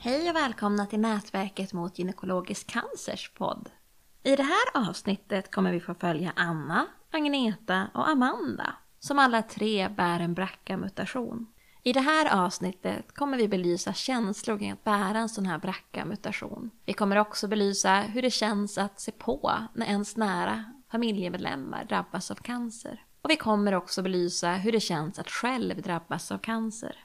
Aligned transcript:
Hej 0.00 0.30
och 0.30 0.36
välkomna 0.36 0.86
till 0.86 1.00
Nätverket 1.00 1.72
mot 1.72 1.98
gynekologisk 1.98 2.66
cancers 2.66 3.30
podd. 3.34 3.70
I 4.22 4.36
det 4.36 4.42
här 4.42 4.88
avsnittet 4.88 5.50
kommer 5.50 5.72
vi 5.72 5.80
få 5.80 5.94
följa 5.94 6.32
Anna, 6.36 6.86
Agneta 7.10 7.88
och 7.94 8.08
Amanda, 8.08 8.74
som 8.98 9.18
alla 9.18 9.42
tre 9.42 9.88
bär 9.88 10.20
en 10.20 10.34
BRCA-mutation. 10.34 11.46
I 11.82 11.92
det 11.92 12.00
här 12.00 12.44
avsnittet 12.44 13.14
kommer 13.14 13.36
vi 13.36 13.48
belysa 13.48 13.92
känslor 13.92 14.58
kring 14.58 14.70
att 14.70 14.84
bära 14.84 15.18
en 15.18 15.28
sån 15.28 15.46
här 15.46 15.58
BRCA-mutation. 15.58 16.70
Vi 16.84 16.92
kommer 16.92 17.16
också 17.16 17.48
belysa 17.48 18.00
hur 18.00 18.22
det 18.22 18.30
känns 18.30 18.78
att 18.78 19.00
se 19.00 19.12
på 19.12 19.52
när 19.74 19.86
ens 19.86 20.16
nära 20.16 20.64
familjemedlemmar 20.90 21.84
drabbas 21.84 22.30
av 22.30 22.34
cancer. 22.34 23.04
Och 23.22 23.30
vi 23.30 23.36
kommer 23.36 23.74
också 23.74 24.02
belysa 24.02 24.50
hur 24.50 24.72
det 24.72 24.80
känns 24.80 25.18
att 25.18 25.30
själv 25.30 25.82
drabbas 25.82 26.32
av 26.32 26.38
cancer. 26.38 26.96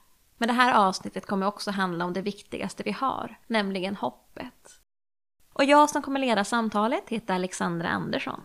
Men 0.44 0.48
det 0.48 0.54
här 0.54 0.74
avsnittet 0.74 1.26
kommer 1.26 1.46
också 1.46 1.72
handla 1.72 2.06
om 2.06 2.14
det 2.14 2.22
viktigaste 2.22 2.84
vi 2.84 2.92
har, 2.92 3.36
nämligen 3.48 3.96
hoppet. 3.96 4.80
Och 5.54 5.64
jag 5.64 5.90
som 5.90 6.02
kommer 6.02 6.20
leda 6.20 6.44
samtalet 6.44 7.10
heter 7.10 7.34
Alexandra 7.34 7.90
Andersson. 7.90 8.42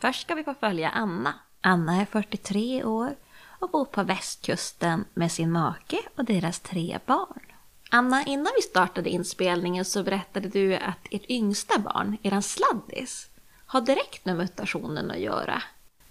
Först 0.00 0.22
ska 0.22 0.34
vi 0.34 0.44
få 0.44 0.54
följa 0.54 0.90
Anna. 0.90 1.34
Anna 1.60 1.96
är 2.00 2.04
43 2.04 2.84
år 2.84 3.14
och 3.58 3.70
bor 3.70 3.84
på 3.84 4.02
västkusten 4.02 5.04
med 5.14 5.32
sin 5.32 5.52
make 5.52 5.98
och 6.16 6.24
deras 6.24 6.60
tre 6.60 6.98
barn. 7.06 7.51
Anna, 7.94 8.24
innan 8.26 8.52
vi 8.56 8.62
startade 8.62 9.10
inspelningen 9.10 9.84
så 9.84 10.02
berättade 10.02 10.48
du 10.48 10.74
att 10.74 10.98
ert 11.10 11.30
yngsta 11.30 11.78
barn, 11.78 12.16
eran 12.22 12.42
sladdis, 12.42 13.30
har 13.66 13.80
direkt 13.80 14.24
med 14.24 14.36
mutationen 14.36 15.10
att 15.10 15.18
göra. 15.18 15.62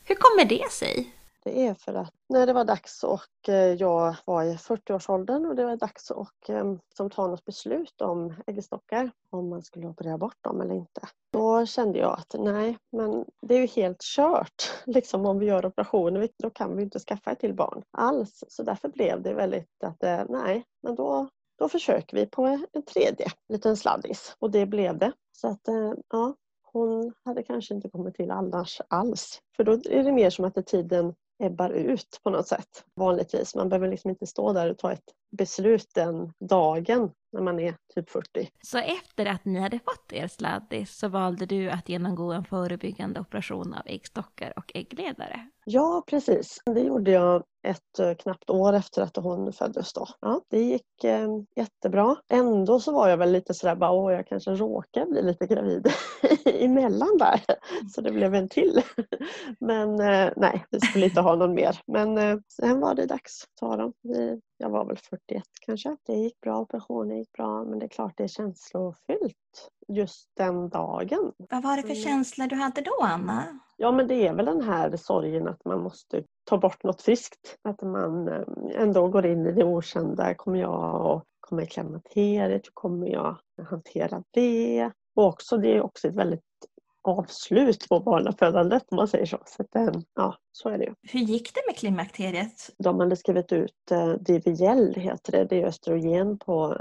Hur 0.05 0.15
kommer 0.15 0.45
det 0.45 0.71
sig? 0.71 1.15
Det 1.43 1.67
är 1.67 1.73
för 1.73 1.93
att 1.93 2.13
när 2.29 2.45
det 2.45 2.53
var 2.53 2.65
dags 2.65 3.03
och 3.03 3.49
eh, 3.49 3.73
jag 3.73 4.15
var 4.25 4.43
i 4.43 4.55
40-årsåldern 4.55 5.45
och 5.45 5.55
det 5.55 5.65
var 5.65 5.75
dags 5.75 6.11
att 6.11 6.49
eh, 6.49 6.73
som 6.97 7.09
ta 7.09 7.27
något 7.27 7.45
beslut 7.45 8.01
om 8.01 8.33
äggstockar, 8.47 9.11
om 9.29 9.49
man 9.49 9.63
skulle 9.63 9.87
operera 9.87 10.17
bort 10.17 10.37
dem 10.41 10.61
eller 10.61 10.75
inte. 10.75 11.01
Då 11.33 11.65
kände 11.65 11.99
jag 11.99 12.13
att 12.13 12.35
nej, 12.39 12.77
men 12.91 13.25
det 13.41 13.55
är 13.55 13.59
ju 13.59 13.67
helt 13.67 14.01
kört. 14.01 14.71
Liksom 14.85 15.25
om 15.25 15.39
vi 15.39 15.45
gör 15.45 15.65
operationer, 15.65 16.29
då 16.37 16.49
kan 16.49 16.77
vi 16.77 16.83
inte 16.83 16.99
skaffa 16.99 17.31
ett 17.31 17.39
till 17.39 17.53
barn 17.53 17.83
alls. 17.91 18.43
Så 18.47 18.63
därför 18.63 18.89
blev 18.89 19.21
det 19.21 19.33
väldigt 19.33 19.83
att 19.83 20.03
eh, 20.03 20.21
nej, 20.29 20.63
men 20.83 20.95
då 20.95 21.29
då 21.61 21.69
försöker 21.69 22.17
vi 22.17 22.25
på 22.25 22.45
en 22.73 22.83
tredje 22.93 23.25
liten 23.49 23.77
sladdis 23.77 24.35
och 24.39 24.51
det 24.51 24.65
blev 24.65 24.97
det. 24.97 25.11
Så 25.31 25.47
att 25.47 25.67
eh, 25.67 25.93
ja, 26.09 26.35
hon 26.63 27.13
hade 27.25 27.43
kanske 27.43 27.73
inte 27.73 27.89
kommit 27.89 28.15
till 28.15 28.31
annars 28.31 28.81
alls. 28.87 29.41
För 29.55 29.63
då 29.63 29.71
är 29.71 30.03
det 30.03 30.11
mer 30.11 30.29
som 30.29 30.45
att 30.45 30.65
tiden 30.65 31.13
ebbar 31.43 31.69
ut 31.69 32.19
på 32.23 32.29
något 32.29 32.47
sätt 32.47 32.85
vanligtvis. 32.95 33.55
Man 33.55 33.69
behöver 33.69 33.87
liksom 33.87 34.09
inte 34.09 34.25
stå 34.27 34.53
där 34.53 34.71
och 34.71 34.77
ta 34.77 34.91
ett 34.91 35.03
beslut 35.37 35.87
den 35.95 36.33
dagen 36.39 37.11
när 37.31 37.41
man 37.41 37.59
är 37.59 37.75
typ 37.95 38.09
40. 38.09 38.49
Så 38.61 38.77
efter 38.77 39.25
att 39.25 39.45
ni 39.45 39.59
hade 39.59 39.79
fått 39.79 40.13
er 40.13 40.27
sladdis 40.27 40.97
så 40.97 41.07
valde 41.07 41.45
du 41.45 41.69
att 41.69 41.89
genomgå 41.89 42.31
en 42.31 42.43
förebyggande 42.43 43.19
operation 43.19 43.73
av 43.73 43.81
äggstockar 43.85 44.53
och 44.55 44.71
äggledare? 44.75 45.49
Ja, 45.65 46.03
precis. 46.07 46.61
Det 46.65 46.81
gjorde 46.81 47.11
jag 47.11 47.43
ett 47.63 47.99
eh, 47.99 48.13
knappt 48.13 48.49
år 48.49 48.73
efter 48.73 49.01
att 49.01 49.15
hon 49.15 49.53
föddes. 49.53 49.93
Då. 49.93 50.07
Ja, 50.21 50.41
det 50.47 50.61
gick 50.61 51.03
eh, 51.03 51.27
jättebra. 51.55 52.15
Ändå 52.29 52.79
så 52.79 52.91
var 52.91 53.09
jag 53.09 53.17
väl 53.17 53.31
lite 53.31 53.53
sådär 53.53 53.75
bara, 53.75 53.91
åh 53.91 54.13
jag 54.13 54.27
kanske 54.27 54.51
råkar 54.51 55.05
bli 55.05 55.21
lite 55.21 55.47
gravid 55.47 55.87
emellan 56.45 57.17
där. 57.19 57.41
Så 57.95 58.01
det 58.01 58.11
blev 58.11 58.35
en 58.35 58.49
till. 58.49 58.81
Men 59.59 59.99
eh, 59.99 60.31
nej, 60.35 60.65
vi 60.69 60.79
skulle 60.79 61.05
inte 61.05 61.21
ha 61.21 61.35
någon 61.35 61.53
mer. 61.53 61.79
Men 61.87 62.17
eh, 62.17 62.37
sen 62.47 62.79
var 62.79 62.95
det 62.95 63.05
dags 63.05 63.43
att 63.43 63.59
ta 63.59 63.75
dem. 63.75 63.93
Jag 64.57 64.69
var 64.69 64.85
väl 64.85 64.97
41 64.97 65.43
kanske. 65.61 65.97
Det 66.05 66.13
gick 66.13 66.41
bra, 66.41 66.59
operationen 66.59 67.17
gick 67.17 67.31
bra 67.31 67.63
men 67.63 67.79
det 67.79 67.85
är 67.85 67.89
klart 67.89 68.13
det 68.17 68.23
är 68.23 68.27
känslofyllt 68.27 69.35
just 69.87 70.29
den 70.37 70.69
dagen. 70.69 71.31
Vad 71.37 71.63
var 71.63 71.75
det 71.75 71.81
för 71.81 71.89
mm. 71.89 72.03
känslor 72.03 72.47
du 72.47 72.55
hade 72.55 72.81
då 72.81 72.97
Anna? 73.01 73.59
Ja 73.77 73.91
men 73.91 74.07
det 74.07 74.27
är 74.27 74.33
väl 74.33 74.45
den 74.45 74.61
här 74.61 74.97
sorgen 74.97 75.47
att 75.47 75.65
man 75.65 75.83
måste 75.83 76.23
ta 76.43 76.57
bort 76.57 76.83
något 76.83 77.01
friskt. 77.01 77.57
Att 77.61 77.81
man 77.81 78.27
eh, 78.27 78.41
ändå 78.75 79.07
går 79.07 79.25
in 79.25 79.45
i 79.45 79.51
det 79.51 79.63
okända. 79.63 80.33
Kommer 80.33 80.59
jag 80.59 81.05
att 81.05 81.23
komma 81.39 81.63
i 81.63 81.67
klimakteriet? 81.67 82.65
Hur 82.65 82.71
kommer 82.73 83.07
jag 83.07 83.37
att 83.61 83.67
hantera 83.69 84.23
det? 84.31 84.91
Och 85.15 85.25
också, 85.25 85.57
det 85.57 85.75
är 85.75 85.81
också 85.81 86.07
ett 86.07 86.15
väldigt 86.15 86.43
avslut 87.03 87.89
på 87.89 87.99
barnafödandet 87.99 88.83
om 88.91 88.95
man 88.95 89.07
säger 89.07 89.25
så. 89.25 89.37
så 89.45 89.61
att, 89.63 89.75
eh, 89.75 90.01
ja, 90.15 90.35
så 90.51 90.69
är 90.69 90.77
det 90.77 90.83
ju. 90.83 90.93
Hur 91.01 91.19
gick 91.19 91.53
det 91.53 91.61
med 91.67 91.77
klimakteriet? 91.77 92.69
De 92.77 92.99
hade 92.99 93.15
skrivit 93.15 93.51
ut 93.51 93.91
eh, 93.91 94.13
Divigel, 94.13 94.93
heter 94.95 95.31
det. 95.31 95.45
Det 95.45 95.61
är 95.61 95.67
östrogen 95.67 96.37
på 96.37 96.77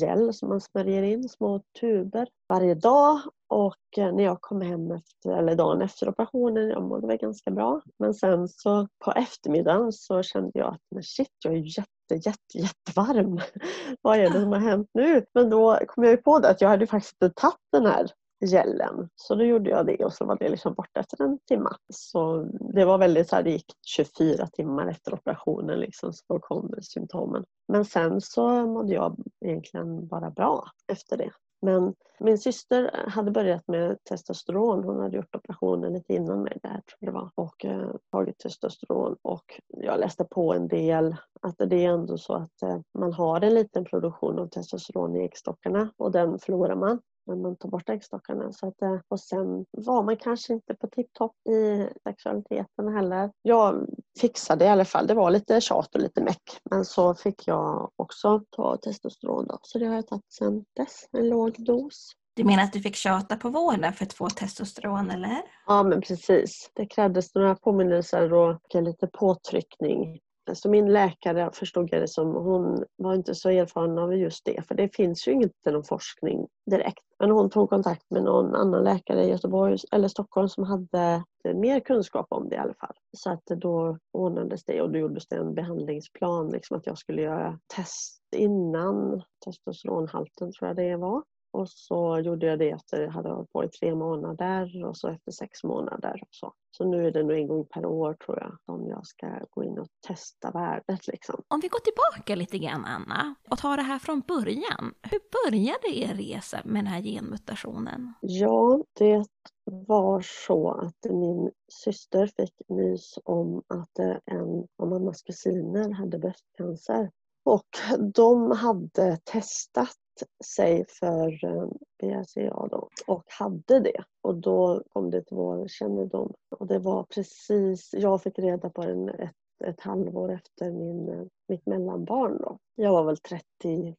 gel 0.00 0.34
som 0.34 0.48
man 0.48 0.60
smörjer 0.60 1.02
in, 1.02 1.28
små 1.28 1.60
tuber 1.80 2.28
varje 2.48 2.74
dag. 2.74 3.20
Och 3.48 3.98
eh, 3.98 4.14
när 4.14 4.24
jag 4.24 4.40
kom 4.40 4.60
hem 4.60 4.90
efter, 4.90 5.38
eller 5.38 5.54
dagen 5.54 5.82
efter 5.82 6.08
operationen, 6.08 6.68
jag 6.68 6.82
mådde 6.82 7.06
väl 7.06 7.16
ganska 7.16 7.50
bra. 7.50 7.82
Men 7.98 8.14
sen 8.14 8.48
så 8.48 8.88
på 9.04 9.12
eftermiddagen 9.12 9.92
så 9.92 10.22
kände 10.22 10.50
jag 10.54 10.74
att 10.74 10.80
men 10.90 11.02
shit, 11.02 11.28
jag 11.44 11.54
är 11.54 11.78
jätte, 11.78 12.28
jätte, 12.28 12.58
jättevarm. 12.58 13.40
Vad 14.02 14.18
är 14.18 14.30
det 14.30 14.40
som 14.40 14.52
har 14.52 14.58
hänt 14.58 14.88
nu? 14.94 15.24
Men 15.34 15.50
då 15.50 15.78
kom 15.88 16.04
jag 16.04 16.10
ju 16.10 16.16
på 16.16 16.38
det 16.38 16.48
att 16.48 16.60
jag 16.60 16.68
hade 16.68 16.86
faktiskt 16.86 17.22
inte 17.22 17.40
tagit 17.40 17.58
den 17.72 17.86
här 17.86 18.10
gällen. 18.44 19.08
Så 19.14 19.34
då 19.34 19.44
gjorde 19.44 19.70
jag 19.70 19.86
det 19.86 20.04
och 20.04 20.12
så 20.12 20.24
var 20.24 20.36
det 20.36 20.48
liksom 20.48 20.74
borta 20.74 21.00
efter 21.00 21.24
en 21.24 21.38
timme. 21.38 21.70
Så 21.92 22.48
det 22.74 22.84
var 22.84 22.98
väldigt 22.98 23.28
så 23.28 23.36
här, 23.36 23.42
det 23.42 23.50
gick 23.50 23.72
24 23.86 24.46
timmar 24.46 24.86
efter 24.86 25.14
operationen 25.14 25.80
liksom 25.80 26.12
så 26.12 26.38
kom 26.38 26.74
symptomen. 26.82 27.44
Men 27.68 27.84
sen 27.84 28.20
så 28.20 28.66
mådde 28.66 28.94
jag 28.94 29.16
egentligen 29.44 30.06
bara 30.06 30.30
bra 30.30 30.64
efter 30.88 31.16
det. 31.16 31.30
Men 31.64 31.94
min 32.20 32.38
syster 32.38 33.08
hade 33.08 33.30
börjat 33.30 33.68
med 33.68 33.98
testosteron. 34.04 34.84
Hon 34.84 35.00
hade 35.00 35.16
gjort 35.16 35.34
operationen 35.34 35.92
lite 35.92 36.14
innan 36.14 36.42
mig 36.42 36.58
där 36.62 36.70
tror 36.70 36.98
jag 36.98 37.08
det 37.08 37.12
var. 37.12 37.30
Och 37.34 37.64
eh, 37.64 37.90
tagit 38.10 38.38
testosteron. 38.38 39.16
Och 39.22 39.60
jag 39.66 40.00
läste 40.00 40.24
på 40.24 40.54
en 40.54 40.68
del 40.68 41.16
att 41.40 41.58
det 41.58 41.84
är 41.84 41.90
ändå 41.90 42.18
så 42.18 42.34
att 42.34 42.62
eh, 42.62 42.78
man 42.98 43.12
har 43.12 43.40
en 43.40 43.54
liten 43.54 43.84
produktion 43.84 44.38
av 44.38 44.46
testosteron 44.46 45.16
i 45.16 45.24
äggstockarna 45.24 45.92
och 45.96 46.12
den 46.12 46.38
förlorar 46.38 46.76
man 46.76 47.00
när 47.26 47.36
man 47.36 47.56
tar 47.56 47.68
bort 47.68 47.88
äggstockarna. 47.88 48.52
Så 48.52 48.68
att, 48.68 48.82
eh, 48.82 48.98
och 49.08 49.20
sen 49.20 49.66
var 49.70 50.02
man 50.02 50.16
kanske 50.16 50.52
inte 50.52 50.74
på 50.74 50.86
tipptopp 50.86 51.46
i 51.48 51.88
sexualiteten 52.02 52.94
heller. 52.94 53.30
Jag 53.42 53.88
fixade 54.20 54.64
i 54.64 54.68
alla 54.68 54.84
fall. 54.84 55.06
Det 55.06 55.14
var 55.14 55.30
lite 55.30 55.60
tjat 55.60 55.94
och 55.94 56.00
lite 56.00 56.22
meck. 56.22 56.42
Men 56.70 56.84
så 56.84 57.14
fick 57.14 57.48
jag 57.48 57.90
också 57.96 58.42
ta 58.50 58.76
testosteron 58.76 59.46
då. 59.46 59.58
Så 59.62 59.78
det 59.78 59.86
har 59.86 59.94
jag 59.94 60.06
tagit 60.06 60.32
sen 60.32 60.64
dess. 60.76 61.08
En 61.12 61.28
låg 61.28 61.54
dos. 61.58 62.12
Du 62.36 62.44
menar 62.44 62.62
att 62.62 62.72
du 62.72 62.80
fick 62.80 62.96
tjata 62.96 63.36
på 63.36 63.48
vården 63.48 63.92
för 63.92 64.04
att 64.04 64.12
få 64.12 64.30
testosteron 64.30 65.10
eller? 65.10 65.42
Ja 65.66 65.82
men 65.82 66.00
precis. 66.00 66.70
Det 66.74 66.86
krävdes 66.86 67.34
några 67.34 67.54
påminnelser 67.54 68.32
och 68.32 68.60
lite 68.74 69.06
påtryckning 69.06 70.20
så 70.52 70.70
min 70.70 70.92
läkare 70.92 71.50
förstod 71.52 71.88
jag 71.92 72.02
det 72.02 72.08
som, 72.08 72.34
hon 72.34 72.84
var 72.96 73.14
inte 73.14 73.34
så 73.34 73.48
erfaren 73.48 73.98
av 73.98 74.16
just 74.16 74.44
det 74.44 74.62
för 74.68 74.74
det 74.74 74.96
finns 74.96 75.28
ju 75.28 75.32
inte 75.32 75.70
eh, 75.70 75.72
någon 75.72 75.84
forskning 75.84 76.46
direkt. 76.70 77.04
Men 77.18 77.30
hon 77.30 77.50
tog 77.50 77.70
kontakt 77.70 78.10
med 78.10 78.22
någon 78.22 78.54
annan 78.54 78.84
läkare 78.84 79.24
i 79.24 79.30
Göteborg 79.30 79.78
eller 79.92 80.08
Stockholm 80.08 80.48
som 80.48 80.64
hade 80.64 81.24
eh, 81.44 81.54
mer 81.54 81.80
kunskap 81.80 82.26
om 82.30 82.48
det 82.48 82.56
i 82.56 82.58
alla 82.58 82.74
fall. 82.74 82.94
Så 83.16 83.30
att 83.30 83.46
då 83.46 83.98
ordnades 84.12 84.64
det 84.64 84.82
och 84.82 84.90
då 84.90 84.98
gjordes 84.98 85.26
det 85.28 85.36
en 85.36 85.54
behandlingsplan, 85.54 86.50
liksom 86.50 86.76
att 86.76 86.86
jag 86.86 86.98
skulle 86.98 87.22
göra 87.22 87.58
test 87.76 88.22
innan 88.36 89.22
testosteronhalten 89.44 90.52
tror 90.52 90.68
jag 90.68 90.76
det 90.76 90.96
var. 90.96 91.22
Och 91.54 91.68
så 91.68 92.18
gjorde 92.18 92.46
jag 92.46 92.58
det 92.58 92.70
efter 92.70 93.02
jag 93.02 93.10
hade 93.10 93.28
hållit 93.28 93.52
på 93.52 93.64
i 93.64 93.68
tre 93.68 93.94
månader 93.94 94.84
och 94.84 94.96
så 94.96 95.08
efter 95.08 95.32
sex 95.32 95.64
månader. 95.64 96.18
Och 96.22 96.28
så. 96.30 96.52
så 96.70 96.84
nu 96.84 97.06
är 97.06 97.10
det 97.10 97.22
nog 97.22 97.38
en 97.38 97.48
gång 97.48 97.66
per 97.66 97.86
år 97.86 98.14
tror 98.14 98.38
jag 98.38 98.58
som 98.64 98.88
jag 98.88 99.06
ska 99.06 99.26
gå 99.50 99.64
in 99.64 99.78
och 99.78 99.86
testa 100.06 100.50
värdet. 100.50 101.06
Liksom. 101.06 101.42
Om 101.48 101.60
vi 101.60 101.68
går 101.68 101.78
tillbaka 101.78 102.34
lite 102.34 102.58
grann 102.58 102.84
Anna 102.84 103.34
och 103.50 103.58
tar 103.58 103.76
det 103.76 103.82
här 103.82 103.98
från 103.98 104.20
början. 104.20 104.94
Hur 105.02 105.20
började 105.50 105.88
er 105.88 106.14
resa 106.14 106.60
med 106.64 106.84
den 106.84 106.92
här 106.92 107.02
genmutationen? 107.02 108.14
Ja, 108.20 108.84
det 108.98 109.24
var 109.64 110.20
så 110.46 110.70
att 110.70 111.12
min 111.12 111.50
syster 111.84 112.26
fick 112.26 112.54
nys 112.68 113.18
om 113.24 113.62
att 113.68 113.98
en 114.24 114.66
av 114.78 114.88
mammas 114.88 115.22
kusiner 115.22 115.92
hade 115.92 116.18
bröstcancer. 116.18 117.10
Och 117.44 117.68
de 118.14 118.50
hade 118.50 119.18
testat 119.24 119.96
sig 120.44 120.84
för 120.88 121.44
eh, 121.44 121.68
BRCA 122.02 122.66
då 122.70 122.88
och 123.06 123.24
hade 123.26 123.80
det. 123.80 124.04
Och 124.22 124.34
då 124.34 124.82
kom 124.88 125.10
det 125.10 125.22
till 125.22 125.36
vår 125.36 125.68
kännedom. 125.68 126.34
Och 126.50 126.66
det 126.66 126.78
var 126.78 127.02
precis, 127.04 127.90
jag 127.92 128.22
fick 128.22 128.38
reda 128.38 128.70
på 128.70 128.82
det 128.82 129.12
ett, 129.12 129.36
ett 129.64 129.80
halvår 129.80 130.32
efter 130.32 130.70
min, 130.70 131.08
eh, 131.08 131.26
mitt 131.48 131.66
mellanbarn 131.66 132.38
då. 132.38 132.58
Jag 132.74 132.92
var 132.92 133.04
väl 133.04 133.16
31 133.16 133.96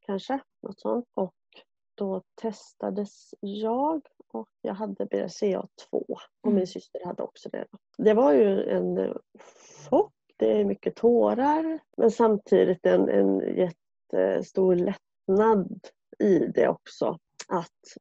kanske, 0.00 0.40
något 0.62 0.80
sånt. 0.80 1.06
Och 1.14 1.34
då 1.94 2.22
testades 2.40 3.34
jag 3.40 4.00
och 4.28 4.48
jag 4.62 4.74
hade 4.74 5.04
BRCA2 5.04 5.64
och 5.90 6.20
Mm. 6.46 6.56
min 6.56 6.66
syster 6.66 7.04
hade 7.04 7.22
också 7.22 7.48
det. 7.48 7.66
Det 7.98 8.14
var 8.14 8.32
ju 8.32 8.62
en 8.70 8.98
eh, 8.98 9.12
chock, 9.90 10.12
det 10.36 10.60
är 10.60 10.64
mycket 10.64 10.96
tårar 10.96 11.78
men 11.96 12.10
samtidigt 12.10 12.86
en, 12.86 13.08
en 13.08 13.56
jättestor 13.56 14.74
lättnad 14.74 14.96
i 16.18 16.38
det 16.38 16.68
också. 16.68 17.18
Att 17.48 17.96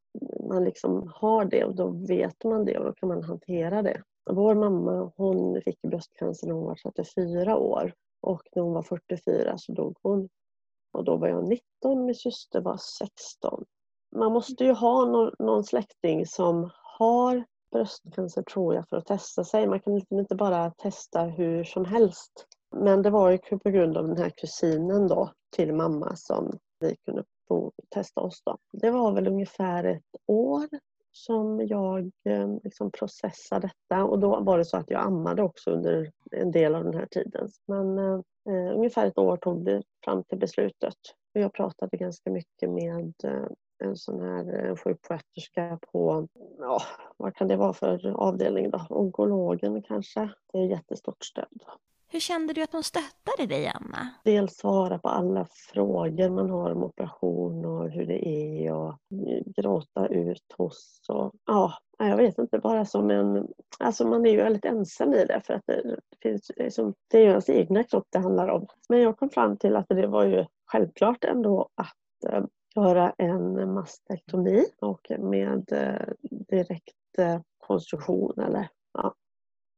man 0.50 0.64
liksom 0.64 1.12
har 1.16 1.46
det 1.46 1.66
och 1.66 1.76
då 1.76 1.88
vet 1.88 2.44
man 2.44 2.66
det 2.66 2.78
och 2.78 2.86
då 2.86 2.94
kan 2.94 3.10
man 3.10 3.24
hantera 3.24 3.82
det. 3.82 4.04
Vår 4.30 4.56
mamma 4.56 5.12
hon 5.16 5.62
fick 5.62 5.82
bröstcancer 5.82 6.48
när 6.48 6.54
hon 6.54 6.66
var 6.66 6.76
34 6.76 7.58
år 7.58 7.94
och 8.22 8.42
när 8.56 8.64
hon 8.64 8.74
var 8.74 8.84
44 8.84 9.58
så 9.58 9.72
dog 9.72 9.98
hon. 10.02 10.30
Och 10.94 11.04
då 11.04 11.18
var 11.18 11.28
jag 11.28 11.50
19, 11.50 12.06
min 12.06 12.16
syster 12.16 12.62
var 12.62 12.78
16. 12.78 13.66
Man 14.16 14.32
måste 14.32 14.64
ju 14.64 14.72
ha 14.72 15.06
någon, 15.06 15.34
någon 15.40 15.64
släkting 15.64 16.26
som 16.26 16.70
har 17.00 17.46
bröstcancer 17.72 18.44
tror 18.44 18.76
jag 18.76 18.90
för 18.90 18.98
att 18.98 19.06
testa 19.06 19.44
sig. 19.44 19.68
Man 19.68 19.80
kan 19.80 19.96
liksom 19.96 20.20
inte 20.20 20.36
bara 20.36 20.72
testa 20.72 21.24
hur 21.24 21.64
som 21.64 21.86
helst. 21.86 22.48
Men 22.76 23.02
det 23.02 23.10
var 23.10 23.32
ju 23.32 23.38
på 23.38 23.70
grund 23.70 23.98
av 23.98 24.08
den 24.08 24.18
här 24.18 24.30
kusinen 24.30 25.08
då 25.08 25.32
till 25.56 25.74
mamma 25.74 26.16
som 26.16 26.60
vi 26.82 26.96
kunde 26.96 27.24
bo, 27.50 27.72
testa 27.90 28.22
oss 28.22 28.42
då. 28.46 28.58
Det 28.72 28.92
var 28.92 29.12
väl 29.12 29.28
ungefär 29.28 29.84
ett 29.84 30.16
år 30.28 30.68
som 31.12 31.68
jag 31.68 32.12
eh, 32.26 32.56
liksom 32.64 32.92
processade 32.92 33.68
detta 33.68 34.04
och 34.04 34.20
då 34.20 34.40
var 34.40 34.58
det 34.58 34.66
så 34.66 34.78
att 34.78 34.90
jag 34.90 35.02
ammade 35.02 35.44
också 35.44 35.72
under 35.72 36.12
en 36.32 36.52
del 36.52 36.76
av 36.76 36.84
den 36.84 36.94
här 36.94 37.06
tiden. 37.06 37.50
Men 37.66 37.98
eh, 37.98 38.20
eh, 38.50 38.76
ungefär 38.76 39.08
ett 39.08 39.18
år 39.18 39.38
tog 39.38 39.66
det 39.66 39.84
fram 40.06 40.24
till 40.24 40.38
beslutet. 40.38 40.98
Och 41.34 41.42
jag 41.42 41.54
pratade 41.54 41.98
ganska 41.98 42.32
mycket 42.32 42.70
med 42.70 43.14
eh, 43.24 43.48
en 43.84 43.98
sån 43.98 44.22
här 44.22 44.66
eh, 44.66 44.76
sjuksköterska 44.76 45.80
på, 45.92 46.28
ja, 46.60 46.82
vad 47.18 47.36
kan 47.36 47.48
det 47.48 47.56
vara 47.56 47.74
för 47.74 48.08
avdelning 48.08 48.70
då? 48.70 48.86
Onkologen 48.90 49.82
kanske. 49.82 50.30
Det 50.54 50.60
är 50.60 50.66
jättestort 50.66 51.24
stöd. 51.24 51.64
Hur 52.14 52.20
kände 52.20 52.54
du 52.54 52.64
att 52.64 52.72
de 52.72 52.84
stöttade 52.84 53.48
dig, 53.48 53.68
Anna? 53.68 54.10
Dels 54.24 54.56
svara 54.56 55.00
på 55.00 55.10
alla 55.10 55.48
frågor 55.52 56.30
man 56.30 56.50
har 56.50 56.72
om 56.72 56.84
operation 56.84 57.66
och 57.66 57.90
hur 57.90 58.06
det 58.06 58.28
är 58.28 58.74
och 58.74 58.96
gråta 59.56 60.08
ut 60.08 60.54
hos 60.58 61.02
och 61.10 61.34
ja, 61.46 61.74
jag 61.98 62.18
vet 62.18 62.38
inte, 62.38 62.60
bara 62.60 62.86
som 62.86 63.12
en... 63.12 63.48
Alltså 63.80 64.08
man 64.08 64.26
är 64.26 64.32
ju 64.32 64.38
väldigt 64.38 64.66
ensam 64.66 65.14
i 65.14 65.26
det 65.26 65.42
för 65.46 65.54
att 65.54 65.64
det, 65.66 66.00
finns 66.22 66.52
liksom, 66.56 66.94
det 67.08 67.18
är 67.18 67.22
ju 67.22 67.30
ens 67.30 67.50
egna 67.50 67.84
kropp 67.84 68.08
det 68.10 68.20
handlar 68.20 68.48
om. 68.48 68.68
Men 68.90 69.02
jag 69.02 69.18
kom 69.18 69.30
fram 69.30 69.58
till 69.58 69.76
att 69.76 69.86
det 69.90 70.08
var 70.08 70.26
ju 70.26 70.46
självklart 70.66 71.24
ändå 71.24 71.70
att 71.76 72.34
eh, 72.34 72.44
göra 72.76 73.14
en 73.18 73.74
mastektomi 73.74 74.66
och 74.80 75.12
med 75.20 75.72
eh, 75.72 76.14
direkt 76.22 77.18
eh, 77.18 77.40
konstruktion 77.58 78.40
eller 78.40 78.68
ja, 78.94 79.16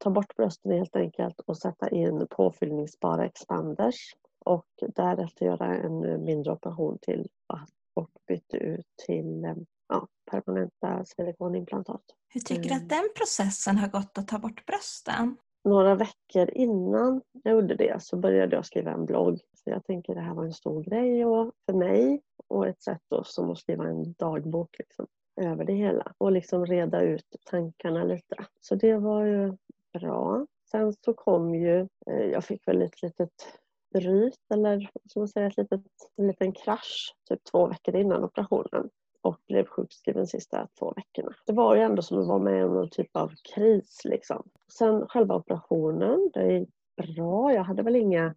ta 0.04 0.10
bort 0.10 0.36
brösten 0.36 0.72
helt 0.72 0.96
enkelt 0.96 1.40
och 1.40 1.58
sätta 1.58 1.90
in 1.90 2.28
påfyllningsbara 2.30 3.26
expanders 3.26 4.16
och 4.46 4.68
därefter 4.96 5.46
göra 5.46 5.78
en 5.78 6.24
mindre 6.24 6.52
operation 6.52 6.98
till 7.02 7.28
och 7.94 8.10
byta 8.28 8.58
ut 8.58 8.86
till 9.06 9.46
eh, 9.46 9.56
ja, 9.90 10.08
permanenta 10.32 11.06
silikonimplantat. 11.06 12.02
Hur 12.28 12.42
tycker 12.42 12.70
du 12.70 12.76
att 12.76 12.90
den 12.90 13.10
processen 13.18 13.78
har 13.78 13.88
gått 13.88 14.18
att 14.18 14.28
ta 14.28 14.40
bort 14.40 14.66
brösten? 14.66 15.38
Några 15.64 15.96
veckor 15.96 16.50
innan 16.54 17.22
jag 17.44 17.54
gjorde 17.54 17.76
det 17.76 18.04
så 18.04 18.18
började 18.18 18.56
jag 18.56 18.66
skriva 18.66 18.92
en 18.92 19.06
blogg. 19.06 19.40
Så 19.54 19.70
jag 19.70 19.86
tänker 19.86 20.16
det 20.16 20.22
här 20.22 20.34
var 20.34 20.44
en 20.44 20.54
stor 20.54 20.84
grej 20.84 21.24
för 21.66 21.74
mig 21.74 22.22
och 22.48 22.68
ett 22.68 22.82
sätt 22.82 23.02
då 23.10 23.24
som 23.24 23.52
att 23.52 23.58
skriva 23.58 23.88
en 23.88 24.14
dagbok 24.14 24.76
liksom, 24.80 25.08
över 25.42 25.66
det 25.66 25.74
hela 25.74 26.14
och 26.18 26.32
liksom 26.32 26.66
reda 26.66 27.02
ut 27.02 27.36
tankarna 27.46 28.04
lite. 28.04 28.36
Så 28.62 28.76
det 28.76 28.98
var 28.98 29.26
ju 29.26 29.58
bra. 29.94 30.46
Sen 30.72 30.94
så 30.94 31.14
kom 31.14 31.56
ju, 31.56 31.80
eh, 32.08 32.26
jag 32.32 32.44
fick 32.44 32.68
väl 32.68 32.82
ett 32.82 33.02
litet 33.02 33.32
bryt 33.94 34.40
eller 34.54 34.90
ska 35.10 35.20
man 35.20 35.28
säga, 35.28 35.48
ett 35.48 35.58
litet, 35.58 35.82
en 36.16 36.28
liten 36.28 36.52
krasch 36.52 37.16
typ 37.30 37.44
två 37.52 37.68
veckor 37.68 37.96
innan 37.96 38.24
operationen 38.24 38.90
och 39.22 39.38
blev 39.48 39.66
sjukskriven 39.68 40.28
sista 40.28 40.68
två 40.80 40.94
veckorna. 40.96 41.36
Det 41.46 41.54
var 41.54 41.76
ju 41.76 41.82
ändå 41.82 42.02
som 42.02 42.20
att 42.20 42.28
vara 42.28 42.40
med 42.40 42.66
om 42.66 42.74
någon 42.74 42.90
typ 42.90 43.16
av 43.16 43.32
kris 43.56 44.02
liksom. 44.04 44.44
Sen 44.78 45.08
själva 45.08 45.36
operationen, 45.36 46.32
det 46.34 46.42
är 46.42 46.66
bra. 47.02 47.54
Jag 47.54 47.64
hade 47.64 47.84
väl 47.84 47.96
inga, 47.96 48.36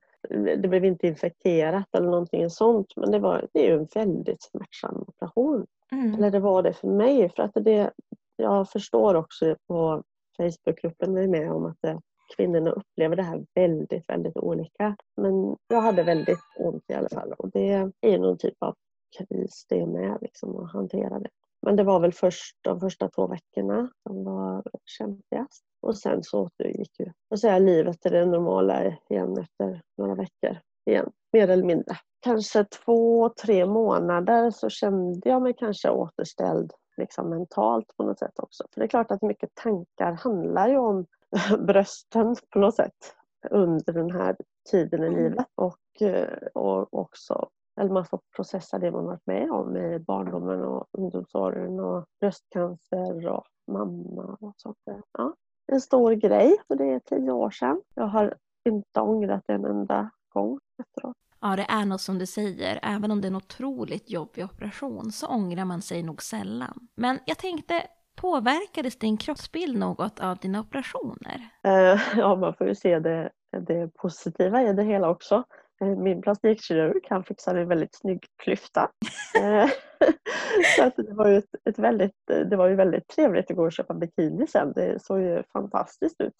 det 0.58 0.68
blev 0.68 0.84
inte 0.84 1.06
infekterat 1.06 1.86
eller 1.92 2.10
någonting 2.10 2.50
sånt 2.50 2.96
men 2.96 3.10
det, 3.10 3.18
var, 3.18 3.48
det 3.52 3.66
är 3.66 3.70
ju 3.70 3.78
en 3.78 3.88
väldigt 3.94 4.42
smärtsam 4.42 5.04
operation. 5.06 5.66
Mm. 5.92 6.14
Eller 6.14 6.30
det 6.30 6.40
var 6.40 6.62
det 6.62 6.72
för 6.72 6.88
mig 6.88 7.28
för 7.28 7.42
att 7.42 7.54
det, 7.54 7.90
jag 8.36 8.70
förstår 8.70 9.14
också 9.14 9.56
på 9.66 10.02
Facebookgruppen 10.36 11.14
vi 11.14 11.24
är 11.24 11.28
med 11.28 11.52
om 11.52 11.64
att 11.66 11.84
eh, 11.84 11.98
kvinnorna 12.36 12.70
upplever 12.70 13.16
det 13.16 13.22
här 13.22 13.46
väldigt, 13.54 14.08
väldigt 14.08 14.36
olika. 14.36 14.96
Men 15.16 15.56
jag 15.68 15.80
hade 15.80 16.02
väldigt 16.02 16.40
ont 16.58 16.84
i 16.88 16.94
alla 16.94 17.08
fall 17.08 17.32
och 17.32 17.50
det 17.50 17.90
är 18.00 18.18
någon 18.18 18.38
typ 18.38 18.56
av 18.58 18.74
kris 19.18 19.66
det 19.68 19.86
med 19.86 20.18
liksom 20.20 20.56
att 20.56 20.72
hantera 20.72 21.18
det. 21.18 21.30
Men 21.62 21.76
det 21.76 21.84
var 21.84 22.00
väl 22.00 22.12
först 22.12 22.56
de 22.60 22.80
första 22.80 23.08
två 23.08 23.26
veckorna 23.26 23.90
som 24.02 24.24
var 24.24 24.62
kämpigast. 24.84 25.64
Och 25.80 25.98
sen 25.98 26.22
så 26.22 26.40
återgick 26.40 27.00
ju 27.00 27.12
och 27.30 27.40
säga, 27.40 27.58
livet 27.58 28.00
till 28.00 28.12
det 28.12 28.26
normala 28.26 28.96
igen 29.10 29.38
efter 29.38 29.82
några 29.98 30.14
veckor 30.14 30.58
igen, 30.90 31.10
mer 31.32 31.48
eller 31.48 31.64
mindre. 31.64 31.96
Kanske 32.20 32.64
två, 32.64 33.28
tre 33.28 33.66
månader 33.66 34.50
så 34.50 34.68
kände 34.68 35.28
jag 35.28 35.42
mig 35.42 35.54
kanske 35.58 35.90
återställd 35.90 36.72
liksom 36.96 37.30
mentalt 37.30 37.96
på 37.96 38.02
något 38.02 38.18
sätt 38.18 38.38
också. 38.38 38.64
För 38.72 38.80
det 38.80 38.86
är 38.86 38.88
klart 38.88 39.10
att 39.10 39.22
mycket 39.22 39.54
tankar 39.54 40.12
handlar 40.12 40.68
ju 40.68 40.76
om 40.76 41.06
brösten 41.66 42.36
på 42.50 42.58
något 42.58 42.74
sätt 42.74 43.16
under 43.50 43.92
den 43.92 44.10
här 44.10 44.36
tiden 44.70 45.04
i 45.04 45.06
Mm. 45.06 45.18
livet 45.18 45.46
och, 45.54 46.02
eh, 46.02 46.38
och 46.54 46.94
också 46.94 47.48
eller 47.80 47.90
man 47.90 48.04
får 48.06 48.20
processa 48.36 48.78
det 48.78 48.90
man 48.90 49.04
varit 49.04 49.26
med 49.26 49.50
om 49.50 49.76
i 49.76 49.98
barndomen 49.98 50.64
och 50.64 50.86
ungdomsåren 50.92 51.80
och 51.80 52.06
bröstcancer 52.20 53.28
och 53.28 53.46
mamma 53.66 54.36
och 54.40 54.54
sånt 54.56 54.78
där. 54.86 55.02
Ja, 55.12 55.34
en 55.66 55.80
stor 55.80 56.12
grej 56.12 56.56
och 56.66 56.76
det 56.76 56.84
är 56.84 56.98
tio 57.00 57.32
år 57.32 57.50
sedan. 57.50 57.82
Jag 57.94 58.06
har 58.06 58.34
inte 58.64 59.00
ångrat 59.00 59.44
en 59.48 59.64
enda 59.64 60.10
gång 60.28 60.60
efteråt. 60.82 61.16
Ja, 61.40 61.56
det 61.56 61.66
är 61.68 61.84
nog 61.84 62.00
som 62.00 62.18
du 62.18 62.26
säger, 62.26 62.78
även 62.82 63.10
om 63.10 63.20
det 63.20 63.26
är 63.26 63.30
en 63.30 63.36
otroligt 63.36 64.10
jobbig 64.10 64.44
operation 64.44 65.12
så 65.12 65.26
ångrar 65.26 65.64
man 65.64 65.82
sig 65.82 66.02
nog 66.02 66.22
sällan. 66.22 66.88
Men 66.96 67.18
jag 67.26 67.38
tänkte, 67.38 67.82
påverkades 68.16 68.98
din 68.98 69.16
kroppsbild 69.16 69.78
något 69.78 70.20
av 70.20 70.36
dina 70.36 70.60
operationer? 70.60 71.48
Eh, 71.64 72.00
Ja, 72.16 72.36
man 72.36 72.54
får 72.54 72.66
ju 72.66 72.74
se 72.74 72.98
det, 72.98 73.30
det 73.66 73.94
positiva 73.94 74.62
i 74.62 74.72
det 74.72 74.82
hela 74.82 75.08
också. 75.08 75.44
Eh, 75.80 75.88
Min 75.88 76.22
plastikkirurg 76.22 77.00
han 77.10 77.24
fixade 77.24 77.60
en 77.60 77.68
väldigt 77.68 77.94
snygg 77.94 78.24
klyfta. 78.42 78.90
Eh, 79.42 79.68
Så 80.76 80.84
att 80.84 80.96
det, 80.96 81.14
var 81.14 81.28
ju 81.28 81.36
ett, 81.36 81.54
ett 81.68 81.78
väldigt, 81.78 82.12
det 82.26 82.56
var 82.56 82.68
ju 82.68 82.74
väldigt 82.74 83.08
trevligt 83.08 83.50
att 83.50 83.56
gå 83.56 83.64
och 83.64 83.72
köpa 83.72 83.94
bikini 83.94 84.46
sen. 84.46 84.72
Det 84.72 85.02
såg 85.02 85.20
ju 85.20 85.42
fantastiskt 85.52 86.20
ut. 86.20 86.32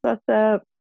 Så 0.00 0.08
att, 0.08 0.22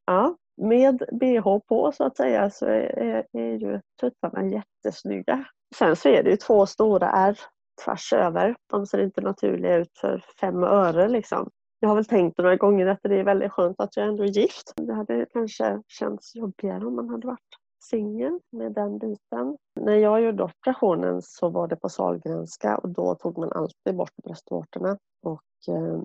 ja, 0.06 0.36
med 0.58 1.04
bh 1.12 1.58
på 1.68 1.92
så 1.92 2.04
att 2.04 2.18
säga 2.18 2.50
så 2.50 2.66
är, 2.66 3.26
är 3.32 3.58
ju 3.58 3.82
tuttarna 4.02 4.46
jättesnygga. 4.46 5.46
Sen 5.76 5.96
så 5.96 6.10
är 6.10 6.24
det 6.24 6.30
ju 6.30 6.38
två 6.38 6.66
stora 6.66 7.10
ärr 7.10 7.40
tvärs 7.86 8.14
över. 8.14 8.56
De 8.70 8.86
ser 8.86 9.04
inte 9.04 9.22
naturliga 9.22 9.76
ut 9.76 9.98
för 10.02 10.24
fem 10.40 10.64
öre 10.64 11.10
liksom. 11.10 11.50
Jag 11.80 11.90
har 11.90 11.96
väl 11.96 12.06
tänkt 12.06 12.38
några 12.38 12.56
gånger 12.56 12.88
att 12.88 13.00
det 13.02 13.20
är 13.20 13.24
väldigt 13.24 13.52
skönt 13.52 13.80
att 13.80 13.98
jag 13.98 14.08
ändå 14.08 14.24
är 14.24 14.28
gift. 14.28 14.74
Det 14.76 14.94
hade 14.94 15.26
kanske 15.34 15.82
känts 15.88 16.36
jobbigare 16.36 16.86
om 16.86 16.96
man 16.96 17.10
hade 17.10 17.28
varit 17.28 17.40
singel 17.84 18.40
med 18.52 18.74
den 18.74 18.98
biten. 18.98 19.58
När 19.80 19.96
jag 19.96 20.22
gjorde 20.22 20.44
operationen 20.44 21.22
så 21.22 21.50
var 21.50 21.68
det 21.68 21.76
på 21.76 21.90
Sahlgrenska 21.90 22.78
och 22.78 22.90
då 22.90 23.16
tog 23.16 23.38
man 23.38 23.52
alltid 23.52 23.96
bort 23.96 24.16
bröstvårtorna. 24.24 24.98
Och 25.24 25.74
eh, 25.76 26.04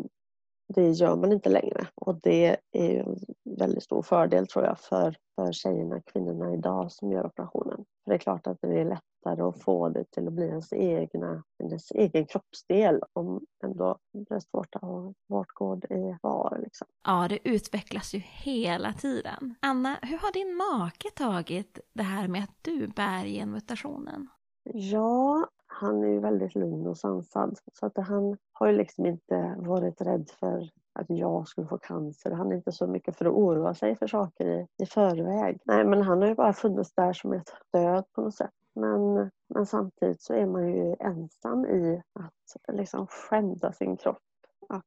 det 0.69 0.91
gör 0.91 1.17
man 1.17 1.33
inte 1.33 1.49
längre. 1.49 1.87
Och 1.95 2.21
det 2.23 2.57
är 2.73 2.91
ju 2.91 2.99
en 2.99 3.19
väldigt 3.59 3.83
stor 3.83 4.03
fördel 4.03 4.47
tror 4.47 4.65
jag 4.65 4.79
för, 4.79 5.17
för 5.35 5.53
tjejerna, 5.53 6.01
kvinnorna 6.01 6.55
idag 6.55 6.93
som 6.93 7.13
gör 7.13 7.27
operationen. 7.27 7.77
För 7.77 8.11
det 8.11 8.15
är 8.15 8.19
klart 8.19 8.47
att 8.47 8.59
det 8.61 8.81
är 8.81 8.85
lättare 8.85 9.43
att 9.43 9.63
få 9.63 9.89
det 9.89 10.05
till 10.11 10.27
att 10.27 10.33
bli 10.33 10.45
ens, 10.45 10.73
egna, 10.73 11.45
ens 11.63 11.91
egen 11.91 12.27
kroppsdel 12.27 13.03
om 13.13 13.41
ändå 13.65 13.99
bröstvårta 14.29 14.79
och 14.79 15.15
vårtgård 15.29 15.85
är 15.91 16.19
kvar. 16.19 16.61
Liksom. 16.63 16.87
Ja, 17.05 17.27
det 17.29 17.49
utvecklas 17.49 18.15
ju 18.15 18.19
hela 18.19 18.93
tiden. 18.93 19.55
Anna, 19.61 19.99
hur 20.03 20.19
har 20.19 20.33
din 20.33 20.57
make 20.57 21.11
tagit 21.11 21.81
det 21.93 22.03
här 22.03 22.29
med 22.29 22.45
att 22.45 22.57
du 22.63 22.87
bär 22.87 23.25
genmutationen? 23.25 24.29
Ja, 24.75 25.49
han 25.80 26.04
är 26.04 26.08
ju 26.08 26.20
väldigt 26.20 26.54
lugn 26.54 26.87
och 26.87 26.97
sansad. 26.97 27.58
Så 27.73 27.87
att 27.87 27.97
han 27.97 28.37
har 28.52 28.66
ju 28.66 28.73
liksom 28.73 29.06
inte 29.06 29.54
varit 29.58 30.00
rädd 30.00 30.30
för 30.40 30.70
att 30.92 31.06
jag 31.08 31.49
skulle 31.49 31.66
få 31.66 31.78
cancer. 31.78 32.30
Han 32.30 32.52
är 32.52 32.56
inte 32.56 32.73
så 32.73 32.87
mycket 32.87 33.16
för 33.16 33.25
att 33.25 33.32
oroa 33.32 33.75
sig 33.75 33.97
för 33.97 34.06
saker 34.06 34.47
i, 34.47 34.66
i 34.82 34.87
förväg. 34.87 35.61
Nej, 35.64 35.85
men 35.85 36.02
han 36.02 36.23
har 36.23 36.28
ju 36.28 36.35
bara 36.35 36.52
funnits 36.52 36.94
där 36.94 37.12
som 37.12 37.32
ett 37.32 37.49
stöd 37.68 38.04
på 38.12 38.20
något 38.20 38.35
sätt. 38.35 38.50
Men, 38.75 39.30
men 39.54 39.66
samtidigt 39.66 40.23
så 40.23 40.35
är 40.35 40.47
man 40.47 40.68
ju 40.68 40.97
ensam 41.00 41.66
i 41.66 42.02
att 42.12 42.76
liksom 42.76 43.06
skända 43.06 43.73
sin 43.73 43.97
kropp. 43.97 44.23
Att 44.68 44.85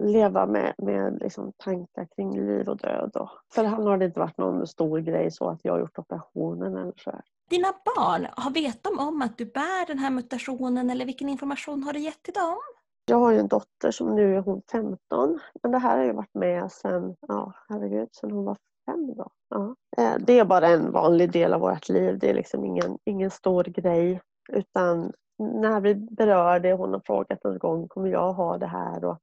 leva 0.00 0.46
med, 0.46 0.74
med 0.78 1.18
liksom 1.20 1.52
tankar 1.56 2.08
kring 2.16 2.46
liv 2.46 2.68
och 2.68 2.76
död. 2.76 3.16
Och, 3.16 3.30
för 3.54 3.64
han 3.64 3.86
har 3.86 3.98
det 3.98 4.04
inte 4.04 4.20
varit 4.20 4.38
någon 4.38 4.66
stor 4.66 4.98
grej 4.98 5.30
så 5.30 5.48
att 5.48 5.64
jag 5.64 5.72
har 5.72 5.80
gjort 5.80 5.98
operationen 5.98 6.76
eller 6.76 6.94
så. 6.96 7.10
Här. 7.10 7.22
Dina 7.54 7.72
barn, 7.84 8.26
har 8.36 8.50
vet 8.50 8.82
de 8.82 8.98
om 8.98 9.22
att 9.22 9.38
du 9.38 9.44
bär 9.44 9.86
den 9.86 9.98
här 9.98 10.10
mutationen 10.10 10.90
eller 10.90 11.04
vilken 11.04 11.28
information 11.28 11.82
har 11.82 11.92
du 11.92 12.00
gett 12.00 12.22
till 12.22 12.34
dem? 12.34 12.58
Jag 13.06 13.16
har 13.16 13.32
ju 13.32 13.38
en 13.38 13.48
dotter 13.48 13.90
som 13.90 14.14
nu 14.14 14.36
är 14.36 14.40
hon 14.40 14.62
15. 14.72 15.40
Men 15.62 15.72
det 15.72 15.78
här 15.78 15.98
har 15.98 16.04
ju 16.04 16.12
varit 16.12 16.34
med 16.34 16.72
sen, 16.72 17.16
ja 17.28 17.52
herregud, 17.68 18.08
sen 18.12 18.30
hon 18.30 18.44
var 18.44 18.56
fem 18.86 19.14
då. 19.14 19.30
Ja. 19.48 19.74
Eh, 19.96 20.14
det 20.20 20.38
är 20.38 20.44
bara 20.44 20.68
en 20.68 20.92
vanlig 20.92 21.32
del 21.32 21.52
av 21.52 21.60
vårt 21.60 21.88
liv. 21.88 22.18
Det 22.18 22.30
är 22.30 22.34
liksom 22.34 22.64
ingen, 22.64 22.98
ingen 23.04 23.30
stor 23.30 23.64
grej. 23.64 24.20
Utan 24.52 25.12
när 25.38 25.80
vi 25.80 25.94
berör 25.94 26.60
det, 26.60 26.72
hon 26.72 26.92
har 26.92 27.02
frågat 27.06 27.44
någon 27.44 27.58
gång, 27.58 27.88
kommer 27.88 28.08
jag 28.08 28.32
ha 28.32 28.58
det 28.58 28.66
här? 28.66 29.04
Och, 29.04 29.18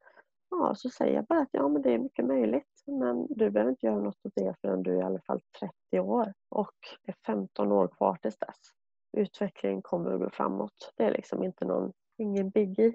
ja, 0.50 0.76
så 0.76 0.90
säger 0.90 1.16
jag 1.16 1.26
bara 1.26 1.40
att 1.40 1.50
ja, 1.52 1.68
men 1.68 1.82
det 1.82 1.94
är 1.94 2.00
mycket 2.00 2.26
möjligt. 2.26 2.71
Men 2.86 3.28
du 3.30 3.50
behöver 3.50 3.72
inte 3.72 3.86
göra 3.86 4.00
något 4.00 4.26
åt 4.26 4.32
det 4.36 4.56
förrän 4.62 4.84
du 4.84 4.92
är 4.92 5.00
i 5.00 5.04
alla 5.04 5.22
fall 5.22 5.42
30 5.60 6.00
år. 6.00 6.34
Och 6.50 6.76
det 7.06 7.12
är 7.12 7.16
15 7.26 7.72
år 7.72 7.88
kvar 7.88 8.18
tills 8.22 8.38
dess. 8.38 8.58
Utvecklingen 9.18 9.82
kommer 9.82 10.12
att 10.12 10.20
gå 10.20 10.30
framåt. 10.30 10.94
Det 10.96 11.04
är 11.04 11.12
liksom 11.12 11.44
inte 11.44 11.66
någon, 11.66 11.94
ingen 12.18 12.50
biggie. 12.50 12.94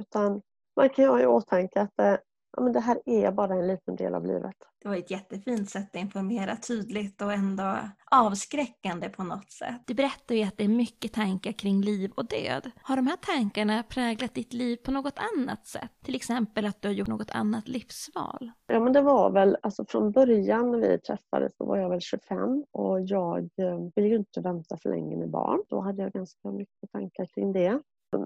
Utan 0.00 0.42
man 0.76 0.90
kan 0.90 1.04
ha 1.04 1.20
i 1.20 1.26
åtanke 1.26 1.80
att 1.80 1.92
det, 1.96 2.20
ja, 2.56 2.62
men 2.62 2.72
det 2.72 2.80
här 2.80 3.00
är 3.06 3.32
bara 3.32 3.54
en 3.54 3.66
liten 3.66 3.96
del 3.96 4.14
av 4.14 4.26
livet. 4.26 4.56
Det 4.82 4.88
var 4.88 4.96
ett 4.96 5.10
jättefint 5.10 5.70
sätt 5.70 5.88
att 5.92 6.00
informera 6.00 6.56
tydligt 6.56 7.22
och 7.22 7.32
ändå 7.32 7.78
avskräckande 8.10 9.08
på 9.08 9.24
något 9.24 9.52
sätt. 9.52 9.82
Du 9.86 9.94
berättar 9.94 10.34
ju 10.34 10.42
att 10.42 10.56
det 10.56 10.64
är 10.64 10.68
mycket 10.68 11.12
tankar 11.12 11.52
kring 11.52 11.82
liv 11.82 12.12
och 12.16 12.28
död. 12.28 12.70
Har 12.82 12.96
de 12.96 13.06
här 13.06 13.16
tankarna 13.16 13.82
präglat 13.82 14.34
ditt 14.34 14.52
liv 14.52 14.76
på 14.76 14.90
något 14.90 15.18
annat 15.36 15.66
sätt? 15.66 15.90
Till 16.04 16.14
exempel 16.14 16.66
att 16.66 16.82
du 16.82 16.88
har 16.88 16.92
gjort 16.92 17.08
något 17.08 17.30
annat 17.30 17.68
livsval? 17.68 18.50
Ja 18.66 18.80
men 18.80 18.92
det 18.92 19.00
var 19.00 19.30
väl, 19.30 19.56
alltså 19.62 19.84
från 19.88 20.12
början 20.12 20.70
när 20.70 20.78
vi 20.78 20.98
träffades 20.98 21.56
så 21.56 21.64
var 21.66 21.76
jag 21.76 21.90
väl 21.90 22.00
25 22.00 22.64
och 22.72 23.00
jag 23.00 23.38
eh, 23.42 23.78
ville 23.94 24.08
ju 24.08 24.16
inte 24.16 24.40
vänta 24.40 24.76
för 24.82 24.90
länge 24.90 25.16
med 25.16 25.30
barn. 25.30 25.62
Då 25.68 25.80
hade 25.80 26.02
jag 26.02 26.12
ganska 26.12 26.50
mycket 26.50 26.92
tankar 26.92 27.26
kring 27.34 27.52
det. 27.52 27.80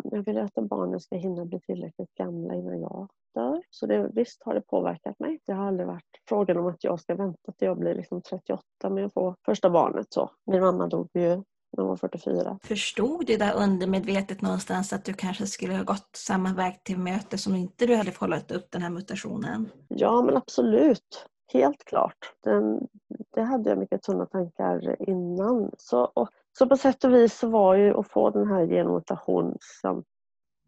Jag 0.05 0.23
vill 0.23 0.39
att 0.39 0.55
barnen 0.55 1.01
ska 1.01 1.17
hinna 1.17 1.45
bli 1.45 1.61
tillräckligt 1.61 2.15
gamla 2.15 2.55
innan 2.55 2.81
jag 2.81 3.09
dör. 3.35 3.63
Så 3.71 3.87
det, 3.87 4.11
visst 4.15 4.43
har 4.45 4.55
det 4.55 4.61
påverkat 4.61 5.19
mig. 5.19 5.41
Det 5.47 5.53
har 5.53 5.67
aldrig 5.67 5.87
varit 5.87 6.23
frågan 6.29 6.57
om 6.57 6.67
att 6.67 6.85
jag 6.85 7.01
ska 7.01 7.15
vänta 7.15 7.53
till 7.53 7.67
jag 7.67 7.79
blir 7.79 7.95
liksom 7.95 8.23
38 8.23 8.63
med 8.91 9.05
att 9.05 9.13
få 9.13 9.35
första 9.47 9.71
barnet. 9.71 10.07
Så. 10.11 10.31
Min 10.47 10.61
mamma 10.61 10.87
dog 10.87 11.09
ju 11.15 11.43
när 11.77 11.83
hon 11.83 11.89
var 11.89 11.97
44. 11.97 12.59
Förstod 12.63 13.27
du 13.27 13.37
där 13.37 13.57
undermedvetet 13.57 14.43
någonstans 14.43 14.93
att 14.93 15.05
du 15.05 15.13
kanske 15.13 15.47
skulle 15.47 15.77
ha 15.77 15.83
gått 15.83 16.11
samma 16.17 16.55
väg 16.55 16.85
till 16.85 16.99
möte 16.99 17.39
som 17.39 17.55
inte 17.55 17.87
du 17.87 17.97
hade 17.97 18.11
kollat 18.11 18.51
upp 18.51 18.71
den 18.71 18.83
här 18.83 18.91
mutationen? 18.91 19.71
Ja 19.89 20.23
men 20.23 20.37
absolut. 20.37 21.27
Helt 21.53 21.85
klart. 21.85 22.35
Den, 22.45 22.87
det 23.35 23.43
hade 23.43 23.71
jag 23.71 23.79
mycket 23.79 24.03
tunna 24.03 24.27
tankar 24.27 24.97
innan. 25.09 25.71
Så, 25.79 26.05
och, 26.05 26.29
så 26.59 26.67
på 26.67 26.77
sätt 26.77 27.05
och 27.05 27.15
vis 27.15 27.39
så 27.39 27.49
var 27.49 27.75
ju 27.75 27.99
att 27.99 28.09
få 28.09 28.31
den 28.31 28.47
här 28.47 28.67
genmutationen 28.67 29.57
som 29.61 30.05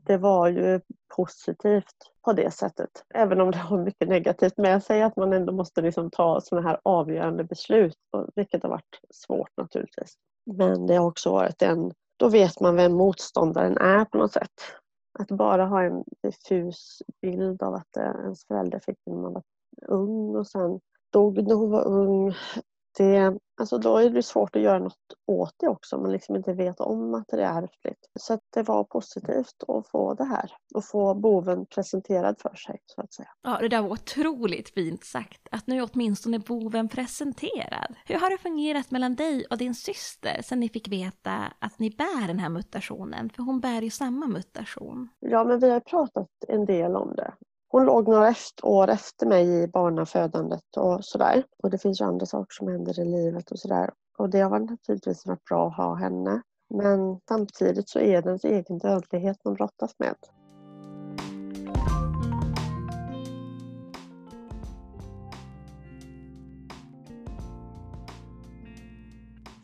det 0.07 0.17
var 0.17 0.49
ju 0.49 0.81
positivt 1.17 1.97
på 2.25 2.33
det 2.33 2.51
sättet. 2.51 2.91
Även 3.15 3.41
om 3.41 3.51
det 3.51 3.59
har 3.59 3.79
mycket 3.79 4.09
negativt 4.09 4.59
med 4.59 4.83
sig 4.83 5.03
att 5.03 5.17
man 5.17 5.33
ändå 5.33 5.53
måste 5.53 5.83
liksom 5.83 6.11
ta 6.11 6.41
sådana 6.41 6.69
här 6.69 6.81
avgörande 6.85 7.45
beslut, 7.45 7.97
vilket 8.35 8.63
har 8.63 8.71
varit 8.71 9.01
svårt 9.15 9.57
naturligtvis. 9.57 10.15
Men 10.47 10.87
det 10.87 10.95
har 10.95 11.07
också 11.07 11.33
varit 11.33 11.63
en, 11.63 11.93
då 12.17 12.29
vet 12.29 12.61
man 12.61 12.77
vem 12.77 12.93
motståndaren 12.93 13.79
är 13.79 14.05
på 14.05 14.19
något 14.19 14.33
sätt. 14.33 14.53
Att 15.19 15.29
bara 15.29 15.67
ha 15.67 15.83
en 15.83 16.05
diffus 16.23 17.03
bild 17.23 17.63
av 17.63 17.75
att 17.75 17.97
eh, 17.97 18.23
ens 18.23 18.47
förälder 18.47 18.79
fick 18.79 18.99
när 19.07 19.17
man 19.17 19.33
var 19.33 19.43
ung 19.87 20.37
och 20.37 20.47
sen 20.47 20.81
dog 21.13 21.49
när 21.49 21.55
hon 21.55 21.71
var 21.71 21.87
ung 21.87 22.35
det, 22.99 23.39
alltså 23.61 23.79
då 23.79 23.97
är 23.97 24.11
det 24.11 24.23
svårt 24.23 24.57
att 24.57 24.63
göra 24.63 24.79
något 24.79 24.97
åt 25.27 25.55
det 25.57 25.69
också 25.69 25.97
om 25.97 26.03
man 26.03 26.13
liksom 26.13 26.37
inte 26.37 26.53
vet 26.53 26.81
om 26.81 27.15
att 27.15 27.25
det 27.29 27.43
är 27.43 27.63
ärftligt. 27.63 28.07
Så 28.21 28.39
det 28.55 28.63
var 28.63 28.85
positivt 28.85 29.63
att 29.69 29.89
få 29.89 30.15
det 30.15 30.25
här 30.25 30.53
och 30.75 30.85
få 30.85 31.15
boven 31.15 31.67
presenterad 31.67 32.37
för 32.41 32.55
sig 32.55 32.79
så 32.87 33.01
att 33.01 33.13
säga. 33.13 33.29
Ja, 33.43 33.59
det 33.61 33.69
där 33.69 33.83
var 33.83 33.91
otroligt 33.91 34.69
fint 34.69 35.05
sagt. 35.05 35.49
Att 35.51 35.67
nu 35.67 35.79
är 35.79 35.89
åtminstone 35.93 36.39
boven 36.39 36.89
presenterad. 36.89 37.95
Hur 38.07 38.21
har 38.21 38.31
det 38.31 38.39
fungerat 38.39 38.91
mellan 38.91 39.15
dig 39.15 39.47
och 39.51 39.59
din 39.59 39.75
syster 39.75 40.41
sen 40.43 40.61
ni 40.61 40.69
fick 40.69 40.89
veta 40.89 41.53
att 41.59 41.79
ni 41.79 41.91
bär 41.91 42.27
den 42.27 42.39
här 42.39 42.49
mutationen? 42.49 43.31
För 43.31 43.43
hon 43.43 43.61
bär 43.61 43.83
ju 43.83 43.91
samma 43.91 44.27
mutation. 44.27 45.09
Ja, 45.21 45.45
men 45.45 45.61
vi 45.61 45.71
har 45.71 45.81
pratat 45.81 46.29
en 46.49 46.65
del 46.65 46.97
om 46.97 47.15
det 47.17 47.33
hon 47.73 47.85
låg 47.85 48.09
några 48.09 48.35
år 48.63 48.89
efter 48.89 49.27
mig 49.27 49.63
i 49.63 49.69
barnafödandet 49.69 50.77
och 50.77 51.05
sådär. 51.05 51.45
Och 51.63 51.71
det 51.71 51.79
finns 51.79 52.01
ju 52.01 52.05
andra 52.05 52.27
saker 52.27 52.55
som 52.55 52.69
händer 52.69 53.01
i 53.01 53.05
livet 53.05 53.51
och 53.51 53.59
sådär. 53.59 53.91
Och 54.19 54.31
det 54.31 54.41
har 54.41 54.59
naturligtvis 54.59 55.27
varit 55.27 55.45
bra 55.45 55.69
att 55.69 55.77
ha 55.77 55.95
henne. 55.95 56.43
Men 56.75 57.21
samtidigt 57.29 57.89
så 57.89 57.99
är 57.99 58.23
det 58.23 58.29
ens 58.29 58.45
egen 58.45 58.79
dödlighet 58.79 59.37
man 59.45 59.55
brottas 59.55 59.95
med. 59.99 60.15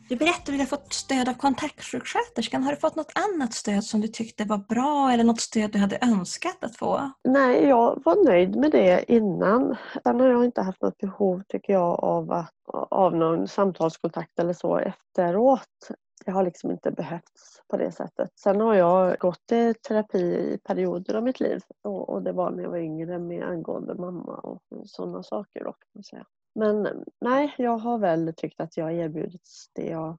Du 0.08 0.16
berättade 0.16 0.40
att 0.40 0.46
du 0.46 0.58
har 0.58 0.64
fått 0.66 0.92
stöd 0.92 1.28
av 1.28 1.34
kontaktsjuksköterskan. 1.34 2.62
Har 2.62 2.70
du 2.70 2.76
fått 2.76 2.96
något 2.96 3.12
annat 3.14 3.52
stöd 3.52 3.84
som 3.84 4.00
du 4.00 4.08
tyckte 4.08 4.44
var 4.44 4.58
bra 4.58 5.10
eller 5.10 5.24
något 5.24 5.40
stöd 5.40 5.72
du 5.72 5.78
hade 5.78 5.98
önskat 6.02 6.64
att 6.64 6.76
få? 6.76 7.10
Nej, 7.24 7.64
jag 7.64 8.02
var 8.04 8.24
nöjd 8.24 8.56
med 8.56 8.70
det 8.70 9.12
innan. 9.12 9.76
Sen 10.02 10.20
har 10.20 10.28
jag 10.28 10.44
inte 10.44 10.62
haft 10.62 10.82
något 10.82 10.98
behov, 10.98 11.42
tycker 11.48 11.72
jag, 11.72 12.04
av, 12.04 12.32
att, 12.32 12.54
av 12.90 13.16
någon 13.16 13.48
samtalskontakt 13.48 14.38
eller 14.38 14.52
så 14.52 14.78
efteråt. 14.78 15.90
Det 16.24 16.30
har 16.30 16.42
liksom 16.42 16.70
inte 16.70 16.90
behövts 16.90 17.62
på 17.68 17.76
det 17.76 17.92
sättet. 17.92 18.30
Sen 18.34 18.60
har 18.60 18.74
jag 18.74 19.18
gått 19.18 19.52
i 19.52 19.74
terapi 19.74 20.18
i 20.18 20.58
perioder 20.64 21.14
av 21.14 21.22
mitt 21.22 21.40
liv 21.40 21.60
och, 21.82 22.08
och 22.08 22.22
det 22.22 22.32
var 22.32 22.50
när 22.50 22.62
jag 22.62 22.70
var 22.70 22.78
yngre 22.78 23.18
med 23.18 23.44
angående 23.44 23.94
mamma 23.94 24.34
och 24.34 24.62
sådana 24.84 25.22
saker. 25.22 25.64
Då, 25.64 25.72
kan 25.72 25.88
man 25.94 26.04
säga. 26.04 26.26
Men 26.56 27.04
nej, 27.20 27.54
jag 27.58 27.78
har 27.78 27.98
väl 27.98 28.34
tyckt 28.36 28.60
att 28.60 28.76
jag 28.76 28.92
erbjudits 28.92 29.70
det 29.72 29.86
jag 29.86 30.18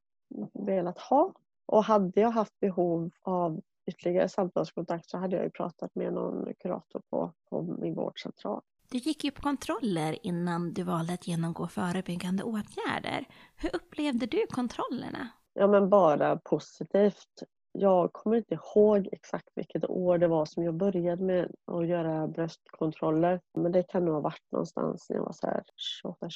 velat 0.53 0.99
ha. 0.99 1.33
Och 1.65 1.83
hade 1.83 2.21
jag 2.21 2.31
haft 2.31 2.59
behov 2.59 3.11
av 3.21 3.61
ytterligare 3.87 4.29
samtalskontakt 4.29 5.09
så 5.09 5.17
hade 5.17 5.35
jag 5.35 5.45
ju 5.45 5.51
pratat 5.51 5.95
med 5.95 6.13
någon 6.13 6.53
kurator 6.59 7.01
på, 7.09 7.33
på 7.49 7.61
min 7.61 7.95
vårdcentral. 7.95 8.61
Du 8.91 8.97
gick 8.97 9.23
ju 9.23 9.31
på 9.31 9.41
kontroller 9.41 10.17
innan 10.25 10.73
du 10.73 10.83
valde 10.83 11.13
att 11.13 11.27
genomgå 11.27 11.67
förebyggande 11.67 12.43
åtgärder. 12.43 13.25
Hur 13.55 13.75
upplevde 13.75 14.25
du 14.25 14.47
kontrollerna? 14.49 15.29
Ja 15.53 15.67
men 15.67 15.89
bara 15.89 16.37
positivt 16.37 17.43
jag 17.79 18.13
kommer 18.13 18.37
inte 18.37 18.53
ihåg 18.53 19.09
exakt 19.11 19.49
vilket 19.55 19.89
år 19.89 20.17
det 20.17 20.27
var 20.27 20.45
som 20.45 20.63
jag 20.63 20.73
började 20.73 21.23
med 21.23 21.51
att 21.71 21.87
göra 21.87 22.27
bröstkontroller. 22.27 23.41
Men 23.53 23.71
det 23.71 23.83
kan 23.83 24.05
nog 24.05 24.13
ha 24.13 24.21
varit 24.21 24.51
någonstans 24.51 25.09
när 25.09 25.17
jag 25.17 25.23
var 25.23 25.63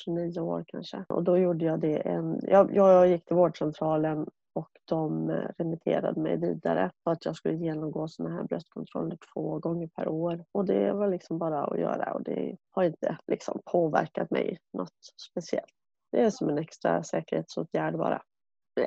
28-29 0.08 0.40
år 0.40 0.64
kanske. 0.68 1.06
Och 1.10 1.24
då 1.24 1.38
gjorde 1.38 1.66
jag 1.66 1.80
det 1.80 1.98
en... 1.98 2.40
Jag, 2.44 2.76
jag 2.76 3.08
gick 3.08 3.26
till 3.26 3.36
vårdcentralen 3.36 4.28
och 4.54 4.70
de 4.86 5.30
eh, 5.30 5.50
remitterade 5.58 6.22
mig 6.22 6.38
vidare 6.38 6.92
för 7.04 7.12
att 7.12 7.26
jag 7.26 7.36
skulle 7.36 7.56
genomgå 7.56 8.08
sådana 8.08 8.36
här 8.36 8.44
bröstkontroller 8.44 9.18
två 9.34 9.60
gånger 9.60 9.88
per 9.88 10.08
år. 10.08 10.46
Och 10.52 10.66
det 10.66 10.94
var 10.94 11.08
liksom 11.08 11.38
bara 11.38 11.64
att 11.64 11.80
göra 11.80 12.14
och 12.14 12.24
det 12.24 12.58
har 12.72 12.84
inte 12.84 13.18
liksom 13.28 13.62
påverkat 13.66 14.32
mig 14.32 14.58
något 14.74 15.00
speciellt. 15.32 15.74
Det 16.12 16.22
är 16.22 16.30
som 16.30 16.50
en 16.50 16.58
extra 16.58 17.04
säkerhetsåtgärd 17.04 17.98
bara. 17.98 18.22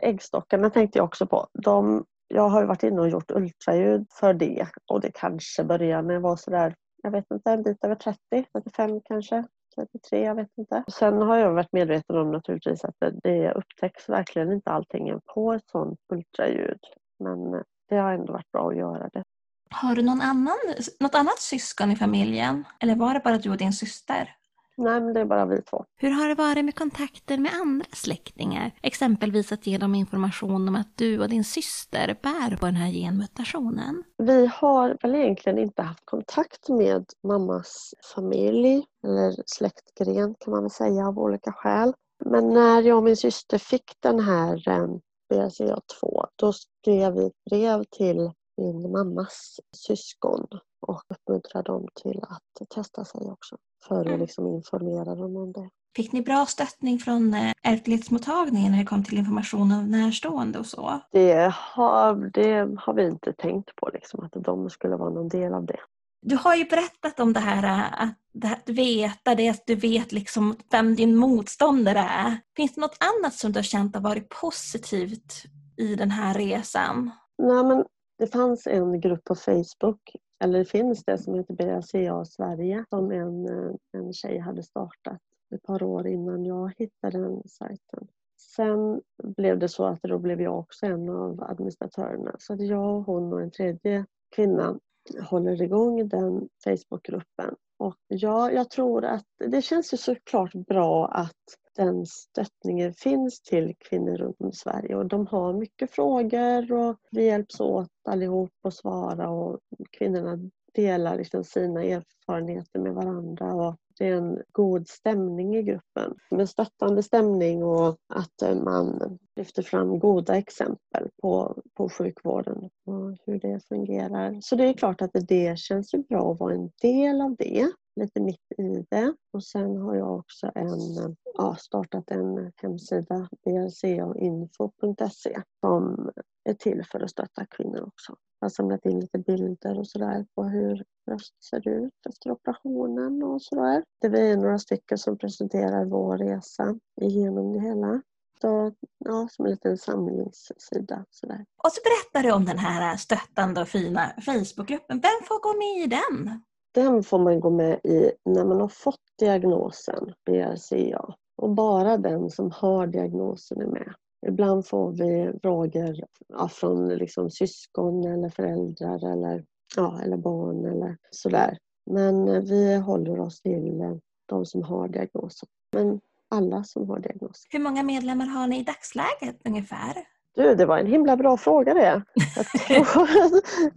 Äggstockarna 0.02 0.70
tänkte 0.70 0.98
jag 0.98 1.04
också 1.04 1.26
på. 1.26 1.46
De 1.52 2.04
jag 2.34 2.48
har 2.48 2.64
varit 2.64 2.82
inne 2.82 3.00
och 3.00 3.08
gjort 3.08 3.30
ultraljud 3.30 4.06
för 4.20 4.34
det 4.34 4.66
och 4.90 5.00
det 5.00 5.10
kanske 5.14 5.64
började 5.64 6.06
när 6.06 6.14
jag 6.14 6.20
var 6.20 6.36
sådär, 6.36 6.74
jag 7.02 7.10
vet 7.10 7.24
inte, 7.34 7.50
en 7.50 7.62
bit 7.62 7.84
över 7.84 7.94
30, 7.94 8.18
35 8.52 9.00
kanske. 9.04 9.44
33, 9.74 10.24
jag 10.24 10.34
vet 10.34 10.48
inte. 10.58 10.84
Sen 10.92 11.22
har 11.22 11.36
jag 11.36 11.52
varit 11.52 11.72
medveten 11.72 12.16
om 12.16 12.32
naturligtvis 12.32 12.84
att 12.84 12.94
det, 12.98 13.14
det 13.22 13.52
upptäcks 13.52 14.08
verkligen 14.08 14.52
inte 14.52 14.70
allting 14.70 15.20
på 15.34 15.52
ett 15.52 15.70
sådant 15.72 15.98
ultraljud. 16.12 16.78
Men 17.18 17.62
det 17.88 17.96
har 17.96 18.12
ändå 18.12 18.32
varit 18.32 18.52
bra 18.52 18.68
att 18.68 18.76
göra 18.76 19.08
det. 19.12 19.22
Har 19.70 19.94
du 19.94 20.02
någon 20.02 20.20
annan, 20.20 20.56
något 21.00 21.14
annat 21.14 21.38
syskon 21.38 21.90
i 21.90 21.96
familjen? 21.96 22.64
Eller 22.80 22.96
var 22.96 23.14
det 23.14 23.20
bara 23.24 23.38
du 23.38 23.50
och 23.50 23.56
din 23.56 23.72
syster? 23.72 24.36
Nej, 24.76 25.00
men 25.00 25.14
det 25.14 25.20
är 25.20 25.24
bara 25.24 25.46
vi 25.46 25.62
två. 25.62 25.84
Hur 25.96 26.10
har 26.10 26.28
det 26.28 26.34
varit 26.34 26.64
med 26.64 26.74
kontakter 26.74 27.38
med 27.38 27.52
andra 27.54 27.86
släktingar? 27.92 28.72
Exempelvis 28.82 29.52
att 29.52 29.66
ge 29.66 29.78
dem 29.78 29.94
information 29.94 30.68
om 30.68 30.76
att 30.76 30.96
du 30.96 31.20
och 31.20 31.28
din 31.28 31.44
syster 31.44 32.18
bär 32.22 32.56
på 32.56 32.66
den 32.66 32.74
här 32.74 32.90
genmutationen. 32.90 34.04
Vi 34.18 34.46
har 34.46 34.96
väl 35.02 35.14
egentligen 35.14 35.58
inte 35.58 35.82
haft 35.82 36.04
kontakt 36.04 36.68
med 36.68 37.04
mammas 37.22 37.94
familj 38.14 38.84
eller 39.06 39.34
släktgren 39.46 40.34
kan 40.40 40.50
man 40.50 40.62
väl 40.62 40.70
säga 40.70 41.08
av 41.08 41.18
olika 41.18 41.52
skäl. 41.52 41.92
Men 42.24 42.48
när 42.48 42.82
jag 42.82 42.96
och 42.96 43.04
min 43.04 43.16
syster 43.16 43.58
fick 43.58 43.92
den 44.00 44.20
här 44.20 44.68
eh, 44.68 44.88
BRCA2, 45.32 46.26
då 46.36 46.52
skrev 46.52 47.14
vi 47.14 47.26
ett 47.26 47.44
brev 47.50 47.84
till 47.84 48.30
min 48.56 48.92
mammas 48.92 49.60
syskon 49.76 50.46
och 50.86 51.02
uppmuntrade 51.08 51.72
dem 51.72 51.88
till 52.02 52.20
att 52.22 52.68
testa 52.68 53.04
sig 53.04 53.20
också 53.30 53.56
för 53.88 54.00
att 54.00 54.06
Mm. 54.06 54.20
liksom 54.20 54.46
informera 54.46 55.14
dem 55.14 55.36
om 55.36 55.52
det. 55.52 55.68
Fick 55.96 56.12
ni 56.12 56.22
bra 56.22 56.46
stöttning 56.46 56.98
från 56.98 57.34
eh, 57.34 57.52
ärftlighetsmottagningen 57.62 58.72
när 58.72 58.78
det 58.78 58.84
kom 58.84 59.04
till 59.04 59.18
information 59.18 59.72
om 59.72 59.90
närstående 59.90 60.58
och 60.58 60.66
så? 60.66 61.00
Det 61.12 61.52
har, 61.54 62.30
det 62.34 62.76
har 62.80 62.94
vi 62.94 63.06
inte 63.06 63.32
tänkt 63.32 63.76
på, 63.76 63.90
liksom, 63.92 64.24
att 64.24 64.44
de 64.44 64.70
skulle 64.70 64.96
vara 64.96 65.10
någon 65.10 65.28
del 65.28 65.54
av 65.54 65.66
det. 65.66 65.78
Du 66.26 66.36
har 66.36 66.54
ju 66.54 66.64
berättat 66.64 67.20
om 67.20 67.32
det 67.32 67.40
här 67.40 67.64
eh, 67.64 68.02
att, 68.02 68.14
det 68.32 68.46
här, 68.46 68.56
att 68.56 68.68
veta 68.68 69.34
det, 69.34 69.48
att 69.48 69.66
du 69.66 69.74
vet 69.74 70.12
liksom 70.12 70.56
vem 70.70 70.94
din 70.94 71.16
motståndare 71.16 71.98
är. 71.98 72.38
Finns 72.56 72.74
det 72.74 72.80
något 72.80 72.98
annat 73.18 73.34
som 73.34 73.52
du 73.52 73.58
har 73.58 73.64
känt 73.64 73.94
har 73.94 74.02
varit 74.02 74.28
positivt 74.28 75.42
i 75.76 75.94
den 75.94 76.10
här 76.10 76.34
resan? 76.34 77.10
Nej, 77.42 77.64
men 77.64 77.84
det 78.18 78.26
fanns 78.26 78.66
en 78.66 79.00
grupp 79.00 79.24
på 79.24 79.34
Facebook, 79.34 80.00
eller 80.38 80.58
det 80.58 80.64
finns 80.64 81.04
det, 81.04 81.18
som 81.18 81.34
heter 81.34 81.54
BRCA 81.54 82.24
Sverige 82.24 82.84
som 82.88 83.12
en, 83.12 83.48
eh, 83.48 83.74
en 83.92 84.12
tjej 84.12 84.38
hade 84.38 84.62
startat 84.62 85.20
ett 85.54 85.62
par 85.62 85.82
år 85.82 86.06
innan 86.06 86.44
jag 86.44 86.72
hittade 86.78 87.18
den 87.18 87.42
sajten. 87.48 88.08
Sen 88.56 89.00
blev 89.22 89.58
det 89.58 89.68
så 89.68 89.84
att 89.84 90.02
då 90.02 90.18
blev 90.18 90.40
jag 90.40 90.58
också 90.58 90.86
en 90.86 91.08
av 91.08 91.44
administratörerna. 91.44 92.36
Så 92.38 92.52
att 92.52 92.60
jag, 92.60 93.00
hon 93.00 93.32
och 93.32 93.42
en 93.42 93.50
tredje 93.50 94.06
kvinna 94.36 94.78
håller 95.22 95.62
igång 95.62 96.08
den 96.08 96.48
Facebookgruppen. 96.64 97.54
Och 97.76 97.96
ja, 98.06 98.50
jag 98.50 98.70
tror 98.70 99.04
att 99.04 99.26
det 99.38 99.62
känns 99.62 99.92
ju 99.92 99.96
såklart 99.96 100.52
bra 100.52 101.08
att 101.08 101.58
den 101.76 102.06
stöttningen 102.06 102.94
finns 102.94 103.42
till 103.42 103.74
kvinnor 103.78 104.16
runt 104.16 104.40
om 104.40 104.48
i 104.48 104.52
Sverige 104.52 104.96
och 104.96 105.06
de 105.06 105.26
har 105.26 105.52
mycket 105.52 105.90
frågor 105.90 106.72
och 106.72 106.96
vi 107.10 107.24
hjälps 107.24 107.60
åt 107.60 107.90
allihop 108.08 108.52
att 108.62 108.74
svara 108.74 109.30
och 109.30 109.60
kvinnorna 109.98 110.50
delar 110.74 111.16
liksom 111.16 111.44
sina 111.44 111.82
erfarenheter 111.84 112.80
med 112.80 112.94
varandra 112.94 113.54
och 113.54 113.76
det 113.98 114.08
är 114.08 114.14
en 114.14 114.42
god 114.52 114.88
stämning 114.88 115.56
i 115.56 115.62
gruppen. 115.62 116.14
En 116.30 116.46
stöttande 116.46 117.02
stämning 117.02 117.64
och 117.64 117.96
att 118.08 118.42
eh, 118.42 118.54
man 118.54 119.18
lyfter 119.36 119.62
fram 119.62 119.98
goda 119.98 120.36
exempel 120.36 121.08
på, 121.22 121.62
på 121.74 121.88
sjukvården 121.88 122.70
och 122.86 123.16
hur 123.26 123.40
det 123.40 123.60
fungerar. 123.68 124.38
Så 124.40 124.56
det 124.56 124.64
är 124.64 124.72
klart 124.72 125.02
att 125.02 125.10
det 125.28 125.58
känns 125.58 125.94
ju 125.94 125.98
bra 125.98 126.32
att 126.32 126.40
vara 126.40 126.54
en 126.54 126.70
del 126.82 127.20
av 127.20 127.36
det, 127.38 127.70
lite 127.96 128.20
mitt 128.20 128.52
i 128.58 128.86
det. 128.90 129.14
Och 129.32 129.44
sen 129.44 129.76
har 129.76 129.94
jag 129.94 130.18
också 130.18 130.52
en, 130.54 131.16
ja, 131.34 131.56
startat 131.56 132.10
en 132.10 132.52
hemsida, 132.56 133.28
brcainfo.se, 133.44 135.42
som 135.60 136.10
är 136.44 136.54
till 136.54 136.84
för 136.92 137.00
att 137.00 137.10
stötta 137.10 137.46
kvinnor 137.46 137.82
också. 137.82 138.16
Jag 138.40 138.46
har 138.46 138.50
samlat 138.50 138.86
in 138.86 139.00
lite 139.00 139.18
bilder 139.18 139.78
och 139.78 139.88
sådär 139.88 140.26
på 140.34 140.44
hur 140.44 140.84
bröst 141.06 141.44
ser 141.44 141.68
ut 141.68 142.06
efter 142.08 142.30
operationen 142.30 143.22
och 143.22 143.42
sådär. 143.42 143.84
Det 144.00 144.08
vi 144.08 144.30
är 144.30 144.36
några 144.36 144.58
stycken 144.58 144.98
som 144.98 145.18
presenterar 145.18 145.84
vår 145.84 146.18
resa 146.18 146.78
igenom 147.00 147.52
det 147.52 147.60
hela. 147.60 148.02
Så, 148.40 148.72
ja, 148.98 149.28
som 149.30 149.44
en 149.44 149.50
liten 149.50 149.78
samlingssida. 149.78 151.04
Sådär. 151.10 151.44
Och 151.64 151.72
så 151.72 151.80
berättar 151.84 152.28
du 152.28 152.34
om 152.34 152.44
den 152.44 152.58
här 152.58 152.96
stöttande 152.96 153.60
och 153.60 153.68
fina 153.68 154.12
Facebookgruppen. 154.24 155.00
Vem 155.00 155.26
får 155.28 155.42
gå 155.42 155.58
med 155.58 155.84
i 155.84 155.86
den? 155.86 156.42
Den 156.74 157.02
får 157.02 157.18
man 157.18 157.40
gå 157.40 157.50
med 157.50 157.80
i 157.84 158.12
när 158.24 158.44
man 158.44 158.60
har 158.60 158.68
fått 158.68 159.00
diagnosen 159.18 160.14
BRCA. 160.26 161.14
Och 161.36 161.50
bara 161.50 161.96
den 161.96 162.30
som 162.30 162.50
har 162.50 162.86
diagnosen 162.86 163.60
är 163.60 163.66
med. 163.66 163.94
Ibland 164.26 164.66
får 164.66 164.92
vi 164.92 165.38
frågor 165.42 165.96
ja, 166.28 166.48
från 166.48 166.88
liksom 166.88 167.30
syskon 167.30 168.04
eller 168.04 168.28
föräldrar 168.28 169.12
eller, 169.12 169.44
ja, 169.76 170.00
eller 170.02 170.16
barn 170.16 170.64
eller 170.64 170.96
sådär. 171.10 171.58
Men 171.90 172.28
eh, 172.28 172.42
vi 172.42 172.76
håller 172.76 173.20
oss 173.20 173.40
till 173.40 173.80
eh, 173.80 173.96
de 174.26 174.46
som 174.46 174.62
har 174.62 174.88
diagnosen. 174.88 175.48
Men 175.72 176.00
alla 176.28 176.64
som 176.64 176.90
har 176.90 176.98
diagnosen. 176.98 177.48
Hur 177.50 177.60
många 177.60 177.82
medlemmar 177.82 178.26
har 178.26 178.46
ni 178.46 178.60
i 178.60 178.62
dagsläget 178.62 179.40
ungefär? 179.44 180.13
Du, 180.34 180.54
det 180.54 180.66
var 180.66 180.78
en 180.78 180.86
himla 180.86 181.16
bra 181.16 181.36
fråga 181.36 181.74
det. 181.74 182.02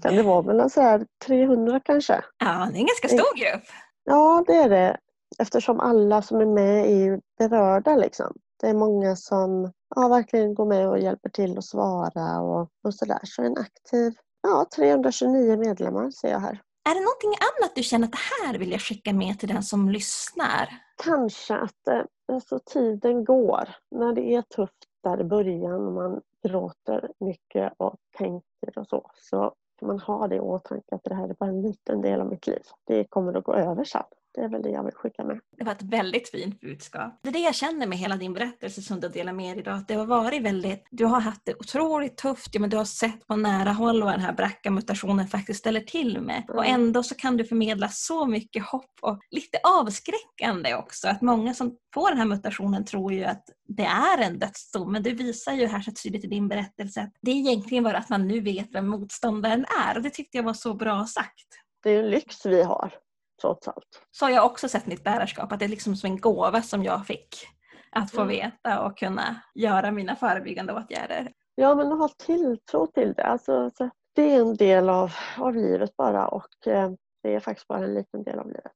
Kan 0.01 0.15
det 0.15 0.23
vara 0.23 0.41
mellan 0.41 0.69
så 0.69 0.81
här 0.81 1.05
300 1.25 1.79
kanske? 1.83 2.13
Ja, 2.37 2.69
det 2.71 2.77
är 2.77 2.79
en 2.79 2.85
ganska 2.85 3.07
stor 3.07 3.37
grupp. 3.37 3.63
Ja, 4.03 4.43
det 4.47 4.53
är 4.53 4.69
det. 4.69 4.97
Eftersom 5.39 5.79
alla 5.79 6.21
som 6.21 6.41
är 6.41 6.45
med 6.45 6.85
är 6.85 7.19
berörda. 7.37 7.95
Liksom. 7.95 8.33
Det 8.61 8.67
är 8.67 8.73
många 8.73 9.15
som 9.15 9.71
ja, 9.95 10.07
verkligen 10.07 10.53
går 10.53 10.65
med 10.65 10.89
och 10.89 10.99
hjälper 10.99 11.29
till 11.29 11.57
att 11.57 11.65
svara 11.65 12.41
och, 12.41 12.69
och 12.83 12.93
sådär. 12.93 13.19
Så 13.23 13.43
en 13.43 13.57
aktiv, 13.57 14.13
ja 14.41 14.65
329 14.75 15.57
medlemmar 15.57 16.11
ser 16.11 16.31
jag 16.31 16.39
här. 16.39 16.61
Är 16.89 16.95
det 16.95 17.01
någonting 17.01 17.29
annat 17.29 17.75
du 17.75 17.83
känner 17.83 18.05
att 18.05 18.11
det 18.11 18.45
här 18.45 18.57
vill 18.57 18.71
jag 18.71 18.81
skicka 18.81 19.13
med 19.13 19.39
till 19.39 19.49
den 19.49 19.63
som 19.63 19.89
lyssnar? 19.89 20.69
Kanske 21.03 21.55
att 21.55 21.87
eh, 21.87 22.01
alltså, 22.33 22.59
tiden 22.65 23.25
går. 23.25 23.69
När 23.95 24.13
det 24.13 24.35
är 24.35 24.41
tufft 24.41 24.73
där 25.03 25.21
i 25.21 25.23
början 25.23 25.87
och 25.87 25.93
man 25.93 26.21
gråter 26.47 27.11
mycket 27.19 27.73
och 27.77 27.95
tänker 28.17 28.77
och 28.79 28.87
så, 28.87 29.11
så 29.13 29.53
kan 29.79 29.87
man 29.87 29.99
ha 29.99 30.27
det 30.27 30.35
i 30.35 30.39
åtanke 30.39 30.95
att 30.95 31.03
det 31.03 31.15
här 31.15 31.29
är 31.29 31.33
bara 31.33 31.49
en 31.49 31.61
liten 31.61 32.01
del 32.01 32.21
av 32.21 32.27
mitt 32.27 32.47
liv. 32.47 32.61
Det 32.85 33.03
kommer 33.03 33.33
att 33.33 33.43
gå 33.43 33.53
över 33.53 33.83
sen. 33.83 34.03
Det 34.37 34.43
är 34.43 34.49
väl 34.49 34.61
det 34.61 34.69
jag 34.69 34.83
vill 34.83 34.93
skicka 34.93 35.23
med. 35.23 35.39
Det 35.57 35.63
var 35.63 35.71
ett 35.71 35.81
väldigt 35.83 36.29
fint 36.29 36.61
budskap. 36.61 37.19
Det 37.23 37.29
är 37.29 37.33
det 37.33 37.39
jag 37.39 37.55
känner 37.55 37.87
med 37.87 37.97
hela 37.97 38.15
din 38.17 38.33
berättelse 38.33 38.81
som 38.81 38.99
du 38.99 39.09
delar 39.09 39.33
med 39.33 39.55
dig 39.55 39.59
idag. 39.61 39.77
Att 39.77 39.87
det 39.87 39.93
har 39.93 40.05
varit 40.05 40.41
väldigt, 40.41 40.87
du 40.91 41.05
har 41.05 41.19
haft 41.19 41.41
det 41.45 41.55
otroligt 41.55 42.17
tufft, 42.17 42.49
ja, 42.55 42.59
men 42.61 42.69
du 42.69 42.77
har 42.77 42.85
sett 42.85 43.27
på 43.27 43.35
nära 43.35 43.71
håll 43.71 44.03
vad 44.03 44.13
den 44.13 44.19
här 44.21 44.33
BRCA-mutationen 44.33 45.27
faktiskt 45.27 45.59
ställer 45.59 45.79
till 45.79 46.21
med. 46.21 46.43
Och 46.49 46.65
Mm. 46.65 46.81
ändå 46.81 47.03
så 47.03 47.15
kan 47.15 47.37
du 47.37 47.43
förmedla 47.45 47.89
så 47.89 48.25
mycket 48.25 48.65
hopp 48.65 48.91
och 49.01 49.19
lite 49.31 49.57
avskräckande 49.63 50.75
också. 50.75 51.07
Att 51.07 51.21
många 51.21 51.53
som 51.53 51.75
får 51.93 52.09
den 52.09 52.17
här 52.17 52.25
mutationen 52.25 52.85
tror 52.85 53.13
ju 53.13 53.23
att 53.23 53.43
det 53.67 53.85
är 53.85 54.17
en 54.21 54.39
dödsdom. 54.39 54.91
Men 54.91 55.03
du 55.03 55.11
visar 55.13 55.53
ju 55.53 55.65
här 55.65 55.81
så 55.81 55.91
tydligt 55.91 56.23
i 56.23 56.27
din 56.27 56.47
berättelse 56.47 57.01
att 57.01 57.13
det 57.21 57.31
är 57.31 57.35
egentligen 57.35 57.83
bara 57.83 57.97
att 57.97 58.09
man 58.09 58.27
nu 58.27 58.39
vet 58.39 58.67
vem 58.75 58.87
motståndaren 58.87 59.65
är. 59.85 59.95
Och 59.97 60.03
det 60.03 60.09
tyckte 60.09 60.37
jag 60.37 60.43
var 60.43 60.53
så 60.53 60.73
bra 60.73 61.05
sagt. 61.05 61.47
Det 61.83 61.91
är 61.91 62.03
en 62.03 62.09
lyx 62.09 62.45
vi 62.45 62.63
har, 62.63 62.93
trots 63.41 63.67
allt. 63.67 64.01
så 64.11 64.25
har 64.25 64.29
jag 64.31 64.45
också 64.45 64.69
sett 64.69 64.87
mitt 64.87 65.03
bärarskap, 65.03 65.51
att 65.51 65.59
det 65.59 65.65
är 65.65 65.69
liksom 65.69 65.95
som 65.95 66.09
en 66.11 66.19
gåva 66.19 66.61
som 66.61 66.83
jag 66.83 67.05
fick. 67.07 67.47
Att 67.91 68.11
få 68.11 68.21
Mm. 68.21 68.27
veta 68.27 68.85
och 68.85 68.97
kunna 68.97 69.41
göra 69.55 69.91
mina 69.91 70.15
förebyggande 70.15 70.73
åtgärder. 70.73 71.31
Ja, 71.55 71.75
men 71.75 71.91
att 71.91 71.99
ha 71.99 72.09
tilltro 72.25 72.87
till 72.87 73.13
det. 73.13 73.23
Alltså, 73.23 73.71
så 73.77 73.89
det 74.15 74.31
är 74.35 74.39
en 74.41 74.55
del 74.55 74.89
av, 74.89 75.11
av 75.37 75.55
livet 75.55 75.97
bara 75.97 76.27
och 76.27 76.67
eh, 76.67 76.91
det 77.23 77.35
är 77.35 77.39
faktiskt 77.39 77.67
bara 77.67 77.83
en 77.83 77.93
liten 77.93 78.23
del 78.23 78.39
av 78.39 78.47
livet. 78.47 78.71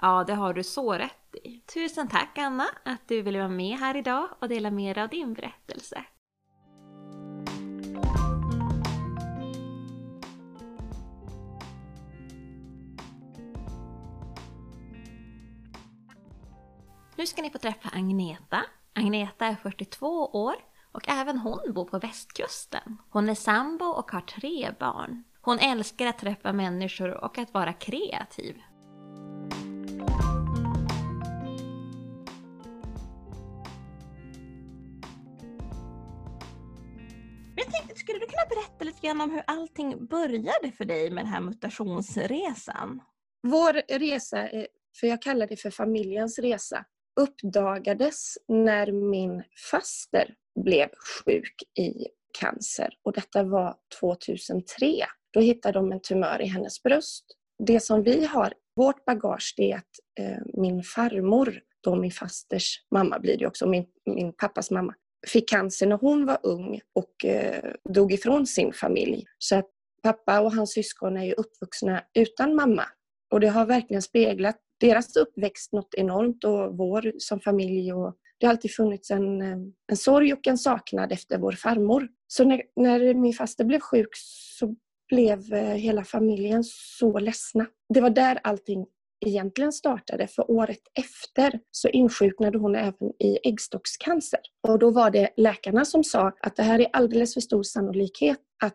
Ja, 0.00 0.24
det 0.26 0.34
har 0.34 0.54
du 0.54 0.62
så 0.62 0.92
rätt 0.92 1.34
i. 1.44 1.60
Tusen 1.74 2.08
tack 2.08 2.38
Anna 2.38 2.66
att 2.84 3.08
du 3.08 3.22
ville 3.22 3.38
vara 3.38 3.48
med 3.48 3.78
här 3.78 3.96
idag 3.96 4.28
och 4.38 4.48
dela 4.48 4.70
med 4.70 4.96
dig 4.96 5.02
av 5.04 5.08
din 5.10 5.34
berättelse. 5.34 6.04
Nu 17.18 17.26
ska 17.26 17.42
ni 17.42 17.50
få 17.50 17.58
träffa 17.58 17.88
Agneta. 17.92 18.64
Agneta 18.92 19.46
är 19.46 19.54
42 19.54 20.26
år 20.26 20.54
och 20.92 21.08
även 21.08 21.38
hon 21.38 21.72
bor 21.74 21.84
på 21.84 21.98
västkusten. 21.98 22.98
Hon 23.10 23.28
är 23.28 23.34
sambo 23.34 23.84
och 23.84 24.10
har 24.10 24.20
tre 24.20 24.70
barn. 24.80 25.24
Hon 25.40 25.58
älskar 25.58 26.06
att 26.06 26.18
träffa 26.18 26.52
människor 26.52 27.24
och 27.24 27.38
att 27.38 27.54
vara 27.54 27.72
kreativ. 27.72 28.56
Jag 37.56 37.72
tänkte, 37.72 37.94
skulle 37.96 38.18
du 38.18 38.26
kunna 38.26 38.46
berätta 38.48 38.84
lite 38.84 39.06
grann 39.06 39.20
om 39.20 39.30
hur 39.30 39.42
allting 39.46 40.06
började 40.06 40.72
för 40.76 40.84
dig 40.84 41.10
med 41.10 41.24
den 41.24 41.32
här 41.32 41.40
mutationsresan? 41.40 43.00
Vår 43.42 43.98
resa, 43.98 44.48
för 45.00 45.06
jag 45.06 45.22
kallar 45.22 45.46
det 45.46 45.56
för 45.56 45.70
familjens 45.70 46.38
resa, 46.38 46.84
uppdagades 47.18 48.38
när 48.48 48.92
min 48.92 49.42
faster 49.70 50.34
blev 50.64 50.88
sjuk 51.24 51.54
i 51.78 52.06
cancer. 52.40 52.94
Och 53.02 53.12
detta 53.12 53.42
var 53.42 53.76
2003. 54.00 55.04
Då 55.30 55.40
hittade 55.40 55.78
de 55.78 55.92
en 55.92 56.00
tumör 56.00 56.42
i 56.42 56.46
hennes 56.46 56.82
bröst. 56.82 57.24
Det 57.66 57.80
som 57.80 58.02
vi 58.02 58.24
har, 58.24 58.52
vårt 58.76 59.04
bagage, 59.04 59.54
det 59.56 59.72
är 59.72 59.76
att 59.76 60.20
eh, 60.20 60.38
min 60.54 60.82
farmor, 60.82 61.60
då 61.80 61.96
min 61.96 62.10
fasters 62.10 62.86
mamma 62.90 63.18
blir 63.18 63.38
det 63.38 63.46
också, 63.46 63.68
min, 63.68 63.86
min 64.06 64.32
pappas 64.32 64.70
mamma, 64.70 64.94
fick 65.26 65.48
cancer 65.48 65.86
när 65.86 65.96
hon 65.96 66.26
var 66.26 66.38
ung 66.42 66.80
och 66.94 67.24
eh, 67.24 67.72
dog 67.94 68.12
ifrån 68.12 68.46
sin 68.46 68.72
familj. 68.72 69.24
Så 69.38 69.56
att 69.56 69.68
pappa 70.02 70.40
och 70.40 70.52
hans 70.52 70.72
syskon 70.72 71.16
är 71.16 71.24
ju 71.24 71.32
uppvuxna 71.32 72.04
utan 72.14 72.54
mamma. 72.54 72.84
Och 73.30 73.40
det 73.40 73.48
har 73.48 73.66
verkligen 73.66 74.02
speglat 74.02 74.56
deras 74.80 75.16
uppväxt 75.16 75.72
något 75.72 75.94
enormt 75.94 76.44
och 76.44 76.76
vår 76.76 77.12
som 77.18 77.40
familj 77.40 77.92
och 77.92 78.16
det 78.40 78.46
har 78.46 78.52
alltid 78.52 78.74
funnits 78.74 79.10
en, 79.10 79.42
eh, 79.42 79.58
en 79.90 79.96
sorg 79.96 80.32
och 80.32 80.46
en 80.46 80.58
saknad 80.58 81.12
efter 81.12 81.38
vår 81.38 81.52
farmor. 81.52 82.08
Så 82.26 82.44
när, 82.44 82.62
när 82.76 83.14
min 83.14 83.32
faster 83.32 83.64
blev 83.64 83.80
sjuk 83.80 84.08
så 84.58 84.74
blev 85.08 85.54
eh, 85.54 85.74
hela 85.74 86.04
familjen 86.04 86.64
så 86.64 87.18
ledsna. 87.18 87.66
Det 87.94 88.00
var 88.00 88.10
där 88.10 88.40
allting 88.42 88.86
egentligen 89.26 89.72
startade. 89.72 90.26
För 90.26 90.50
året 90.50 90.80
efter 90.94 91.60
så 91.70 91.88
insjuknade 91.88 92.58
hon 92.58 92.76
även 92.76 93.12
i 93.18 93.38
äggstockscancer. 93.48 94.40
Och 94.68 94.78
då 94.78 94.90
var 94.90 95.10
det 95.10 95.30
läkarna 95.36 95.84
som 95.84 96.04
sa 96.04 96.32
att 96.40 96.56
det 96.56 96.62
här 96.62 96.80
är 96.80 96.88
alldeles 96.92 97.34
för 97.34 97.40
stor 97.40 97.62
sannolikhet 97.62 98.38
att 98.64 98.74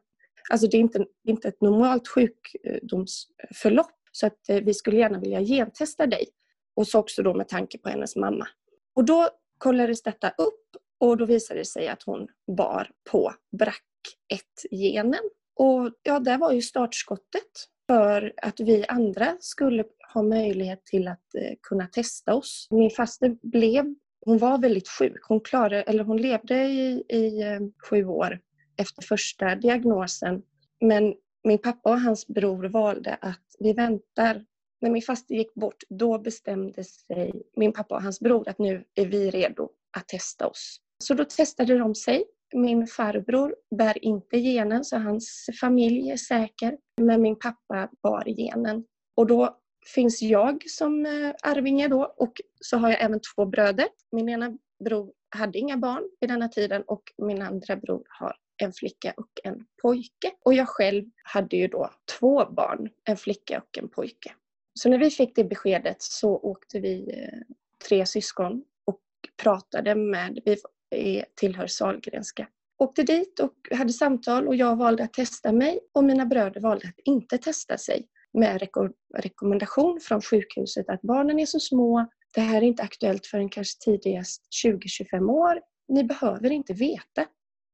Alltså 0.49 0.67
det 0.67 0.77
är 0.77 0.79
inte, 0.79 1.05
inte 1.27 1.47
ett 1.47 1.61
normalt 1.61 2.07
sjukdomsförlopp 2.07 4.02
så 4.15 4.27
att 4.27 4.49
eh, 4.49 4.61
vi 4.63 4.73
skulle 4.73 4.97
gärna 4.97 5.19
vilja 5.19 5.41
gentesta 5.41 6.07
dig. 6.07 6.27
Och 6.75 6.87
så 6.87 6.99
också 6.99 7.23
då 7.23 7.33
med 7.33 7.47
tanke 7.47 7.77
på 7.77 7.89
hennes 7.89 8.15
mamma. 8.15 8.47
Och 8.95 9.05
då 9.05 9.29
kollades 9.57 10.03
detta 10.03 10.29
upp 10.29 10.63
och 10.99 11.17
då 11.17 11.25
visade 11.25 11.59
det 11.59 11.65
sig 11.65 11.87
att 11.87 12.03
hon 12.03 12.27
bar 12.57 12.91
på 13.11 13.33
BRAC1-genen. 13.57 15.29
Och 15.55 15.91
ja, 16.03 16.19
det 16.19 16.37
var 16.37 16.51
ju 16.51 16.61
startskottet 16.61 17.67
för 17.87 18.33
att 18.37 18.59
vi 18.59 18.85
andra 18.87 19.37
skulle 19.39 19.83
ha 20.13 20.23
möjlighet 20.23 20.85
till 20.85 21.07
att 21.07 21.35
eh, 21.35 21.53
kunna 21.61 21.87
testa 21.87 22.33
oss. 22.35 22.67
Min 22.71 22.89
faster 22.89 23.37
blev, 23.41 23.95
hon 24.25 24.37
var 24.37 24.57
väldigt 24.57 24.89
sjuk. 24.89 25.19
Hon, 25.27 25.41
klarade, 25.41 25.81
eller 25.81 26.03
hon 26.03 26.17
levde 26.17 26.65
i, 26.65 27.03
i 27.09 27.41
eh, 27.41 27.59
sju 27.89 28.05
år 28.05 28.39
efter 28.77 29.01
första 29.01 29.55
diagnosen. 29.55 30.41
Men 30.81 31.13
min 31.43 31.57
pappa 31.57 31.89
och 31.89 31.99
hans 31.99 32.27
bror 32.27 32.63
valde 32.63 33.17
att 33.21 33.55
vi 33.59 33.73
väntar. 33.73 34.45
När 34.81 34.89
min 34.89 35.01
faster 35.01 35.35
gick 35.35 35.53
bort, 35.53 35.83
då 35.89 36.17
bestämde 36.19 36.83
sig 36.83 37.43
min 37.55 37.73
pappa 37.73 37.95
och 37.95 38.01
hans 38.01 38.19
bror 38.19 38.49
att 38.49 38.59
nu 38.59 38.83
är 38.95 39.05
vi 39.05 39.29
redo 39.29 39.69
att 39.97 40.07
testa 40.07 40.47
oss. 40.47 40.77
Så 41.03 41.13
då 41.13 41.25
testade 41.25 41.77
de 41.77 41.95
sig. 41.95 42.23
Min 42.53 42.87
farbror 42.87 43.55
bär 43.75 44.05
inte 44.05 44.37
genen 44.37 44.83
så 44.83 44.97
hans 44.97 45.49
familj 45.61 46.11
är 46.11 46.17
säker. 46.17 46.77
Men 47.01 47.21
min 47.21 47.39
pappa 47.39 47.89
bar 48.03 48.23
genen. 48.25 48.85
Och 49.15 49.27
då 49.27 49.57
finns 49.95 50.21
jag 50.21 50.63
som 50.69 51.05
eh, 51.05 51.33
arvinge 51.43 51.87
då 51.87 52.13
och 52.17 52.41
så 52.61 52.77
har 52.77 52.89
jag 52.89 53.01
även 53.01 53.19
två 53.35 53.45
bröder. 53.45 53.87
Min 54.11 54.29
ena 54.29 54.57
bror 54.83 55.11
hade 55.29 55.59
inga 55.59 55.77
barn 55.77 56.03
vid 56.19 56.29
denna 56.29 56.47
tiden 56.47 56.83
och 56.87 57.03
min 57.17 57.41
andra 57.41 57.75
bror 57.75 58.03
har 58.19 58.35
en 58.63 58.73
flicka 58.73 59.13
och 59.17 59.29
en 59.43 59.65
pojke. 59.81 60.31
Och 60.45 60.53
jag 60.53 60.69
själv 60.69 61.05
hade 61.23 61.57
ju 61.57 61.67
då 61.67 61.89
två 62.19 62.45
barn, 62.45 62.89
en 63.03 63.17
flicka 63.17 63.59
och 63.59 63.77
en 63.77 63.89
pojke. 63.89 64.31
Så 64.73 64.89
när 64.89 64.97
vi 64.97 65.09
fick 65.09 65.35
det 65.35 65.43
beskedet 65.43 66.01
så 66.01 66.29
åkte 66.29 66.79
vi 66.79 67.11
eh, 67.13 67.55
tre 67.87 68.05
syskon 68.05 68.63
och 68.85 69.01
pratade 69.43 69.95
med, 69.95 70.39
vi 70.45 71.23
tillhör 71.35 71.67
Salgrenska. 71.67 72.47
Åkte 72.77 73.03
dit 73.03 73.39
och 73.39 73.53
hade 73.71 73.93
samtal 73.93 74.47
och 74.47 74.55
jag 74.55 74.75
valde 74.75 75.03
att 75.03 75.13
testa 75.13 75.51
mig 75.51 75.79
och 75.93 76.03
mina 76.03 76.25
bröder 76.25 76.61
valde 76.61 76.87
att 76.87 76.99
inte 77.05 77.37
testa 77.37 77.77
sig 77.77 78.07
med 78.33 78.59
reko 78.59 78.89
rekommendation 79.17 79.99
från 79.99 80.21
sjukhuset 80.21 80.89
att 80.89 81.01
barnen 81.01 81.39
är 81.39 81.45
så 81.45 81.59
små, 81.59 82.07
det 82.33 82.41
här 82.41 82.57
är 82.57 82.61
inte 82.61 82.83
aktuellt 82.83 83.25
förrän 83.25 83.49
kanske 83.49 83.79
tidigast 83.79 84.47
20-25 84.65 85.29
år. 85.29 85.61
Ni 85.87 86.03
behöver 86.03 86.51
inte 86.51 86.73
veta 86.73 87.25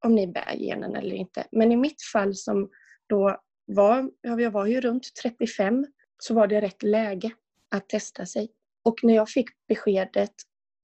om 0.06 0.16
ni 0.16 0.28
bär 0.28 0.56
genen 0.58 0.96
eller 0.96 1.16
inte. 1.16 1.48
Men 1.52 1.72
i 1.72 1.76
mitt 1.76 2.02
fall 2.14 2.36
som 2.36 2.70
då 3.08 3.40
var, 3.66 4.12
ja, 4.22 4.42
jag 4.42 4.52
var 4.52 4.66
ju 4.66 4.82
runt 4.82 5.08
35, 5.22 5.86
så 6.18 6.34
var 6.34 6.48
det 6.48 6.62
rätt 6.62 6.84
läge 6.84 7.32
att 7.72 7.90
testa 7.90 8.26
sig. 8.26 8.52
Och 8.84 9.00
när 9.04 9.16
jag 9.16 9.30
fick 9.30 9.50
beskedet, 9.68 10.34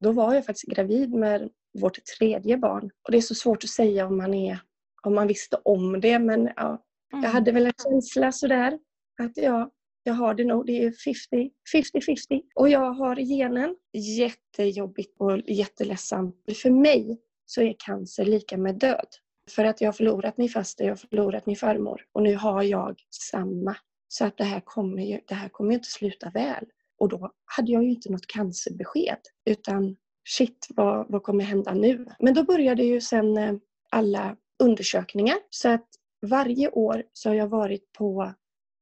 då 0.01 0.11
var 0.11 0.33
jag 0.33 0.45
faktiskt 0.45 0.75
gravid 0.75 1.13
med 1.13 1.49
vårt 1.79 1.99
tredje 2.17 2.57
barn. 2.57 2.89
Och 3.03 3.11
det 3.11 3.17
är 3.17 3.21
så 3.21 3.35
svårt 3.35 3.63
att 3.63 3.69
säga 3.69 4.07
om 4.07 4.17
man, 4.17 4.33
är, 4.33 4.59
om 5.03 5.15
man 5.15 5.27
visste 5.27 5.57
om 5.63 6.01
det, 6.01 6.19
men 6.19 6.49
ja, 6.55 6.83
mm. 7.13 7.23
jag 7.23 7.29
hade 7.29 7.51
väl 7.51 7.65
en 7.65 7.73
känsla 7.83 8.31
sådär 8.31 8.79
att 9.21 9.37
ja, 9.37 9.71
jag 10.03 10.13
har 10.13 10.33
det 10.33 10.43
nog. 10.43 10.65
Det 10.65 10.83
är 10.83 10.91
50-50. 10.91 12.41
Och 12.55 12.69
jag 12.69 12.91
har 12.93 13.15
genen. 13.15 13.75
Jättejobbigt 14.17 15.15
och 15.19 15.39
jätteledsamt. 15.47 16.35
För 16.61 16.69
mig 16.69 17.21
så 17.45 17.61
är 17.61 17.75
cancer 17.79 18.25
lika 18.25 18.57
med 18.57 18.75
död. 18.75 19.07
För 19.51 19.65
att 19.65 19.81
jag 19.81 19.87
har 19.87 19.93
förlorat 19.93 20.37
min 20.37 20.49
faster, 20.49 20.85
jag 20.85 20.91
har 20.91 20.97
förlorat 20.97 21.45
min 21.45 21.55
farmor 21.55 22.01
och 22.11 22.23
nu 22.23 22.35
har 22.35 22.63
jag 22.63 22.95
samma. 23.31 23.77
Så 24.07 24.25
att 24.25 24.37
det 24.37 24.43
här 24.43 24.61
kommer 24.65 25.03
ju, 25.03 25.19
det 25.27 25.35
här 25.35 25.49
kommer 25.49 25.71
ju 25.71 25.75
inte 25.75 25.89
sluta 25.89 26.29
väl. 26.29 26.65
Och 26.97 27.09
då 27.09 27.31
hade 27.45 27.71
jag 27.71 27.83
ju 27.83 27.89
inte 27.89 28.11
något 28.11 28.27
cancerbesked 28.27 29.19
utan 29.45 29.95
shit, 30.27 30.67
vad, 30.69 31.11
vad 31.11 31.23
kommer 31.23 31.43
hända 31.43 31.73
nu? 31.73 32.05
Men 32.19 32.33
då 32.33 32.43
började 32.43 32.83
ju 32.83 33.01
sen 33.01 33.37
eh, 33.37 33.55
alla 33.89 34.37
undersökningar. 34.63 35.37
Så 35.49 35.69
att 35.69 35.87
varje 36.21 36.69
år 36.69 37.03
så 37.13 37.29
har 37.29 37.35
jag 37.35 37.47
varit 37.47 37.91
på, 37.93 38.33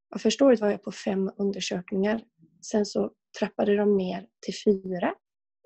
ja, 0.09 0.17
första 0.17 0.45
året 0.45 0.61
var 0.61 0.71
jag 0.71 0.83
på 0.83 0.91
fem 0.91 1.31
undersökningar. 1.37 2.21
Sen 2.61 2.85
så 2.85 3.11
trappade 3.39 3.75
de 3.75 3.97
ner 3.97 4.27
till 4.41 4.53
fyra 4.65 5.13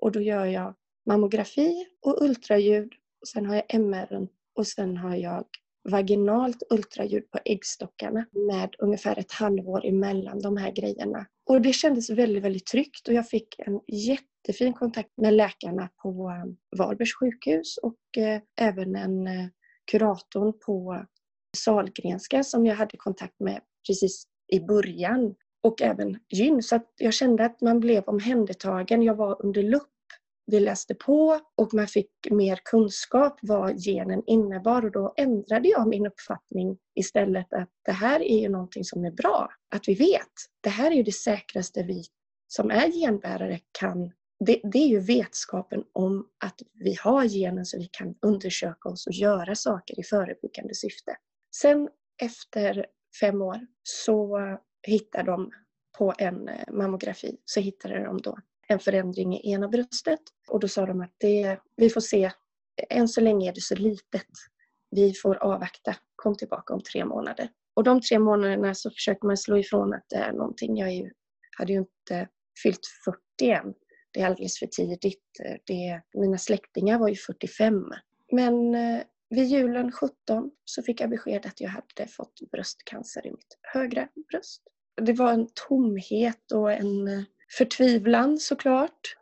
och 0.01 0.11
då 0.11 0.21
gör 0.21 0.45
jag 0.45 0.75
mammografi 1.07 1.85
och 2.01 2.21
ultraljud. 2.21 2.93
Och 3.21 3.27
sen 3.27 3.45
har 3.45 3.55
jag 3.55 3.63
MR 3.67 4.27
och 4.55 4.67
sen 4.67 4.97
har 4.97 5.15
jag 5.15 5.45
vaginalt 5.89 6.63
ultraljud 6.69 7.31
på 7.31 7.39
äggstockarna 7.45 8.25
med 8.31 8.75
ungefär 8.79 9.19
ett 9.19 9.31
halvår 9.31 9.85
emellan 9.85 10.39
de 10.39 10.57
här 10.57 10.71
grejerna. 10.71 11.25
Och 11.49 11.61
det 11.61 11.73
kändes 11.73 12.09
väldigt, 12.09 12.43
väldigt 12.43 12.65
tryggt 12.65 13.07
och 13.07 13.13
jag 13.13 13.29
fick 13.29 13.59
en 13.59 13.79
jättefin 13.87 14.73
kontakt 14.73 15.17
med 15.17 15.33
läkarna 15.33 15.89
på 16.01 16.31
Varbergs 16.77 17.13
sjukhus 17.19 17.77
och 17.77 18.17
eh, 18.17 18.41
även 18.61 18.95
en 18.95 19.27
eh, 19.27 19.47
kuratorn 19.91 20.53
på 20.65 21.05
Salgrenska 21.57 22.43
som 22.43 22.65
jag 22.65 22.75
hade 22.75 22.97
kontakt 22.97 23.39
med 23.39 23.61
precis 23.87 24.27
i 24.53 24.59
början 24.59 25.35
och 25.63 25.81
även 25.81 26.19
gyn. 26.29 26.63
Så 26.63 26.75
att 26.75 26.93
jag 26.97 27.13
kände 27.13 27.45
att 27.45 27.61
man 27.61 27.79
blev 27.79 28.03
omhändertagen. 28.03 29.03
Jag 29.03 29.15
var 29.15 29.45
under 29.45 29.63
lupp 29.63 29.96
vi 30.47 30.59
läste 30.59 30.95
på 30.95 31.39
och 31.55 31.73
man 31.73 31.87
fick 31.87 32.11
mer 32.31 32.59
kunskap 32.63 33.39
vad 33.41 33.77
genen 33.77 34.23
innebar 34.27 34.85
och 34.85 34.91
då 34.91 35.13
ändrade 35.17 35.67
jag 35.67 35.87
min 35.87 36.07
uppfattning 36.07 36.77
istället 36.95 37.53
att 37.53 37.69
det 37.85 37.91
här 37.91 38.21
är 38.21 38.39
ju 38.39 38.49
någonting 38.49 38.83
som 38.83 39.05
är 39.05 39.11
bra 39.11 39.49
att 39.75 39.87
vi 39.87 39.93
vet. 39.93 40.31
Det 40.61 40.69
här 40.69 40.91
är 40.91 40.95
ju 40.95 41.03
det 41.03 41.15
säkraste 41.15 41.83
vi 41.83 42.03
som 42.47 42.71
är 42.71 42.91
genbärare 42.91 43.59
kan 43.79 44.11
det, 44.45 44.61
det, 44.63 44.79
är 44.79 44.87
ju 44.87 44.99
vetskapen 44.99 45.83
om 45.93 46.27
att 46.45 46.61
vi 46.73 46.95
har 47.03 47.25
genen 47.25 47.65
så 47.65 47.77
vi 47.77 47.89
kan 47.91 48.15
undersöka 48.21 48.89
oss 48.89 49.07
och 49.07 49.13
göra 49.13 49.55
saker 49.55 49.99
i 49.99 50.03
förebyggande 50.03 50.75
syfte. 50.75 51.17
Sen 51.55 51.89
efter 52.21 52.85
fem 53.19 53.41
år 53.41 53.67
så 53.83 54.39
hittade 54.87 55.31
de 55.31 55.51
på 55.97 56.13
en 56.17 56.49
mammografi 56.71 57.37
så 57.45 57.59
hittade 57.59 58.03
de 58.03 58.21
då 58.21 58.37
en 58.67 58.79
förändring 58.79 59.37
i 59.37 59.51
ena 59.51 59.67
bröstet. 59.67 60.19
Och 60.47 60.59
då 60.59 60.67
sa 60.67 60.85
de 60.85 61.01
att 61.01 61.15
det, 61.17 61.59
vi 61.75 61.89
får 61.89 62.01
se, 62.01 62.31
än 62.89 63.07
så 63.07 63.21
länge 63.21 63.49
är 63.49 63.53
det 63.53 63.61
så 63.61 63.75
litet. 63.75 64.27
Vi 64.91 65.13
får 65.13 65.35
avvakta, 65.35 65.95
kom 66.15 66.35
tillbaka 66.35 66.73
om 66.73 66.81
tre 66.81 67.05
månader. 67.05 67.49
Och 67.73 67.83
de 67.83 68.01
tre 68.01 68.19
månaderna 68.19 68.75
så 68.75 68.89
försöker 68.89 69.27
man 69.27 69.37
slå 69.37 69.57
ifrån 69.57 69.93
att 69.93 70.05
det 70.09 70.15
är 70.15 70.31
någonting. 70.31 70.77
Jag 70.77 70.89
är 70.89 70.93
ju, 70.93 71.11
hade 71.57 71.73
ju 71.73 71.79
inte 71.79 72.27
fyllt 72.63 72.81
40 73.05 73.51
än. 73.51 73.73
Det 74.13 74.21
är 74.21 74.25
alldeles 74.25 74.59
för 74.59 74.67
tidigt. 74.67 75.21
Det, 75.65 76.01
mina 76.13 76.37
släktingar 76.37 76.99
var 76.99 77.07
ju 77.07 77.15
45. 77.15 77.91
Men 78.31 78.75
eh, 78.75 79.01
vid 79.29 79.45
julen 79.45 79.91
17 79.91 80.51
så 80.65 80.83
fick 80.83 81.01
jag 81.01 81.09
besked 81.09 81.45
att 81.45 81.61
jag 81.61 81.69
hade 81.69 82.07
fått 82.11 82.51
bröstcancer 82.51 83.27
i 83.27 83.31
mitt 83.31 83.57
högra 83.61 84.07
bröst. 84.31 84.61
Det 85.01 85.13
var 85.13 85.33
en 85.33 85.47
tomhet 85.67 86.51
och 86.51 86.71
en 86.71 87.07
eh, 87.07 87.23
förtvivlan 87.57 88.37
såklart. 88.37 89.15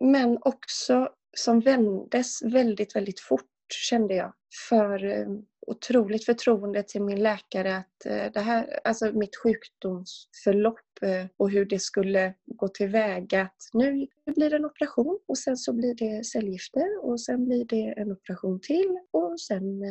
Men 0.00 0.38
också 0.40 1.08
som 1.36 1.60
vändes 1.60 2.42
väldigt, 2.42 2.96
väldigt 2.96 3.20
fort 3.20 3.50
kände 3.88 4.14
jag. 4.14 4.32
För 4.68 5.04
eh, 5.04 5.26
otroligt 5.66 6.24
förtroende 6.24 6.82
till 6.82 7.02
min 7.02 7.22
läkare 7.22 7.76
att 7.76 8.06
eh, 8.06 8.32
det 8.32 8.40
här, 8.40 8.80
alltså 8.84 9.12
mitt 9.12 9.36
sjukdomsförlopp 9.36 11.02
eh, 11.02 11.26
och 11.36 11.50
hur 11.50 11.64
det 11.64 11.78
skulle 11.78 12.34
gå 12.46 12.68
tillväga. 12.68 13.42
Att 13.42 13.70
nu 13.72 14.06
blir 14.34 14.50
det 14.50 14.56
en 14.56 14.64
operation 14.64 15.18
och 15.28 15.38
sen 15.38 15.56
så 15.56 15.72
blir 15.72 15.94
det 15.94 16.24
cellgifter 16.24 17.04
och 17.04 17.20
sen 17.20 17.44
blir 17.44 17.64
det 17.64 17.94
en 17.96 18.12
operation 18.12 18.60
till 18.60 18.98
och 19.10 19.40
sen 19.40 19.82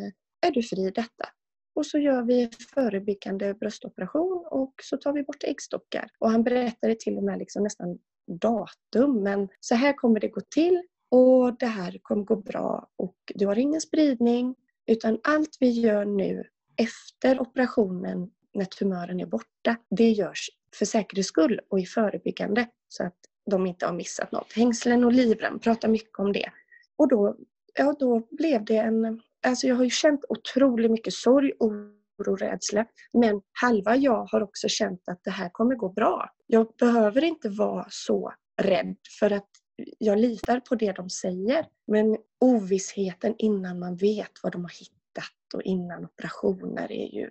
är 0.42 0.52
du 0.52 0.64
fri 0.64 0.92
detta. 0.92 1.26
Och 1.76 1.86
så 1.86 1.98
gör 1.98 2.24
vi 2.24 2.50
förebyggande 2.74 3.54
bröstoperation 3.54 4.46
och 4.52 4.74
så 4.84 4.98
tar 4.98 5.14
vi 5.14 5.24
bort 5.24 5.44
äggstockar. 5.44 6.10
Och 6.20 6.32
han 6.32 6.44
berättade 6.44 6.96
till 6.96 7.18
och 7.18 7.24
med 7.24 7.40
liksom 7.40 7.64
nästan 7.64 7.98
datum. 8.42 9.24
Men 9.24 9.48
så 9.60 9.76
här 9.76 9.94
kommer 9.94 10.20
det 10.20 10.28
gå 10.28 10.42
till 10.42 10.82
och 11.12 11.58
det 11.60 11.66
här 11.66 12.00
kommer 12.02 12.24
gå 12.24 12.36
bra 12.36 12.90
och 12.96 13.16
du 13.36 13.46
har 13.46 13.58
ingen 13.58 13.82
spridning. 13.82 14.56
Utan 14.88 15.20
allt 15.24 15.58
vi 15.60 15.70
gör 15.70 16.06
nu 16.06 16.44
efter 16.78 17.42
operationen 17.42 18.32
när 18.54 18.66
tumören 18.66 19.20
är 19.20 19.26
borta, 19.26 19.76
det 19.90 20.10
görs 20.10 20.50
för 20.76 20.86
säkerhets 20.86 21.28
skull 21.28 21.62
och 21.70 21.80
i 21.80 21.86
förebyggande 21.86 22.68
så 22.88 23.04
att 23.04 23.18
de 23.52 23.66
inte 23.66 23.86
har 23.86 23.94
missat 23.94 24.32
något. 24.32 24.54
Hängslen 24.54 25.04
och 25.04 25.12
livrem, 25.12 25.60
pratar 25.60 25.88
mycket 25.88 26.20
om 26.20 26.34
det. 26.34 26.50
Och 26.96 27.08
då, 27.08 27.36
ja, 27.74 27.96
då 28.00 28.28
blev 28.32 28.66
det 28.66 28.78
en... 28.78 29.22
Alltså 29.46 29.68
jag 29.68 29.76
har 29.76 29.84
ju 29.84 29.90
känt 29.90 30.26
otroligt 30.30 30.92
mycket 30.92 31.14
sorg, 31.14 31.52
oro, 31.60 32.36
rädsla. 32.36 32.86
Men 33.14 33.42
halva 33.62 33.96
jag 33.96 34.26
har 34.26 34.44
också 34.44 34.68
känt 34.68 35.02
att 35.08 35.24
det 35.24 35.32
här 35.32 35.50
kommer 35.50 35.76
gå 35.76 35.90
bra. 35.90 36.30
Jag 36.48 36.68
behöver 36.80 37.24
inte 37.24 37.50
vara 37.50 37.88
så 37.90 38.34
rädd 38.62 38.96
för 39.20 39.32
att 39.32 39.50
jag 39.98 40.20
litar 40.20 40.60
på 40.60 40.76
det 40.76 40.92
de 40.92 41.10
säger. 41.10 41.68
Men 41.88 42.18
ovissheten 42.40 43.36
innan 43.38 43.80
man 43.80 43.96
vet 43.96 44.32
vad 44.44 44.52
de 44.52 44.62
har 44.62 44.72
hittat 44.80 45.54
och 45.54 45.62
innan 45.62 46.06
operationer 46.06 46.92
är 46.92 47.16
ju 47.16 47.30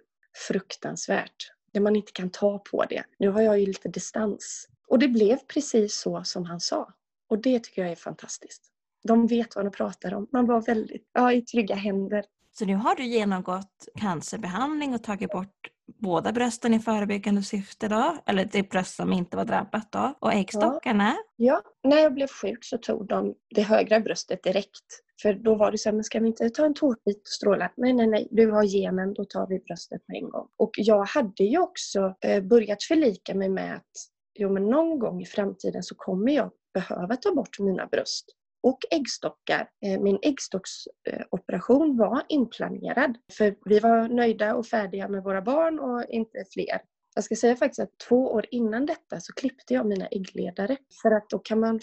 fruktansvärt. 0.48 1.53
När 1.72 1.81
man 1.81 1.96
inte 1.96 2.12
kan 2.12 2.31
ta 2.31 2.59
på 2.59 2.85
det. 2.85 3.05
Nu 3.18 3.29
har 3.29 3.42
jag 3.42 3.61
ju 3.61 3.66
lite 3.66 3.88
distans. 3.88 4.68
Och 4.88 4.98
det 4.98 5.09
blev 5.09 5.37
precis 5.37 5.94
så 5.94 6.24
som 6.24 6.44
han 6.44 6.61
sa. 6.61 6.94
Och 7.29 7.38
det 7.38 7.64
tycker 7.64 7.83
jag 7.83 7.90
är 7.90 7.96
fantastiskt. 7.96 8.74
De 9.09 9.27
vet 9.27 9.57
vad 9.57 9.64
de 9.64 9.71
pratar 9.71 10.14
om. 10.14 10.29
Man 10.33 10.47
var 10.47 10.61
väldigt 10.61 11.11
ja, 11.12 11.33
i 11.33 11.43
trygga 11.43 11.75
händer. 11.75 12.25
Så 12.53 12.64
nu 12.64 12.75
har 12.75 12.95
du 12.95 13.05
genomgått 13.05 13.88
cancerbehandling 14.01 14.95
och 14.95 15.03
tagit 15.03 15.31
bort 15.31 15.69
båda 15.87 16.33
brösten 16.33 16.75
i 16.75 16.79
förebyggande 16.79 17.43
syfte 17.43 17.88
då? 17.88 18.17
Eller 18.27 18.49
det 18.53 18.71
bröst 18.71 18.97
som 18.97 19.12
inte 19.12 19.37
var 19.37 19.45
drabbat 19.45 19.93
då? 19.93 20.14
Och 20.21 20.33
äggstockarna? 20.33 21.17
Ja. 21.37 21.62
ja, 21.83 21.90
när 21.90 21.99
jag 21.99 22.14
blev 22.14 22.27
sjuk 22.27 22.64
så 22.64 22.79
tog 22.79 23.07
de 23.09 23.35
det 23.55 23.62
högra 23.62 24.01
bröstet 24.01 24.43
direkt. 24.43 24.85
För 25.23 25.35
då 25.35 25.55
var 25.55 25.71
det 25.71 25.79
så 25.79 25.88
här, 25.88 25.95
men 25.95 26.05
ska 26.05 26.21
vi 26.21 26.27
inte 26.27 26.51
ta 26.51 26.64
en 26.64 26.75
tårtbit 26.75 27.17
och 27.17 27.29
stråla? 27.29 27.73
Nej, 27.77 27.93
nej, 27.93 28.07
nej, 28.07 28.29
du 28.31 28.51
har 28.51 28.64
genen, 28.64 29.14
då 29.14 29.25
tar 29.25 29.47
vi 29.47 29.59
bröstet 29.59 30.07
på 30.07 30.12
en 30.17 30.31
gång. 30.31 30.49
Och 30.57 30.71
jag 30.77 31.05
hade 31.05 31.45
ju 31.45 31.59
också 31.59 32.14
eh, 32.21 32.43
börjat 32.43 32.83
förlika 32.83 33.35
mig 33.35 33.49
med 33.49 33.77
att 33.77 33.93
jo, 34.38 34.53
men 34.53 34.67
någon 34.71 34.99
gång 34.99 35.23
i 35.23 35.27
framtiden 35.27 35.83
så 35.83 35.95
kommer 35.95 36.33
jag 36.33 36.51
behöva 36.75 37.17
ta 37.17 37.35
bort 37.35 37.59
mina 37.59 37.87
bröst 37.87 38.27
och 38.64 38.79
äggstockar. 38.90 39.68
Eh, 39.85 40.00
min 40.00 40.18
äggstocksoperation 40.22 41.96
var 41.96 42.22
inplanerad 42.29 43.18
för 43.33 43.57
vi 43.64 43.81
var 43.81 44.09
nöjda 44.09 44.55
och 44.55 44.66
färdiga 44.66 45.09
med 45.09 45.22
våra 45.22 45.42
barn 45.42 45.79
och 45.79 46.05
inte 46.09 46.44
fler. 46.53 46.81
Jag 47.14 47.24
ska 47.24 47.37
säga 47.37 47.57
faktiskt 47.57 47.81
att 47.81 47.98
två 48.09 48.33
år 48.33 48.46
innan 48.50 48.87
detta 48.87 49.20
så 49.20 49.33
klippte 49.33 49.74
jag 49.74 49.87
mina 49.87 50.07
äggledare 50.07 50.77
för 51.03 51.11
att 51.11 51.31
då 51.31 51.38
kan 51.38 51.61
man 51.61 51.81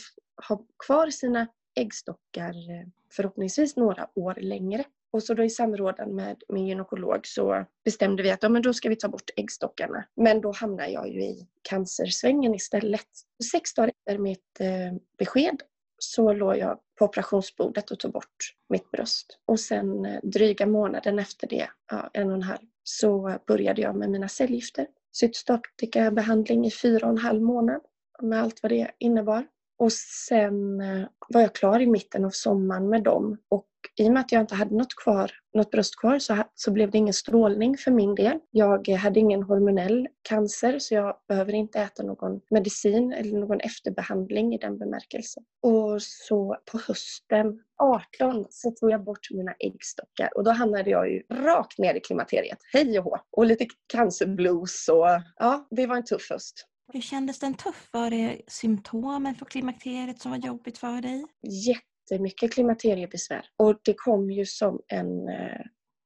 ha 0.47 0.65
kvar 0.85 1.09
sina 1.09 1.47
äggstockar 1.75 2.49
eh, 2.49 2.87
förhoppningsvis 3.11 3.75
några 3.75 4.07
år 4.15 4.37
längre. 4.41 4.83
Och 5.13 5.23
så 5.23 5.33
då 5.33 5.43
i 5.43 5.49
samrådan 5.49 6.15
med 6.15 6.43
min 6.49 6.67
gynekolog 6.67 7.19
så 7.23 7.65
bestämde 7.85 8.23
vi 8.23 8.31
att 8.31 8.43
ja, 8.43 8.49
men 8.49 8.61
då 8.61 8.73
ska 8.73 8.89
vi 8.89 8.95
ta 8.95 9.07
bort 9.07 9.29
äggstockarna. 9.35 10.05
Men 10.15 10.41
då 10.41 10.51
hamnar 10.51 10.87
jag 10.87 11.07
ju 11.07 11.23
i 11.23 11.47
cancersvängen 11.61 12.55
istället. 12.55 13.07
Sex 13.51 13.73
dagar 13.73 13.89
efter 13.89 14.17
mitt 14.17 14.59
eh, 14.59 14.93
besked 15.17 15.61
så 16.03 16.33
låg 16.33 16.57
jag 16.57 16.79
på 16.99 17.05
operationsbordet 17.05 17.91
och 17.91 17.99
tog 17.99 18.11
bort 18.11 18.55
mitt 18.69 18.91
bröst. 18.91 19.39
Och 19.45 19.59
sen 19.59 20.05
eh, 20.05 20.19
dryga 20.23 20.65
månaden 20.65 21.19
efter 21.19 21.47
det, 21.47 21.69
ja, 21.91 22.09
en 22.13 22.29
och 22.29 22.35
en 22.35 22.41
halv, 22.41 22.59
så 22.83 23.37
började 23.47 23.81
jag 23.81 23.95
med 23.95 24.09
mina 24.09 24.27
cellgifter. 24.27 24.87
Cytostatikabehandling 25.13 26.65
i 26.65 26.71
fyra 26.71 27.05
och 27.05 27.11
en 27.11 27.17
halv 27.17 27.41
månad 27.41 27.81
med 28.21 28.41
allt 28.41 28.63
vad 28.63 28.71
det 28.71 28.91
innebar. 28.97 29.47
Och 29.77 29.93
sen 29.93 30.81
eh, 30.81 31.07
var 31.27 31.41
jag 31.41 31.55
klar 31.55 31.79
i 31.79 31.87
mitten 31.87 32.25
av 32.25 32.29
sommaren 32.29 32.89
med 32.89 33.03
dem 33.03 33.37
och 33.49 33.67
i 33.95 34.07
och 34.07 34.13
med 34.13 34.21
att 34.21 34.31
jag 34.31 34.41
inte 34.41 34.55
hade 34.55 34.75
något, 34.75 34.95
kvar, 34.95 35.31
något 35.53 35.71
bröst 35.71 35.99
kvar 35.99 36.19
så, 36.19 36.43
så 36.55 36.71
blev 36.71 36.91
det 36.91 36.97
ingen 36.97 37.13
strålning 37.13 37.77
för 37.77 37.91
min 37.91 38.15
del. 38.15 38.39
Jag 38.51 38.87
hade 38.89 39.19
ingen 39.19 39.43
hormonell 39.43 40.07
cancer 40.21 40.79
så 40.79 40.93
jag 40.93 41.15
behöver 41.27 41.53
inte 41.53 41.79
äta 41.79 42.03
någon 42.03 42.41
medicin 42.49 43.13
eller 43.13 43.39
någon 43.39 43.59
efterbehandling 43.59 44.53
i 44.53 44.57
den 44.57 44.77
bemärkelsen. 44.77 45.43
Och 45.61 46.01
så 46.01 46.57
på 46.71 46.79
hösten 46.87 47.59
18 47.81 48.45
så 48.49 48.71
tog 48.71 48.91
jag 48.91 49.03
bort 49.03 49.31
mina 49.31 49.53
äggstockar 49.59 50.37
och 50.37 50.43
då 50.43 50.51
hamnade 50.51 50.89
jag 50.89 51.11
ju 51.11 51.21
rakt 51.33 51.77
ner 51.77 51.95
i 51.95 51.99
klimakteriet. 51.99 52.59
Hej 52.73 52.99
och 52.99 53.05
hå! 53.05 53.17
Och 53.31 53.45
lite 53.45 53.65
cancerblues 53.93 54.87
och 54.89 55.07
ja, 55.35 55.67
det 55.71 55.87
var 55.87 55.95
en 55.95 56.05
tuff 56.05 56.29
höst. 56.29 56.67
Hur 56.93 57.01
kändes 57.01 57.39
den 57.39 57.53
tuff? 57.53 57.89
Var 57.93 58.09
det 58.09 58.41
symptomen 58.47 59.35
för 59.35 59.45
klimakteriet 59.45 60.21
som 60.21 60.31
var 60.31 60.37
jobbigt 60.37 60.77
för 60.77 61.01
dig? 61.01 61.25
Jätte 61.67 61.90
jättemycket 62.09 62.53
klimakteriebesvär. 62.53 63.45
Och 63.57 63.79
det 63.83 63.93
kom 63.93 64.31
ju 64.31 64.45
som 64.45 64.81
en 64.87 65.29
eh, 65.29 65.61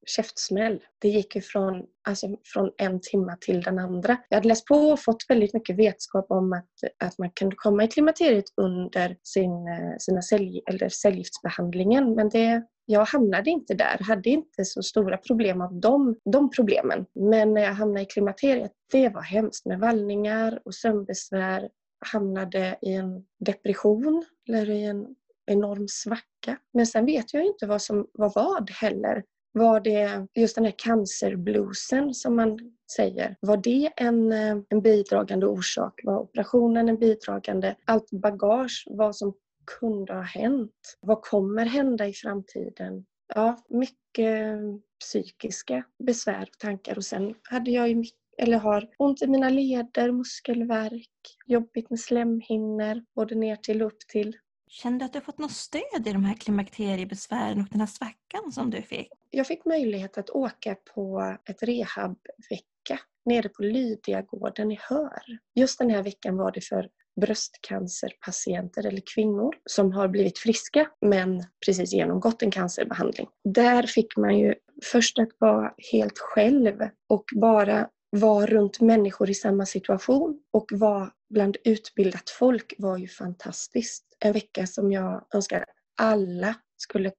käftsmäll. 0.05 0.83
Det 0.99 1.07
gick 1.09 1.35
ju 1.35 1.41
från, 1.41 1.83
alltså, 2.07 2.27
från 2.53 2.71
en 2.77 3.01
timme 3.01 3.37
till 3.41 3.61
den 3.61 3.79
andra. 3.79 4.17
Jag 4.29 4.37
hade 4.37 4.47
läst 4.47 4.65
på 4.65 4.75
och 4.75 4.99
fått 4.99 5.25
väldigt 5.29 5.53
mycket 5.53 5.77
vetskap 5.77 6.25
om 6.29 6.53
att, 6.53 6.69
att 7.03 7.17
man 7.17 7.29
kunde 7.29 7.55
komma 7.55 7.83
i 7.83 7.87
klimakteriet 7.87 8.45
under 8.61 9.17
sin, 9.23 9.67
eh, 9.67 9.97
sina 9.99 10.21
cell, 10.21 10.61
eller 10.69 10.89
cellgiftsbehandlingen. 10.89 12.15
Men 12.15 12.29
det, 12.29 12.63
jag 12.85 13.05
hamnade 13.05 13.49
inte 13.49 13.73
där, 13.73 13.97
hade 14.03 14.29
inte 14.29 14.65
så 14.65 14.83
stora 14.83 15.17
problem 15.17 15.61
av 15.61 15.79
de, 15.79 16.15
de 16.33 16.49
problemen. 16.49 17.05
Men 17.15 17.53
när 17.53 17.61
jag 17.61 17.73
hamnade 17.73 18.01
i 18.01 18.05
klimakteriet, 18.05 18.71
det 18.91 19.09
var 19.09 19.21
hemskt 19.21 19.65
med 19.65 19.79
vallningar 19.79 20.59
och 20.65 20.75
sömnbesvär. 20.75 21.69
Hamnade 22.11 22.77
i 22.81 22.93
en 22.93 23.25
depression 23.45 24.25
eller 24.47 24.69
i 24.69 24.83
en 24.83 25.07
enorm 25.45 25.87
svacka. 25.87 26.57
Men 26.73 26.87
sen 26.87 27.05
vet 27.05 27.33
jag 27.33 27.45
inte 27.45 27.67
vad 27.67 27.81
som 27.81 28.07
var 28.13 28.31
vad 28.35 28.69
heller. 28.69 29.23
Var 29.51 29.79
det 29.79 30.27
just 30.35 30.55
den 30.55 30.65
här 30.65 30.73
cancerbluesen 30.77 32.13
som 32.13 32.35
man 32.35 32.59
säger, 32.95 33.35
var 33.39 33.57
det 33.57 33.91
en, 33.97 34.31
eh, 34.31 34.57
en 34.69 34.81
bidragande 34.81 35.45
orsak? 35.45 36.01
Var 36.03 36.19
operationen 36.19 36.89
en 36.89 36.97
bidragande? 36.97 37.75
Allt 37.85 38.11
bagage, 38.11 38.83
vad 38.89 39.15
som 39.15 39.33
kunde 39.79 40.13
ha 40.13 40.21
hänt? 40.21 40.97
Vad 41.01 41.21
kommer 41.21 41.65
hända 41.65 42.07
i 42.07 42.13
framtiden? 42.13 43.05
Ja, 43.35 43.57
mycket 43.69 44.59
psykiska 44.99 45.83
besvär 46.03 46.49
och 46.51 46.59
tankar 46.59 46.97
och 46.97 47.05
sen 47.05 47.35
hade 47.43 47.71
jag 47.71 47.89
ju 47.89 48.03
eller 48.37 48.57
har 48.57 48.89
ont 48.97 49.21
i 49.21 49.27
mina 49.27 49.49
leder, 49.49 50.11
muskelvärk, 50.11 51.37
jobbigt 51.45 51.89
med 51.89 51.99
slemhinnor, 51.99 53.03
både 53.15 53.35
ner 53.35 53.55
till 53.55 53.81
och 53.81 53.87
upp 53.87 53.99
till. 54.07 54.37
Kände 54.81 54.99
du 54.99 55.05
att 55.05 55.13
du 55.13 55.21
fått 55.21 55.37
något 55.37 55.51
stöd 55.51 56.07
i 56.07 56.13
de 56.13 56.25
här 56.25 56.35
klimakteriebesvären 56.35 57.61
och 57.61 57.67
den 57.71 57.79
här 57.79 57.87
svackan 57.87 58.51
som 58.51 58.69
du 58.69 58.81
fick? 58.81 59.07
Jag 59.29 59.47
fick 59.47 59.65
möjlighet 59.65 60.17
att 60.17 60.29
åka 60.29 60.75
på 60.93 61.35
ett 61.45 61.63
rehabvecka 61.63 62.99
nere 63.25 63.49
på 63.49 63.63
Lydiagården 63.63 64.71
i 64.71 64.79
Hör. 64.81 65.23
Just 65.55 65.79
den 65.79 65.89
här 65.89 66.03
veckan 66.03 66.37
var 66.37 66.51
det 66.51 66.61
för 66.61 66.89
bröstcancerpatienter 67.21 68.85
eller 68.85 69.01
kvinnor 69.15 69.55
som 69.65 69.91
har 69.91 70.07
blivit 70.07 70.37
friska 70.37 70.89
men 71.01 71.43
precis 71.65 71.93
genomgått 71.93 72.41
en 72.41 72.51
cancerbehandling. 72.51 73.27
Där 73.43 73.83
fick 73.83 74.17
man 74.17 74.39
ju 74.39 74.55
först 74.83 75.19
att 75.19 75.29
vara 75.39 75.73
helt 75.91 76.19
själv 76.19 76.89
och 77.09 77.25
bara 77.35 77.89
vara 78.15 78.45
runt 78.45 78.81
människor 78.81 79.29
i 79.29 79.33
samma 79.33 79.65
situation 79.65 80.39
och 80.53 80.65
vara 80.71 81.11
bland 81.29 81.57
utbildat 81.63 82.29
folk 82.29 82.73
var 82.77 82.97
ju 82.97 83.07
fantastiskt. 83.07 84.05
En 84.19 84.33
vecka 84.33 84.67
som 84.67 84.91
jag 84.91 85.27
önskar 85.33 85.65
alla 85.97 86.55
skulle 86.77 87.11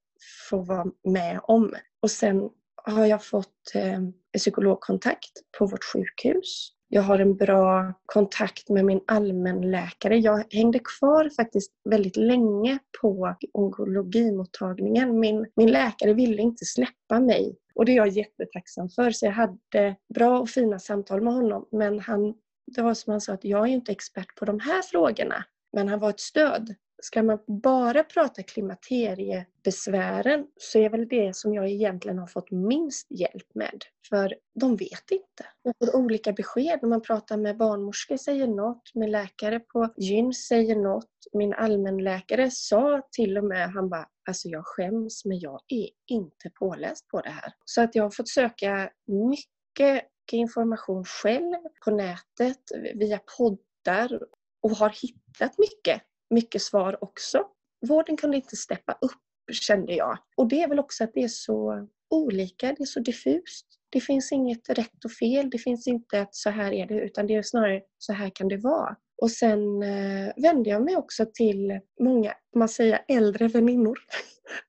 få 0.51 0.63
vara 0.63 0.87
med 1.05 1.41
om. 1.43 1.75
Och 2.03 2.11
sen 2.11 2.51
har 2.75 3.07
jag 3.07 3.25
fått 3.25 3.75
eh, 3.75 4.01
psykologkontakt 4.39 5.33
på 5.59 5.67
vårt 5.67 5.85
sjukhus. 5.85 6.73
Jag 6.88 7.03
har 7.03 7.18
en 7.18 7.37
bra 7.37 7.94
kontakt 8.07 8.68
med 8.68 8.85
min 8.85 9.01
allmänläkare. 9.07 10.18
Jag 10.18 10.44
hängde 10.55 10.79
kvar 10.79 11.31
faktiskt 11.37 11.72
väldigt 11.90 12.16
länge 12.16 12.79
på 13.01 13.37
onkologimottagningen. 13.53 15.20
Min, 15.20 15.46
min 15.57 15.70
läkare 15.70 16.12
ville 16.12 16.42
inte 16.42 16.64
släppa 16.64 17.20
mig 17.20 17.57
och 17.75 17.85
det 17.85 17.92
är 17.92 17.96
jag 17.96 18.09
jättetacksam 18.09 18.88
för. 18.88 19.11
Så 19.11 19.27
jag 19.27 19.33
hade 19.33 19.96
bra 20.14 20.40
och 20.40 20.49
fina 20.49 20.79
samtal 20.79 21.22
med 21.22 21.33
honom 21.33 21.68
men 21.72 22.01
han, 22.01 22.35
det 22.77 22.83
var 22.83 22.94
som 22.94 23.11
han 23.11 23.20
sa 23.20 23.33
att 23.33 23.44
jag 23.44 23.68
är 23.68 23.72
inte 23.72 23.92
expert 23.92 24.35
på 24.38 24.44
de 24.44 24.61
här 24.61 24.83
frågorna. 24.83 25.44
Men 25.72 25.88
han 25.88 26.01
var 26.01 26.11
ett 26.11 26.20
stöd. 26.20 26.75
Ska 27.03 27.23
man 27.23 27.39
bara 27.47 28.05
prata 28.05 28.43
klimakteriebesvären 28.43 30.47
så 30.57 30.79
är 30.79 30.91
väl 30.91 31.09
det 31.09 31.37
som 31.37 31.55
jag 31.55 31.71
egentligen 31.71 32.19
har 32.19 32.27
fått 32.27 32.51
minst 32.51 33.07
hjälp 33.11 33.55
med. 33.55 33.85
För 34.09 34.35
de 34.61 34.77
vet 34.77 35.11
inte. 35.11 35.47
Jag 35.63 35.75
får 35.79 35.97
olika 35.97 36.33
besked. 36.33 36.79
När 36.83 36.89
man 36.89 37.03
pratar 37.03 37.37
med 37.37 37.57
barnmorskor 37.57 38.17
säger 38.17 38.47
något, 38.47 38.95
med 38.95 39.11
läkare 39.11 39.61
på 39.61 39.93
gyn 39.97 40.35
säger 40.35 40.77
något. 40.77 41.11
Min 41.33 41.55
allmänläkare 41.55 42.51
sa 42.51 43.03
till 43.11 43.39
och 43.39 43.45
med, 43.45 43.71
han 43.71 43.89
bara, 43.89 44.09
alltså 44.29 44.49
jag 44.49 44.67
skäms 44.67 45.25
men 45.25 45.39
jag 45.39 45.61
är 45.69 45.89
inte 46.07 46.51
påläst 46.59 47.09
på 47.09 47.21
det 47.21 47.31
här. 47.31 47.53
Så 47.65 47.83
att 47.83 47.95
jag 47.95 48.03
har 48.03 48.11
fått 48.11 48.29
söka 48.29 48.91
mycket 49.07 50.05
information 50.33 51.05
själv 51.05 51.57
på 51.85 51.91
nätet, 51.91 52.63
via 52.95 53.21
poddar 53.39 54.21
och 54.63 54.71
har 54.71 54.95
hittat 55.03 55.59
mycket 55.59 56.03
mycket 56.31 56.62
svar 56.62 57.05
också. 57.05 57.45
Vården 57.89 58.17
kunde 58.17 58.37
inte 58.37 58.57
steppa 58.57 58.99
upp 59.01 59.12
kände 59.53 59.95
jag. 59.95 60.19
Och 60.37 60.49
det 60.49 60.62
är 60.62 60.69
väl 60.69 60.79
också 60.79 61.05
att 61.05 61.15
det 61.15 61.23
är 61.23 61.29
så 61.29 61.89
olika, 62.11 62.67
det 62.67 62.83
är 62.83 62.87
så 62.87 63.01
diffust. 63.01 63.67
Det 63.91 64.01
finns 64.01 64.33
inget 64.33 64.69
rätt 64.69 65.05
och 65.05 65.12
fel, 65.12 65.51
det 65.51 65.59
finns 65.59 65.87
inte 65.87 66.21
att 66.21 66.35
så 66.35 66.51
här 66.51 66.73
är 66.73 66.87
det, 66.87 66.95
utan 66.95 67.27
det 67.27 67.35
är 67.35 67.43
snarare 67.43 67.83
så 67.99 68.12
här 68.12 68.31
kan 68.35 68.49
det 68.49 68.57
vara. 68.57 68.97
Och 69.23 69.31
sen 69.31 69.83
eh, 69.83 70.33
vände 70.37 70.71
jag 70.71 70.85
mig 70.85 70.97
också 70.97 71.27
till 71.35 71.81
många, 72.01 72.33
man 72.57 72.69
säger 72.69 73.05
äldre 73.09 73.49
väninnor. 73.49 73.99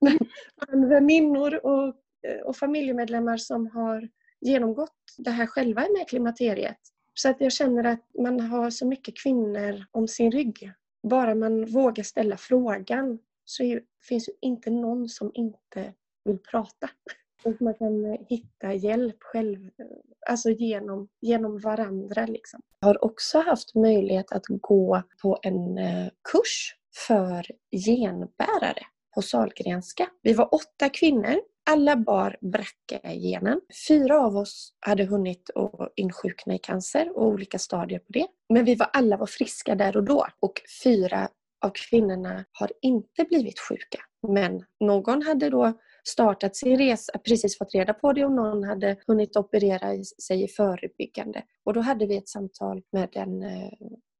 Men 0.70 0.88
väninnor 0.88 1.66
och, 1.66 1.86
eh, 2.28 2.40
och 2.44 2.56
familjemedlemmar 2.56 3.36
som 3.36 3.66
har 3.66 4.08
genomgått 4.40 5.14
det 5.18 5.30
här 5.30 5.46
själva 5.46 5.80
med 5.80 6.08
klimakteriet. 6.08 6.78
Så 7.14 7.28
att 7.28 7.40
jag 7.40 7.52
känner 7.52 7.84
att 7.84 8.06
man 8.22 8.40
har 8.40 8.70
så 8.70 8.86
mycket 8.86 9.22
kvinnor 9.22 9.84
om 9.90 10.08
sin 10.08 10.32
rygg. 10.32 10.72
Bara 11.02 11.34
man 11.34 11.66
vågar 11.66 12.02
ställa 12.02 12.36
frågan 12.36 13.18
så 13.44 13.64
ju, 13.64 13.80
finns 14.08 14.28
ju 14.28 14.32
inte 14.40 14.70
någon 14.70 15.08
som 15.08 15.30
inte 15.34 15.94
vill 16.24 16.38
prata. 16.38 16.90
Och 17.44 17.62
man 17.62 17.74
kan 17.74 18.04
eh, 18.04 18.20
hitta 18.28 18.72
hjälp 18.72 19.16
själv, 19.20 19.64
eh, 19.66 19.86
alltså 20.30 20.50
genom, 20.50 21.08
genom 21.20 21.58
varandra. 21.58 22.26
Liksom. 22.26 22.60
Jag 22.80 22.88
har 22.88 23.04
också 23.04 23.38
haft 23.38 23.74
möjlighet 23.74 24.32
att 24.32 24.46
gå 24.46 25.02
på 25.22 25.38
en 25.42 25.78
eh, 25.78 26.08
kurs 26.32 26.74
för 27.06 27.46
genbärare 27.86 28.82
på 29.14 29.22
Salgrenska. 29.22 30.08
Vi 30.22 30.32
var 30.32 30.54
åtta 30.54 30.88
kvinnor. 30.88 31.40
Alla 31.70 31.96
bar 31.96 32.36
BRCA-genen. 32.40 33.60
Fyra 33.88 34.20
av 34.20 34.36
oss 34.36 34.72
hade 34.80 35.04
hunnit 35.04 35.50
att 35.54 35.92
insjukna 35.96 36.54
i 36.54 36.58
cancer 36.58 37.16
och 37.16 37.26
olika 37.26 37.58
stadier 37.58 37.98
på 37.98 38.06
det. 38.08 38.26
Men 38.48 38.64
vi 38.64 38.74
var 38.74 38.90
alla 38.92 39.16
var 39.16 39.26
friska 39.26 39.74
där 39.74 39.96
och 39.96 40.04
då. 40.04 40.26
Och 40.40 40.52
fyra 40.84 41.28
av 41.64 41.70
kvinnorna 41.74 42.44
har 42.52 42.72
inte 42.82 43.24
blivit 43.24 43.60
sjuka. 43.60 43.98
Men 44.28 44.64
någon 44.80 45.22
hade 45.22 45.50
då 45.50 45.72
startat 46.08 46.56
sin 46.56 46.78
resa, 46.78 47.18
precis 47.18 47.58
fått 47.58 47.74
reda 47.74 47.94
på 47.94 48.12
det 48.12 48.24
och 48.24 48.32
någon 48.32 48.64
hade 48.64 48.96
hunnit 49.06 49.36
operera 49.36 50.04
sig 50.26 50.44
i 50.44 50.48
förebyggande. 50.48 51.42
Och 51.64 51.74
då 51.74 51.80
hade 51.80 52.06
vi 52.06 52.16
ett 52.16 52.28
samtal 52.28 52.82
med 52.92 53.08
en 53.12 53.42
eh, 53.42 53.70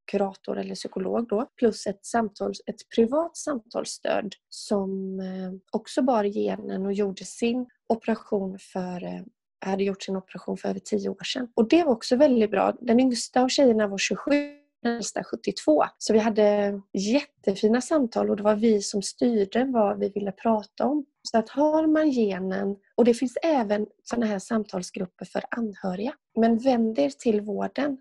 kurator 0.09 0.59
eller 0.59 0.75
psykolog 0.75 1.29
då, 1.29 1.47
plus 1.57 1.87
ett, 1.87 2.07
samtal, 2.07 2.53
ett 2.67 2.89
privat 2.97 3.37
samtalsstöd 3.37 4.35
som 4.49 5.21
eh, 5.21 5.53
också 5.73 6.03
bar 6.03 6.25
genen 6.25 6.87
och 6.87 6.93
gjorde 6.93 7.25
sin 7.25 7.67
operation 7.89 8.59
för 8.59 9.05
eh, 9.05 9.23
hade 9.61 9.85
gjort 9.85 10.03
sin 10.03 10.17
operation 10.17 10.57
för 10.57 10.69
över 10.69 10.81
tio 10.81 11.09
år 11.09 11.25
sedan. 11.25 11.49
Och 11.55 11.69
det 11.69 11.85
var 11.85 11.93
också 11.93 12.17
väldigt 12.17 12.51
bra. 12.51 12.75
Den 12.81 13.01
yngsta 13.01 13.43
av 13.43 13.49
tjejerna 13.49 13.87
var 13.87 13.99
27 13.99 14.59
den 14.83 14.97
äldsta 14.97 15.25
72. 15.25 15.85
Så 15.99 16.13
vi 16.13 16.19
hade 16.19 16.81
jättefina 16.93 17.81
samtal 17.81 18.31
och 18.31 18.37
det 18.37 18.43
var 18.43 18.55
vi 18.55 18.83
som 18.83 19.03
styrde 19.03 19.65
vad 19.65 19.99
vi 19.99 20.09
ville 20.09 20.33
prata 20.33 20.87
om. 20.87 21.05
Så 21.23 21.39
att 21.39 21.49
har 21.49 21.87
man 21.87 22.11
genen, 22.11 22.77
och 22.95 23.05
det 23.05 23.15
finns 23.15 23.39
även 23.43 23.87
sådana 24.05 24.27
här 24.27 24.39
samtalsgrupper 24.39 25.25
för 25.25 25.45
anhöriga, 25.51 26.13
men 26.37 26.59
vänd 26.59 26.99
er 26.99 27.11
till 27.11 27.41
vården 27.41 27.99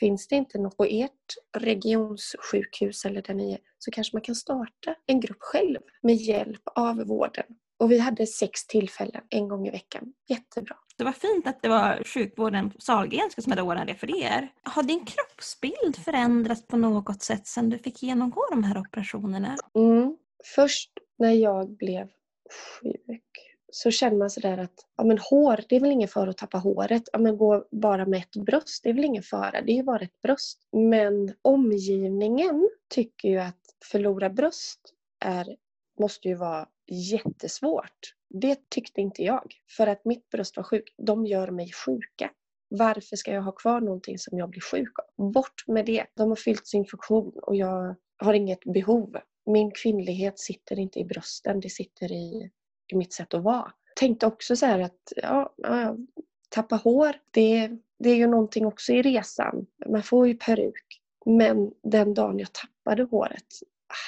finns 0.00 0.28
det 0.28 0.36
inte 0.36 0.58
något 0.58 0.76
på 0.76 0.84
ert 0.84 1.34
regionssjukhus 1.58 3.04
eller 3.04 3.22
där 3.22 3.34
ni 3.34 3.52
är 3.52 3.58
så 3.78 3.90
kanske 3.90 4.16
man 4.16 4.22
kan 4.22 4.34
starta 4.34 4.94
en 5.06 5.20
grupp 5.20 5.40
själv 5.40 5.80
med 6.02 6.14
hjälp 6.14 6.62
av 6.74 6.96
vården. 6.96 7.44
Och 7.78 7.90
vi 7.90 7.98
hade 7.98 8.26
sex 8.26 8.66
tillfällen 8.66 9.22
en 9.30 9.48
gång 9.48 9.66
i 9.66 9.70
veckan. 9.70 10.12
Jättebra. 10.28 10.76
Det 10.98 11.04
var 11.04 11.12
fint 11.12 11.46
att 11.46 11.62
det 11.62 11.68
var 11.68 12.02
sjukvården 12.04 12.70
på 12.70 12.80
Sahlgrenska 12.80 13.42
som 13.42 13.52
hade 13.52 13.62
ordnat 13.62 13.86
det 13.86 13.94
för 13.94 14.22
er. 14.22 14.52
Har 14.62 14.82
din 14.82 15.04
kroppsbild 15.04 15.96
förändrats 16.04 16.66
på 16.66 16.76
något 16.76 17.22
sätt 17.22 17.46
sedan 17.46 17.70
du 17.70 17.78
fick 17.78 18.02
genomgå 18.02 18.46
de 18.50 18.64
här 18.64 18.78
operationerna? 18.78 19.56
Mm. 19.74 20.16
Först 20.54 20.90
när 21.18 21.32
jag 21.32 21.76
blev 21.76 22.08
sjuk 22.80 23.55
så 23.76 23.90
känner 23.90 24.16
man 24.16 24.30
sådär 24.30 24.58
att 24.58 24.86
ja, 24.96 25.04
men 25.04 25.18
hår, 25.18 25.60
det 25.68 25.76
är 25.76 25.80
väl 25.80 25.90
ingen 25.90 26.08
fara 26.08 26.30
att 26.30 26.36
tappa 26.36 26.58
håret. 26.58 27.02
Ja, 27.12 27.18
men 27.18 27.36
gå 27.36 27.64
bara 27.70 28.06
med 28.06 28.20
ett 28.20 28.36
bröst, 28.36 28.82
det 28.82 28.88
är 28.88 28.94
väl 28.94 29.04
ingen 29.04 29.22
fara. 29.22 29.62
Det 29.62 29.72
är 29.72 29.76
ju 29.76 29.82
bara 29.82 30.00
ett 30.00 30.22
bröst. 30.22 30.58
Men 30.72 31.34
omgivningen 31.42 32.68
tycker 32.94 33.28
ju 33.28 33.38
att 33.38 33.60
förlora 33.84 34.30
bröst 34.30 34.80
är, 35.24 35.56
måste 36.00 36.28
ju 36.28 36.34
vara 36.34 36.68
jättesvårt. 36.86 38.14
Det 38.28 38.70
tyckte 38.70 39.00
inte 39.00 39.22
jag. 39.22 39.54
För 39.76 39.86
att 39.86 40.04
mitt 40.04 40.30
bröst 40.30 40.56
var 40.56 40.64
sjukt. 40.64 40.94
De 40.98 41.26
gör 41.26 41.50
mig 41.50 41.72
sjuka. 41.72 42.30
Varför 42.68 43.16
ska 43.16 43.32
jag 43.32 43.42
ha 43.42 43.52
kvar 43.52 43.80
någonting 43.80 44.18
som 44.18 44.38
jag 44.38 44.50
blir 44.50 44.60
sjuk 44.60 44.92
av? 44.98 45.32
Bort 45.32 45.64
med 45.66 45.86
det. 45.86 46.06
De 46.14 46.28
har 46.28 46.36
fyllt 46.36 46.66
sin 46.66 46.84
funktion 46.84 47.32
och 47.42 47.56
jag 47.56 47.96
har 48.18 48.34
inget 48.34 48.64
behov. 48.64 49.16
Min 49.46 49.70
kvinnlighet 49.70 50.38
sitter 50.38 50.78
inte 50.78 50.98
i 50.98 51.04
brösten, 51.04 51.60
det 51.60 51.70
sitter 51.70 52.12
i 52.12 52.50
mitt 52.94 53.12
sätt 53.12 53.34
att 53.34 53.42
vara. 53.42 53.72
Tänkte 53.96 54.26
också 54.26 54.56
så 54.56 54.66
här 54.66 54.80
att 54.80 55.12
ja, 55.16 55.54
tappa 56.48 56.76
hår, 56.76 57.16
det, 57.30 57.70
det 57.98 58.10
är 58.10 58.16
ju 58.16 58.26
någonting 58.26 58.66
också 58.66 58.92
i 58.92 59.02
resan. 59.02 59.66
Man 59.86 60.02
får 60.02 60.28
ju 60.28 60.34
peruk. 60.34 61.02
Men 61.26 61.72
den 61.82 62.14
dagen 62.14 62.38
jag 62.38 62.48
tappade 62.52 63.02
håret, 63.02 63.46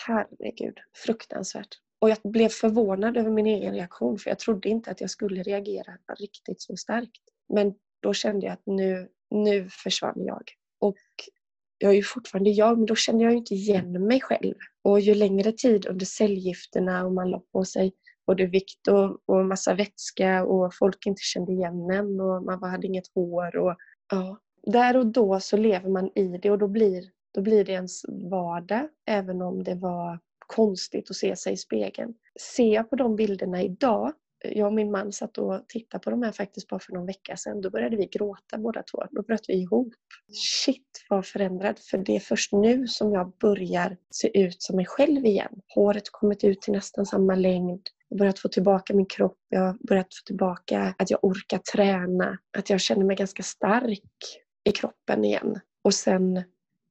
herregud, 0.07 0.79
fruktansvärt. 1.05 1.79
Och 1.99 2.11
jag 2.11 2.19
blev 2.25 2.49
förvånad 2.49 3.17
över 3.17 3.31
min 3.31 3.47
egen 3.47 3.75
reaktion 3.75 4.19
för 4.19 4.31
jag 4.31 4.39
trodde 4.39 4.69
inte 4.69 4.91
att 4.91 5.01
jag 5.01 5.11
skulle 5.11 5.43
reagera 5.43 5.99
riktigt 6.19 6.63
så 6.63 6.77
starkt. 6.77 7.23
Men 7.49 7.75
då 8.01 8.13
kände 8.13 8.47
jag 8.47 8.53
att 8.53 8.67
nu, 8.67 9.09
nu 9.31 9.69
försvann 9.71 10.25
jag. 10.25 10.43
Och 10.79 10.97
jag 11.79 11.91
är 11.91 11.97
ju 11.97 12.03
fortfarande 12.03 12.51
jag, 12.51 12.79
men 12.79 12.87
då 12.87 12.95
kände 12.95 13.25
jag 13.25 13.33
ju 13.33 13.39
inte 13.39 13.55
igen 13.55 14.07
mig 14.07 14.21
själv. 14.21 14.55
Och 14.83 15.01
ju 15.01 15.15
längre 15.15 15.53
tid 15.53 15.87
under 15.87 16.07
cellgifterna 16.07 17.07
och 17.07 17.13
man 17.13 17.31
la 17.31 17.43
på 17.53 17.65
sig 17.65 17.93
både 18.29 18.47
vikt 18.47 18.89
och, 18.89 19.19
och 19.27 19.45
massa 19.45 19.75
vätska 19.75 20.45
och 20.45 20.75
folk 20.75 21.07
inte 21.07 21.23
kände 21.23 21.53
igen 21.53 21.91
en 21.91 22.21
och 22.21 22.43
man 22.43 22.71
hade 22.71 22.87
inget 22.87 23.15
hår. 23.15 23.57
Och, 23.57 23.77
ja. 24.11 24.39
Där 24.63 24.97
och 24.97 25.07
då 25.07 25.41
så 25.41 25.57
lever 25.57 25.91
man 25.91 26.11
i 26.15 26.39
det 26.43 26.51
och 26.51 26.59
då 26.59 26.69
blir, 26.69 27.05
då 27.35 27.41
blir 27.41 27.65
det 27.65 27.73
ens 27.73 28.03
vardag 28.31 28.89
även 29.07 29.43
om 29.43 29.65
det 29.65 29.75
var 29.75 30.19
konstigt 30.39 31.11
att 31.11 31.17
se 31.17 31.37
sig 31.37 31.53
i 31.53 31.57
spegeln. 31.57 32.15
Ser 32.57 32.75
jag 32.75 32.91
på 32.91 32.97
de 32.97 33.17
bilderna 33.17 33.63
idag, 33.63 34.13
jag 34.45 34.67
och 34.67 34.75
min 34.75 34.91
man 34.91 35.13
satt 35.13 35.39
och 35.39 35.69
tittade 35.69 36.05
på 36.05 36.11
de 36.11 36.23
här 36.23 36.33
faktiskt 36.33 36.69
bara 36.69 36.81
för 36.81 36.93
någon 36.93 37.07
vecka 37.07 37.37
sedan, 37.37 37.61
då 37.61 37.71
började 37.71 37.97
vi 37.97 38.07
gråta 38.07 38.59
båda 38.59 38.83
två. 38.83 39.05
Då 39.11 39.23
bröt 39.23 39.49
vi 39.49 39.55
ihop. 39.55 39.95
Shit 40.65 41.05
vad 41.09 41.27
förändrad, 41.27 41.79
för 41.79 41.99
det 41.99 42.17
är 42.17 42.21
först 42.21 42.53
nu 42.53 42.87
som 42.87 43.13
jag 43.13 43.33
börjar 43.41 43.97
se 44.11 44.41
ut 44.41 44.63
som 44.63 44.77
mig 44.77 44.87
själv 44.87 45.27
igen. 45.27 45.61
Håret 45.75 46.09
har 46.13 46.19
kommit 46.21 46.45
ut 46.45 46.61
till 46.61 46.73
nästan 46.73 47.07
samma 47.07 47.35
längd. 47.35 47.89
Jag 48.09 48.17
har 48.17 48.19
börjat 48.19 48.39
få 48.39 48.49
tillbaka 48.49 48.95
min 48.95 49.07
kropp, 49.07 49.39
jag 49.49 49.61
har 49.61 49.77
börjat 49.89 50.15
få 50.15 50.27
tillbaka 50.27 50.95
att 50.99 51.11
jag 51.11 51.25
orkar 51.25 51.59
träna, 51.59 52.39
att 52.59 52.71
jag 52.71 52.81
känner 52.81 53.05
mig 53.05 53.17
ganska 53.17 53.43
stark 53.43 54.41
i 54.65 54.73
kroppen 54.73 55.25
igen. 55.25 55.61
Och 55.85 55.95
sen 55.95 56.43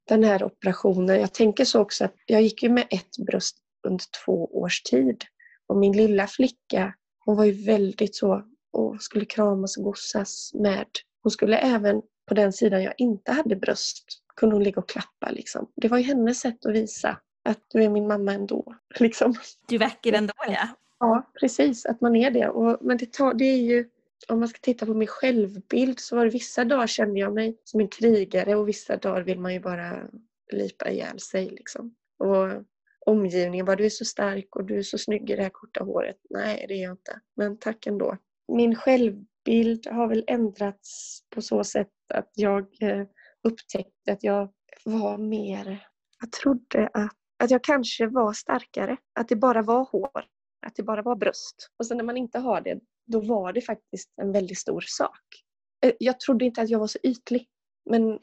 den 0.08 0.24
här 0.24 0.44
operationen. 0.44 1.22
Jag 1.22 1.34
tänker 1.34 1.66
så 1.66 1.82
också 1.82 2.06
att 2.06 2.14
jag 2.26 2.42
gick 2.42 2.64
ju 2.64 2.70
med 2.70 2.88
ett 2.90 3.26
bröst 3.28 3.58
under 3.88 4.06
två 4.26 4.46
års 4.46 4.82
tid. 4.82 5.24
Och 5.68 5.78
min 5.78 5.98
lilla 5.98 6.28
flicka, 6.28 6.94
hon 7.26 7.38
var 7.38 7.46
ju 7.46 7.66
väldigt 7.66 8.16
så 8.16 8.44
och 8.74 9.02
skulle 9.02 9.26
kramas 9.26 9.78
och 9.78 9.84
gossas 9.84 10.52
med. 10.54 10.88
Hon 11.24 11.32
skulle 11.32 11.58
även 11.58 12.02
på 12.28 12.34
den 12.34 12.54
sidan 12.54 12.84
jag 12.84 12.94
inte 12.98 13.32
hade 13.32 13.56
bröst, 13.56 14.06
kunde 14.36 14.56
hon 14.56 14.64
ligga 14.64 14.82
och 14.82 14.90
klappa. 14.90 15.32
Liksom. 15.32 15.72
Det 15.76 15.88
var 15.88 15.98
ju 15.98 16.04
hennes 16.04 16.40
sätt 16.40 16.66
att 16.66 16.74
visa 16.74 17.20
att 17.44 17.60
du 17.68 17.84
är 17.84 17.90
min 17.90 18.08
mamma 18.08 18.34
ändå. 18.34 18.76
Liksom. 19.00 19.36
Du 19.68 19.78
väcker 19.78 20.14
ändå 20.14 20.34
ja. 20.48 20.68
Ja, 21.00 21.32
precis. 21.40 21.86
Att 21.86 22.02
man 22.02 22.16
är 22.16 22.32
det. 22.32 22.50
Och, 22.50 22.78
men 22.82 22.98
det, 22.98 23.14
tar, 23.14 23.34
det 23.34 23.46
är 23.46 23.58
ju 23.58 23.90
om 24.28 24.40
man 24.40 24.48
ska 24.48 24.60
titta 24.62 24.86
på 24.86 24.94
min 24.94 25.08
självbild 25.08 26.00
så 26.00 26.16
var 26.16 26.26
det 26.26 26.32
vissa 26.32 26.66
dagar 26.66 26.88
kände 26.88 27.20
jag 27.20 27.34
mig 27.34 27.58
som 27.64 27.80
en 27.80 27.88
krigare 27.88 28.56
och 28.56 28.68
vissa 28.68 28.98
dagar 28.98 29.22
vill 29.22 29.40
man 29.40 29.54
ju 29.54 29.60
bara 29.60 30.08
lipa 30.54 30.90
ihjäl 30.90 31.20
sig. 31.20 31.50
Liksom. 31.50 31.96
Och 32.20 32.64
omgivningen 33.06 33.66
bara, 33.66 33.76
du 33.76 33.86
är 33.86 33.90
så 33.90 34.06
stark 34.06 34.56
och 34.56 34.66
du 34.66 34.78
är 34.78 34.84
så 34.84 34.98
snygg 34.98 35.30
i 35.30 35.36
det 35.36 35.44
här 35.44 35.50
korta 35.50 35.84
håret. 35.84 36.18
Nej, 36.30 36.66
det 36.68 36.74
är 36.74 36.84
jag 36.84 36.94
inte. 36.94 37.20
Men 37.36 37.58
tack 37.58 37.88
ändå. 37.88 38.18
Min 38.48 38.76
självbild 38.76 39.88
har 39.88 40.08
väl 40.08 40.24
ändrats 40.28 41.20
på 41.36 41.42
så 41.42 41.64
sätt 41.64 41.92
att 42.14 42.32
jag 42.36 42.82
eh, 42.82 43.06
upptäckte 43.44 44.12
att 44.12 44.24
jag 44.24 44.50
var 44.86 45.18
mer... 45.18 45.88
Jag 46.20 46.32
trodde 46.32 46.90
att, 46.94 47.12
att 47.40 47.52
jag 47.52 47.64
kanske 47.64 48.08
var 48.08 48.34
starkare. 48.34 48.98
Att 49.20 49.30
det 49.30 49.36
bara 49.36 49.62
var 49.62 49.86
hår. 49.92 50.26
Att 50.68 50.76
det 50.76 50.84
bara 50.84 51.02
var 51.02 51.16
bröst. 51.16 51.70
Och 51.80 51.86
sen 51.86 51.98
när 51.98 52.04
man 52.04 52.18
inte 52.18 52.40
har 52.40 52.62
det, 52.62 52.80
då 53.06 53.20
var 53.20 53.54
det 53.54 53.62
faktiskt 53.62 54.14
en 54.22 54.32
väldigt 54.32 54.58
stor 54.58 54.84
sak. 54.88 55.44
Eh, 55.86 55.92
jag 56.00 56.20
trodde 56.20 56.46
inte 56.46 56.62
att 56.62 56.70
jag 56.70 56.80
var 56.80 56.88
så 56.88 57.00
ytlig, 57.04 57.48
men 57.90 58.20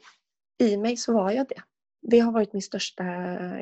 i 0.63 0.77
mig 0.77 0.97
så 0.97 1.13
var 1.13 1.31
jag 1.31 1.47
det. 1.47 1.61
Det 2.01 2.19
har 2.19 2.31
varit 2.31 2.53
min 2.53 2.61
största 2.61 3.03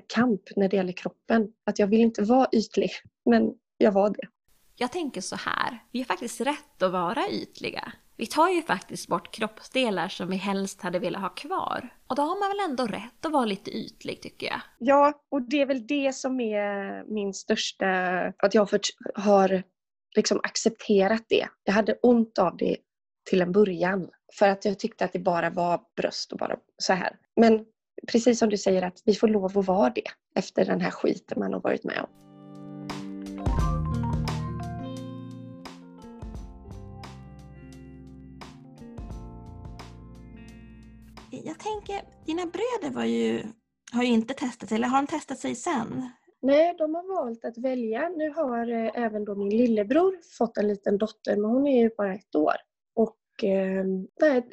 kamp 0.07 0.41
när 0.55 0.69
det 0.69 0.77
gäller 0.77 0.93
kroppen. 0.93 1.53
Att 1.65 1.79
jag 1.79 1.88
vill 1.88 2.01
inte 2.01 2.23
vara 2.23 2.47
ytlig, 2.51 2.91
men 3.25 3.53
jag 3.77 3.91
var 3.91 4.09
det. 4.09 4.27
Jag 4.75 4.91
tänker 4.91 5.21
så 5.21 5.36
här, 5.36 5.84
vi 5.91 5.99
har 5.99 6.05
faktiskt 6.05 6.41
rätt 6.41 6.81
att 6.81 6.91
vara 6.91 7.29
ytliga. 7.29 7.93
Vi 8.24 8.28
tar 8.28 8.49
ju 8.49 8.61
faktiskt 8.61 9.07
bort 9.07 9.32
kroppsdelar 9.32 10.07
som 10.07 10.30
vi 10.30 10.36
helst 10.36 10.82
hade 10.82 10.99
velat 10.99 11.21
ha 11.21 11.30
kvar. 11.30 11.89
Och 12.07 12.15
då 12.15 12.21
har 12.21 12.39
man 12.39 12.49
väl 12.49 12.69
ändå 12.69 12.97
rätt 12.97 13.26
att 13.26 13.32
vara 13.32 13.45
lite 13.45 13.71
ytlig 13.71 14.21
tycker 14.21 14.47
jag. 14.47 14.61
Ja, 14.80 15.13
och 15.32 15.41
det 15.41 15.61
är 15.61 15.65
väl 15.65 15.88
det 15.88 16.15
som 16.15 16.39
är 16.39 17.03
min 17.13 17.34
största... 17.34 17.88
Att 18.38 18.53
jag 18.53 18.69
har 19.15 19.63
liksom 20.15 20.39
accepterat 20.43 21.26
det. 21.30 21.47
Jag 21.63 21.74
hade 21.74 21.93
ont 21.93 22.38
av 22.38 22.57
det 22.57 22.78
till 23.30 23.41
en 23.41 23.51
början. 23.51 24.09
För 24.39 24.49
att 24.49 24.65
jag 24.65 24.80
tyckte 24.80 25.05
att 25.05 25.13
det 25.13 25.19
bara 25.19 25.49
var 25.49 25.82
bröst 25.97 26.32
och 26.32 26.38
bara 26.38 26.55
så 26.78 26.93
här. 26.93 27.15
Men 27.36 27.65
precis 28.11 28.39
som 28.39 28.49
du 28.49 28.57
säger 28.57 28.82
att 28.82 29.01
vi 29.05 29.15
får 29.15 29.28
lov 29.28 29.57
att 29.57 29.67
vara 29.67 29.89
det 29.89 30.07
efter 30.36 30.65
den 30.65 30.82
här 30.82 30.91
skiten 30.91 31.39
man 31.39 31.53
har 31.53 31.61
varit 31.61 31.84
med 31.84 31.99
om. 31.99 32.09
Jag 41.46 41.60
tänker, 41.60 42.02
dina 42.26 42.46
bröder 42.46 42.96
var 42.96 43.04
ju, 43.04 43.44
har 43.94 44.04
ju 44.04 44.10
inte 44.10 44.34
testat 44.34 44.70
sig, 44.70 44.76
eller 44.76 44.88
har 44.88 45.02
de 45.02 45.08
testat 45.08 45.39
sig 45.39 45.56
sen? 45.56 46.10
Nej, 46.41 46.76
de 46.78 46.96
har 46.96 47.16
valt 47.16 47.46
att 47.46 47.58
välja. 47.58 48.10
Nu 48.10 48.30
har 48.30 48.72
eh, 48.72 48.91
även 49.04 49.26
då 49.26 49.36
min 49.36 49.50
lillebror 49.50 50.20
fått 50.38 50.58
en 50.58 50.68
liten 50.68 50.98
dotter, 50.98 51.36
men 51.36 51.52
hon 51.52 51.68
är 51.68 51.82
ju 51.82 51.89
bara 51.98 52.14
ett 52.14 52.36
år. 52.36 52.56
Och 52.96 53.44
eh, 53.44 53.86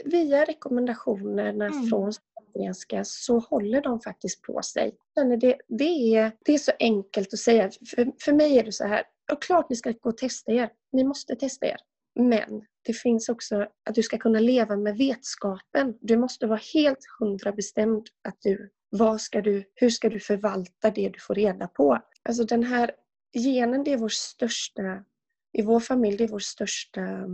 via 0.05 0.45
rekommendationerna 0.45 1.67
mm. 1.67 1.87
från 1.87 2.13
Sahlgrenska 2.13 3.05
så 3.05 3.39
håller 3.39 3.81
de 3.81 4.01
faktiskt 4.01 4.43
på 4.43 4.63
sig. 4.63 4.97
Det, 5.41 5.57
det, 5.69 6.15
är, 6.17 6.33
det 6.45 6.55
är 6.55 6.59
så 6.59 6.73
enkelt 6.79 7.33
att 7.33 7.39
säga. 7.39 7.71
För, 7.95 8.13
för 8.25 8.33
mig 8.33 8.59
är 8.59 8.65
det 8.65 8.73
så 8.73 8.85
här, 8.85 9.03
och 9.33 9.43
klart 9.43 9.71
ni 9.71 9.77
ska 9.77 9.93
gå 9.93 10.09
och 10.09 10.17
testa 10.19 10.53
er. 10.53 10.71
Ni 10.93 11.05
måste 11.05 11.37
testa 11.37 11.67
er. 11.67 11.77
Men 12.15 12.65
det 12.83 12.93
finns 12.93 13.29
också 13.29 13.67
att 13.85 13.95
du 13.95 14.03
ska 14.03 14.19
kunna 14.19 14.41
leva 14.41 14.77
med 14.77 14.97
vetskapen. 14.97 15.99
Du 16.01 16.17
måste 16.17 16.47
vara 16.47 16.61
helt 16.75 17.07
hundra 17.21 17.53
bestämd 17.53 18.07
att 18.29 18.37
du, 18.41 18.71
vad 18.91 19.21
ska 19.21 19.41
du, 19.41 19.65
hur 19.75 19.91
ska 19.91 20.09
du 20.09 20.21
förvalta 20.21 20.91
det 20.91 21.09
du 21.09 21.21
får 21.21 21.35
reda 21.35 21.69
på? 21.69 21.99
Alltså 22.23 22.45
den 22.45 22.63
här 22.63 22.91
genen, 23.33 23.85
det 23.85 23.93
är 23.93 23.99
vår 23.99 24.09
största, 24.09 25.05
i 25.53 25.63
vår 25.63 25.81
familj, 25.81 26.17
det 26.17 26.25
är 26.25 26.29
vår 26.29 26.39
största 26.39 27.27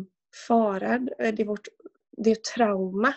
fara. 0.49 0.99
Det 0.99 1.41
är 1.41 1.45
vårt 1.45 1.69
det 2.17 2.31
är 2.31 2.35
trauma. 2.57 3.15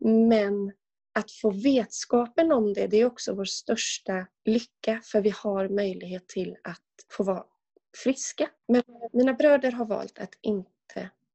Men 0.00 0.72
att 1.14 1.30
få 1.30 1.50
vetskapen 1.50 2.52
om 2.52 2.74
det, 2.74 2.86
det 2.86 2.96
är 2.96 3.06
också 3.06 3.34
vår 3.34 3.44
största 3.44 4.26
lycka 4.44 5.00
för 5.04 5.20
vi 5.20 5.32
har 5.36 5.68
möjlighet 5.68 6.28
till 6.28 6.56
att 6.64 6.82
få 7.10 7.24
vara 7.24 7.44
friska. 8.04 8.50
Men 8.68 8.82
mina 9.12 9.32
bröder 9.32 9.72
har 9.72 9.84
valt 9.84 10.18
att 10.18 10.34
inte 10.42 10.71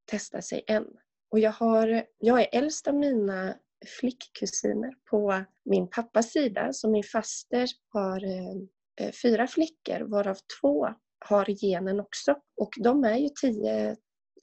testa 0.06 0.42
sig 0.42 0.64
än. 0.68 0.88
Och 1.32 1.40
jag, 1.40 1.52
har, 1.52 2.04
jag 2.18 2.42
är 2.42 2.48
äldst 2.52 2.88
av 2.88 2.96
mina 2.96 3.56
flickkusiner 4.00 4.94
på 5.10 5.44
min 5.66 5.90
pappas 5.90 6.32
sida. 6.32 6.74
Så 6.74 6.90
min 6.90 7.04
faster 7.04 7.68
har 7.90 8.24
eh, 9.00 9.12
fyra 9.12 9.48
flickor 9.48 10.00
varav 10.00 10.38
två 10.62 10.88
har 11.20 11.46
genen 11.46 12.00
också. 12.00 12.36
Och 12.58 12.74
de 12.78 13.04
är 13.04 13.18
ju 13.18 13.30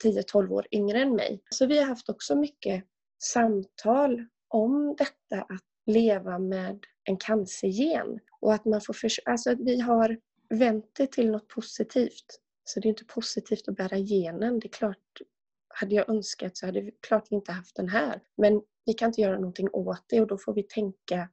10-12 0.03 0.49
år 0.49 0.67
yngre 0.71 1.01
än 1.01 1.15
mig. 1.15 1.41
Så 1.49 1.65
vi 1.65 1.77
har 1.77 1.85
haft 1.85 2.09
också 2.09 2.35
mycket 2.35 2.83
samtal 3.23 4.25
om 4.47 4.95
detta 4.97 5.41
att 5.41 5.63
leva 5.85 6.39
med 6.39 6.85
en 7.03 7.17
cancergen. 7.17 8.19
Och 8.41 8.53
att 8.53 8.65
man 8.65 8.81
får 8.81 8.93
för, 8.93 9.09
alltså 9.25 9.55
vi 9.55 9.79
har 9.79 10.17
vänt 10.49 10.91
det 10.97 11.11
till 11.11 11.31
något 11.31 11.47
positivt. 11.47 12.39
Så 12.65 12.79
det 12.79 12.87
är 12.87 12.89
inte 12.89 13.05
positivt 13.05 13.67
att 13.67 13.75
bära 13.75 13.97
genen. 13.97 14.59
Det 14.59 14.67
är 14.67 14.73
klart, 14.73 15.21
hade 15.67 15.95
jag 15.95 16.09
önskat 16.09 16.57
så 16.57 16.65
hade 16.65 16.81
vi 16.81 16.91
klart 17.07 17.27
vi 17.29 17.35
inte 17.35 17.51
haft 17.51 17.75
den 17.75 17.89
här. 17.89 18.21
Men 18.37 18.61
vi 18.85 18.93
kan 18.93 19.09
inte 19.09 19.21
göra 19.21 19.35
någonting 19.35 19.69
åt 19.73 20.05
det 20.07 20.21
och 20.21 20.27
då 20.27 20.37
får 20.37 20.53
vi 20.53 20.63
tänka 20.63 21.29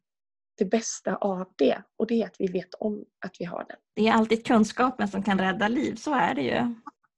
det 0.58 0.64
bästa 0.64 1.16
av 1.16 1.52
det. 1.56 1.82
Och 1.96 2.06
det 2.06 2.22
är 2.22 2.26
att 2.26 2.36
vi 2.38 2.46
vet 2.46 2.74
om 2.74 3.04
att 3.24 3.36
vi 3.38 3.44
har 3.44 3.64
den. 3.68 3.76
Det 3.96 4.08
är 4.08 4.12
alltid 4.12 4.46
kunskapen 4.46 5.08
som 5.08 5.22
kan 5.22 5.38
rädda 5.38 5.68
liv, 5.68 5.94
så 5.94 6.14
är 6.14 6.34
det 6.34 6.42
ju. 6.42 6.74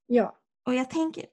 Ja. 0.07 0.39
Och 0.67 0.75
jag 0.75 0.91
tänker, 0.91 1.25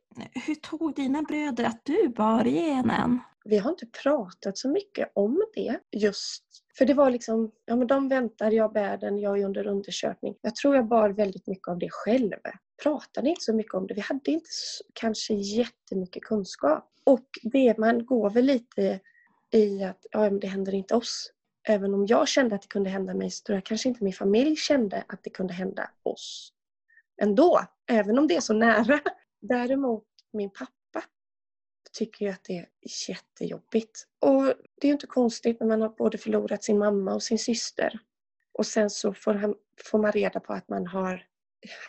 hur 0.46 0.56
tog 0.56 0.96
dina 0.96 1.22
bröder 1.22 1.64
att 1.64 1.82
du 1.86 2.10
bar 2.10 2.44
genen? 2.46 3.20
Vi 3.44 3.58
har 3.58 3.72
inte 3.72 3.86
pratat 3.86 4.58
så 4.58 4.70
mycket 4.70 5.12
om 5.16 5.44
det 5.54 5.80
just. 5.92 6.44
För 6.78 6.86
det 6.86 6.94
var 6.94 7.12
liksom, 7.12 7.52
ja 7.66 7.76
men 7.76 7.88
de 7.88 8.10
väntar, 8.10 8.52
jag 8.52 8.74
bär 8.74 8.98
den, 8.98 9.18
jag 9.18 9.40
är 9.40 9.46
under 9.46 9.68
undersökning. 9.68 10.36
Jag 10.42 10.56
tror 10.56 10.76
jag 10.76 10.88
bar 10.88 11.10
väldigt 11.10 11.48
mycket 11.48 11.68
av 11.68 11.80
det 11.80 11.90
själv. 11.92 12.34
Pratade 12.84 13.30
inte 13.30 13.42
så 13.42 13.54
mycket 13.54 13.74
om 13.74 13.88
det. 13.88 13.94
Vi 13.94 14.02
hade 14.02 14.32
inte 14.32 14.50
kanske 14.94 15.34
jättemycket 15.34 16.24
kunskap. 16.24 16.92
Och 17.04 17.26
det 17.42 17.78
man 17.78 18.06
går 18.06 18.30
väl 18.30 18.46
lite 18.46 19.00
i 19.52 19.84
att, 19.84 20.06
ja 20.12 20.20
men 20.20 20.40
det 20.40 20.48
händer 20.48 20.74
inte 20.74 20.96
oss. 20.96 21.32
Även 21.64 21.94
om 21.94 22.06
jag 22.06 22.28
kände 22.28 22.56
att 22.56 22.62
det 22.62 22.68
kunde 22.68 22.90
hända 22.90 23.14
mig 23.14 23.32
så 23.32 23.44
tror 23.44 23.56
jag 23.56 23.66
kanske 23.66 23.90
inte 23.90 24.04
min 24.04 24.14
familj 24.14 24.56
kände 24.56 25.04
att 25.08 25.24
det 25.24 25.30
kunde 25.30 25.54
hända 25.54 25.90
oss. 26.04 26.54
Ändå, 27.22 27.62
även 27.88 28.20
om 28.20 28.28
det 28.28 28.36
är 28.36 28.42
så 28.42 28.54
nära. 28.54 29.00
Däremot 29.42 30.06
min 30.34 30.50
pappa 30.50 31.04
tycker 31.92 32.26
ju 32.26 32.32
att 32.32 32.44
det 32.44 32.58
är 32.58 32.68
jättejobbigt. 33.10 34.08
Och 34.20 34.44
det 34.46 34.82
är 34.82 34.86
ju 34.88 34.92
inte 34.92 35.08
konstigt 35.08 35.60
när 35.60 35.68
man 35.68 35.82
har 35.82 35.90
både 35.90 36.18
förlorat 36.18 36.64
sin 36.64 36.78
mamma 36.78 37.14
och 37.14 37.24
sin 37.24 37.40
syster. 37.40 38.00
Och 38.54 38.66
sen 38.66 38.90
så 38.90 39.14
får, 39.14 39.34
han, 39.34 39.56
får 39.84 40.00
man 40.00 40.12
reda 40.12 40.40
på 40.40 40.54
att 40.54 40.70
man 40.70 40.88
har... 40.88 41.26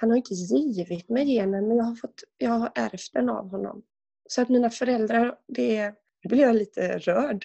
Han 0.00 0.10
har 0.10 0.16
inte 0.16 0.34
givit 0.34 1.08
mig 1.08 1.24
genen 1.24 1.68
men 1.68 1.76
jag 1.76 1.84
har, 1.84 1.94
fått, 1.94 2.22
jag 2.38 2.50
har 2.50 2.72
ärvt 2.74 3.12
den 3.12 3.28
av 3.28 3.50
honom. 3.50 3.82
Så 4.28 4.42
att 4.42 4.48
mina 4.48 4.70
föräldrar, 4.70 5.34
det... 5.48 5.94
Nu 6.24 6.28
blir 6.28 6.42
jag 6.42 6.56
lite 6.56 6.98
rörd. 6.98 7.44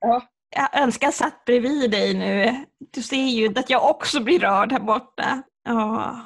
Ja. 0.00 0.22
Jag 0.50 0.82
önskar 0.82 1.06
jag 1.06 1.14
satt 1.14 1.44
bredvid 1.44 1.90
dig 1.90 2.14
nu. 2.14 2.64
Du 2.78 3.02
ser 3.02 3.16
ju 3.16 3.48
att 3.48 3.70
jag 3.70 3.90
också 3.90 4.20
blir 4.20 4.38
rörd 4.38 4.72
här 4.72 4.80
borta. 4.80 5.42
Ja 5.64 6.22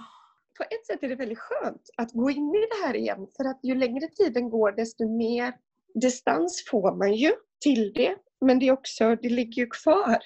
på 0.61 0.67
ett 0.75 0.87
sätt 0.87 1.03
är 1.03 1.09
det 1.09 1.15
väldigt 1.15 1.39
skönt 1.39 1.91
att 1.97 2.13
gå 2.13 2.31
in 2.31 2.55
i 2.55 2.67
det 2.71 2.87
här 2.87 2.97
igen 2.97 3.27
för 3.37 3.45
att 3.45 3.61
ju 3.63 3.75
längre 3.75 4.09
tiden 4.09 4.51
går 4.51 4.73
desto 4.73 5.09
mer 5.09 5.55
distans 5.95 6.65
får 6.71 6.97
man 6.97 7.15
ju 7.15 7.33
till 7.61 7.93
det. 7.93 8.17
Men 8.41 8.59
det 8.59 8.69
är 8.69 8.73
också, 8.73 9.17
det 9.17 9.29
ligger 9.29 9.63
ju 9.63 9.67
kvar. 9.67 10.19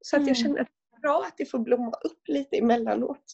Så 0.00 0.16
att 0.16 0.26
jag 0.26 0.28
mm. 0.28 0.34
känner 0.34 0.60
att 0.60 0.68
det 0.68 0.96
är 0.96 1.00
bra 1.00 1.24
att 1.28 1.34
det 1.36 1.50
får 1.50 1.58
blomma 1.58 1.90
upp 1.90 2.28
lite 2.28 2.56
emellanåt. 2.56 3.24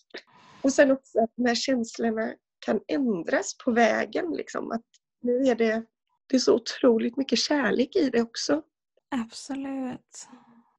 Och 0.63 0.73
sen 0.73 0.91
också 0.91 1.21
att 1.21 1.33
när 1.35 1.55
känslorna 1.55 2.35
kan 2.59 2.81
ändras 2.89 3.57
på 3.65 3.71
vägen. 3.71 4.33
Liksom, 4.33 4.71
att 4.71 4.85
nu 5.21 5.43
är 5.43 5.55
det, 5.55 5.85
det 6.27 6.37
är 6.37 6.41
så 6.41 6.55
otroligt 6.55 7.17
mycket 7.17 7.39
kärlek 7.39 7.97
i 7.97 8.11
det 8.11 8.23
också. 8.23 8.63
Absolut. 9.09 10.29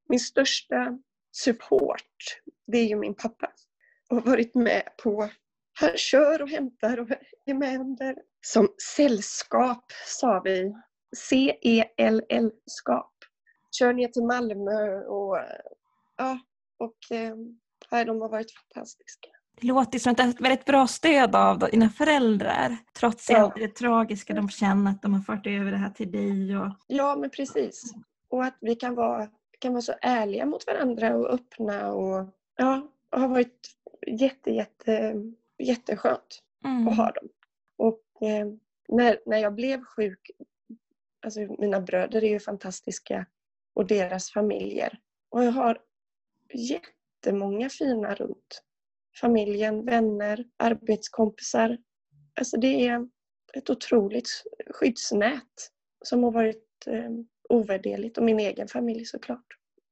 Min 0.10 0.20
största 0.20 1.00
support, 1.32 2.42
det 2.68 2.78
är 2.78 2.86
ju 2.88 2.96
min 2.96 3.16
pappa. 3.16 3.52
Och 4.10 4.16
har 4.16 4.24
varit 4.24 4.56
med 4.56 4.84
på 5.04 5.30
han 5.74 5.98
kör 5.98 6.42
och 6.42 6.50
hämtar 6.50 7.00
och 7.00 7.10
är 7.46 7.54
med 7.54 7.80
under. 7.80 8.16
Som 8.42 8.68
sällskap 8.96 9.86
sa 10.06 10.42
vi. 10.44 10.74
C-E-L-L-skap. 11.18 13.14
Kör 13.72 13.94
ner 13.94 14.08
till 14.08 14.24
Malmö 14.24 15.04
och 15.04 15.38
ja, 16.18 16.40
och 16.78 16.98
eh, 17.12 18.06
de 18.06 18.22
har 18.22 18.30
varit 18.30 18.52
fantastiska. 18.52 19.30
Det 19.60 19.68
låter 19.68 20.00
som 20.00 20.12
ett 20.12 20.42
väldigt 20.42 20.66
bra 20.66 20.88
stöd 20.88 21.36
av 21.36 21.60
dina 21.60 21.90
föräldrar. 21.90 22.78
Trots 23.00 23.30
ja. 23.30 23.38
allt 23.38 23.56
det 23.56 23.68
tragiska 23.68 24.34
de 24.34 24.50
känner 24.50 24.92
att 24.92 25.02
de 25.02 25.14
har 25.14 25.22
fört 25.22 25.48
över 25.48 25.72
det 25.72 25.78
här 25.78 25.90
till 25.90 26.12
dig. 26.12 26.58
Och... 26.58 26.68
Ja, 26.88 27.16
men 27.16 27.30
precis. 27.30 27.94
Och 28.30 28.44
att 28.44 28.58
vi 28.62 28.76
kan 28.76 28.96
vara, 28.96 29.28
kan 29.60 29.74
vara 29.74 29.82
så 29.82 29.94
ärliga 30.02 30.46
mot 30.46 30.68
varandra 30.68 31.16
och 31.16 31.34
öppna 31.34 31.92
och 31.92 32.28
ja, 32.56 32.88
och 33.12 33.20
har 33.20 33.28
varit 33.28 33.68
jätte, 34.08 34.52
jätte 34.52 35.16
jätteskönt 35.62 36.44
mm. 36.66 36.88
att 36.88 36.98
ha 36.98 37.12
dem. 37.12 37.30
Och 37.78 38.04
eh, 38.22 38.48
när, 38.88 39.20
när 39.26 39.38
jag 39.38 39.56
blev 39.56 39.84
sjuk, 39.84 40.32
alltså 41.26 41.40
mina 41.40 41.82
bröder 41.82 42.24
är 42.24 42.30
ju 42.30 42.40
fantastiska 42.40 43.26
och 43.74 43.88
deras 43.88 44.32
familjer. 44.32 45.00
Och 45.30 45.44
jag 45.44 45.52
har 45.52 45.80
jättemånga 46.54 47.70
fina 47.70 48.16
runt. 48.16 48.64
Familjen, 49.20 49.86
vänner, 49.86 50.46
arbetskompisar. 50.58 51.78
Alltså 52.40 52.58
det 52.58 52.88
är 52.88 53.08
ett 53.54 53.70
otroligt 53.70 54.44
skyddsnät 54.70 55.72
som 56.06 56.24
har 56.24 56.32
varit 56.32 56.88
eh, 56.88 57.10
ovärderligt 57.50 58.18
och 58.18 58.24
min 58.24 58.40
egen 58.40 58.68
familj 58.68 59.06
såklart. 59.06 59.46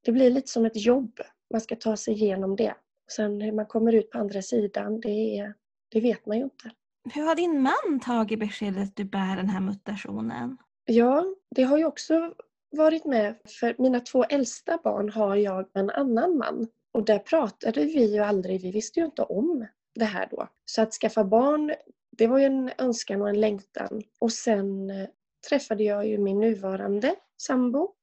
Det 0.06 0.12
blir 0.12 0.30
lite 0.30 0.48
som 0.48 0.66
ett 0.66 0.86
jobb. 0.86 1.20
Man 1.52 1.62
ska 1.62 1.76
ta 1.76 1.98
sig 1.98 2.14
igenom 2.14 2.56
det. 2.56 2.76
Sen 3.12 3.42
hur 3.42 3.52
man 3.52 3.66
kommer 3.66 3.94
ut 3.94 4.12
på 4.12 4.18
andra 4.18 4.42
sidan, 4.42 5.00
det, 5.00 5.38
är, 5.40 5.54
det 5.90 6.02
vet 6.02 6.26
man 6.26 6.38
ju 6.38 6.44
inte. 6.44 6.72
Hur 7.14 7.24
har 7.24 7.36
din 7.36 7.62
man 7.62 8.00
tagit 8.06 8.40
beskedet 8.40 8.84
att 8.84 8.96
du 8.96 9.04
bär 9.04 9.36
den 9.36 9.50
här 9.50 9.60
mutationen? 9.60 10.58
Ja, 10.86 11.26
det 11.56 11.64
har 11.64 11.78
ju 11.78 11.86
också 11.86 12.34
varit 12.72 13.06
med. 13.06 13.36
För 13.60 13.76
mina 13.78 14.00
två 14.00 14.24
äldsta 14.24 14.80
barn 14.84 15.10
har 15.10 15.36
jag 15.36 15.70
en 15.74 15.90
annan 15.90 16.38
man. 16.38 16.68
Och 16.92 17.06
där 17.06 17.20
pratade 17.20 17.86
vi 17.86 18.14
ju 18.14 18.20
aldrig, 18.20 18.62
vi 18.62 18.72
visste 18.72 19.00
ju 19.00 19.06
inte 19.06 19.24
om 19.24 19.68
det 19.96 20.06
här 20.06 20.28
då. 20.32 20.48
Så 20.66 20.82
att 20.82 20.94
skaffa 20.94 21.24
barn, 21.24 21.74
det 22.12 22.28
var 22.28 22.40
ju 22.40 22.46
en 22.46 22.72
önskan 22.78 23.22
och 23.22 23.30
en 23.30 23.40
längtan. 23.40 24.04
Och 24.20 24.32
sen 24.32 24.90
eh, 24.90 25.08
träffade 25.50 25.84
jag 25.84 26.08
ju 26.08 26.18
min 26.18 26.40
nuvarande 26.40 27.16
sambo. 27.38 27.94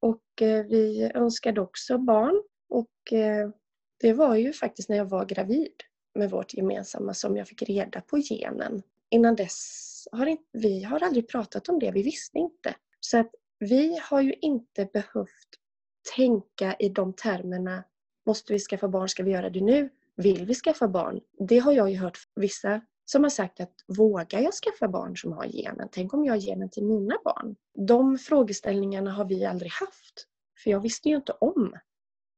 Och 0.00 0.42
eh, 0.42 0.66
vi 0.66 1.10
önskade 1.14 1.60
också 1.60 1.98
barn. 1.98 2.42
Och 2.68 3.12
eh, 3.12 3.50
det 4.00 4.12
var 4.12 4.34
ju 4.34 4.52
faktiskt 4.52 4.88
när 4.88 4.96
jag 4.96 5.04
var 5.04 5.24
gravid 5.24 5.72
med 6.14 6.30
vårt 6.30 6.54
gemensamma 6.54 7.14
som 7.14 7.36
jag 7.36 7.48
fick 7.48 7.62
reda 7.62 8.00
på 8.00 8.16
genen. 8.16 8.82
Innan 9.10 9.36
dess 9.36 10.08
har 10.12 10.26
inte, 10.26 10.44
vi 10.52 10.82
har 10.82 11.02
aldrig 11.02 11.28
pratat 11.28 11.68
om 11.68 11.78
det, 11.78 11.90
vi 11.90 12.02
visste 12.02 12.38
inte. 12.38 12.74
Så 13.00 13.18
att 13.18 13.30
vi 13.58 13.98
har 14.02 14.20
ju 14.20 14.34
inte 14.40 14.84
behövt 14.92 15.48
tänka 16.16 16.76
i 16.78 16.88
de 16.88 17.12
termerna. 17.12 17.84
Måste 18.28 18.52
vi 18.52 18.58
skaffa 18.58 18.88
barn? 18.88 19.08
Ska 19.08 19.22
vi 19.22 19.30
göra 19.30 19.50
det 19.50 19.60
nu? 19.60 19.90
Vill 20.16 20.46
vi 20.46 20.54
skaffa 20.54 20.88
barn? 20.88 21.20
Det 21.38 21.58
har 21.58 21.72
jag 21.72 21.90
ju 21.90 21.96
hört 21.96 22.18
vissa 22.34 22.80
som 23.04 23.22
har 23.22 23.30
sagt 23.30 23.60
att 23.60 23.72
vågar 23.86 24.40
jag 24.40 24.52
skaffa 24.52 24.88
barn 24.88 25.16
som 25.16 25.32
har 25.32 25.46
genen? 25.46 25.88
Tänk 25.92 26.14
om 26.14 26.24
jag 26.24 26.32
har 26.32 26.40
genen 26.40 26.70
till 26.70 26.84
mina 26.84 27.14
barn? 27.24 27.56
De 27.74 28.18
frågeställningarna 28.18 29.10
har 29.10 29.24
vi 29.24 29.44
aldrig 29.44 29.72
haft. 29.72 30.26
För 30.64 30.70
jag 30.70 30.80
visste 30.80 31.08
ju 31.08 31.16
inte 31.16 31.32
om 31.32 31.76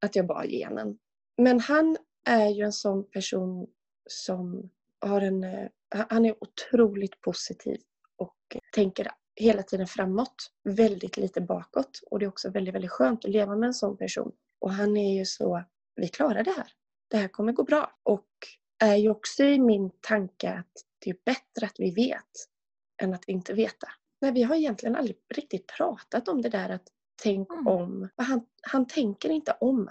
att 0.01 0.15
jag 0.15 0.27
bar 0.27 0.45
genen. 0.45 0.97
Men 1.37 1.59
han 1.59 1.97
är 2.25 2.47
ju 2.47 2.63
en 2.63 2.73
sån 2.73 3.03
person 3.03 3.67
som 4.09 4.69
har 4.99 5.21
en... 5.21 5.43
Eh, 5.43 5.67
han 5.89 6.25
är 6.25 6.35
otroligt 6.43 7.21
positiv 7.21 7.81
och 8.17 8.57
tänker 8.73 9.11
hela 9.35 9.63
tiden 9.63 9.87
framåt. 9.87 10.51
Väldigt 10.63 11.17
lite 11.17 11.41
bakåt. 11.41 11.99
Och 12.11 12.19
det 12.19 12.25
är 12.25 12.29
också 12.29 12.49
väldigt, 12.49 12.75
väldigt 12.75 12.91
skönt 12.91 13.25
att 13.25 13.31
leva 13.31 13.55
med 13.55 13.67
en 13.67 13.73
sån 13.73 13.97
person. 13.97 14.31
Och 14.59 14.71
han 14.71 14.97
är 14.97 15.17
ju 15.17 15.25
så, 15.25 15.63
vi 16.01 16.07
klarar 16.07 16.43
det 16.43 16.51
här. 16.51 16.67
Det 17.09 17.17
här 17.17 17.27
kommer 17.27 17.53
gå 17.53 17.63
bra. 17.63 17.91
Och 18.03 18.27
är 18.83 18.95
ju 18.95 19.09
också 19.09 19.43
i 19.43 19.59
min 19.59 19.91
tanke 20.01 20.49
att 20.49 20.71
det 20.99 21.09
är 21.09 21.15
bättre 21.25 21.65
att 21.65 21.79
vi 21.79 21.91
vet 21.91 22.47
än 23.03 23.13
att 23.13 23.23
vi 23.27 23.33
inte 23.33 23.53
veta. 23.53 23.87
Men 24.21 24.33
vi 24.33 24.43
har 24.43 24.55
egentligen 24.55 24.95
aldrig 24.95 25.17
riktigt 25.35 25.67
pratat 25.67 26.27
om 26.27 26.41
det 26.41 26.49
där 26.49 26.69
att 26.69 26.87
tänk 27.23 27.49
Mm. 27.51 27.67
om. 27.67 28.09
Han, 28.15 28.41
han 28.61 28.87
tänker 28.87 29.29
inte 29.29 29.57
om. 29.59 29.89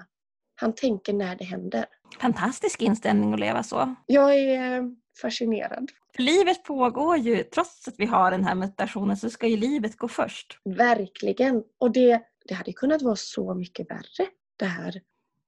Han 0.54 0.74
tänker 0.74 1.12
när 1.12 1.36
det 1.36 1.44
händer. 1.44 1.86
Fantastisk 2.20 2.82
inställning 2.82 3.34
att 3.34 3.40
leva 3.40 3.62
så. 3.62 3.94
Jag 4.06 4.34
är 4.38 4.82
fascinerad. 5.22 5.90
Livet 6.18 6.64
pågår 6.64 7.16
ju, 7.16 7.42
trots 7.42 7.88
att 7.88 7.94
vi 7.98 8.06
har 8.06 8.30
den 8.30 8.44
här 8.44 8.54
mutationen 8.54 9.16
så 9.16 9.30
ska 9.30 9.46
ju 9.46 9.56
livet 9.56 9.96
gå 9.96 10.08
först. 10.08 10.58
Verkligen. 10.64 11.64
Och 11.78 11.92
det, 11.92 12.22
det 12.48 12.54
hade 12.54 12.72
kunnat 12.72 13.02
vara 13.02 13.16
så 13.16 13.54
mycket 13.54 13.90
värre. 13.90 14.26
Det 14.56 14.64
här, 14.66 15.00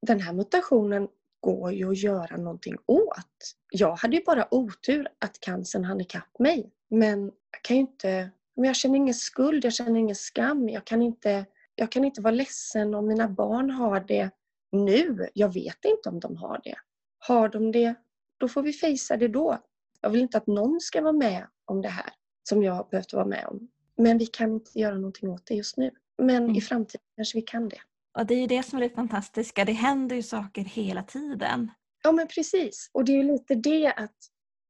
den 0.06 0.20
här 0.20 0.32
mutationen 0.32 1.08
går 1.40 1.72
ju 1.72 1.90
att 1.90 1.98
göra 1.98 2.36
någonting 2.36 2.76
åt. 2.86 3.54
Jag 3.70 3.96
hade 3.96 4.16
ju 4.16 4.22
bara 4.24 4.54
otur 4.54 5.08
att 5.18 5.40
cancern 5.40 5.84
hann 5.84 6.00
ikapp 6.00 6.38
mig. 6.38 6.72
Men 6.90 7.24
jag 7.24 7.62
kan 7.62 7.76
ju 7.76 7.80
inte... 7.80 8.30
Men 8.56 8.64
jag 8.64 8.76
känner 8.76 8.96
ingen 8.96 9.14
skuld, 9.14 9.64
jag 9.64 9.72
känner 9.74 10.00
ingen 10.00 10.16
skam. 10.16 10.68
Jag 10.68 10.84
kan 10.84 11.02
inte, 11.02 11.46
jag 11.74 11.92
kan 11.92 12.04
inte 12.04 12.20
vara 12.20 12.34
ledsen 12.34 12.94
om 12.94 13.06
mina 13.06 13.28
barn 13.28 13.70
har 13.70 14.00
det 14.00 14.30
nu. 14.72 15.28
Jag 15.34 15.54
vet 15.54 15.84
inte 15.84 16.08
om 16.08 16.20
de 16.20 16.36
har 16.36 16.60
det. 16.64 16.74
Har 17.18 17.48
de 17.48 17.72
det, 17.72 17.94
då 18.38 18.48
får 18.48 18.62
vi 18.62 18.72
fejsa 18.72 19.16
det 19.16 19.28
då. 19.28 19.58
Jag 20.00 20.10
vill 20.10 20.20
inte 20.20 20.38
att 20.38 20.46
någon 20.46 20.80
ska 20.80 21.00
vara 21.02 21.12
med 21.12 21.46
om 21.64 21.82
det 21.82 21.88
här 21.88 22.12
som 22.48 22.62
jag 22.62 22.72
har 22.72 22.84
behövt 22.90 23.12
vara 23.12 23.24
med 23.26 23.46
om. 23.46 23.68
Men 23.96 24.18
vi 24.18 24.26
kan 24.26 24.52
inte 24.52 24.78
göra 24.78 24.94
någonting 24.94 25.30
åt 25.30 25.46
det 25.46 25.54
just 25.54 25.76
nu. 25.76 25.90
Men 26.18 26.36
Mm. 26.44 26.56
i 26.56 26.60
framtiden 26.60 27.04
kanske 27.16 27.38
vi 27.38 27.42
kan 27.42 27.68
det. 27.68 27.80
Och 28.18 28.26
det 28.26 28.34
är 28.34 28.40
ju 28.40 28.46
det 28.46 28.62
som 28.62 28.78
är 28.78 28.82
det 28.82 28.94
fantastiska. 28.94 29.64
Det 29.64 29.72
händer 29.72 30.16
ju 30.16 30.22
saker 30.22 30.62
hela 30.64 31.02
tiden. 31.02 31.70
Ja 32.02 32.12
men 32.12 32.28
precis. 32.28 32.90
Och 32.92 33.04
det 33.04 33.12
är 33.12 33.16
ju 33.16 33.32
lite 33.32 33.54
det 33.54 33.86
att 33.86 34.16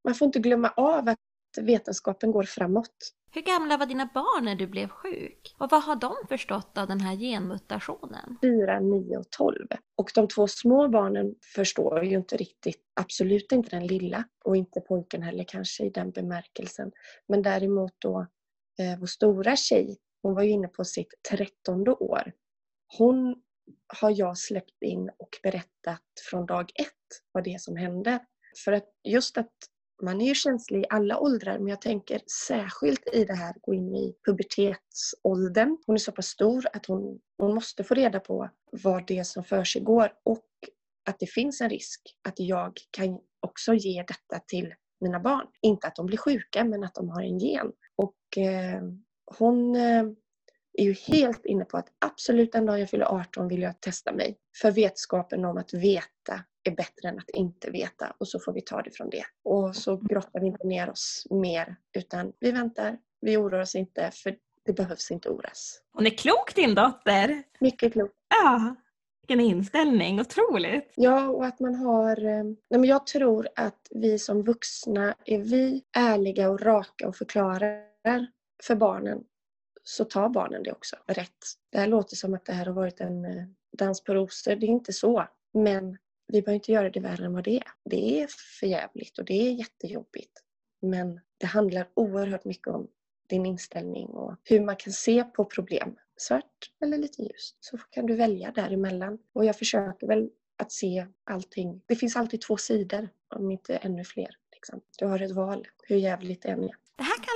man 0.05 0.14
får 0.14 0.26
inte 0.26 0.38
glömma 0.38 0.68
av 0.76 1.09
att 1.09 1.18
vetenskapen 1.61 2.32
går 2.32 2.43
framåt. 2.43 3.12
Hur 3.34 3.43
gamla 3.43 3.76
var 3.76 3.86
dina 3.86 4.09
barn 4.14 4.45
när 4.45 4.55
du 4.55 4.66
blev 4.66 4.88
sjuk? 4.88 5.55
Och 5.59 5.70
vad 5.70 5.82
har 5.82 5.97
de 5.97 6.14
förstått 6.28 6.78
av 6.78 6.88
den 6.88 7.01
här 7.01 7.16
genmutationen? 7.16 8.38
4, 8.43 8.80
9 8.80 9.16
och 9.16 9.30
12. 9.30 9.66
Och 9.97 10.11
de 10.14 10.28
två 10.28 10.49
små 10.49 10.88
barnen 10.88 11.34
förstår 11.55 12.05
ju 12.05 12.16
inte 12.16 12.36
riktigt, 12.36 12.80
absolut 13.01 13.53
inte 13.53 13.70
den 13.70 13.86
lilla 13.86 14.24
och 14.45 14.57
inte 14.57 14.80
pojken 14.80 15.22
heller 15.22 15.45
kanske 15.45 15.84
i 15.84 15.90
den 15.90 16.11
bemärkelsen. 16.11 16.93
Men 17.28 17.43
däremot 17.43 17.93
då 17.99 18.26
eh, 18.78 18.99
vår 19.01 19.07
stora 19.07 19.57
tjej, 19.57 19.97
hon 20.22 20.34
var 20.34 20.43
ju 20.43 20.51
inne 20.51 20.68
på 20.68 20.84
sitt 20.84 21.14
trettonde 21.30 21.90
år. 21.90 22.32
Hon 22.99 23.43
har 24.01 24.11
jag 24.18 24.38
släppt 24.38 24.82
in 24.82 25.11
och 25.18 25.38
berättat 25.43 26.03
från 26.30 26.47
dag 26.47 26.70
ett 26.74 27.22
vad 27.32 27.45
det 27.45 27.55
är 27.55 27.59
som 27.59 27.76
händer. 27.76 28.18
För 28.64 28.72
att 28.72 28.88
just 29.05 29.38
att 29.38 29.53
man 30.03 30.20
är 30.20 30.26
ju 30.26 30.34
känslig 30.34 30.80
i 30.80 30.86
alla 30.90 31.18
åldrar 31.18 31.59
men 31.59 31.68
jag 31.68 31.80
tänker 31.80 32.20
särskilt 32.47 33.14
i 33.14 33.24
det 33.24 33.34
här 33.34 33.55
gå 33.62 33.74
in 33.74 33.95
i 33.95 34.14
pubertetsåldern. 34.26 35.78
Hon 35.86 35.95
är 35.95 35.99
så 35.99 36.12
pass 36.12 36.26
stor 36.26 36.66
att 36.72 36.86
hon, 36.86 37.20
hon 37.38 37.55
måste 37.55 37.84
få 37.84 37.95
reda 37.95 38.20
på 38.20 38.51
vad 38.70 39.07
det 39.07 39.18
är 39.18 39.24
som 39.24 39.45
försiggår 39.45 40.12
och 40.22 40.49
att 41.11 41.18
det 41.18 41.26
finns 41.26 41.61
en 41.61 41.70
risk 41.70 42.01
att 42.28 42.34
jag 42.36 42.72
kan 42.90 43.20
också 43.40 43.74
ge 43.74 44.03
detta 44.03 44.45
till 44.47 44.74
mina 45.01 45.20
barn. 45.20 45.47
Inte 45.62 45.86
att 45.86 45.97
de 45.97 46.07
blir 46.07 46.18
sjuka 46.18 46.64
men 46.64 46.84
att 46.84 46.95
de 46.95 47.09
har 47.09 47.22
en 47.22 47.38
gen. 47.38 47.72
Och 47.97 48.38
eh, 48.38 48.82
hon 49.38 49.76
eh, 49.76 50.05
är 50.75 50.85
ju 50.85 50.93
helt 50.93 51.47
inne 51.47 51.64
på 51.64 51.77
att 51.77 51.89
absolut 51.99 52.53
den 52.53 52.66
dag 52.66 52.81
jag 52.81 52.91
fyller 52.91 53.05
18 53.07 53.49
vill 53.49 53.62
jag 53.62 53.81
testa 53.81 54.12
mig. 54.12 54.37
För 54.62 54.70
vetskapen 54.70 55.45
om 55.45 55.57
att 55.57 55.75
veta 55.75 56.45
är 56.64 56.70
bättre 56.70 57.09
än 57.09 57.18
att 57.18 57.31
inte 57.31 57.70
veta 57.70 58.14
och 58.18 58.29
så 58.29 58.41
får 58.41 58.53
vi 58.53 58.61
ta 58.61 58.83
det 58.83 58.91
från 58.91 59.11
det. 59.11 59.25
Och 59.45 59.77
så 59.77 59.97
grottar 59.97 60.41
vi 60.41 60.47
inte 60.47 60.66
ner 60.66 60.91
oss 60.91 61.27
mer 61.31 61.77
utan 61.97 62.33
vi 62.41 62.53
väntar, 62.53 62.99
vi 63.20 63.37
oroar 63.37 63.61
oss 63.61 63.75
inte 63.75 64.11
för 64.14 64.37
det 64.64 64.73
behövs 64.73 65.11
inte 65.11 65.29
oras. 65.29 65.83
Hon 65.93 66.07
är 66.07 66.11
klok 66.11 66.55
din 66.55 66.75
dotter! 66.75 67.43
Mycket 67.61 67.93
klokt. 67.93 68.14
Ja, 68.43 68.77
vilken 69.23 69.41
inställning. 69.47 70.20
Otroligt! 70.20 70.93
Ja, 70.97 71.29
och 71.29 71.45
att 71.47 71.61
man 71.61 71.75
har... 71.75 72.25
eh, 72.25 72.45
Nej, 72.45 72.81
men 72.81 72.85
jag 72.85 73.07
tror 73.07 73.49
att 73.57 73.87
vi 73.91 74.18
som 74.18 74.43
vuxna, 74.43 75.14
är 75.25 75.39
vi 75.39 75.85
ärliga 75.97 76.51
och 76.51 76.61
raka 76.61 77.09
och 77.09 77.16
förklarar 77.16 77.83
för 78.62 78.75
barnen 78.75 79.25
så 79.85 80.05
tar 80.05 80.28
barnen 80.28 80.62
det 80.62 80.72
också 80.72 80.97
rätt. 81.07 81.45
Det 81.70 81.78
här 81.78 81.87
låter 81.87 82.16
som 82.16 82.35
att 82.35 82.45
det 82.45 82.53
här 82.53 82.66
har 82.66 82.72
varit 82.72 83.01
en 83.01 83.24
eh, 83.24 83.45
dans 83.78 84.05
på 84.05 84.14
rosor. 84.14 84.57
Det 84.57 84.66
är 84.66 84.68
inte 84.68 84.93
så. 84.93 85.28
Men 85.53 85.99
vi 86.26 86.43
behöver 86.43 86.55
inte 86.55 86.72
göra 86.72 86.91
det 86.91 87.01
värre 87.01 87.24
än 87.24 87.35
vad 87.35 87.45
det 87.45 87.57
är. 87.57 87.68
Det 87.85 88.22
är 88.22 88.26
förjävligt 88.61 89.18
och 89.18 89.24
det 89.24 89.49
är 89.49 89.53
jättejobbigt. 89.53 90.43
Men 90.80 91.20
det 91.39 91.47
handlar 91.47 91.89
oerhört 91.95 92.45
mycket 92.45 92.66
om 92.66 92.89
din 93.28 93.47
inställning 93.47 94.07
och 94.07 94.37
hur 94.45 94.61
man 94.61 94.76
kan 94.76 94.93
se 94.93 95.24
på 95.24 95.45
problem. 95.45 95.97
Svart 96.16 96.70
eller 96.80 96.99
lite 96.99 97.22
ljust. 97.22 97.57
Så 97.61 97.78
kan 97.78 98.07
du 98.07 98.16
välja 98.16 98.53
däremellan. 98.53 99.18
Och 99.33 99.45
jag 99.45 99.59
försöker 99.59 100.07
väl 100.07 100.30
att 100.57 100.72
se 100.72 101.07
allting. 101.24 101.83
Det 101.87 101.97
finns 101.97 102.16
alltid 102.16 102.41
två 102.41 102.57
sidor, 102.57 103.09
om 103.28 103.51
inte 103.51 103.76
ännu 103.76 104.05
fler. 104.05 104.37
Liksom. 104.53 104.80
Du 104.99 105.07
har 105.07 105.20
ett 105.20 105.33
val, 105.33 105.68
hur 105.83 105.97
jävligt 105.97 106.43
det 106.43 106.49
än 106.49 106.64
är. 106.64 106.76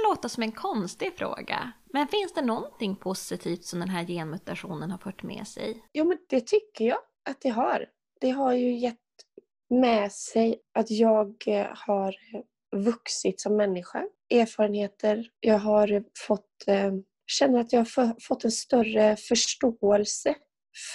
Det 0.07 0.11
låta 0.11 0.29
som 0.29 0.43
en 0.43 0.53
konstig 0.53 1.19
fråga, 1.19 1.73
men 1.93 2.09
finns 2.09 2.35
det 2.35 2.43
någonting 2.43 2.97
positivt 2.97 3.65
som 3.65 3.81
den 3.81 3.89
här 3.89 4.05
genmutationen 4.05 4.91
har 4.91 4.99
fört 4.99 5.23
med 5.23 5.49
sig? 5.49 5.83
Jo, 5.93 6.05
men 6.05 6.19
det 6.29 6.47
tycker 6.47 6.85
jag 6.85 6.99
att 7.31 7.41
det 7.41 7.49
har. 7.49 7.87
Det 8.21 8.31
har 8.31 8.53
ju 8.53 8.79
gett 8.79 8.97
med 9.71 10.13
sig 10.13 10.61
att 10.75 10.91
jag 10.91 11.45
eh, 11.47 11.67
har 11.73 12.15
vuxit 12.77 13.41
som 13.41 13.57
människa. 13.57 14.05
Erfarenheter. 14.31 15.31
Jag 15.41 15.59
har 15.59 16.05
fått, 16.27 16.65
eh, 16.67 16.93
känner 17.27 17.61
att 17.61 17.73
jag 17.73 17.81
har 17.81 18.21
fått 18.21 18.45
en 18.45 18.53
större 18.53 19.17
förståelse 19.17 20.35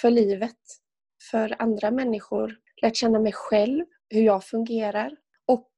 för 0.00 0.10
livet, 0.10 0.60
för 1.30 1.56
andra 1.58 1.90
människor. 1.90 2.56
Lärt 2.82 2.96
känna 2.96 3.18
mig 3.18 3.32
själv, 3.32 3.84
hur 4.08 4.22
jag 4.22 4.44
fungerar. 4.44 5.16
Och 5.46 5.68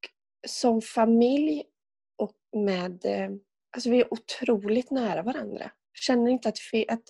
som 0.47 0.81
familj 0.81 1.63
med... 2.55 3.05
Eh, 3.05 3.31
alltså 3.77 3.91
vi 3.91 4.01
är 4.01 4.13
otroligt 4.13 4.91
nära 4.91 5.23
varandra. 5.23 5.71
Känner 6.01 6.31
inte 6.31 6.49
att, 6.49 6.59
att 6.89 7.03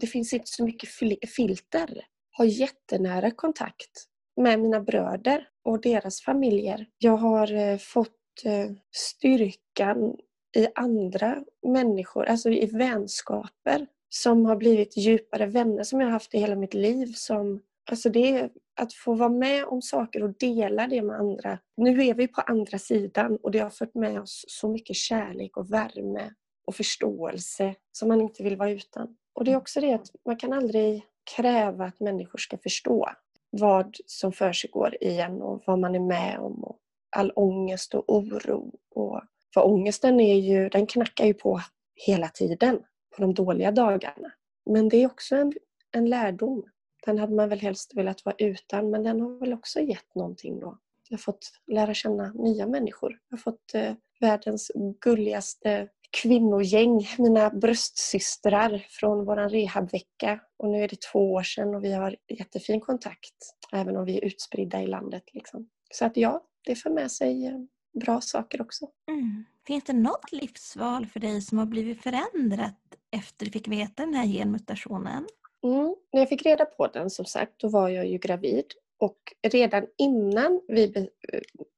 det 0.00 0.06
finns 0.06 0.32
inte 0.32 0.46
så 0.48 0.64
mycket 0.64 0.88
filter. 1.28 2.04
Har 2.30 2.44
jättenära 2.44 3.30
kontakt 3.30 4.06
med 4.40 4.60
mina 4.60 4.80
bröder 4.80 5.48
och 5.64 5.80
deras 5.80 6.22
familjer. 6.22 6.86
Jag 6.98 7.16
har 7.16 7.52
eh, 7.52 7.78
fått 7.78 8.44
eh, 8.44 8.70
styrkan 8.96 10.16
i 10.56 10.68
andra 10.74 11.44
människor, 11.66 12.24
alltså 12.24 12.50
i 12.50 12.66
vänskaper 12.66 13.86
som 14.08 14.46
har 14.46 14.56
blivit 14.56 14.96
djupare 14.96 15.46
vänner 15.46 15.84
som 15.84 16.00
jag 16.00 16.06
har 16.06 16.12
haft 16.12 16.34
i 16.34 16.38
hela 16.38 16.56
mitt 16.56 16.74
liv. 16.74 17.12
Som, 17.16 17.60
alltså 17.90 18.10
det 18.10 18.30
är 18.30 18.50
att 18.80 18.92
få 18.92 19.14
vara 19.14 19.28
med 19.28 19.64
om 19.64 19.82
saker 19.82 20.22
och 20.22 20.34
dela 20.38 20.86
det 20.86 21.02
med 21.02 21.16
andra. 21.16 21.58
Nu 21.76 22.04
är 22.06 22.14
vi 22.14 22.28
på 22.28 22.40
andra 22.40 22.78
sidan 22.78 23.38
och 23.42 23.50
det 23.50 23.58
har 23.58 23.70
fört 23.70 23.94
med 23.94 24.20
oss 24.20 24.44
så 24.48 24.68
mycket 24.68 24.96
kärlek 24.96 25.56
och 25.56 25.72
värme 25.72 26.30
och 26.66 26.74
förståelse 26.74 27.74
som 27.92 28.08
man 28.08 28.20
inte 28.20 28.42
vill 28.42 28.56
vara 28.56 28.70
utan. 28.70 29.16
Och 29.34 29.44
det 29.44 29.52
är 29.52 29.56
också 29.56 29.80
det 29.80 29.92
att 29.92 30.06
man 30.26 30.36
kan 30.36 30.52
aldrig 30.52 31.02
kräva 31.36 31.84
att 31.84 32.00
människor 32.00 32.38
ska 32.38 32.58
förstå 32.58 33.10
vad 33.50 33.96
som 34.06 34.32
försiggår 34.32 34.96
i 35.00 35.20
en 35.20 35.42
och 35.42 35.62
vad 35.66 35.78
man 35.78 35.94
är 35.94 36.00
med 36.00 36.38
om. 36.38 36.64
Och 36.64 36.78
all 37.16 37.32
ångest 37.36 37.94
och 37.94 38.04
oro. 38.16 38.72
Och, 38.94 39.20
för 39.54 39.66
ångesten 39.66 40.20
är 40.20 40.34
ju, 40.34 40.68
den 40.68 40.86
knackar 40.86 41.26
ju 41.26 41.34
på 41.34 41.60
hela 42.06 42.28
tiden 42.28 42.82
på 43.16 43.22
de 43.22 43.34
dåliga 43.34 43.70
dagarna. 43.70 44.32
Men 44.70 44.88
det 44.88 44.96
är 44.96 45.06
också 45.06 45.36
en, 45.36 45.52
en 45.90 46.10
lärdom. 46.10 46.64
Den 47.06 47.18
hade 47.18 47.34
man 47.34 47.48
väl 47.48 47.60
helst 47.60 47.94
velat 47.94 48.24
vara 48.24 48.36
utan 48.38 48.90
men 48.90 49.02
den 49.02 49.20
har 49.20 49.38
väl 49.38 49.52
också 49.52 49.80
gett 49.80 50.14
någonting 50.14 50.60
då. 50.60 50.78
Jag 51.08 51.18
har 51.18 51.22
fått 51.22 51.50
lära 51.66 51.94
känna 51.94 52.32
nya 52.32 52.66
människor. 52.66 53.18
Jag 53.28 53.36
har 53.36 53.42
fått 53.42 53.74
eh, 53.74 53.94
världens 54.20 54.72
gulligaste 55.00 55.88
kvinnogäng, 56.22 57.08
mina 57.18 57.50
bröstsystrar 57.50 58.86
från 58.88 59.24
vår 59.24 59.48
rehabvecka. 59.48 60.40
Och 60.56 60.68
nu 60.68 60.84
är 60.84 60.88
det 60.88 61.00
två 61.12 61.32
år 61.32 61.42
sedan 61.42 61.74
och 61.74 61.84
vi 61.84 61.92
har 61.92 62.16
jättefin 62.28 62.80
kontakt, 62.80 63.34
även 63.72 63.96
om 63.96 64.04
vi 64.04 64.18
är 64.18 64.24
utspridda 64.24 64.82
i 64.82 64.86
landet. 64.86 65.22
Liksom. 65.32 65.68
Så 65.92 66.04
att 66.04 66.16
ja, 66.16 66.42
det 66.64 66.74
för 66.74 66.90
med 66.90 67.10
sig 67.10 67.46
eh, 67.46 67.58
bra 68.00 68.20
saker 68.20 68.62
också. 68.62 68.86
Mm. 69.08 69.44
Finns 69.66 69.84
det 69.84 69.92
något 69.92 70.32
livsval 70.32 71.06
för 71.06 71.20
dig 71.20 71.42
som 71.42 71.58
har 71.58 71.66
blivit 71.66 72.02
förändrat 72.02 72.78
efter 73.10 73.46
du 73.46 73.52
fick 73.52 73.68
veta 73.68 74.04
den 74.04 74.14
här 74.14 74.26
genmutationen? 74.26 75.26
Mm. 75.62 75.94
När 76.12 76.20
jag 76.20 76.28
fick 76.28 76.46
reda 76.46 76.64
på 76.64 76.86
den, 76.86 77.10
som 77.10 77.24
sagt, 77.24 77.52
då 77.56 77.68
var 77.68 77.88
jag 77.88 78.06
ju 78.06 78.18
gravid. 78.18 78.64
Och 78.98 79.18
redan 79.42 79.86
innan 79.98 80.60
vi 80.68 81.08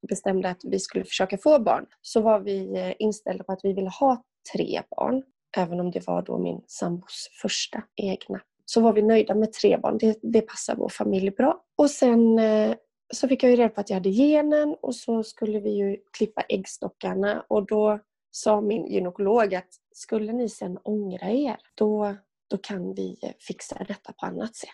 bestämde 0.08 0.48
att 0.48 0.64
vi 0.64 0.78
skulle 0.78 1.04
försöka 1.04 1.38
få 1.38 1.58
barn 1.58 1.86
så 2.02 2.20
var 2.20 2.40
vi 2.40 2.78
eh, 2.78 2.92
inställda 2.98 3.44
på 3.44 3.52
att 3.52 3.60
vi 3.64 3.72
ville 3.72 3.90
ha 3.90 4.24
tre 4.52 4.82
barn. 4.96 5.22
Även 5.56 5.80
om 5.80 5.90
det 5.90 6.06
var 6.06 6.22
då 6.22 6.38
min 6.38 6.60
sambos 6.66 7.28
första 7.42 7.82
egna. 7.96 8.40
Så 8.64 8.80
var 8.80 8.92
vi 8.92 9.02
nöjda 9.02 9.34
med 9.34 9.52
tre 9.52 9.76
barn. 9.76 9.98
Det, 9.98 10.18
det 10.22 10.40
passar 10.40 10.76
vår 10.76 10.88
familj 10.88 11.30
bra. 11.30 11.64
Och 11.76 11.90
sen 11.90 12.38
eh, 12.38 12.74
så 13.14 13.28
fick 13.28 13.42
jag 13.42 13.50
ju 13.50 13.56
reda 13.56 13.68
på 13.68 13.80
att 13.80 13.90
jag 13.90 13.96
hade 13.96 14.10
genen 14.10 14.76
och 14.80 14.94
så 14.94 15.22
skulle 15.22 15.60
vi 15.60 15.70
ju 15.70 15.96
klippa 16.16 16.42
äggstockarna 16.48 17.44
och 17.48 17.66
då 17.66 17.98
sa 18.30 18.60
min 18.60 18.86
gynekolog 18.86 19.54
att 19.54 19.68
skulle 19.92 20.32
ni 20.32 20.48
sen 20.48 20.78
ångra 20.82 21.30
er, 21.30 21.56
då, 21.74 22.16
då 22.50 22.58
kan 22.58 22.94
vi 22.94 23.16
fixa 23.38 23.84
detta 23.88 24.12
på 24.12 24.26
annat 24.26 24.56
sätt. 24.56 24.70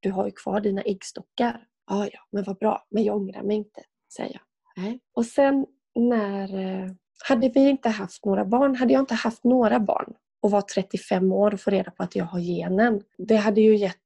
Du 0.00 0.10
har 0.10 0.26
ju 0.26 0.32
kvar 0.32 0.60
dina 0.60 0.82
äggstockar. 0.82 1.66
Ja, 1.86 2.08
ja, 2.12 2.20
men 2.30 2.44
vad 2.44 2.58
bra. 2.58 2.86
Men 2.90 3.04
jag 3.04 3.16
ångrar 3.16 3.42
mig 3.42 3.56
inte, 3.56 3.82
säger 4.16 4.32
jag. 4.32 4.84
Nej. 4.84 5.00
Och 5.14 5.26
sen 5.26 5.66
när... 5.94 6.58
Eh, 6.58 6.90
hade 7.28 7.48
vi 7.48 7.68
inte 7.68 7.88
haft 7.88 8.24
några 8.24 8.44
barn, 8.44 8.76
hade 8.76 8.92
jag 8.92 9.02
inte 9.02 9.14
haft 9.14 9.44
några 9.44 9.80
barn 9.80 10.14
och 10.42 10.50
var 10.50 10.60
35 10.60 11.32
år 11.32 11.54
och 11.54 11.60
få 11.60 11.70
reda 11.70 11.90
på 11.90 12.02
att 12.02 12.16
jag 12.16 12.24
har 12.24 12.40
genen. 12.40 13.02
Det 13.18 13.36
hade 13.36 13.60
ju 13.60 13.76
gett 13.76 13.96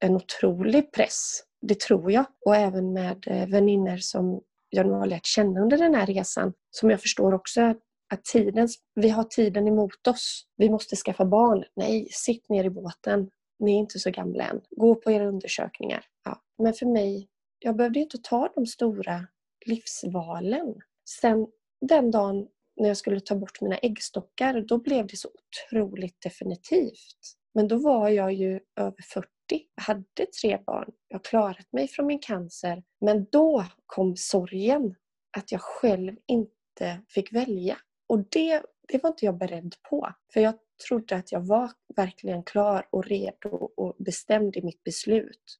en 0.00 0.16
otrolig 0.16 0.92
press 0.92 1.42
det 1.60 1.80
tror 1.80 2.12
jag. 2.12 2.24
Och 2.46 2.56
även 2.56 2.92
med 2.92 3.24
eh, 3.26 3.48
vänner 3.48 3.96
som 3.96 4.40
jag 4.70 4.86
nu 4.86 4.92
har 4.92 5.06
lärt 5.06 5.26
känna 5.26 5.60
under 5.60 5.78
den 5.78 5.94
här 5.94 6.06
resan. 6.06 6.52
Som 6.70 6.90
jag 6.90 7.00
förstår 7.00 7.34
också 7.34 7.74
att 8.10 8.24
tiden, 8.24 8.68
vi 8.94 9.08
har 9.08 9.24
tiden 9.24 9.68
emot 9.68 10.06
oss. 10.06 10.46
Vi 10.56 10.70
måste 10.70 10.96
skaffa 10.96 11.24
barn. 11.24 11.64
Nej, 11.76 12.08
sitt 12.10 12.48
ner 12.48 12.64
i 12.64 12.70
båten. 12.70 13.30
Ni 13.58 13.74
är 13.74 13.78
inte 13.78 13.98
så 13.98 14.10
gamla 14.10 14.44
än. 14.44 14.60
Gå 14.70 14.94
på 14.94 15.10
era 15.10 15.28
undersökningar. 15.28 16.04
Ja. 16.24 16.42
Men 16.58 16.74
för 16.74 16.86
mig, 16.86 17.28
jag 17.58 17.76
behövde 17.76 17.98
inte 18.00 18.18
ta 18.22 18.48
de 18.54 18.66
stora 18.66 19.26
livsvalen. 19.66 20.74
Sen 21.20 21.46
den 21.80 22.10
dagen 22.10 22.46
när 22.76 22.88
jag 22.88 22.96
skulle 22.96 23.20
ta 23.20 23.34
bort 23.34 23.60
mina 23.60 23.76
äggstockar, 23.76 24.60
då 24.60 24.78
blev 24.78 25.06
det 25.06 25.16
så 25.16 25.28
otroligt 25.28 26.20
definitivt. 26.22 27.36
Men 27.54 27.68
då 27.68 27.76
var 27.76 28.08
jag 28.08 28.32
ju 28.32 28.60
över 28.76 29.02
40 29.14 29.28
jag 29.74 29.82
hade 29.82 30.26
tre 30.40 30.58
barn. 30.66 30.90
Jag 31.08 31.18
har 31.18 31.22
klarat 31.24 31.72
mig 31.72 31.88
från 31.88 32.06
min 32.06 32.18
cancer. 32.18 32.82
Men 33.00 33.26
då 33.32 33.64
kom 33.86 34.16
sorgen. 34.16 34.94
Att 35.36 35.52
jag 35.52 35.60
själv 35.60 36.16
inte 36.26 37.00
fick 37.08 37.32
välja. 37.32 37.76
Och 38.10 38.18
det, 38.18 38.62
det 38.88 39.02
var 39.02 39.10
inte 39.10 39.24
jag 39.24 39.38
beredd 39.38 39.74
på. 39.90 40.12
För 40.32 40.40
jag 40.40 40.54
trodde 40.88 41.16
att 41.16 41.32
jag 41.32 41.40
var 41.40 41.70
verkligen 41.96 42.42
klar 42.42 42.86
och 42.90 43.04
redo 43.04 43.48
och 43.76 43.96
bestämd 43.98 44.56
i 44.56 44.62
mitt 44.62 44.84
beslut. 44.84 45.58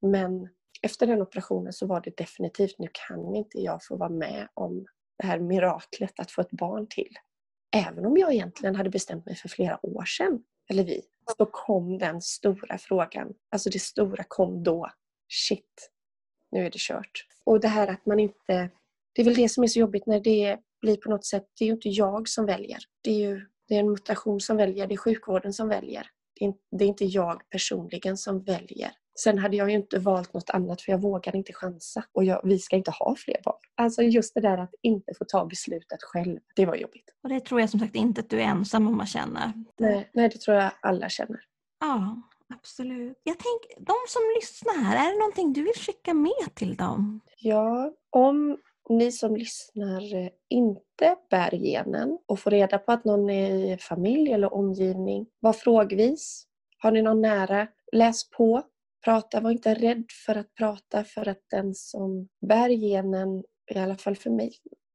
Men 0.00 0.48
efter 0.82 1.06
den 1.06 1.22
operationen 1.22 1.72
så 1.72 1.86
var 1.86 2.00
det 2.00 2.16
definitivt, 2.16 2.78
nu 2.78 2.88
kan 2.92 3.34
inte 3.34 3.58
jag 3.58 3.84
få 3.84 3.96
vara 3.96 4.10
med 4.10 4.48
om 4.54 4.86
det 5.18 5.26
här 5.26 5.38
miraklet 5.38 6.20
att 6.20 6.30
få 6.30 6.40
ett 6.40 6.50
barn 6.50 6.86
till. 6.86 7.12
Även 7.76 8.06
om 8.06 8.16
jag 8.16 8.32
egentligen 8.32 8.76
hade 8.76 8.90
bestämt 8.90 9.26
mig 9.26 9.36
för 9.36 9.48
flera 9.48 9.86
år 9.86 10.04
sedan, 10.04 10.42
eller 10.70 10.84
vi, 10.84 11.02
så 11.38 11.46
kom 11.46 11.98
den 11.98 12.22
stora 12.22 12.78
frågan. 12.78 13.34
Alltså 13.50 13.70
det 13.70 13.82
stora 13.82 14.24
kom 14.28 14.62
då. 14.62 14.90
Shit, 15.28 15.90
nu 16.50 16.66
är 16.66 16.70
det 16.70 16.78
kört. 16.78 17.26
Och 17.44 17.60
det 17.60 17.68
här 17.68 17.88
att 17.88 18.06
man 18.06 18.20
inte... 18.20 18.70
Det 19.12 19.22
är 19.22 19.24
väl 19.24 19.34
det 19.34 19.48
som 19.48 19.64
är 19.64 19.68
så 19.68 19.78
jobbigt 19.78 20.06
när 20.06 20.20
det 20.20 20.44
är 20.44 20.58
blir 20.80 20.96
på 20.96 21.10
något 21.10 21.26
sätt... 21.26 21.44
Det 21.58 21.64
är 21.64 21.66
ju 21.66 21.72
inte 21.72 21.88
jag 21.88 22.28
som 22.28 22.46
väljer. 22.46 22.78
Det 23.04 23.10
är 23.10 23.28
ju 23.28 23.46
det 23.68 23.74
är 23.74 23.80
en 23.80 23.90
mutation 23.90 24.40
som 24.40 24.56
väljer. 24.56 24.86
Det 24.86 24.94
är 24.94 24.96
sjukvården 24.96 25.52
som 25.52 25.68
väljer. 25.68 26.06
Det 26.70 26.84
är 26.84 26.88
inte 26.88 27.04
jag 27.04 27.42
personligen 27.50 28.16
som 28.16 28.42
väljer. 28.42 28.90
Sen 29.20 29.38
hade 29.38 29.56
jag 29.56 29.70
ju 29.70 29.76
inte 29.76 29.98
valt 29.98 30.34
något 30.34 30.50
annat 30.50 30.82
för 30.82 30.92
jag 30.92 30.98
vågade 30.98 31.38
inte 31.38 31.52
chansa. 31.52 32.04
Och 32.12 32.24
jag, 32.24 32.40
vi 32.44 32.58
ska 32.58 32.76
inte 32.76 32.90
ha 32.90 33.16
fler 33.18 33.36
barn. 33.44 33.58
Alltså 33.74 34.02
just 34.02 34.34
det 34.34 34.40
där 34.40 34.58
att 34.58 34.74
inte 34.82 35.14
få 35.18 35.24
ta 35.24 35.46
beslutet 35.46 36.02
själv, 36.02 36.38
det 36.56 36.66
var 36.66 36.74
jobbigt. 36.74 37.14
Och 37.22 37.28
det 37.28 37.40
tror 37.40 37.60
jag 37.60 37.70
som 37.70 37.80
sagt 37.80 37.94
inte 37.94 38.20
att 38.20 38.30
du 38.30 38.40
är 38.40 38.44
ensam 38.44 38.88
om 38.88 39.00
att 39.00 39.08
känna. 39.08 39.52
Nej, 39.78 40.10
nej 40.14 40.28
det 40.28 40.38
tror 40.38 40.56
jag 40.56 40.70
alla 40.82 41.08
känner. 41.08 41.40
Ja, 41.80 42.22
absolut. 42.54 43.20
Jag 43.22 43.36
tänker, 43.38 43.84
de 43.86 43.94
som 44.08 44.22
lyssnar 44.40 44.84
här, 44.84 45.06
är 45.06 45.12
det 45.12 45.18
någonting 45.18 45.52
du 45.52 45.62
vill 45.62 45.82
skicka 45.86 46.14
med 46.14 46.54
till 46.54 46.76
dem? 46.76 47.20
Ja, 47.38 47.92
om 48.10 48.58
ni 48.88 49.12
som 49.12 49.36
lyssnar 49.36 50.14
eh, 50.14 50.28
inte 50.48 51.16
bär 51.30 51.50
genen 51.50 52.18
och 52.26 52.40
får 52.40 52.50
reda 52.50 52.78
på 52.78 52.92
att 52.92 53.04
någon 53.04 53.30
är 53.30 53.74
i 53.74 53.78
familj 53.78 54.32
eller 54.32 54.54
omgivning, 54.54 55.26
var 55.40 55.52
frågvis. 55.52 56.44
Har 56.78 56.90
ni 56.90 57.02
någon 57.02 57.20
nära? 57.20 57.68
Läs 57.92 58.30
på. 58.30 58.62
Prata, 59.04 59.40
var 59.40 59.50
inte 59.50 59.74
rädd 59.74 60.04
för 60.26 60.34
att 60.34 60.54
prata 60.54 61.04
för 61.04 61.28
att 61.28 61.42
den 61.50 61.74
som 61.74 62.28
bär 62.46 62.68
genen, 62.68 63.44
i 63.74 63.78
alla 63.78 63.96
fall 63.96 64.16
för 64.16 64.30
mig, 64.30 64.52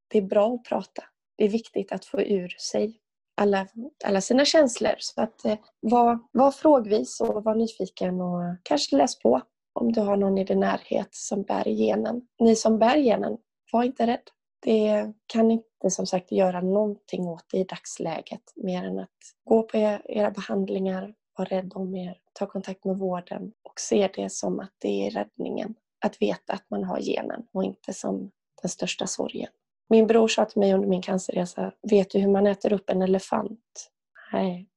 det 0.08 0.18
är 0.18 0.22
bra 0.22 0.54
att 0.54 0.64
prata. 0.64 1.04
Det 1.38 1.46
är 1.46 1.50
viktigt 1.50 1.91
att 1.91 2.06
få 2.06 2.22
ur 2.22 2.48
sig 2.48 3.00
alla, 3.36 3.68
alla 4.06 4.22
sina 4.22 4.46
känslor. 4.46 4.96
Så 5.00 5.22
att 5.22 5.46
eh, 5.46 5.58
var, 5.80 6.20
var 6.32 6.52
frågvis 6.52 7.22
och 7.22 7.44
var 7.44 7.56
nyfiken 7.56 8.22
och 8.22 8.41
kanske 8.64 8.98
läs 8.98 9.20
på 9.20 9.41
om 9.74 9.91
du 9.91 10.02
har 10.02 10.18
någon 10.18 10.38
i 10.38 10.44
din 10.44 10.60
närhet 10.60 11.08
som 11.12 11.44
bär 11.44 11.64
genen. 11.64 12.22
Ni 12.39 12.56
som 12.56 12.80
bär 12.80 12.98
genen, 12.98 13.38
var 13.74 13.84
inte 13.84 14.07
rädd. 14.07 14.30
Det 14.61 15.13
kan 15.26 15.51
inte 15.51 15.89
som 15.89 16.05
sagt 16.05 16.32
göra 16.32 16.61
någonting 16.61 17.28
åt 17.28 17.45
det 17.51 17.57
i 17.57 17.63
dagsläget 17.63 18.53
mer 18.55 18.84
än 18.84 18.99
att 18.99 19.09
gå 19.43 19.63
på 19.63 19.78
e-, 19.78 20.01
era 20.05 20.32
behandlingar, 20.32 21.13
vara 21.38 21.49
rädd 21.49 21.71
om 21.76 21.95
er, 21.95 22.17
ta 22.34 22.45
kontakt 22.45 22.86
med 22.86 22.97
vården 22.97 23.51
och 23.63 23.80
se 23.80 24.09
det 24.15 24.32
som 24.32 24.59
att 24.59 24.74
det 24.78 25.07
är 25.07 25.11
räddningen. 25.11 25.76
Att 26.05 26.21
veta 26.21 26.53
att 26.53 26.69
man 26.69 26.84
har 26.84 26.99
genen 26.99 27.47
och 27.53 27.63
inte 27.63 27.93
som 27.93 28.32
den 28.61 28.69
största 28.69 29.07
sorgen. 29.07 29.49
Min 29.89 30.07
bror 30.07 30.28
sa 30.28 30.45
till 30.45 30.59
mig 30.59 30.74
under 30.74 30.88
min 30.88 31.01
cancerresa, 31.01 31.71
vet 31.82 32.09
du 32.09 32.19
hur 32.19 32.32
man 32.32 32.47
äter 32.47 32.74
upp 32.74 32.89
en 32.89 33.01
elefant? 33.01 33.91
Nej, 34.34 34.69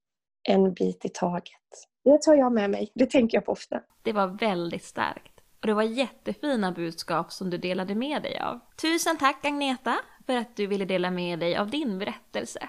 en 0.48 0.74
bit 0.74 1.04
i 1.04 1.08
taget. 1.08 1.88
Det 2.04 2.22
tar 2.22 2.34
jag 2.34 2.52
med 2.52 2.70
mig, 2.70 2.92
det 2.94 3.10
tänker 3.10 3.36
jag 3.36 3.44
på 3.44 3.52
ofta. 3.52 3.82
Det 4.02 4.12
var 4.12 4.26
väldigt 4.26 4.84
starkt. 4.84 5.35
Och 5.66 5.68
det 5.68 5.74
var 5.74 5.82
jättefina 5.82 6.72
budskap 6.72 7.32
som 7.32 7.50
du 7.50 7.58
delade 7.58 7.94
med 7.94 8.22
dig 8.22 8.40
av. 8.40 8.60
Tusen 8.76 9.18
tack 9.18 9.44
Agneta 9.44 9.98
för 10.26 10.36
att 10.36 10.56
du 10.56 10.66
ville 10.66 10.84
dela 10.84 11.10
med 11.10 11.38
dig 11.38 11.56
av 11.56 11.70
din 11.70 11.98
berättelse. 11.98 12.68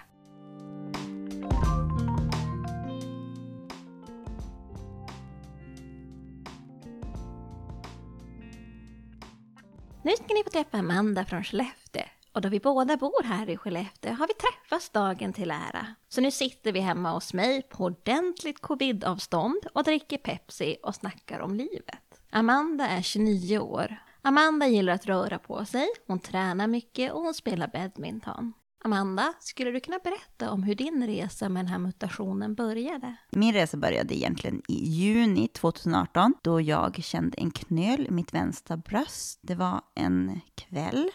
Nu 10.04 10.12
ska 10.16 10.34
ni 10.34 10.44
få 10.44 10.50
träffa 10.50 10.78
Amanda 10.78 11.26
från 11.26 11.44
Skellefteå. 11.44 12.04
Och 12.32 12.42
då 12.42 12.50
vi 12.50 12.60
båda 12.60 12.98
bor 12.98 13.24
här 13.24 13.50
i 13.50 13.58
Skellefteå 13.58 14.14
har 14.14 14.28
vi 14.28 14.34
träffats 14.34 14.90
dagen 14.90 15.34
till 15.34 15.52
ära. 15.52 15.86
Så 16.10 16.22
nu 16.22 16.32
sitter 16.32 16.72
vi 16.72 16.80
hemma 16.80 17.12
hos 17.12 17.34
mig 17.34 17.62
på 17.62 17.84
ordentligt 17.84 18.62
covid-avstånd 18.62 19.68
och 19.74 19.84
dricker 19.84 20.18
Pepsi 20.18 20.78
och 20.84 20.96
snackar 20.96 21.40
om 21.40 21.56
livet. 21.56 22.07
Amanda 22.30 22.88
är 22.88 23.02
29 23.02 23.60
år. 23.60 23.98
Amanda 24.22 24.68
gillar 24.68 24.94
att 24.94 25.06
röra 25.06 25.40
på 25.40 25.66
sig, 25.66 25.88
hon 26.08 26.20
tränar 26.20 26.68
mycket 26.68 27.14
och 27.14 27.22
hon 27.22 27.34
spelar 27.34 27.68
badminton. 27.68 28.54
Amanda, 28.84 29.34
skulle 29.40 29.72
du 29.72 29.80
kunna 29.80 30.00
berätta 30.04 30.52
om 30.52 30.64
hur 30.64 30.76
din 30.76 31.08
resa 31.08 31.50
med 31.50 31.66
den 31.66 31.72
här 31.72 31.80
mutationen 31.80 32.56
började? 32.56 33.16
Min 33.32 33.54
resa 33.54 33.78
började 33.78 34.18
egentligen 34.18 34.62
i 34.68 34.90
juni 34.90 35.48
2018 35.48 36.34
då 36.42 36.62
jag 36.62 37.04
kände 37.04 37.38
en 37.38 37.52
knöl 37.52 38.08
i 38.08 38.12
mitt 38.12 38.34
vänstra 38.34 38.78
bröst. 38.78 39.40
Det 39.42 39.56
var 39.56 39.82
en 39.96 40.42
kväll. 40.56 41.10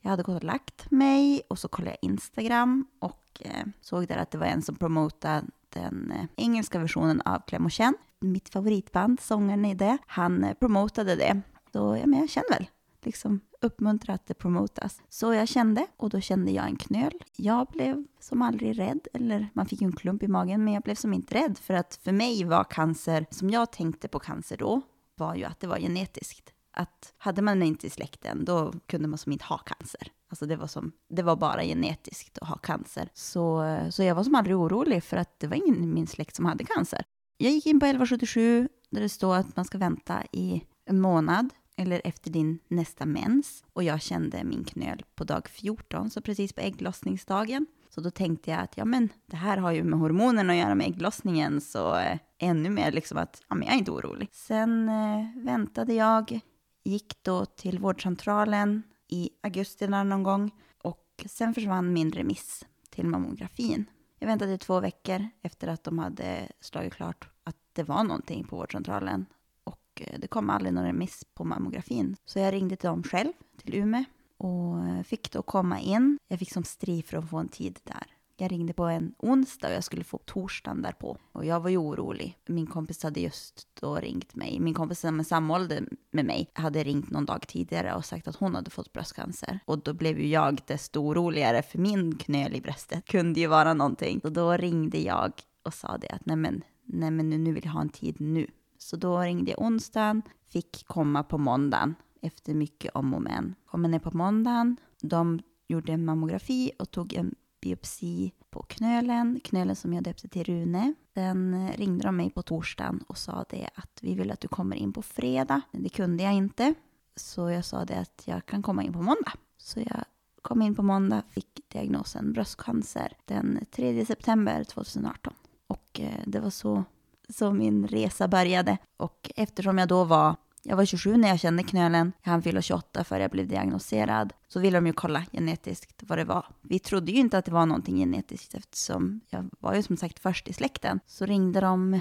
Jag 0.00 0.10
hade 0.10 0.22
gått 0.22 0.36
och 0.36 0.44
lagt 0.44 0.90
mig 0.90 1.42
och 1.48 1.58
så 1.58 1.68
kollade 1.68 1.96
jag 2.00 2.10
Instagram 2.10 2.86
och 2.98 3.40
eh, 3.40 3.66
såg 3.80 4.06
där 4.06 4.16
att 4.16 4.30
det 4.30 4.38
var 4.38 4.46
en 4.46 4.62
som 4.62 4.76
promotade 4.76 5.46
den 5.68 6.12
eh, 6.12 6.24
engelska 6.36 6.78
versionen 6.78 7.20
av 7.20 7.42
Kläm 7.46 7.64
och 7.64 7.70
känn. 7.70 7.94
Mitt 8.20 8.48
favoritband, 8.48 9.20
sångaren 9.20 9.64
i 9.64 9.74
det, 9.74 9.98
han 10.06 10.44
eh, 10.44 10.54
promotade 10.54 11.16
det. 11.16 11.40
Så 11.72 11.96
ja, 12.00 12.06
men 12.06 12.20
jag 12.20 12.30
kände 12.30 12.48
väl 12.50 12.66
liksom 13.02 13.40
uppmuntra 13.60 14.14
att 14.14 14.26
det 14.26 14.34
promotas. 14.34 15.02
Så 15.08 15.34
jag 15.34 15.48
kände 15.48 15.86
och 15.96 16.10
då 16.10 16.20
kände 16.20 16.50
jag 16.50 16.66
en 16.66 16.76
knöl. 16.76 17.12
Jag 17.36 17.66
blev 17.66 18.04
som 18.20 18.42
aldrig 18.42 18.78
rädd, 18.78 19.08
eller 19.14 19.48
man 19.52 19.66
fick 19.66 19.80
ju 19.80 19.84
en 19.84 19.92
klump 19.96 20.22
i 20.22 20.28
magen, 20.28 20.64
men 20.64 20.74
jag 20.74 20.82
blev 20.82 20.94
som 20.94 21.14
inte 21.14 21.34
rädd 21.34 21.58
för 21.58 21.74
att 21.74 21.98
för 22.02 22.12
mig 22.12 22.44
var 22.44 22.64
cancer, 22.64 23.26
som 23.30 23.50
jag 23.50 23.72
tänkte 23.72 24.08
på 24.08 24.18
cancer 24.18 24.56
då, 24.56 24.80
var 25.16 25.34
ju 25.34 25.44
att 25.44 25.60
det 25.60 25.66
var 25.66 25.78
genetiskt. 25.78 26.52
Att 26.72 27.14
hade 27.18 27.42
man 27.42 27.62
inte 27.62 27.86
i 27.86 27.90
släkten, 27.90 28.44
då 28.44 28.72
kunde 28.86 29.08
man 29.08 29.18
som 29.18 29.32
inte 29.32 29.44
ha 29.44 29.58
cancer. 29.58 30.12
Alltså 30.28 30.46
det 30.46 30.56
var, 30.56 30.66
som, 30.66 30.92
det 31.08 31.22
var 31.22 31.36
bara 31.36 31.62
genetiskt 31.62 32.38
att 32.38 32.48
ha 32.48 32.56
cancer. 32.56 33.08
Så, 33.14 33.78
så 33.90 34.02
jag 34.02 34.14
var 34.14 34.24
som 34.24 34.34
aldrig 34.34 34.56
orolig 34.56 35.04
för 35.04 35.16
att 35.16 35.40
det 35.40 35.46
var 35.46 35.56
ingen 35.56 35.84
i 35.84 35.86
min 35.86 36.06
släkt 36.06 36.36
som 36.36 36.44
hade 36.44 36.64
cancer. 36.64 37.04
Jag 37.40 37.52
gick 37.52 37.66
in 37.66 37.80
på 37.80 37.86
1177 37.86 38.68
där 38.90 39.00
det 39.00 39.08
står 39.08 39.36
att 39.36 39.56
man 39.56 39.64
ska 39.64 39.78
vänta 39.78 40.22
i 40.32 40.64
en 40.84 41.00
månad 41.00 41.50
eller 41.76 42.00
efter 42.04 42.30
din 42.30 42.58
nästa 42.68 43.06
mens. 43.06 43.64
Och 43.72 43.84
jag 43.84 44.02
kände 44.02 44.44
min 44.44 44.64
knöl 44.64 45.04
på 45.14 45.24
dag 45.24 45.48
14, 45.48 46.10
så 46.10 46.20
precis 46.20 46.52
på 46.52 46.60
ägglossningsdagen. 46.60 47.66
Så 47.90 48.00
då 48.00 48.10
tänkte 48.10 48.50
jag 48.50 48.60
att 48.60 48.76
ja, 48.76 48.84
men 48.84 49.08
det 49.26 49.36
här 49.36 49.56
har 49.56 49.72
ju 49.72 49.84
med 49.84 49.98
hormonerna 49.98 50.52
att 50.52 50.58
göra 50.58 50.74
med 50.74 50.86
ägglossningen, 50.86 51.60
så 51.60 51.96
eh, 51.96 52.18
ännu 52.38 52.70
mer 52.70 52.92
liksom 52.92 53.18
att 53.18 53.42
ja, 53.48 53.54
men 53.54 53.66
jag 53.66 53.74
är 53.74 53.78
inte 53.78 53.90
orolig. 53.90 54.28
Sen 54.32 54.88
eh, 54.88 55.44
väntade 55.44 55.94
jag, 55.94 56.40
gick 56.84 57.22
då 57.22 57.44
till 57.44 57.78
vårdcentralen 57.78 58.82
i 59.08 59.30
augusti 59.42 59.86
där 59.86 60.04
någon 60.04 60.22
gång 60.22 60.50
och 60.82 61.24
sen 61.26 61.54
försvann 61.54 61.92
min 61.92 62.12
remiss 62.12 62.66
till 62.90 63.06
mammografin. 63.06 63.86
Jag 64.18 64.28
väntade 64.28 64.58
två 64.58 64.80
veckor 64.80 65.28
efter 65.42 65.68
att 65.68 65.84
de 65.84 65.98
hade 65.98 66.48
slagit 66.60 66.94
klart 66.94 67.28
att 67.44 67.56
det 67.72 67.82
var 67.82 68.04
någonting 68.04 68.44
på 68.44 68.56
vårdcentralen 68.56 69.26
och 69.64 70.02
eh, 70.06 70.18
det 70.18 70.26
kom 70.26 70.50
aldrig 70.50 70.74
någon 70.74 70.84
remiss 70.84 71.24
på 71.34 71.44
mammografin. 71.44 72.16
Så 72.24 72.38
jag 72.38 72.52
ringde 72.52 72.76
till 72.76 72.88
dem 72.88 73.02
själv, 73.02 73.32
till 73.62 73.74
Umeå 73.74 74.04
och 74.36 74.86
eh, 74.86 75.02
fick 75.02 75.32
då 75.32 75.42
komma 75.42 75.80
in. 75.80 76.18
Jag 76.28 76.38
fick 76.38 76.52
som 76.52 76.64
stri 76.64 77.02
för 77.02 77.16
att 77.16 77.30
få 77.30 77.36
en 77.36 77.48
tid 77.48 77.78
där. 77.84 78.17
Jag 78.40 78.52
ringde 78.52 78.72
på 78.72 78.84
en 78.84 79.14
onsdag 79.18 79.68
och 79.68 79.74
jag 79.74 79.84
skulle 79.84 80.04
få 80.04 80.18
torsdagen 80.18 80.82
därpå. 80.82 81.18
Och 81.32 81.44
jag 81.44 81.60
var 81.60 81.70
ju 81.70 81.76
orolig. 81.76 82.38
Min 82.46 82.66
kompis 82.66 83.02
hade 83.02 83.20
just 83.20 83.68
då 83.80 83.96
ringt 83.96 84.34
mig. 84.34 84.60
Min 84.60 84.74
kompis 84.74 85.00
som 85.00 85.20
är 85.20 85.24
samma 85.24 85.54
ålder 85.54 85.88
med 86.10 86.24
mig 86.24 86.50
hade 86.52 86.84
ringt 86.84 87.10
någon 87.10 87.26
dag 87.26 87.48
tidigare 87.48 87.94
och 87.94 88.04
sagt 88.04 88.28
att 88.28 88.36
hon 88.36 88.54
hade 88.54 88.70
fått 88.70 88.92
bröstcancer. 88.92 89.60
Och 89.64 89.78
då 89.78 89.92
blev 89.92 90.20
ju 90.20 90.26
jag 90.26 90.60
desto 90.66 91.00
oroligare 91.00 91.62
för 91.62 91.78
min 91.78 92.16
knöl 92.16 92.54
i 92.54 92.60
bröstet 92.60 93.04
kunde 93.04 93.40
ju 93.40 93.46
vara 93.46 93.74
någonting. 93.74 94.20
Så 94.20 94.28
då 94.28 94.52
ringde 94.52 94.98
jag 94.98 95.32
och 95.62 95.74
sa 95.74 95.98
det 95.98 96.08
att 96.08 96.26
nej 96.26 96.36
men, 96.36 96.62
nej 96.84 97.10
men 97.10 97.30
nu, 97.30 97.38
nu 97.38 97.52
vill 97.52 97.64
jag 97.64 97.72
ha 97.72 97.80
en 97.80 97.88
tid 97.88 98.20
nu. 98.20 98.46
Så 98.78 98.96
då 98.96 99.18
ringde 99.20 99.50
jag 99.50 99.62
onsdagen, 99.62 100.22
fick 100.46 100.86
komma 100.86 101.22
på 101.22 101.38
måndagen 101.38 101.94
efter 102.22 102.54
mycket 102.54 102.94
om 102.94 103.14
och 103.14 103.22
men. 103.22 103.54
Kommer 103.66 103.88
ner 103.88 103.98
på 103.98 104.16
måndagen, 104.16 104.76
de 105.00 105.40
gjorde 105.68 105.92
en 105.92 106.04
mammografi 106.04 106.72
och 106.78 106.90
tog 106.90 107.14
en 107.14 107.34
biopsi 107.60 108.32
på 108.50 108.62
knölen, 108.62 109.40
knölen 109.44 109.76
som 109.76 109.92
jag 109.92 110.04
döpte 110.04 110.28
till 110.28 110.44
Rune. 110.44 110.94
Sen 111.14 111.54
eh, 111.54 111.76
ringde 111.76 112.04
de 112.04 112.16
mig 112.16 112.30
på 112.30 112.42
torsdagen 112.42 113.04
och 113.06 113.18
sa 113.18 113.44
det 113.50 113.68
att 113.74 113.98
vi 114.02 114.14
vill 114.14 114.30
att 114.30 114.40
du 114.40 114.48
kommer 114.48 114.76
in 114.76 114.92
på 114.92 115.02
fredag. 115.02 115.60
Det 115.72 115.88
kunde 115.88 116.22
jag 116.22 116.34
inte, 116.34 116.74
så 117.16 117.50
jag 117.50 117.64
sa 117.64 117.84
det 117.84 117.98
att 117.98 118.22
jag 118.24 118.46
kan 118.46 118.62
komma 118.62 118.82
in 118.82 118.92
på 118.92 119.02
måndag. 119.02 119.32
Så 119.56 119.80
jag 119.80 120.04
kom 120.42 120.62
in 120.62 120.74
på 120.74 120.82
måndag, 120.82 121.22
fick 121.30 121.68
diagnosen 121.68 122.32
bröstcancer 122.32 123.12
den 123.24 123.66
3 123.70 124.06
september 124.06 124.64
2018. 124.64 125.34
Och 125.66 126.00
eh, 126.00 126.22
det 126.26 126.40
var 126.40 126.50
så, 126.50 126.84
så 127.28 127.52
min 127.52 127.86
resa 127.88 128.28
började. 128.28 128.78
Och 128.96 129.30
eftersom 129.36 129.78
jag 129.78 129.88
då 129.88 130.04
var 130.04 130.36
jag 130.68 130.76
var 130.76 130.84
27 130.84 131.16
när 131.16 131.28
jag 131.28 131.40
kände 131.40 131.62
knölen. 131.62 132.12
Jag 132.22 132.30
hann 132.30 132.42
fylla 132.42 132.62
28 132.62 133.04
före 133.04 133.22
jag 133.22 133.30
blev 133.30 133.48
diagnoserad. 133.48 134.32
Så 134.48 134.60
ville 134.60 134.76
de 134.76 134.86
ju 134.86 134.92
kolla 134.92 135.24
genetiskt 135.32 136.02
vad 136.06 136.18
det 136.18 136.24
var. 136.24 136.46
Vi 136.62 136.78
trodde 136.78 137.12
ju 137.12 137.18
inte 137.18 137.38
att 137.38 137.44
det 137.44 137.52
var 137.52 137.66
någonting 137.66 137.96
genetiskt 137.96 138.54
eftersom 138.54 139.20
jag 139.28 139.50
var 139.60 139.74
ju 139.74 139.82
som 139.82 139.96
sagt 139.96 140.18
först 140.18 140.48
i 140.48 140.52
släkten. 140.52 141.00
Så 141.06 141.26
ringde 141.26 141.60
de 141.60 142.00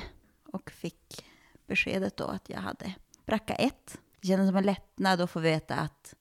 och 0.53 0.71
fick 0.71 1.25
beskedet 1.67 2.17
då 2.17 2.23
att 2.23 2.49
jag 2.49 2.59
hade 2.59 2.93
BRCA1. 3.25 3.71
Det 4.21 4.27
kändes 4.27 4.47
som 4.47 4.55
en 4.55 4.63
lättnad 4.63 5.21
att 5.21 5.31
få 5.31 5.39
veta 5.39 5.75
att, 5.75 6.13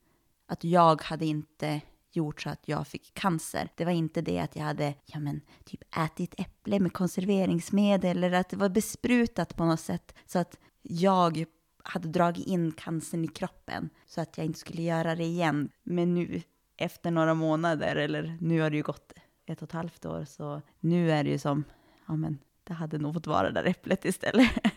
att 0.47 0.65
jag 0.65 1.03
hade 1.03 1.27
inte 1.27 1.81
gjort 2.13 2.43
så 2.43 2.51
att 2.51 2.69
jag 2.69 2.87
fick 2.87 3.15
cancer. 3.15 3.69
Det 3.77 3.85
var 3.85 3.93
inte 3.93 4.21
det 4.21 4.39
att 4.39 4.57
jag 4.57 4.65
hade 4.65 4.95
ja 5.07 5.21
men, 5.21 5.41
typ 5.65 5.97
ätit 5.97 6.35
äpple 6.39 6.81
med 6.81 6.93
konserveringsmedel 6.93 8.25
eller 8.25 8.39
att 8.39 8.49
det 8.49 8.57
var 8.57 8.69
besprutat 8.69 9.57
på 9.57 9.65
något 9.65 9.81
sätt 9.81 10.15
så 10.27 10.39
att 10.39 10.59
jag 10.83 11.47
hade 11.89 12.09
dragit 12.09 12.47
in 12.47 12.73
cancern 12.73 13.25
i 13.25 13.29
kroppen 13.29 13.91
så 14.07 14.21
att 14.21 14.39
jag 14.39 14.47
inte 14.47 14.59
skulle 14.59 14.83
göra 14.83 15.15
det 15.15 15.25
igen. 15.25 15.71
Men 15.83 16.15
nu, 16.15 16.43
efter 16.77 17.11
några 17.11 17.35
månader, 17.35 17.97
eller 17.97 18.39
nu 18.41 18.61
har 18.61 18.71
det 18.71 18.77
ju 18.77 18.83
gått 18.83 19.13
ett 19.47 19.63
och 19.63 19.69
ett 19.69 19.73
halvt 19.73 20.07
år, 20.07 20.25
så 20.25 20.63
nu 20.81 21.13
är 21.13 21.25
det 21.25 21.31
ju 21.31 21.39
som, 21.39 21.65
ja 22.07 22.17
men, 22.17 22.39
det 22.65 22.73
hade 22.73 22.99
nog 22.99 23.15
fått 23.15 23.27
vara 23.27 23.51
det 23.51 23.63
där 23.63 23.71
äpplet 23.71 24.05
istället. 24.05 24.51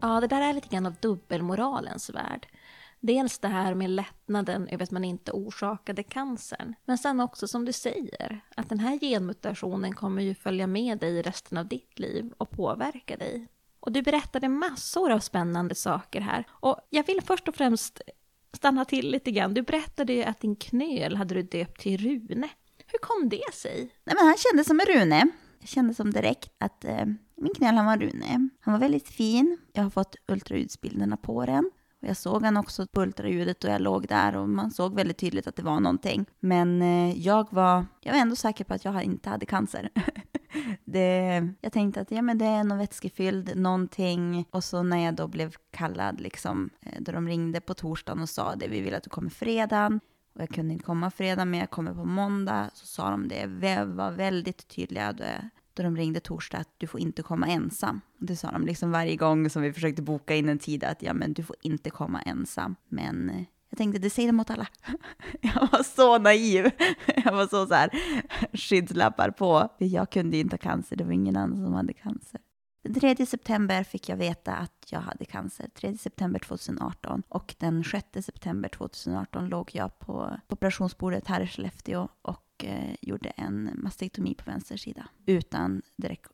Ja, 0.00 0.20
det 0.20 0.26
där 0.26 0.40
är 0.40 0.52
lite 0.52 0.68
grann 0.68 0.86
av 0.86 0.94
dubbelmoralens 1.00 2.10
värld. 2.10 2.46
Dels 3.00 3.38
det 3.38 3.48
här 3.48 3.74
med 3.74 3.90
lättnaden 3.90 4.68
över 4.68 4.82
att 4.82 4.90
man 4.90 5.04
inte 5.04 5.32
orsakade 5.32 6.02
cancern. 6.02 6.74
Men 6.84 6.98
sen 6.98 7.20
också 7.20 7.48
som 7.48 7.64
du 7.64 7.72
säger, 7.72 8.40
att 8.56 8.68
den 8.68 8.78
här 8.78 8.98
genmutationen 8.98 9.94
kommer 9.94 10.22
ju 10.22 10.34
följa 10.34 10.66
med 10.66 10.98
dig 10.98 11.22
resten 11.22 11.58
av 11.58 11.66
ditt 11.68 11.98
liv 11.98 12.32
och 12.38 12.50
påverka 12.50 13.16
dig. 13.16 13.48
Och 13.80 13.92
du 13.92 14.02
berättade 14.02 14.48
massor 14.48 15.10
av 15.12 15.18
spännande 15.18 15.74
saker 15.74 16.20
här. 16.20 16.44
Och 16.50 16.76
jag 16.90 17.06
vill 17.06 17.22
först 17.22 17.48
och 17.48 17.54
främst 17.54 18.00
stanna 18.52 18.84
till 18.84 19.10
lite 19.10 19.30
grann. 19.30 19.54
Du 19.54 19.62
berättade 19.62 20.12
ju 20.12 20.22
att 20.22 20.40
din 20.40 20.56
knöl 20.56 21.16
hade 21.16 21.34
du 21.34 21.42
döpt 21.42 21.80
till 21.80 21.98
Rune. 21.98 22.48
Hur 22.86 22.98
kom 22.98 23.28
det 23.28 23.54
sig? 23.54 23.78
Nej, 24.04 24.16
men 24.16 24.26
han 24.26 24.36
kändes 24.36 24.66
som 24.66 24.80
en 24.80 24.86
Rune. 24.86 25.28
Jag 25.60 25.68
kände 25.68 25.94
som 25.94 26.12
direkt 26.12 26.52
att 26.58 26.84
eh, 26.84 27.06
min 27.34 27.54
knöl 27.56 27.74
han 27.74 27.86
var 27.86 27.96
Rune. 27.96 28.48
Han 28.60 28.72
var 28.72 28.80
väldigt 28.80 29.08
fin. 29.08 29.58
Jag 29.72 29.82
har 29.82 29.90
fått 29.90 30.16
ultraljudsbilderna 30.28 31.16
på 31.16 31.46
den. 31.46 31.70
Och 32.02 32.08
jag 32.08 32.16
såg 32.16 32.42
han 32.42 32.56
också 32.56 32.86
på 32.86 33.02
ultraljudet 33.02 33.64
och 33.64 33.70
jag 33.70 33.80
låg 33.80 34.06
där 34.06 34.36
och 34.36 34.48
man 34.48 34.70
såg 34.70 34.94
väldigt 34.94 35.18
tydligt 35.18 35.46
att 35.46 35.56
det 35.56 35.62
var 35.62 35.80
någonting. 35.80 36.26
Men 36.40 36.82
eh, 36.82 37.18
jag 37.18 37.46
var, 37.50 37.86
jag 38.00 38.12
var 38.12 38.20
ändå 38.20 38.36
säker 38.36 38.64
på 38.64 38.74
att 38.74 38.84
jag 38.84 39.02
inte 39.02 39.30
hade 39.30 39.46
cancer. 39.46 39.88
det, 40.84 41.48
jag 41.60 41.72
tänkte 41.72 42.00
att 42.00 42.10
ja, 42.10 42.22
men 42.22 42.38
det 42.38 42.44
är 42.44 42.64
någon 42.64 42.78
vätskefylld, 42.78 43.56
någonting. 43.56 44.44
Och 44.50 44.64
så 44.64 44.82
när 44.82 45.04
jag 45.04 45.14
då 45.14 45.28
blev 45.28 45.54
kallad, 45.70 46.20
liksom, 46.20 46.70
eh, 46.80 47.00
då 47.00 47.12
de 47.12 47.28
ringde 47.28 47.60
på 47.60 47.74
torsdagen 47.74 48.22
och 48.22 48.28
sa 48.28 48.54
det, 48.54 48.68
vi 48.68 48.80
vill 48.80 48.94
att 48.94 49.02
du 49.02 49.10
kommer 49.10 49.30
fredagen. 49.30 50.00
Och 50.34 50.42
jag 50.42 50.48
kunde 50.48 50.72
inte 50.72 50.84
komma 50.84 51.10
fredag, 51.10 51.44
men 51.44 51.60
jag 51.60 51.70
kommer 51.70 51.94
på 51.94 52.04
måndag. 52.04 52.70
Så 52.74 52.86
sa 52.86 53.10
de 53.10 53.28
det, 53.28 53.46
vi 53.46 53.76
var 53.84 54.10
väldigt 54.10 54.68
tydliga 54.68 55.12
då 55.76 55.82
de 55.82 55.96
ringde 55.96 56.20
torsdag 56.20 56.58
att 56.58 56.70
du 56.78 56.86
får 56.86 57.00
inte 57.00 57.22
komma 57.22 57.46
ensam. 57.46 58.00
Det 58.18 58.36
sa 58.36 58.50
de 58.50 58.66
liksom 58.66 58.90
varje 58.90 59.16
gång 59.16 59.50
som 59.50 59.62
vi 59.62 59.72
försökte 59.72 60.02
boka 60.02 60.34
in 60.34 60.48
en 60.48 60.58
tid 60.58 60.84
att 60.84 61.02
ja, 61.02 61.14
men 61.14 61.32
du 61.32 61.42
får 61.42 61.56
inte 61.62 61.90
komma 61.90 62.22
ensam. 62.22 62.76
Men 62.88 63.30
eh, 63.30 63.42
jag 63.70 63.78
tänkte 63.78 63.98
det 63.98 64.10
säger 64.10 64.28
de 64.28 64.40
åt 64.40 64.50
alla. 64.50 64.66
Jag 65.40 65.68
var 65.72 65.82
så 65.82 66.18
naiv. 66.18 66.70
Jag 67.24 67.32
var 67.32 67.46
så 67.46 67.66
så 67.66 67.74
här 67.74 67.90
skyddslappar 68.56 69.30
på. 69.30 69.68
Jag 69.78 70.10
kunde 70.10 70.36
inte 70.36 70.54
ha 70.54 70.58
cancer, 70.58 70.96
det 70.96 71.04
var 71.04 71.12
ingen 71.12 71.36
annan 71.36 71.64
som 71.64 71.74
hade 71.74 71.92
cancer. 71.92 72.40
Den 72.82 72.94
3 73.16 73.26
september 73.26 73.82
fick 73.82 74.08
jag 74.08 74.16
veta 74.16 74.54
att 74.54 74.86
jag 74.90 75.00
hade 75.00 75.24
cancer. 75.24 75.68
3 75.74 75.96
september 75.96 76.38
2018 76.38 77.22
och 77.28 77.54
den 77.58 77.84
6 77.84 78.06
september 78.12 78.68
2018 78.68 79.48
låg 79.48 79.70
jag 79.72 79.98
på 79.98 80.40
operationsbordet 80.48 81.26
här 81.26 81.40
i 81.40 81.46
Skellefteå 81.46 82.08
och 82.22 82.45
och 82.56 82.64
eh, 82.64 82.94
gjorde 83.00 83.28
en 83.28 83.70
mastektomi 83.74 84.34
på 84.34 84.50
vänster 84.50 84.76
sida 84.76 85.08
utan 85.26 85.82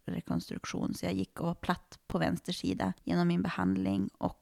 rekonstruktion. 0.05 0.95
Så 0.95 1.07
jag 1.07 1.15
gick 1.15 1.41
och 1.41 1.47
var 1.47 1.55
platt 1.55 1.99
på 2.07 2.19
vänster 2.19 2.53
sida 2.53 2.93
genom 3.05 3.29
min 3.29 3.43
behandling 3.43 4.11
och 4.19 4.39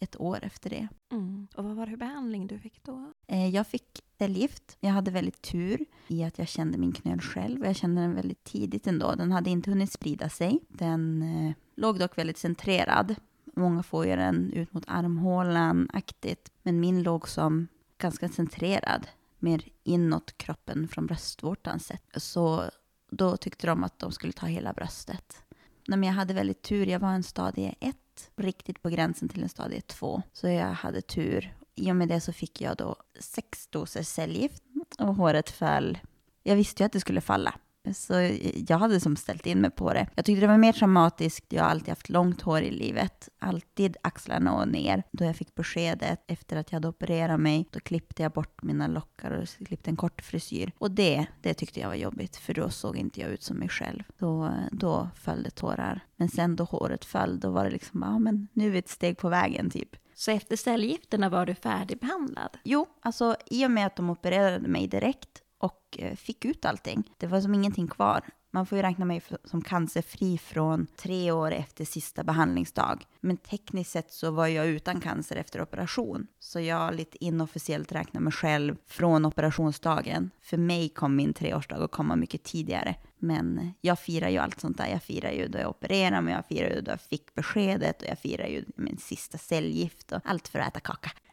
ett 0.00 0.20
år 0.20 0.38
efter 0.42 0.70
det. 0.70 0.88
Mm. 1.12 1.46
Och 1.56 1.64
vad 1.64 1.76
var 1.76 1.86
det 1.86 1.90
för 1.90 1.96
behandling 1.96 2.46
du 2.46 2.58
fick 2.58 2.84
då? 2.84 3.12
Eh, 3.26 3.48
jag 3.48 3.66
fick 3.66 4.02
cellgift. 4.18 4.76
Jag 4.80 4.90
hade 4.90 5.10
väldigt 5.10 5.42
tur 5.42 5.84
i 6.08 6.24
att 6.24 6.38
jag 6.38 6.48
kände 6.48 6.78
min 6.78 6.92
knöl 6.92 7.20
själv. 7.20 7.64
Jag 7.64 7.76
kände 7.76 8.00
den 8.00 8.14
väldigt 8.14 8.44
tidigt 8.44 8.86
ändå. 8.86 9.14
Den 9.14 9.32
hade 9.32 9.50
inte 9.50 9.70
hunnit 9.70 9.92
sprida 9.92 10.28
sig. 10.28 10.60
Den 10.68 11.22
eh, 11.22 11.52
låg 11.76 11.98
dock 11.98 12.18
väldigt 12.18 12.38
centrerad. 12.38 13.14
Många 13.56 13.82
får 13.82 14.06
ju 14.06 14.16
den 14.16 14.52
ut 14.52 14.72
mot 14.72 14.84
armhålan-aktigt, 14.86 16.52
men 16.62 16.80
min 16.80 17.02
låg 17.02 17.28
som 17.28 17.68
ganska 17.98 18.28
centrerad 18.28 19.08
mer 19.38 19.62
inåt 19.84 20.38
kroppen 20.38 20.88
från 20.88 21.06
bröstvårtan 21.06 21.80
sett. 21.80 22.08
Så 22.16 22.70
då 23.10 23.36
tyckte 23.36 23.66
de 23.66 23.84
att 23.84 23.98
de 23.98 24.12
skulle 24.12 24.32
ta 24.32 24.46
hela 24.46 24.72
bröstet. 24.72 25.42
Men 25.86 26.02
jag 26.02 26.12
hade 26.12 26.34
väldigt 26.34 26.62
tur. 26.62 26.86
Jag 26.86 27.00
var 27.00 27.12
en 27.12 27.22
stadie 27.22 27.74
1, 27.80 27.96
riktigt 28.36 28.82
på 28.82 28.88
gränsen 28.88 29.28
till 29.28 29.42
en 29.42 29.48
stadie 29.48 29.80
2. 29.80 30.22
Så 30.32 30.48
jag 30.48 30.72
hade 30.72 31.00
tur. 31.00 31.54
I 31.74 31.92
och 31.92 31.96
med 31.96 32.08
det 32.08 32.20
så 32.20 32.32
fick 32.32 32.60
jag 32.60 32.76
då 32.76 32.96
sex 33.20 33.66
doser 33.66 34.02
cellgift 34.02 34.62
och 34.98 35.14
håret 35.14 35.50
föll. 35.50 35.98
Jag 36.42 36.56
visste 36.56 36.82
ju 36.82 36.86
att 36.86 36.92
det 36.92 37.00
skulle 37.00 37.20
falla. 37.20 37.54
Så 37.94 38.36
jag 38.68 38.78
hade 38.78 39.00
som 39.00 39.16
ställt 39.16 39.46
in 39.46 39.60
mig 39.60 39.70
på 39.70 39.92
det. 39.92 40.06
Jag 40.14 40.24
tyckte 40.24 40.40
det 40.40 40.46
var 40.46 40.58
mer 40.58 40.72
traumatiskt. 40.72 41.52
Jag 41.52 41.62
har 41.62 41.70
alltid 41.70 41.88
haft 41.88 42.08
långt 42.08 42.42
hår 42.42 42.60
i 42.60 42.70
livet. 42.70 43.28
Alltid 43.38 43.96
axlarna 44.02 44.54
och 44.54 44.68
ner. 44.68 45.02
Då 45.10 45.24
jag 45.24 45.36
fick 45.36 45.54
beskedet 45.54 46.24
efter 46.26 46.56
att 46.56 46.72
jag 46.72 46.76
hade 46.76 46.88
opererat 46.88 47.40
mig, 47.40 47.68
då 47.70 47.80
klippte 47.80 48.22
jag 48.22 48.32
bort 48.32 48.62
mina 48.62 48.86
lockar 48.86 49.30
och 49.30 49.66
klippte 49.66 49.90
en 49.90 49.96
kort 49.96 50.22
frisyr. 50.22 50.72
Och 50.78 50.90
det, 50.90 51.26
det 51.42 51.54
tyckte 51.54 51.80
jag 51.80 51.88
var 51.88 51.94
jobbigt, 51.94 52.36
för 52.36 52.54
då 52.54 52.70
såg 52.70 52.96
inte 52.96 53.20
jag 53.20 53.30
ut 53.30 53.42
som 53.42 53.56
mig 53.56 53.68
själv. 53.68 54.02
Då, 54.18 54.50
då 54.72 55.08
föll 55.14 55.42
det 55.42 55.50
tårar. 55.50 56.00
Men 56.16 56.28
sen 56.28 56.56
då 56.56 56.64
håret 56.64 57.04
föll, 57.04 57.40
då 57.40 57.50
var 57.50 57.64
det 57.64 57.70
liksom, 57.70 58.02
ja 58.02 58.18
men 58.18 58.48
nu 58.52 58.66
är 58.66 58.70
vi 58.70 58.78
ett 58.78 58.88
steg 58.88 59.18
på 59.18 59.28
vägen 59.28 59.70
typ. 59.70 59.96
Så 60.14 60.30
efter 60.30 60.56
cellgifterna 60.56 61.28
var 61.28 61.46
du 61.46 61.54
färdigbehandlad? 61.54 62.58
Jo, 62.64 62.86
alltså 63.02 63.36
i 63.46 63.66
och 63.66 63.70
med 63.70 63.86
att 63.86 63.96
de 63.96 64.10
opererade 64.10 64.68
mig 64.68 64.86
direkt 64.86 65.42
och 65.58 65.96
eh, 65.98 66.16
fick 66.16 66.44
ut 66.44 66.64
allting. 66.64 67.10
Det 67.18 67.26
var 67.26 67.40
som 67.40 67.54
ingenting 67.54 67.88
kvar. 67.88 68.24
Man 68.50 68.66
får 68.66 68.76
ju 68.76 68.82
räkna 68.82 69.04
mig 69.04 69.22
som 69.44 69.62
cancerfri 69.62 70.38
från 70.38 70.86
tre 70.96 71.32
år 71.32 71.52
efter 71.52 71.84
sista 71.84 72.24
behandlingsdag. 72.24 73.06
Men 73.20 73.36
tekniskt 73.36 73.90
sett 73.90 74.12
så 74.12 74.30
var 74.30 74.46
jag 74.46 74.66
utan 74.66 75.00
cancer 75.00 75.36
efter 75.36 75.62
operation. 75.62 76.26
Så 76.38 76.60
jag 76.60 76.94
lite 76.94 77.24
inofficiellt 77.24 77.92
räknar 77.92 78.20
mig 78.20 78.32
själv 78.32 78.76
från 78.86 79.24
operationsdagen. 79.24 80.30
För 80.42 80.56
mig 80.56 80.88
kom 80.88 81.16
min 81.16 81.34
treårsdag 81.34 81.84
att 81.84 81.90
komma 81.90 82.16
mycket 82.16 82.42
tidigare. 82.42 82.94
Men 83.18 83.72
jag 83.80 83.98
firar 83.98 84.28
ju 84.28 84.38
allt 84.38 84.60
sånt 84.60 84.78
där. 84.78 84.86
Jag 84.86 85.02
firar 85.02 85.30
ju 85.30 85.48
då 85.48 85.58
jag 85.58 85.70
opererade 85.70 86.22
mig, 86.22 86.34
jag 86.34 86.46
firar 86.46 86.70
ju 86.70 86.80
då 86.80 86.90
jag 86.90 87.00
fick 87.00 87.34
beskedet 87.34 88.02
och 88.02 88.08
jag 88.08 88.18
firar 88.18 88.46
ju 88.46 88.64
min 88.76 88.98
sista 88.98 89.38
cellgift 89.38 90.12
och 90.12 90.20
allt 90.24 90.48
för 90.48 90.58
att 90.58 90.68
äta 90.68 90.80
kaka. 90.80 91.10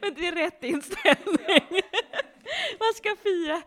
Men 0.00 0.14
det 0.14 0.28
är 0.28 0.34
rätt 0.34 0.64
inställning. 0.64 1.80
Man 2.82 2.94
ska 2.94 3.16
fira. 3.22 3.62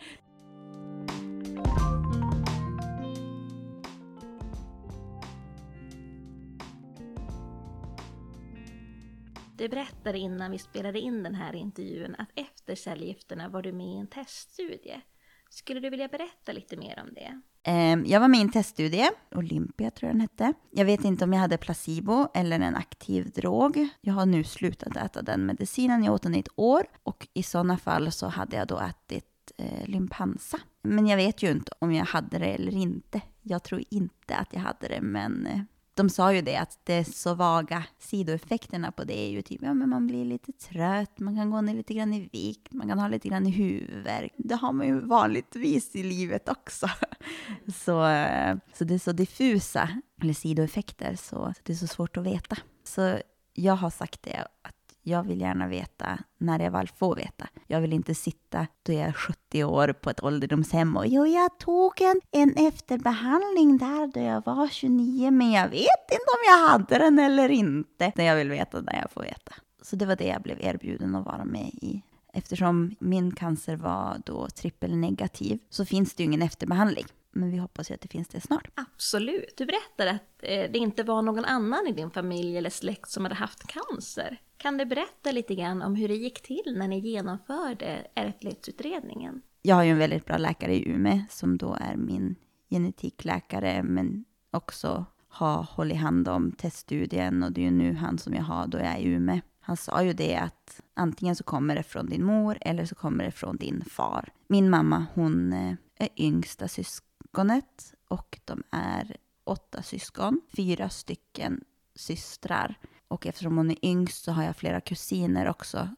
Du 9.57 9.69
berättade 9.69 10.17
innan 10.17 10.51
vi 10.51 10.57
spelade 10.57 10.99
in 10.99 11.23
den 11.23 11.35
här 11.35 11.55
intervjun 11.55 12.15
att 12.17 12.29
efter 12.35 12.75
cellgifterna 12.75 13.49
var 13.49 13.61
du 13.61 13.71
med 13.71 13.87
i 13.87 13.97
en 13.97 14.07
teststudie. 14.07 15.01
Skulle 15.49 15.79
du 15.79 15.89
vilja 15.89 16.07
berätta 16.07 16.51
lite 16.51 16.77
mer 16.77 17.03
om 17.07 17.13
det? 17.13 17.41
Ehm, 17.67 18.05
jag 18.05 18.19
var 18.19 18.27
med 18.27 18.39
i 18.39 18.41
en 18.41 18.49
teststudie, 18.49 19.11
Olympia 19.35 19.91
tror 19.91 20.07
jag 20.07 20.15
den 20.15 20.21
hette. 20.21 20.53
Jag 20.71 20.85
vet 20.85 21.03
inte 21.05 21.23
om 21.23 21.33
jag 21.33 21.39
hade 21.39 21.57
placebo 21.57 22.27
eller 22.33 22.59
en 22.59 22.75
aktiv 22.75 23.29
drog. 23.29 23.87
Jag 24.01 24.13
har 24.13 24.25
nu 24.25 24.43
slutat 24.43 24.97
äta 24.97 25.21
den 25.21 25.45
medicinen, 25.45 26.03
jag 26.03 26.13
åt 26.13 26.21
den 26.21 26.35
i 26.35 26.39
ett 26.39 26.47
år 26.55 26.83
och 27.03 27.27
i 27.33 27.43
sådana 27.43 27.77
fall 27.77 28.11
så 28.11 28.27
hade 28.27 28.55
jag 28.57 28.67
då 28.67 28.79
ätit 28.79 29.51
eh, 29.57 29.87
Lympansa. 29.87 30.59
Men 30.81 31.07
jag 31.07 31.17
vet 31.17 31.43
ju 31.43 31.51
inte 31.51 31.71
om 31.79 31.93
jag 31.93 32.05
hade 32.05 32.37
det 32.37 32.45
eller 32.45 32.75
inte. 32.75 33.21
Jag 33.41 33.63
tror 33.63 33.83
inte 33.89 34.35
att 34.35 34.53
jag 34.53 34.59
hade 34.59 34.87
det, 34.87 35.01
men 35.01 35.47
eh, 35.47 35.59
de 35.95 36.09
sa 36.09 36.33
ju 36.33 36.41
det 36.41 36.55
att 36.55 36.79
det 36.83 37.05
så 37.05 37.33
vaga 37.33 37.83
sidoeffekterna 37.99 38.91
på 38.91 39.03
det 39.03 39.19
är 39.19 39.29
ju 39.29 39.41
typ, 39.41 39.61
ja 39.61 39.73
men 39.73 39.89
man 39.89 40.07
blir 40.07 40.25
lite 40.25 40.51
trött, 40.51 41.19
man 41.19 41.35
kan 41.35 41.51
gå 41.51 41.61
ner 41.61 41.73
lite 41.73 41.93
grann 41.93 42.13
i 42.13 42.29
vikt, 42.33 42.73
man 42.73 42.87
kan 42.87 42.99
ha 42.99 43.07
lite 43.07 43.29
grann 43.29 43.47
i 43.47 43.49
huvudvärk. 43.49 44.33
Det 44.37 44.55
har 44.55 44.71
man 44.71 44.87
ju 44.87 44.99
vanligtvis 44.99 45.95
i 45.95 46.03
livet 46.03 46.49
också. 46.49 46.89
Så, 47.75 48.05
eh, 48.05 48.55
så 48.73 48.83
det 48.83 48.93
är 48.93 48.99
så 48.99 49.11
diffusa, 49.11 49.89
eller 50.21 50.33
sidoeffekter, 50.33 51.15
så 51.15 51.53
det 51.63 51.73
är 51.73 51.77
så 51.77 51.87
svårt 51.87 52.17
att 52.17 52.25
veta. 52.25 52.57
Så 52.83 53.19
jag 53.53 53.73
har 53.73 53.89
sagt 53.89 54.23
det, 54.23 54.47
att 54.61 54.74
jag 55.07 55.23
vill 55.23 55.41
gärna 55.41 55.67
veta 55.67 56.19
när 56.37 56.59
jag 56.59 56.71
väl 56.71 56.87
får 56.87 57.15
veta. 57.15 57.47
Jag 57.67 57.81
vill 57.81 57.93
inte 57.93 58.15
sitta 58.15 58.67
då 58.83 58.93
jag 58.93 59.01
är 59.01 59.11
70 59.11 59.63
år 59.63 59.93
på 59.93 60.09
ett 60.09 60.23
ålderdomshem 60.23 60.97
och 60.97 61.07
jo, 61.07 61.27
jag 61.27 61.59
tog 61.59 62.01
en, 62.01 62.21
en 62.31 62.67
efterbehandling 62.67 63.77
där 63.77 64.07
då 64.13 64.19
jag 64.19 64.45
var 64.45 64.67
29, 64.67 65.31
men 65.31 65.51
jag 65.51 65.69
vet 65.69 66.11
inte 66.11 66.31
om 66.35 66.43
jag 66.47 66.69
hade 66.69 66.97
den 66.97 67.19
eller 67.19 67.49
inte. 67.49 68.11
Det 68.15 68.23
jag 68.23 68.35
vill 68.35 68.49
veta 68.49 68.81
när 68.81 68.99
jag 69.01 69.11
får 69.11 69.21
veta. 69.21 69.53
Så 69.81 69.95
det 69.95 70.05
var 70.05 70.15
det 70.15 70.27
jag 70.27 70.41
blev 70.41 70.57
erbjuden 70.61 71.15
att 71.15 71.25
vara 71.25 71.45
med 71.45 71.69
i. 71.73 72.01
Eftersom 72.33 72.95
min 72.99 73.31
cancer 73.31 73.75
var 73.75 74.21
då 74.25 74.47
trippelnegativ 74.47 75.59
så 75.69 75.85
finns 75.85 76.15
det 76.15 76.23
ju 76.23 76.27
ingen 76.27 76.41
efterbehandling. 76.41 77.05
Men 77.31 77.51
vi 77.51 77.57
hoppas 77.57 77.91
ju 77.91 77.95
att 77.95 78.01
det 78.01 78.07
finns 78.07 78.27
det 78.27 78.41
snart. 78.41 78.67
Absolut. 78.75 79.53
Du 79.57 79.65
berättade 79.65 80.11
att 80.11 80.43
eh, 80.43 80.71
det 80.71 80.77
inte 80.77 81.03
var 81.03 81.21
någon 81.21 81.45
annan 81.45 81.87
i 81.87 81.91
din 81.91 82.11
familj 82.11 82.57
eller 82.57 82.69
släkt 82.69 83.09
som 83.09 83.25
hade 83.25 83.35
haft 83.35 83.67
cancer. 83.67 84.39
Kan 84.57 84.77
du 84.77 84.85
berätta 84.85 85.31
lite 85.31 85.55
grann 85.55 85.81
om 85.81 85.95
hur 85.95 86.07
det 86.07 86.15
gick 86.15 86.41
till 86.41 86.75
när 86.77 86.87
ni 86.87 86.99
genomförde 86.99 88.07
ärftlighetsutredningen? 88.15 89.41
Jag 89.61 89.75
har 89.75 89.83
ju 89.83 89.91
en 89.91 89.97
väldigt 89.97 90.25
bra 90.25 90.37
läkare 90.37 90.75
i 90.75 90.89
Umeå 90.89 91.19
som 91.29 91.57
då 91.57 91.77
är 91.81 91.95
min 91.95 92.35
genetikläkare 92.69 93.83
men 93.83 94.25
också 94.51 95.05
har 95.27 95.63
hållit 95.63 95.97
hand 95.97 96.27
om 96.27 96.51
teststudien 96.51 97.43
och 97.43 97.51
det 97.51 97.61
är 97.61 97.65
ju 97.65 97.71
nu 97.71 97.93
han 97.93 98.17
som 98.17 98.33
jag 98.33 98.43
har 98.43 98.67
då 98.67 98.77
jag 98.77 98.87
är 98.87 98.97
i 98.97 99.05
Umeå. 99.05 99.41
Han 99.59 99.77
sa 99.77 100.03
ju 100.03 100.13
det 100.13 100.35
att 100.35 100.81
antingen 100.93 101.35
så 101.35 101.43
kommer 101.43 101.75
det 101.75 101.83
från 101.83 102.05
din 102.05 102.23
mor 102.23 102.57
eller 102.61 102.85
så 102.85 102.95
kommer 102.95 103.23
det 103.23 103.31
från 103.31 103.57
din 103.57 103.83
far. 103.85 104.29
Min 104.47 104.69
mamma 104.69 105.05
hon 105.13 105.53
eh, 105.53 105.73
är 105.95 106.09
yngsta 106.17 106.67
syskonet 106.67 107.93
och 108.07 108.39
de 108.45 108.63
är 108.71 109.15
åtta 109.43 109.81
syskon, 109.81 110.41
fyra 110.55 110.89
stycken 110.89 111.63
systrar. 111.95 112.77
Och 113.07 113.25
eftersom 113.25 113.57
hon 113.57 113.71
är 113.71 113.85
yngst 113.85 114.23
så 114.23 114.31
har 114.31 114.43
jag 114.43 114.55
flera 114.55 114.81
kusiner 114.81 115.49
också 115.49 115.89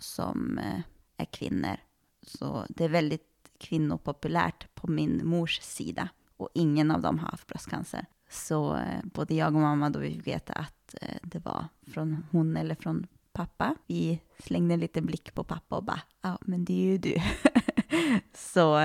som 0.00 0.58
eh, 0.58 0.80
är 1.16 1.24
kvinnor. 1.24 1.76
Så 2.22 2.66
det 2.68 2.84
är 2.84 2.88
väldigt 2.88 3.50
kvinnopopulärt 3.58 4.74
på 4.74 4.86
min 4.86 5.20
mors 5.24 5.60
sida. 5.60 6.08
Och 6.36 6.48
ingen 6.54 6.90
av 6.90 7.00
dem 7.00 7.18
har 7.18 7.28
haft 7.28 7.46
bröstcancer. 7.46 8.06
Så 8.30 8.76
eh, 8.76 9.04
både 9.04 9.34
jag 9.34 9.54
och 9.54 9.60
mamma 9.60 9.90
då 9.90 9.98
vi 9.98 10.10
fick 10.10 10.26
veta 10.26 10.52
att 10.52 10.94
eh, 11.00 11.16
det 11.22 11.38
var 11.38 11.64
från 11.86 12.26
hon 12.30 12.56
eller 12.56 12.74
från 12.74 13.06
pappa. 13.32 13.76
Vi 13.86 14.20
slängde 14.38 14.74
en 14.74 14.80
liten 14.80 15.06
blick 15.06 15.34
på 15.34 15.44
pappa 15.44 15.76
och 15.76 15.84
bara, 15.84 16.00
ja 16.22 16.38
men 16.40 16.64
det 16.64 16.72
är 16.72 16.86
ju 16.86 16.98
du. 16.98 17.16
så 18.34 18.78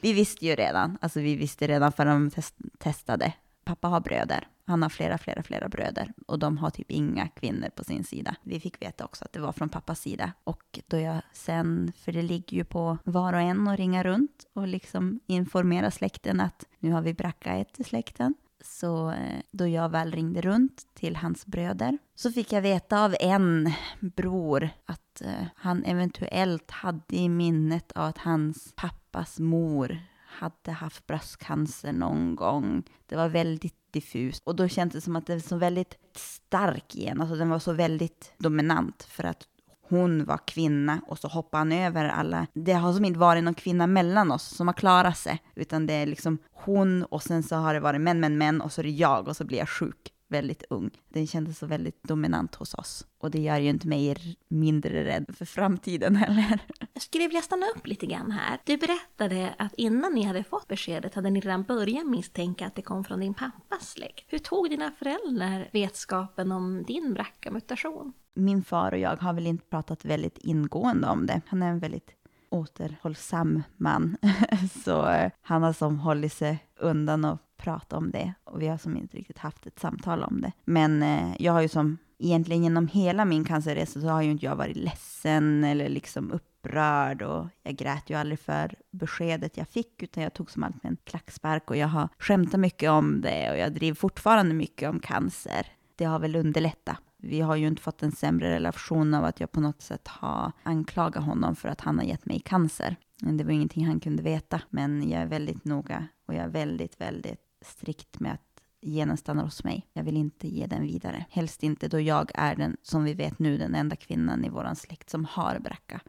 vi 0.00 0.12
visste 0.12 0.46
ju 0.46 0.54
redan, 0.54 0.98
alltså 1.00 1.20
vi 1.20 1.36
visste 1.36 1.66
redan 1.66 1.92
för 1.92 2.06
de 2.06 2.30
test 2.30 2.56
testade. 2.78 3.32
Pappa 3.64 3.88
har 3.88 4.00
bröder 4.00 4.48
han 4.66 4.82
har 4.82 4.88
flera, 4.88 5.18
flera, 5.18 5.42
flera 5.42 5.68
bröder 5.68 6.12
och 6.26 6.38
de 6.38 6.58
har 6.58 6.70
typ 6.70 6.90
inga 6.90 7.28
kvinnor 7.28 7.68
på 7.68 7.84
sin 7.84 8.04
sida. 8.04 8.36
Vi 8.42 8.60
fick 8.60 8.82
veta 8.82 9.04
också 9.04 9.24
att 9.24 9.32
det 9.32 9.40
var 9.40 9.52
från 9.52 9.68
pappas 9.68 10.00
sida. 10.00 10.32
Och 10.44 10.80
då 10.86 10.98
jag 10.98 11.22
sen, 11.32 11.92
för 11.96 12.12
det 12.12 12.22
ligger 12.22 12.56
ju 12.56 12.64
på 12.64 12.98
var 13.04 13.32
och 13.32 13.40
en 13.40 13.68
att 13.68 13.78
ringa 13.78 14.02
runt 14.02 14.46
och 14.52 14.68
liksom 14.68 15.20
informera 15.26 15.90
släkten 15.90 16.40
att 16.40 16.64
nu 16.78 16.92
har 16.92 17.02
vi 17.02 17.14
bracka 17.14 17.52
ett 17.52 17.80
i 17.80 17.84
släkten. 17.84 18.34
Så 18.64 19.10
eh, 19.10 19.40
då 19.50 19.66
jag 19.66 19.88
väl 19.88 20.12
ringde 20.12 20.40
runt 20.40 20.94
till 20.94 21.16
hans 21.16 21.46
bröder 21.46 21.98
så 22.14 22.32
fick 22.32 22.52
jag 22.52 22.62
veta 22.62 23.04
av 23.04 23.16
en 23.20 23.72
bror 24.00 24.70
att 24.86 25.20
eh, 25.20 25.46
han 25.54 25.84
eventuellt 25.84 26.70
hade 26.70 27.16
i 27.16 27.28
minnet 27.28 27.92
av 27.92 28.04
att 28.04 28.18
hans 28.18 28.72
pappas 28.76 29.38
mor 29.38 29.98
hade 30.38 30.72
haft 30.72 31.06
bröstcancer 31.06 31.92
någon 31.92 32.36
gång. 32.36 32.82
Det 33.06 33.16
var 33.16 33.28
väldigt 33.28 33.74
diffust 33.90 34.42
och 34.46 34.56
då 34.56 34.68
kändes 34.68 34.94
det 34.94 35.00
som 35.00 35.16
att 35.16 35.26
det 35.26 35.32
var 35.32 35.40
så 35.40 35.56
väldigt 35.56 35.98
stark 36.16 36.96
igen, 36.96 37.20
alltså 37.20 37.36
den 37.36 37.50
var 37.50 37.58
så 37.58 37.72
väldigt 37.72 38.32
dominant 38.38 39.02
för 39.02 39.24
att 39.24 39.42
hon 39.88 40.24
var 40.24 40.38
kvinna 40.46 41.00
och 41.06 41.18
så 41.18 41.28
hoppade 41.28 41.60
han 41.60 41.72
över 41.72 42.04
alla. 42.04 42.46
Det 42.52 42.72
har 42.72 42.92
som 42.92 43.04
inte 43.04 43.18
varit 43.18 43.44
någon 43.44 43.54
kvinna 43.54 43.86
mellan 43.86 44.32
oss 44.32 44.44
som 44.44 44.68
har 44.68 44.74
klarat 44.74 45.18
sig, 45.18 45.42
utan 45.54 45.86
det 45.86 45.94
är 45.94 46.06
liksom 46.06 46.38
hon 46.52 47.04
och 47.04 47.22
sen 47.22 47.42
så 47.42 47.56
har 47.56 47.74
det 47.74 47.80
varit 47.80 48.00
män, 48.00 48.20
män, 48.20 48.38
män 48.38 48.60
och 48.60 48.72
så 48.72 48.80
är 48.80 48.82
det 48.82 48.90
jag 48.90 49.28
och 49.28 49.36
så 49.36 49.44
blir 49.44 49.58
jag 49.58 49.68
sjuk 49.68 50.13
väldigt 50.34 50.64
ung. 50.70 50.90
Den 51.08 51.26
kändes 51.26 51.58
så 51.58 51.66
väldigt 51.66 52.02
dominant 52.02 52.54
hos 52.54 52.74
oss. 52.74 53.06
Och 53.18 53.30
det 53.30 53.40
gör 53.40 53.58
ju 53.58 53.68
inte 53.68 53.88
mig 53.88 54.36
mindre 54.48 55.04
rädd 55.04 55.34
för 55.38 55.44
framtiden 55.44 56.16
heller. 56.16 56.60
Jag 56.92 57.02
skulle 57.02 57.26
vilja 57.26 57.42
stanna 57.42 57.66
upp 57.76 57.86
lite 57.86 58.06
grann 58.06 58.30
här. 58.30 58.58
Du 58.64 58.76
berättade 58.76 59.54
att 59.58 59.74
innan 59.74 60.14
ni 60.14 60.22
hade 60.22 60.44
fått 60.44 60.68
beskedet 60.68 61.14
hade 61.14 61.30
ni 61.30 61.40
redan 61.40 61.62
börjat 61.62 62.06
misstänka 62.06 62.66
att 62.66 62.74
det 62.74 62.82
kom 62.82 63.04
från 63.04 63.20
din 63.20 63.34
pappas 63.34 63.90
släkt. 63.90 64.24
Hur 64.28 64.38
tog 64.38 64.70
dina 64.70 64.90
föräldrar 64.90 65.68
vetskapen 65.72 66.52
om 66.52 66.84
din 66.86 67.14
BRCA-mutation? 67.14 68.12
Min 68.34 68.62
far 68.62 68.92
och 68.92 68.98
jag 68.98 69.16
har 69.16 69.32
väl 69.32 69.46
inte 69.46 69.66
pratat 69.66 70.04
väldigt 70.04 70.38
ingående 70.38 71.08
om 71.08 71.26
det. 71.26 71.40
Han 71.46 71.62
är 71.62 71.70
en 71.70 71.78
väldigt 71.78 72.10
återhållsam 72.54 73.62
man. 73.76 74.16
så 74.84 75.08
eh, 75.08 75.30
han 75.42 75.62
har 75.62 75.72
som 75.72 75.98
hållit 75.98 76.32
sig 76.32 76.58
undan 76.80 77.24
och 77.24 77.38
pratat 77.56 77.92
om 77.92 78.10
det 78.10 78.34
och 78.44 78.62
vi 78.62 78.68
har 78.68 78.78
som 78.78 78.96
inte 78.96 79.16
riktigt 79.16 79.38
haft 79.38 79.66
ett 79.66 79.78
samtal 79.78 80.22
om 80.22 80.40
det. 80.40 80.52
Men 80.64 81.02
eh, 81.02 81.34
jag 81.38 81.52
har 81.52 81.60
ju 81.60 81.68
som 81.68 81.98
egentligen 82.18 82.62
genom 82.62 82.88
hela 82.88 83.24
min 83.24 83.44
cancerresa 83.44 84.00
så 84.00 84.08
har 84.08 84.22
ju 84.22 84.30
inte 84.30 84.46
jag 84.46 84.56
varit 84.56 84.76
ledsen 84.76 85.64
eller 85.64 85.88
liksom 85.88 86.32
upprörd 86.32 87.22
och 87.22 87.46
jag 87.62 87.76
grät 87.76 88.10
ju 88.10 88.14
aldrig 88.14 88.40
för 88.40 88.74
beskedet 88.90 89.56
jag 89.56 89.68
fick 89.68 90.02
utan 90.02 90.22
jag 90.22 90.34
tog 90.34 90.50
som 90.50 90.62
allt 90.62 90.82
med 90.82 90.90
en 90.90 90.96
klackspark 91.04 91.70
och 91.70 91.76
jag 91.76 91.88
har 91.88 92.08
skämtat 92.18 92.60
mycket 92.60 92.90
om 92.90 93.20
det 93.20 93.50
och 93.50 93.58
jag 93.58 93.72
driver 93.72 93.94
fortfarande 93.94 94.54
mycket 94.54 94.88
om 94.88 95.00
cancer. 95.00 95.66
Det 95.96 96.04
har 96.04 96.18
väl 96.18 96.36
underlättat. 96.36 97.00
Vi 97.26 97.40
har 97.40 97.56
ju 97.56 97.66
inte 97.66 97.82
fått 97.82 98.02
en 98.02 98.12
sämre 98.12 98.50
relation 98.50 99.14
av 99.14 99.24
att 99.24 99.40
jag 99.40 99.52
på 99.52 99.60
något 99.60 99.82
sätt 99.82 100.08
har 100.08 100.52
anklagat 100.62 101.24
honom 101.24 101.56
för 101.56 101.68
att 101.68 101.80
han 101.80 101.98
har 101.98 102.04
gett 102.04 102.26
mig 102.26 102.40
cancer. 102.40 102.96
Det 103.20 103.44
var 103.44 103.50
ingenting 103.50 103.86
han 103.86 104.00
kunde 104.00 104.22
veta. 104.22 104.60
Men 104.70 105.10
jag 105.10 105.22
är 105.22 105.26
väldigt 105.26 105.64
noga 105.64 106.08
och 106.26 106.34
jag 106.34 106.44
är 106.44 106.48
väldigt, 106.48 107.00
väldigt 107.00 107.40
strikt 107.64 108.20
med 108.20 108.32
att 108.32 108.62
genen 108.82 109.16
stannar 109.16 109.44
hos 109.44 109.64
mig. 109.64 109.86
Jag 109.92 110.04
vill 110.04 110.16
inte 110.16 110.48
ge 110.48 110.66
den 110.66 110.82
vidare. 110.82 111.24
Helst 111.30 111.62
inte 111.62 111.88
då 111.88 112.00
jag 112.00 112.30
är 112.34 112.56
den, 112.56 112.76
som 112.82 113.04
vi 113.04 113.14
vet 113.14 113.38
nu, 113.38 113.58
den 113.58 113.74
enda 113.74 113.96
kvinnan 113.96 114.44
i 114.44 114.48
vår 114.48 114.74
släkt 114.74 115.10
som 115.10 115.24
har 115.24 115.58
bracka. 115.58 116.00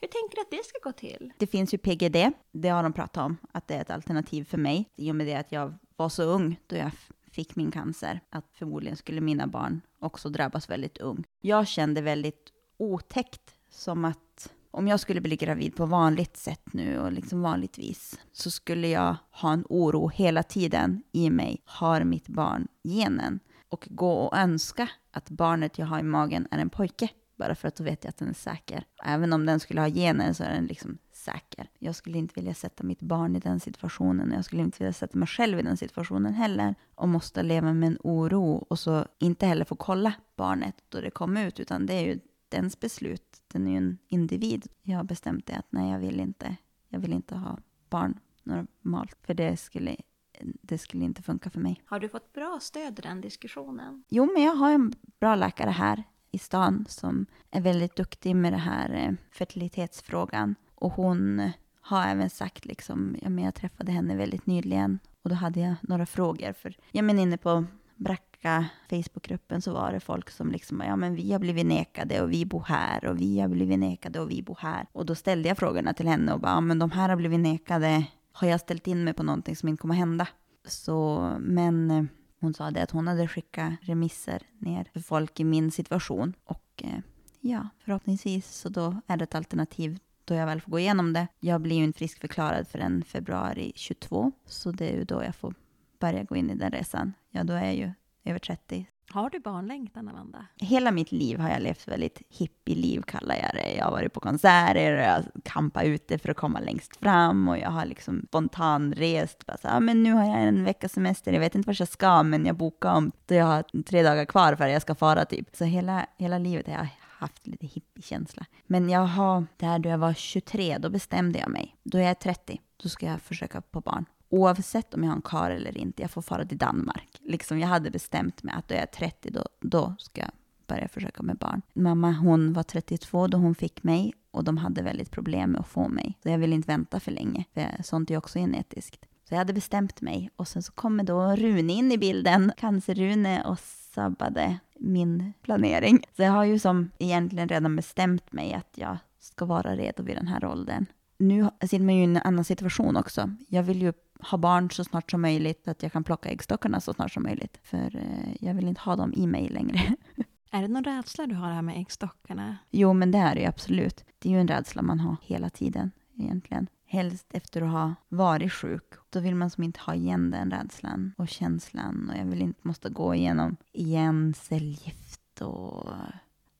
Hur 0.00 0.08
tänker 0.08 0.36
du 0.36 0.40
att 0.40 0.50
det 0.50 0.64
ska 0.64 0.78
gå 0.82 0.92
till? 0.92 1.32
Det 1.38 1.46
finns 1.46 1.74
ju 1.74 1.78
PGD, 1.78 2.16
det 2.52 2.68
har 2.68 2.82
de 2.82 2.92
pratat 2.92 3.24
om, 3.24 3.36
att 3.52 3.68
det 3.68 3.74
är 3.74 3.80
ett 3.80 3.90
alternativ 3.90 4.44
för 4.44 4.58
mig. 4.58 4.90
I 4.96 5.10
och 5.10 5.16
med 5.16 5.26
det 5.26 5.34
att 5.34 5.52
jag 5.52 5.74
var 5.96 6.08
så 6.08 6.22
ung 6.22 6.60
då 6.66 6.76
jag 6.76 6.90
fick 7.34 7.56
min 7.56 7.70
cancer, 7.70 8.20
att 8.30 8.44
förmodligen 8.52 8.96
skulle 8.96 9.20
mina 9.20 9.46
barn 9.46 9.80
också 9.98 10.28
drabbas 10.28 10.70
väldigt 10.70 10.98
ung. 10.98 11.24
Jag 11.40 11.68
kände 11.68 12.00
väldigt 12.00 12.52
otäckt, 12.76 13.54
som 13.70 14.04
att 14.04 14.52
om 14.70 14.88
jag 14.88 15.00
skulle 15.00 15.20
bli 15.20 15.36
gravid 15.36 15.76
på 15.76 15.86
vanligt 15.86 16.36
sätt 16.36 16.72
nu 16.72 16.98
och 16.98 17.12
liksom 17.12 17.42
vanligtvis 17.42 18.18
så 18.32 18.50
skulle 18.50 18.88
jag 18.88 19.16
ha 19.30 19.52
en 19.52 19.64
oro 19.68 20.08
hela 20.08 20.42
tiden 20.42 21.02
i 21.12 21.30
mig. 21.30 21.62
Har 21.64 22.04
mitt 22.04 22.28
barn 22.28 22.68
genen? 22.82 23.40
Och 23.68 23.88
gå 23.90 24.12
och 24.12 24.36
önska 24.36 24.88
att 25.10 25.30
barnet 25.30 25.78
jag 25.78 25.86
har 25.86 25.98
i 25.98 26.02
magen 26.02 26.48
är 26.50 26.58
en 26.58 26.70
pojke. 26.70 27.08
Bara 27.36 27.54
för 27.54 27.68
att 27.68 27.76
då 27.76 27.84
vet 27.84 28.04
jag 28.04 28.08
att 28.08 28.16
den 28.16 28.28
är 28.28 28.34
säker. 28.34 28.84
Även 29.04 29.32
om 29.32 29.46
den 29.46 29.60
skulle 29.60 29.80
ha 29.80 29.88
genen 29.88 30.34
så 30.34 30.44
är 30.44 30.50
den 30.50 30.66
liksom 30.66 30.98
säker. 31.12 31.68
Jag 31.78 31.94
skulle 31.94 32.18
inte 32.18 32.34
vilja 32.34 32.54
sätta 32.54 32.84
mitt 32.84 33.00
barn 33.00 33.36
i 33.36 33.38
den 33.38 33.60
situationen. 33.60 34.32
Jag 34.32 34.44
skulle 34.44 34.62
inte 34.62 34.78
vilja 34.78 34.92
sätta 34.92 35.18
mig 35.18 35.28
själv 35.28 35.58
i 35.58 35.62
den 35.62 35.76
situationen 35.76 36.34
heller. 36.34 36.74
Och 36.94 37.08
måste 37.08 37.42
leva 37.42 37.72
med 37.72 37.86
en 37.86 37.98
oro 38.00 38.66
och 38.68 38.78
så 38.78 39.06
inte 39.18 39.46
heller 39.46 39.64
få 39.64 39.76
kolla 39.76 40.12
barnet 40.36 40.84
då 40.88 41.00
det 41.00 41.10
kom 41.10 41.36
ut. 41.36 41.60
Utan 41.60 41.86
det 41.86 41.94
är 41.94 42.06
ju 42.06 42.20
dens 42.48 42.80
beslut. 42.80 43.42
Den 43.52 43.66
är 43.66 43.70
ju 43.70 43.76
en 43.76 43.98
individ. 44.08 44.66
Jag 44.82 44.96
har 44.96 45.04
bestämt 45.04 45.46
det 45.46 45.56
att 45.56 45.66
nej, 45.72 45.92
jag 45.92 45.98
vill 45.98 46.20
inte. 46.20 46.56
Jag 46.88 47.00
vill 47.00 47.12
inte 47.12 47.34
ha 47.34 47.58
barn 47.88 48.18
normalt. 48.42 49.16
För 49.22 49.34
det 49.34 49.56
skulle, 49.56 49.96
det 50.40 50.78
skulle 50.78 51.04
inte 51.04 51.22
funka 51.22 51.50
för 51.50 51.60
mig. 51.60 51.82
Har 51.86 52.00
du 52.00 52.08
fått 52.08 52.32
bra 52.32 52.58
stöd 52.60 52.98
i 52.98 53.02
den 53.02 53.20
diskussionen? 53.20 54.04
Jo, 54.08 54.30
men 54.34 54.42
jag 54.42 54.54
har 54.54 54.70
en 54.70 54.94
bra 55.20 55.34
läkare 55.34 55.70
här 55.70 56.04
i 56.34 56.38
stan 56.38 56.84
som 56.88 57.26
är 57.50 57.60
väldigt 57.60 57.96
duktig 57.96 58.36
med 58.36 58.52
det 58.52 58.58
här 58.58 58.90
eh, 58.94 59.12
fertilitetsfrågan. 59.30 60.54
Och 60.74 60.92
hon 60.92 61.50
har 61.80 62.06
även 62.06 62.30
sagt 62.30 62.64
liksom, 62.64 63.16
ja 63.22 63.28
men 63.28 63.44
jag 63.44 63.54
träffade 63.54 63.92
henne 63.92 64.16
väldigt 64.16 64.46
nyligen 64.46 64.98
och 65.22 65.30
då 65.30 65.36
hade 65.36 65.60
jag 65.60 65.74
några 65.82 66.06
frågor 66.06 66.52
för, 66.52 66.76
ja 66.92 67.02
men 67.02 67.18
inne 67.18 67.36
på 67.36 67.64
Bracka 67.96 68.66
Facebookgruppen 68.90 69.62
så 69.62 69.72
var 69.72 69.92
det 69.92 70.00
folk 70.00 70.30
som 70.30 70.50
liksom, 70.50 70.82
ja 70.86 70.96
men 70.96 71.14
vi 71.14 71.32
har 71.32 71.38
blivit 71.38 71.66
nekade 71.66 72.22
och 72.22 72.32
vi 72.32 72.46
bor 72.46 72.64
här 72.68 73.04
och 73.04 73.20
vi 73.20 73.40
har 73.40 73.48
blivit 73.48 73.78
nekade 73.78 74.20
och 74.20 74.30
vi 74.30 74.42
bor 74.42 74.58
här. 74.60 74.86
Och 74.92 75.06
då 75.06 75.14
ställde 75.14 75.48
jag 75.48 75.58
frågorna 75.58 75.94
till 75.94 76.08
henne 76.08 76.32
och 76.32 76.40
bara, 76.40 76.52
ja 76.52 76.60
men 76.60 76.78
de 76.78 76.90
här 76.90 77.08
har 77.08 77.16
blivit 77.16 77.40
nekade, 77.40 78.04
har 78.32 78.48
jag 78.48 78.60
ställt 78.60 78.86
in 78.86 79.04
mig 79.04 79.14
på 79.14 79.22
någonting 79.22 79.56
som 79.56 79.68
inte 79.68 79.80
kommer 79.80 79.94
hända? 79.94 80.28
Så, 80.66 81.30
men 81.40 81.90
eh, 81.90 82.04
hon 82.44 82.54
sa 82.54 82.70
det 82.70 82.82
att 82.82 82.90
hon 82.90 83.08
hade 83.08 83.28
skickat 83.28 83.72
remisser 83.80 84.42
ner 84.58 84.88
för 84.92 85.00
folk 85.00 85.40
i 85.40 85.44
min 85.44 85.70
situation 85.70 86.34
och 86.44 86.82
eh, 86.84 86.98
ja, 87.40 87.68
förhoppningsvis 87.78 88.54
så 88.54 88.68
då 88.68 89.00
är 89.06 89.16
det 89.16 89.24
ett 89.24 89.34
alternativ 89.34 89.98
då 90.24 90.34
jag 90.34 90.46
väl 90.46 90.60
får 90.60 90.70
gå 90.70 90.78
igenom 90.78 91.12
det. 91.12 91.26
Jag 91.40 91.60
blir 91.60 91.76
ju 91.76 91.84
inte 91.84 91.98
friskförklarad 91.98 92.68
förrän 92.68 93.04
februari 93.04 93.72
22, 93.74 94.32
så 94.46 94.70
det 94.70 94.88
är 94.88 94.96
ju 94.96 95.04
då 95.04 95.24
jag 95.24 95.36
får 95.36 95.54
börja 95.98 96.24
gå 96.24 96.36
in 96.36 96.50
i 96.50 96.54
den 96.54 96.70
resan. 96.70 97.12
Ja, 97.30 97.44
då 97.44 97.52
är 97.52 97.64
jag 97.64 97.74
ju 97.74 97.92
över 98.24 98.38
30. 98.38 98.86
Har 99.14 99.30
du 99.30 99.40
barnlängtan, 99.40 100.08
Amanda? 100.08 100.46
Hela 100.56 100.90
mitt 100.90 101.12
liv 101.12 101.38
har 101.38 101.50
jag 101.50 101.62
levt 101.62 101.88
väldigt 101.88 102.22
hippieliv, 102.28 103.02
kallar 103.02 103.34
jag 103.34 103.50
det. 103.54 103.74
Jag 103.76 103.84
har 103.84 103.90
varit 103.90 104.12
på 104.12 104.20
konserter 104.20 104.92
och 104.92 105.02
jag 105.02 105.12
har 105.12 105.24
kampat 105.44 105.84
ute 105.84 106.18
för 106.18 106.28
att 106.28 106.36
komma 106.36 106.60
längst 106.60 106.96
fram 106.96 107.48
och 107.48 107.58
jag 107.58 107.70
har 107.70 107.86
liksom 107.86 108.24
spontanrest. 108.28 109.46
Bara 109.46 109.56
så, 109.56 109.68
ah, 109.68 109.80
men 109.80 110.02
nu 110.02 110.12
har 110.12 110.24
jag 110.24 110.42
en 110.42 110.64
veckas 110.64 110.92
semester, 110.92 111.32
jag 111.32 111.40
vet 111.40 111.54
inte 111.54 111.66
vart 111.66 111.80
jag 111.80 111.88
ska, 111.88 112.22
men 112.22 112.46
jag 112.46 112.56
bokar 112.56 112.94
om 112.94 113.12
då 113.26 113.34
jag 113.34 113.44
har 113.44 113.82
tre 113.82 114.02
dagar 114.02 114.24
kvar 114.24 114.54
för 114.56 114.64
att 114.64 114.72
jag 114.72 114.82
ska 114.82 114.94
fara 114.94 115.24
typ. 115.24 115.56
Så 115.56 115.64
hela, 115.64 116.06
hela 116.16 116.38
livet 116.38 116.66
har 116.66 116.74
jag 116.74 116.88
haft 117.00 117.46
lite 117.46 117.66
hippiekänsla. 117.66 118.46
Men 118.66 118.90
jag 118.90 119.06
har, 119.06 119.46
där 119.56 119.78
då 119.78 119.88
jag 119.88 119.98
var 119.98 120.14
23, 120.14 120.78
då 120.78 120.90
bestämde 120.90 121.38
jag 121.38 121.50
mig. 121.50 121.76
Då 121.82 121.98
är 121.98 122.02
jag 122.02 122.20
30, 122.20 122.60
då 122.82 122.88
ska 122.88 123.06
jag 123.06 123.20
försöka 123.20 123.60
på 123.60 123.80
barn. 123.80 124.04
Oavsett 124.34 124.94
om 124.94 125.02
jag 125.02 125.10
har 125.10 125.16
en 125.16 125.22
kar 125.22 125.50
eller 125.50 125.78
inte, 125.78 126.02
jag 126.02 126.10
får 126.10 126.22
fara 126.22 126.44
till 126.44 126.58
Danmark. 126.58 127.20
Liksom 127.20 127.58
jag 127.58 127.68
hade 127.68 127.90
bestämt 127.90 128.42
mig 128.42 128.54
att 128.54 128.68
då 128.68 128.74
jag 128.74 128.82
är 128.82 128.86
30, 128.86 129.30
då, 129.30 129.44
då 129.60 129.94
ska 129.98 130.20
jag 130.20 130.30
börja 130.66 130.88
försöka 130.88 131.22
med 131.22 131.36
barn. 131.36 131.62
Mamma 131.72 132.12
hon 132.12 132.52
var 132.52 132.62
32 132.62 133.26
då 133.26 133.38
hon 133.38 133.54
fick 133.54 133.82
mig 133.82 134.14
och 134.30 134.44
de 134.44 134.56
hade 134.58 134.82
väldigt 134.82 135.10
problem 135.10 135.50
med 135.50 135.60
att 135.60 135.68
få 135.68 135.88
mig. 135.88 136.18
Så 136.22 136.28
jag 136.28 136.38
ville 136.38 136.54
inte 136.54 136.66
vänta 136.66 137.00
för 137.00 137.12
länge, 137.12 137.44
för 137.54 137.82
sånt 137.82 138.10
är 138.10 138.16
också 138.16 138.38
genetiskt. 138.38 139.04
Så 139.28 139.34
jag 139.34 139.38
hade 139.38 139.52
bestämt 139.52 140.00
mig 140.00 140.30
och 140.36 140.48
sen 140.48 140.62
så 140.62 140.72
kommer 140.72 141.04
då 141.04 141.36
Rune 141.36 141.72
in 141.72 141.92
i 141.92 141.98
bilden, 141.98 142.52
cancer-Rune 142.56 143.44
och 143.44 143.58
sabbade 143.94 144.58
min 144.78 145.32
planering. 145.42 146.04
Så 146.16 146.22
jag 146.22 146.32
har 146.32 146.44
ju 146.44 146.58
som 146.58 146.90
egentligen 146.98 147.48
redan 147.48 147.76
bestämt 147.76 148.32
mig 148.32 148.54
att 148.54 148.72
jag 148.74 148.96
ska 149.18 149.44
vara 149.44 149.76
redo 149.76 150.02
vid 150.02 150.16
den 150.16 150.28
här 150.28 150.44
åldern. 150.44 150.86
Nu 151.18 151.50
sitter 151.60 151.84
man 151.84 151.94
ju 151.94 152.00
i 152.00 152.04
en 152.04 152.16
annan 152.16 152.44
situation 152.44 152.96
också. 152.96 153.30
Jag 153.48 153.62
vill 153.62 153.82
ju 153.82 153.92
ha 154.20 154.38
barn 154.38 154.70
så 154.70 154.84
snart 154.84 155.10
som 155.10 155.20
möjligt, 155.20 155.68
att 155.68 155.82
jag 155.82 155.92
kan 155.92 156.04
plocka 156.04 156.28
äggstockarna 156.28 156.80
så 156.80 156.94
snart 156.94 157.12
som 157.12 157.22
möjligt. 157.22 157.58
För 157.62 157.96
eh, 157.96 158.34
jag 158.40 158.54
vill 158.54 158.68
inte 158.68 158.80
ha 158.80 158.96
dem 158.96 159.12
i 159.16 159.26
mig 159.26 159.48
längre. 159.48 159.80
Är 160.50 160.62
det 160.62 160.68
någon 160.68 160.84
rädsla 160.84 161.26
du 161.26 161.34
har 161.34 161.52
här 161.52 161.62
med 161.62 161.78
äggstockarna? 161.80 162.56
Jo, 162.70 162.92
men 162.92 163.10
det 163.10 163.18
är 163.18 163.34
det 163.34 163.40
ju 163.40 163.46
absolut. 163.46 164.04
Det 164.18 164.28
är 164.28 164.32
ju 164.32 164.40
en 164.40 164.48
rädsla 164.48 164.82
man 164.82 165.00
har 165.00 165.16
hela 165.22 165.50
tiden 165.50 165.90
egentligen. 166.18 166.66
Helst 166.86 167.26
efter 167.30 167.62
att 167.62 167.70
ha 167.70 167.94
varit 168.08 168.52
sjuk. 168.52 168.92
Då 169.10 169.20
vill 169.20 169.34
man 169.34 169.50
som 169.50 169.64
inte 169.64 169.80
ha 169.80 169.94
igen 169.94 170.30
den 170.30 170.50
rädslan 170.50 171.12
och 171.16 171.28
känslan. 171.28 172.10
Och 172.10 172.18
jag 172.20 172.24
vill 172.24 172.42
inte 172.42 172.60
måste 172.62 172.90
gå 172.90 173.14
igenom 173.14 173.56
igen 173.72 174.34
cellgift 174.34 175.40
och, 175.40 175.92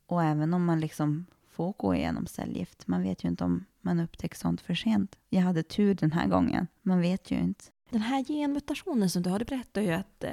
och 0.07 0.23
även 0.23 0.55
om 0.55 0.65
man 0.65 0.81
liksom 0.81 1.27
får 1.55 1.75
gå 1.77 1.95
igenom 1.95 2.27
cellgift. 2.27 2.87
Man 2.87 3.03
vet 3.03 3.25
ju 3.25 3.29
inte 3.29 3.45
om 3.45 3.65
man 3.81 4.01
upptäcker 4.01 4.37
sånt 4.37 4.61
för 4.61 4.75
sent. 4.75 5.17
Jag 5.31 5.43
hade 5.43 5.63
tur 5.63 5.95
den 5.95 6.13
här 6.13 6.27
gången. 6.27 6.67
Man 6.83 7.01
vet 7.01 7.31
ju 7.31 7.37
inte. 7.37 7.65
Den 7.91 8.01
här 8.01 8.25
genmutationen 8.25 9.11
som 9.11 9.23
du 9.23 9.31
har, 9.31 9.39
du 9.39 9.45
berättar 9.45 9.83
ju 9.83 9.93
att 9.93 10.25
eh, 10.25 10.31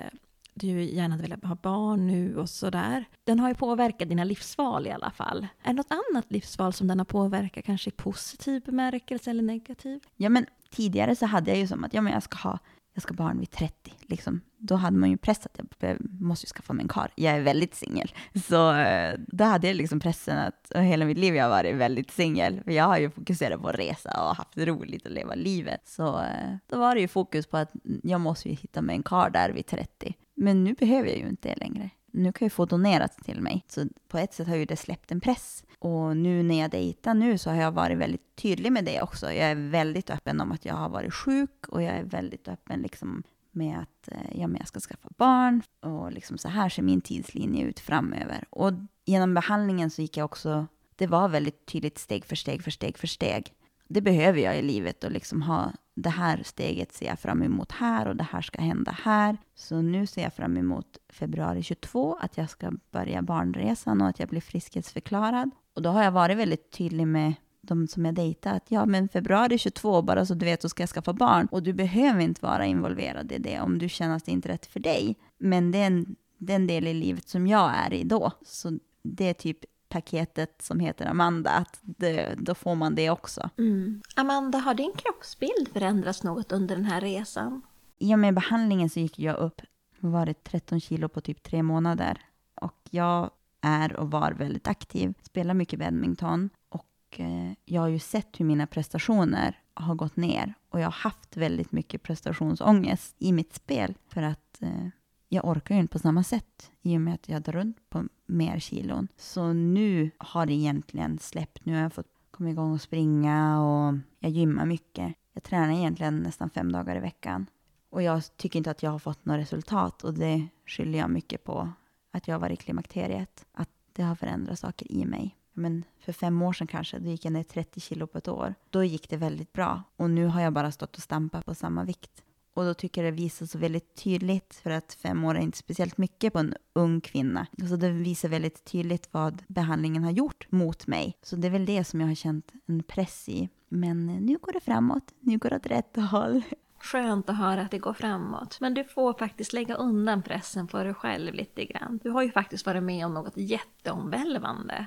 du 0.54 0.84
gärna 0.84 1.14
hade 1.14 1.22
velat 1.22 1.44
ha 1.44 1.56
barn 1.56 2.08
nu 2.08 2.38
och 2.38 2.50
sådär. 2.50 3.06
Den 3.24 3.40
har 3.40 3.50
ju 3.50 3.56
påverkat 3.56 4.10
dina 4.10 4.24
livsval 4.24 4.88
i 4.88 4.92
alla 4.92 5.12
fall. 5.12 5.48
Är 5.64 5.68
det 5.68 5.74
något 5.74 5.92
annat 5.92 6.32
livsval 6.32 6.74
som 6.74 6.88
den 6.88 7.00
har 7.00 7.06
påverkat, 7.06 7.66
kanske 7.66 7.90
i 7.90 7.94
positiv 7.94 8.62
bemärkelse 8.66 9.30
eller 9.30 9.44
negativ? 9.44 10.00
Ja, 10.16 10.30
men 10.30 10.46
tidigare 10.70 11.16
så 11.16 11.26
hade 11.26 11.52
jag 11.52 11.60
ju 11.60 11.68
som 11.68 11.84
att 11.84 11.94
ja, 11.94 12.02
men 12.02 12.14
jag 12.14 12.24
ska 12.24 12.38
ha 12.38 12.60
jag 12.94 13.04
ska 13.04 13.14
barn 13.14 13.40
vid 13.40 13.52
30. 13.52 13.94
Liksom. 14.02 14.42
Då 14.58 14.76
hade 14.76 14.98
man 14.98 15.10
ju 15.10 15.18
press 15.18 15.46
att 15.46 15.60
jag 15.80 15.98
måste 16.20 16.46
ju 16.46 16.50
skaffa 16.50 16.74
mig 16.74 16.84
en 16.84 16.90
kar. 16.90 17.12
Jag 17.16 17.36
är 17.36 17.42
väldigt 17.42 17.76
singel. 17.76 18.12
Så 18.48 18.74
eh, 18.74 19.14
då 19.28 19.44
hade 19.44 19.68
jag 19.68 19.76
liksom 19.76 20.00
pressen 20.00 20.38
att 20.38 20.72
hela 20.76 21.06
mitt 21.06 21.18
liv 21.18 21.36
jag 21.36 21.44
har 21.44 21.50
varit 21.50 21.76
väldigt 21.76 22.12
singel. 22.12 22.62
För 22.64 22.72
jag 22.72 22.84
har 22.84 22.98
ju 22.98 23.10
fokuserat 23.10 23.62
på 23.62 23.68
att 23.68 23.80
resa 23.80 24.24
och 24.24 24.36
haft 24.36 24.58
roligt 24.58 25.06
och 25.06 25.12
leva 25.12 25.36
livet. 25.36 25.82
Så 25.88 26.20
eh, 26.20 26.56
då 26.68 26.80
var 26.80 26.96
det 26.96 27.02
ju 27.02 27.08
fokus 27.08 27.48
på 27.48 27.58
att 27.58 27.72
jag 28.04 28.22
måste 28.22 28.50
ju 28.50 28.56
hitta 28.56 28.82
mig 28.82 28.96
en 28.96 29.04
kar 29.04 29.30
där 29.30 29.50
vid 29.50 29.66
30. 29.66 30.16
Men 30.36 30.64
nu 30.64 30.74
behöver 30.74 31.10
jag 31.10 31.18
ju 31.18 31.28
inte 31.28 31.50
det 31.50 31.56
längre. 31.56 31.90
Nu 32.12 32.32
kan 32.32 32.46
jag 32.46 32.54
få 32.54 32.66
donerat 32.66 33.18
till 33.24 33.42
mig. 33.42 33.66
Så 33.68 33.86
på 34.08 34.18
ett 34.18 34.34
sätt 34.34 34.48
har 34.48 34.56
ju 34.56 34.66
det 34.66 34.76
släppt 34.76 35.12
en 35.12 35.22
press. 35.22 35.64
Och 35.80 36.18
nu 36.18 36.44
när 36.44 36.60
jag 36.60 36.72
dejtar 36.72 37.14
nu 37.14 37.38
så 37.38 37.50
har 37.50 37.58
jag 37.58 37.72
varit 37.72 37.98
väldigt 37.98 38.36
tydlig 38.36 38.72
med 38.72 38.86
det 38.86 39.02
också. 39.02 39.26
Jag 39.26 39.52
är 39.52 39.70
väldigt 39.70 40.10
öppen 40.10 40.42
om 40.42 40.52
att 40.52 40.66
jag 40.66 40.76
har 40.76 40.90
varit 40.90 41.14
sjuk 41.14 41.68
och 41.68 41.84
jag 41.84 41.94
är 41.94 42.04
väldigt 42.04 42.48
öppen 42.48 42.82
liksom 42.82 43.24
med 43.52 43.80
att 43.80 44.08
eh, 44.08 44.40
ja, 44.42 44.48
men 44.48 44.58
jag 44.58 44.68
ska 44.68 44.80
skaffa 44.80 45.10
barn 45.18 45.62
och 45.80 46.12
liksom 46.12 46.38
så 46.38 46.50
här 46.50 46.70
ser 46.70 46.84
min 46.84 47.02
tidslinje 47.02 47.66
ut 47.66 47.80
framöver. 47.80 48.46
Och 48.50 48.74
genom 49.06 49.34
behandlingen 49.34 49.90
så 49.90 50.02
gick 50.02 50.18
jag 50.18 50.26
också, 50.26 50.68
det 50.96 51.08
var 51.08 51.30
väldigt 51.30 51.66
tydligt 51.66 51.98
steg 51.98 52.26
för 52.26 52.36
steg 52.36 52.64
för 52.64 52.72
steg 52.72 52.98
för 52.98 53.08
steg. 53.08 53.54
Det 53.88 54.02
behöver 54.02 54.40
jag 54.40 54.60
i 54.60 54.62
livet 54.62 55.04
och 55.04 55.12
liksom 55.12 55.42
ha 55.42 55.72
det 56.02 56.10
här 56.10 56.42
steget 56.46 56.94
ser 56.94 57.06
jag 57.06 57.20
fram 57.20 57.44
emot 57.44 57.72
här 57.72 58.08
och 58.08 58.16
det 58.16 58.28
här 58.32 58.42
ska 58.42 58.62
hända 58.62 58.92
här. 59.04 59.38
Så 59.56 59.82
nu 59.82 60.08
ser 60.08 60.24
jag 60.24 60.34
fram 60.34 60.58
emot 60.58 60.98
februari 61.10 61.64
22, 61.64 62.18
att 62.22 62.38
jag 62.38 62.50
ska 62.50 62.72
börja 62.92 63.22
barnresan 63.22 64.02
och 64.02 64.08
att 64.08 64.20
jag 64.20 64.30
blir 64.30 64.42
friskhetsförklarad. 64.42 65.52
Och 65.76 65.82
då 65.82 65.90
har 65.90 66.04
jag 66.04 66.12
varit 66.12 66.38
väldigt 66.38 66.72
tydlig 66.72 67.08
med 67.08 67.34
de 67.62 67.88
som 67.88 68.06
jag 68.06 68.14
dejtar 68.14 68.54
att 68.54 68.72
ja, 68.72 68.86
men 68.86 69.10
februari 69.10 69.58
22, 69.58 70.02
bara 70.02 70.26
så 70.26 70.34
du 70.34 70.46
vet, 70.46 70.62
så 70.62 70.70
ska 70.70 70.84
jag 70.84 70.90
skaffa 70.90 71.14
barn. 71.14 71.48
Och 71.52 71.64
du 71.64 71.74
behöver 71.74 72.22
inte 72.22 72.46
vara 72.46 72.66
involverad 72.66 73.32
i 73.32 73.38
det 73.38 73.60
om 73.60 73.78
du 73.78 73.90
känner 73.90 74.16
att 74.16 74.26
det 74.26 74.32
inte 74.32 74.48
är 74.48 74.52
rätt 74.52 74.66
för 74.66 74.80
dig. 74.80 75.16
Men 75.38 75.72
det 75.72 75.78
är 75.78 75.88
en, 75.88 76.16
det 76.38 76.54
är 76.54 76.56
en 76.56 76.68
del 76.68 76.88
i 76.88 76.94
livet 76.94 77.30
som 77.30 77.48
jag 77.48 77.72
är 77.76 77.94
i 77.94 78.04
då. 78.04 78.32
Så 78.46 78.80
det 79.04 79.30
är 79.30 79.34
typ 79.34 79.60
paketet 79.92 80.62
som 80.62 80.80
heter 80.80 81.06
Amanda, 81.06 81.52
att 81.52 81.80
det, 81.82 82.36
då 82.38 82.56
får 82.56 82.76
man 82.76 82.96
det 82.96 83.10
också. 83.10 83.50
Mm. 83.58 84.02
Amanda, 84.16 84.58
har 84.58 84.74
din 84.74 84.92
kroppsbild 84.98 85.70
förändrats 85.74 86.24
något 86.24 86.52
under 86.52 86.76
den 86.76 86.86
här 86.86 87.02
resan? 87.02 87.62
I 87.98 88.16
och 88.16 88.20
med 88.20 88.34
behandlingen 88.34 88.90
så 88.90 89.00
gick 89.00 89.20
jag 89.20 89.38
upp, 89.38 89.62
var 90.00 90.26
det 90.26 90.44
13 90.44 90.80
kilo 90.80 91.10
på 91.10 91.22
typ 91.22 91.44
tre 91.44 91.64
månader. 91.64 92.22
Och 92.62 92.80
jag 92.90 93.32
är 93.62 93.96
och 93.96 94.12
var 94.12 94.32
väldigt 94.32 94.68
aktiv, 94.68 95.14
spelar 95.22 95.54
mycket 95.54 95.80
badminton 95.80 96.50
och 96.70 97.20
eh, 97.20 97.52
jag 97.66 97.82
har 97.82 97.88
ju 97.88 98.00
sett 98.00 98.40
hur 98.40 98.46
mina 98.46 98.68
prestationer 98.68 99.60
har 99.74 99.96
gått 99.96 100.16
ner. 100.16 100.54
Och 100.70 100.80
jag 100.80 100.88
har 100.88 100.92
haft 100.92 101.38
väldigt 101.38 101.72
mycket 101.72 102.04
prestationsångest 102.04 103.16
i 103.20 103.32
mitt 103.32 103.54
spel. 103.54 103.96
För 104.08 104.22
att 104.22 104.62
eh, 104.62 104.88
jag 105.30 105.46
orkar 105.46 105.76
ju 105.76 105.82
inte 105.82 105.92
på 105.92 106.00
samma 106.00 106.24
sätt 106.24 106.72
i 106.82 106.98
och 106.98 107.02
med 107.02 107.14
att 107.14 107.30
jag 107.30 107.42
drar 107.42 107.54
runt 107.54 107.90
på 107.90 108.04
mer 108.32 108.60
kilon. 108.60 109.08
Så 109.18 109.54
nu 109.54 110.12
har 110.18 110.46
det 110.46 110.54
egentligen 110.54 111.20
släppt. 111.20 111.66
Nu 111.66 111.74
har 111.74 111.82
jag 111.82 111.94
fått 111.94 112.08
komma 112.32 112.50
igång 112.50 112.74
och 112.74 112.82
springa 112.82 113.62
och 113.62 113.98
jag 114.20 114.32
gymmar 114.32 114.66
mycket. 114.66 115.14
Jag 115.34 115.44
tränar 115.44 115.74
egentligen 115.74 116.20
nästan 116.20 116.50
fem 116.50 116.72
dagar 116.72 116.96
i 116.96 117.00
veckan. 117.00 117.46
Och 117.90 118.04
jag 118.04 118.38
tycker 118.38 118.58
inte 118.58 118.72
att 118.72 118.84
jag 118.84 118.92
har 118.92 119.00
fått 119.00 119.26
något 119.26 119.40
resultat 119.40 120.04
och 120.04 120.14
det 120.14 120.48
skyller 120.66 121.00
jag 121.00 121.10
mycket 121.10 121.44
på 121.44 121.70
att 122.12 122.28
jag 122.28 122.36
har 122.36 122.40
varit 122.40 122.60
i 122.60 122.64
klimakteriet. 122.64 123.46
Att 123.52 123.70
det 123.94 124.04
har 124.04 124.16
förändrat 124.16 124.60
saker 124.60 124.92
i 124.92 125.06
mig. 125.06 125.38
Men 125.54 125.84
för 126.00 126.14
fem 126.14 126.42
år 126.42 126.54
sedan 126.54 126.68
kanske, 126.68 127.00
då 127.00 127.10
gick 127.10 127.26
jag 127.26 127.34
ner 127.34 127.44
30 127.44 127.80
kilo 127.80 128.08
på 128.08 128.18
ett 128.18 128.28
år. 128.28 128.56
Då 128.70 128.84
gick 128.84 129.10
det 129.10 129.18
väldigt 129.18 129.54
bra. 129.54 129.84
Och 129.96 130.10
nu 130.10 130.26
har 130.26 130.42
jag 130.42 130.54
bara 130.54 130.72
stått 130.72 130.96
och 130.96 131.04
stampat 131.04 131.46
på 131.46 131.56
samma 131.56 131.84
vikt. 131.84 132.24
Och 132.54 132.64
då 132.64 132.74
tycker 132.74 133.04
jag 133.04 133.14
det 133.14 133.22
visar 133.22 133.46
så 133.46 133.58
väldigt 133.58 133.96
tydligt, 133.96 134.56
för 134.64 134.70
att 134.70 134.94
fem 134.94 135.24
år 135.24 135.36
är 135.36 135.40
inte 135.40 135.58
speciellt 135.58 135.98
mycket 135.98 136.34
på 136.34 136.40
en 136.40 136.54
ung 136.74 137.02
kvinna. 137.02 137.48
Så 137.70 137.76
det 137.76 137.90
visar 137.90 138.30
väldigt 138.30 138.64
tydligt 138.66 139.10
vad 139.12 139.44
behandlingen 139.48 140.04
har 140.04 140.12
gjort 140.12 140.52
mot 140.52 140.88
mig. 140.88 141.18
Så 141.22 141.36
det 141.36 141.48
är 141.48 141.52
väl 141.52 141.66
det 141.66 141.84
som 141.84 142.02
jag 142.02 142.08
har 142.08 142.16
känt 142.16 142.52
en 142.66 142.84
press 142.84 143.30
i. 143.30 143.50
Men 143.70 144.06
nu 144.06 144.38
går 144.38 144.52
det 144.52 144.60
framåt, 144.60 145.14
nu 145.20 145.38
går 145.38 145.50
det 145.50 145.56
åt 145.56 145.66
rätt 145.66 145.96
håll. 146.12 146.42
Skönt 146.80 147.30
att 147.30 147.38
höra 147.38 147.62
att 147.62 147.72
det 147.72 147.80
går 147.80 147.94
framåt. 147.94 148.58
Men 148.60 148.74
du 148.74 148.84
får 148.84 149.14
faktiskt 149.14 149.54
lägga 149.54 149.76
undan 149.76 150.22
pressen 150.22 150.68
på 150.68 150.84
dig 150.84 150.94
själv 150.94 151.34
lite 151.34 151.66
grann. 151.66 152.00
Du 152.04 152.10
har 152.10 152.24
ju 152.24 152.32
faktiskt 152.32 152.66
varit 152.66 152.84
med 152.84 153.06
om 153.06 153.14
något 153.14 153.38
jätteomvälvande. 153.38 154.86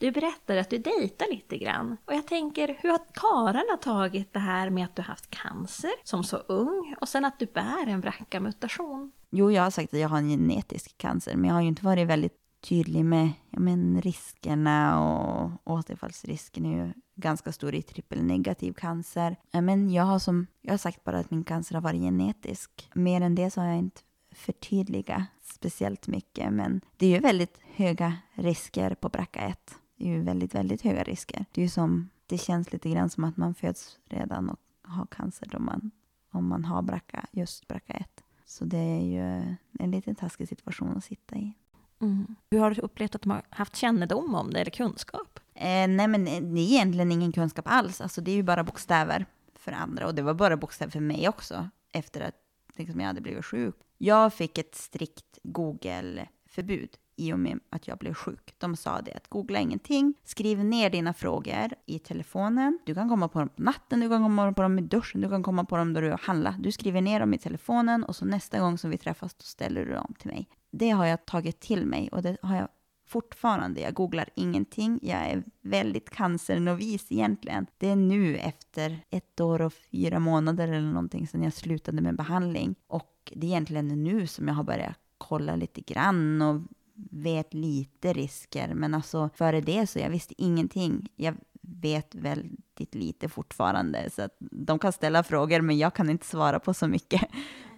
Du 0.00 0.10
berättade 0.10 0.60
att 0.60 0.70
du 0.70 0.78
dejtar 0.78 1.26
lite 1.30 1.58
grann. 1.58 1.96
Och 2.04 2.14
jag 2.14 2.26
tänker, 2.26 2.76
hur 2.80 2.90
har 2.90 3.00
karlarna 3.14 3.76
tagit 3.82 4.32
det 4.32 4.38
här 4.38 4.70
med 4.70 4.84
att 4.84 4.96
du 4.96 5.02
haft 5.02 5.30
cancer 5.30 5.90
som 6.04 6.24
så 6.24 6.36
ung 6.36 6.94
och 7.00 7.08
sen 7.08 7.24
att 7.24 7.38
du 7.38 7.46
bär 7.46 7.86
en 7.86 8.00
BRCA-mutation? 8.00 9.12
Jo, 9.30 9.50
jag 9.50 9.62
har 9.62 9.70
sagt 9.70 9.94
att 9.94 10.00
jag 10.00 10.08
har 10.08 10.18
en 10.18 10.28
genetisk 10.28 10.98
cancer, 10.98 11.36
men 11.36 11.44
jag 11.44 11.54
har 11.54 11.62
ju 11.62 11.68
inte 11.68 11.84
varit 11.84 12.08
väldigt 12.08 12.36
tydlig 12.60 13.04
med 13.04 13.30
ja, 13.50 13.60
men 13.60 14.02
riskerna 14.02 15.00
och 15.00 15.50
återfallsrisken 15.64 16.66
är 16.66 16.84
ju 16.84 16.92
ganska 17.14 17.52
stor 17.52 17.74
i 17.74 17.82
trippelnegativ 17.82 18.72
cancer. 18.72 19.36
Men 19.52 19.90
jag 19.90 20.04
har, 20.04 20.18
som, 20.18 20.46
jag 20.62 20.72
har 20.72 20.78
sagt 20.78 21.04
bara 21.04 21.18
att 21.18 21.30
min 21.30 21.44
cancer 21.44 21.74
har 21.74 21.82
varit 21.82 22.00
genetisk. 22.00 22.90
Mer 22.94 23.20
än 23.20 23.34
det 23.34 23.50
så 23.50 23.60
har 23.60 23.68
jag 23.68 23.78
inte 23.78 24.00
förtydligat 24.34 25.22
speciellt 25.42 26.06
mycket. 26.06 26.52
Men 26.52 26.80
det 26.96 27.06
är 27.06 27.10
ju 27.10 27.18
väldigt 27.18 27.60
höga 27.74 28.16
risker 28.34 28.94
på 28.94 29.08
BRCA1. 29.08 29.54
Det 29.98 30.04
är 30.04 30.08
ju 30.08 30.22
väldigt, 30.22 30.54
väldigt 30.54 30.82
höga 30.82 31.02
risker. 31.02 31.44
Det 31.52 31.60
är 31.60 31.62
ju 31.62 31.68
som, 31.68 32.10
det 32.26 32.38
känns 32.38 32.72
lite 32.72 32.90
grann 32.90 33.10
som 33.10 33.24
att 33.24 33.36
man 33.36 33.54
föds 33.54 33.98
redan 34.04 34.50
och 34.50 34.58
har 34.82 35.06
cancer 35.06 35.48
då 35.50 35.58
man, 35.58 35.90
om 36.30 36.48
man 36.48 36.64
har 36.64 36.82
BRCA, 36.82 37.26
just 37.32 37.66
BRCA1. 37.66 38.04
Så 38.44 38.64
det 38.64 38.78
är 38.78 39.00
ju 39.00 39.56
en 39.78 39.90
lite 39.90 40.14
taskig 40.14 40.48
situation 40.48 40.96
att 40.96 41.04
sitta 41.04 41.36
i. 41.36 41.54
Mm. 42.00 42.36
Hur 42.50 42.58
har 42.58 42.70
du 42.70 42.80
upplevt 42.80 43.14
att 43.14 43.22
de 43.22 43.30
har 43.30 43.42
haft 43.50 43.76
kännedom 43.76 44.34
om 44.34 44.50
det 44.50 44.60
eller 44.60 44.70
kunskap? 44.70 45.40
Eh, 45.54 45.88
nej, 45.88 46.08
men 46.08 46.24
det 46.24 46.30
är 46.30 46.58
egentligen 46.58 47.12
ingen 47.12 47.32
kunskap 47.32 47.64
alls. 47.68 48.00
Alltså, 48.00 48.20
det 48.20 48.30
är 48.30 48.36
ju 48.36 48.42
bara 48.42 48.64
bokstäver 48.64 49.26
för 49.54 49.72
andra. 49.72 50.06
Och 50.06 50.14
det 50.14 50.22
var 50.22 50.34
bara 50.34 50.56
bokstäver 50.56 50.90
för 50.90 51.00
mig 51.00 51.28
också, 51.28 51.68
efter 51.92 52.20
att 52.20 52.34
liksom, 52.76 53.00
jag 53.00 53.06
hade 53.06 53.20
blivit 53.20 53.44
sjuk. 53.44 53.76
Jag 53.98 54.34
fick 54.34 54.58
ett 54.58 54.74
strikt 54.74 55.38
Google-förbud 55.42 56.90
i 57.18 57.32
och 57.32 57.38
med 57.38 57.60
att 57.70 57.88
jag 57.88 57.98
blev 57.98 58.14
sjuk. 58.14 58.54
De 58.58 58.76
sa 58.76 59.00
det 59.00 59.12
att 59.12 59.28
googla 59.28 59.60
ingenting, 59.60 60.14
skriv 60.24 60.64
ner 60.64 60.90
dina 60.90 61.14
frågor 61.14 61.68
i 61.86 61.98
telefonen. 61.98 62.78
Du 62.86 62.94
kan 62.94 63.08
komma 63.08 63.28
på 63.28 63.38
dem 63.38 63.48
på 63.48 63.62
natten, 63.62 64.00
du 64.00 64.08
kan 64.08 64.22
komma 64.22 64.52
på 64.52 64.62
dem 64.62 64.78
i 64.78 64.82
duschen, 64.82 65.20
du 65.20 65.28
kan 65.28 65.42
komma 65.42 65.64
på 65.64 65.76
dem 65.76 65.92
då 65.92 66.00
du 66.00 66.16
handlar. 66.20 66.54
Du 66.58 66.72
skriver 66.72 67.00
ner 67.00 67.20
dem 67.20 67.34
i 67.34 67.38
telefonen 67.38 68.04
och 68.04 68.16
så 68.16 68.24
nästa 68.24 68.60
gång 68.60 68.78
som 68.78 68.90
vi 68.90 68.98
träffas 68.98 69.34
då 69.34 69.42
ställer 69.42 69.84
du 69.84 69.92
dem 69.92 70.14
till 70.18 70.30
mig. 70.30 70.48
Det 70.70 70.90
har 70.90 71.06
jag 71.06 71.26
tagit 71.26 71.60
till 71.60 71.86
mig 71.86 72.08
och 72.12 72.22
det 72.22 72.36
har 72.42 72.56
jag 72.56 72.68
fortfarande. 73.06 73.80
Jag 73.80 73.94
googlar 73.94 74.28
ingenting. 74.34 74.98
Jag 75.02 75.18
är 75.18 75.44
väldigt 75.62 76.10
cancernovis 76.10 77.12
egentligen. 77.12 77.66
Det 77.78 77.88
är 77.88 77.96
nu 77.96 78.36
efter 78.36 78.98
ett 79.10 79.40
år 79.40 79.62
och 79.62 79.72
fyra 79.72 80.18
månader 80.18 80.68
eller 80.68 80.92
någonting 80.92 81.26
sedan 81.26 81.42
jag 81.42 81.52
slutade 81.52 82.02
med 82.02 82.16
behandling. 82.16 82.74
Och 82.86 83.32
det 83.34 83.46
är 83.46 83.50
egentligen 83.50 83.88
nu 83.88 84.26
som 84.26 84.48
jag 84.48 84.54
har 84.54 84.64
börjat 84.64 84.98
kolla 85.18 85.56
lite 85.56 85.80
grann 85.80 86.42
och 86.42 86.62
vet 87.10 87.54
lite 87.54 88.12
risker. 88.12 88.74
Men 88.74 88.94
alltså 88.94 89.30
före 89.34 89.60
det 89.60 89.86
så 89.86 89.98
jag 89.98 90.10
visste 90.10 90.34
ingenting. 90.42 91.08
Jag 91.16 91.34
vet 91.60 92.14
väldigt 92.14 92.94
lite 92.94 93.28
fortfarande. 93.28 94.10
Så 94.10 94.22
att 94.22 94.36
de 94.40 94.78
kan 94.78 94.92
ställa 94.92 95.22
frågor 95.22 95.60
men 95.60 95.78
jag 95.78 95.94
kan 95.94 96.10
inte 96.10 96.26
svara 96.26 96.60
på 96.60 96.74
så 96.74 96.88
mycket. 96.88 97.22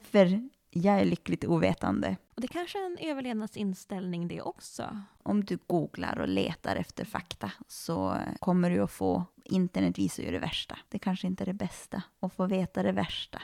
För 0.02 0.48
jag 0.70 1.00
är 1.00 1.04
lyckligt 1.04 1.44
ovetande. 1.44 2.16
Och 2.34 2.40
det 2.40 2.48
kanske 2.48 2.78
är 2.78 2.86
en 2.86 3.10
överlevnadsinställning 3.10 4.28
det 4.28 4.42
också. 4.42 5.02
Om 5.22 5.44
du 5.44 5.58
googlar 5.66 6.18
och 6.18 6.28
letar 6.28 6.76
efter 6.76 7.04
fakta 7.04 7.52
så 7.68 8.16
kommer 8.38 8.70
du 8.70 8.82
att 8.82 8.90
få, 8.90 9.24
internet 9.44 9.98
visar 9.98 10.22
ju 10.22 10.30
det 10.30 10.38
värsta. 10.38 10.78
Det 10.88 10.98
kanske 10.98 11.26
inte 11.26 11.44
är 11.44 11.46
det 11.46 11.52
bästa 11.52 12.02
att 12.20 12.32
få 12.34 12.46
veta 12.46 12.82
det 12.82 12.92
värsta. 12.92 13.42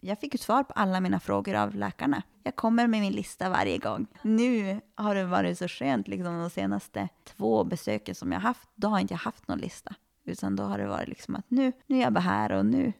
Jag 0.00 0.20
fick 0.20 0.34
ju 0.34 0.38
svar 0.38 0.62
på 0.62 0.72
alla 0.72 1.00
mina 1.00 1.20
frågor 1.20 1.54
av 1.54 1.74
läkarna. 1.74 2.22
Jag 2.42 2.56
kommer 2.56 2.86
med 2.86 3.00
min 3.00 3.12
lista 3.12 3.48
varje 3.48 3.78
gång. 3.78 4.06
Nu 4.22 4.80
har 4.94 5.14
det 5.14 5.24
varit 5.24 5.58
så 5.58 5.68
skönt, 5.68 6.08
liksom 6.08 6.38
de 6.38 6.50
senaste 6.50 7.08
två 7.24 7.64
besöken 7.64 8.14
som 8.14 8.32
jag 8.32 8.40
haft, 8.40 8.68
då 8.74 8.88
har 8.88 9.00
inte 9.00 9.14
jag 9.14 9.18
haft 9.18 9.48
någon 9.48 9.58
lista. 9.58 9.94
Utan 10.24 10.56
då 10.56 10.62
har 10.62 10.78
det 10.78 10.86
varit 10.86 11.08
liksom 11.08 11.34
att 11.34 11.50
nu, 11.50 11.72
nu 11.86 11.96
är 11.98 12.02
jag 12.02 12.12
bara 12.12 12.20
här 12.20 12.52
och 12.52 12.66
nu, 12.66 12.92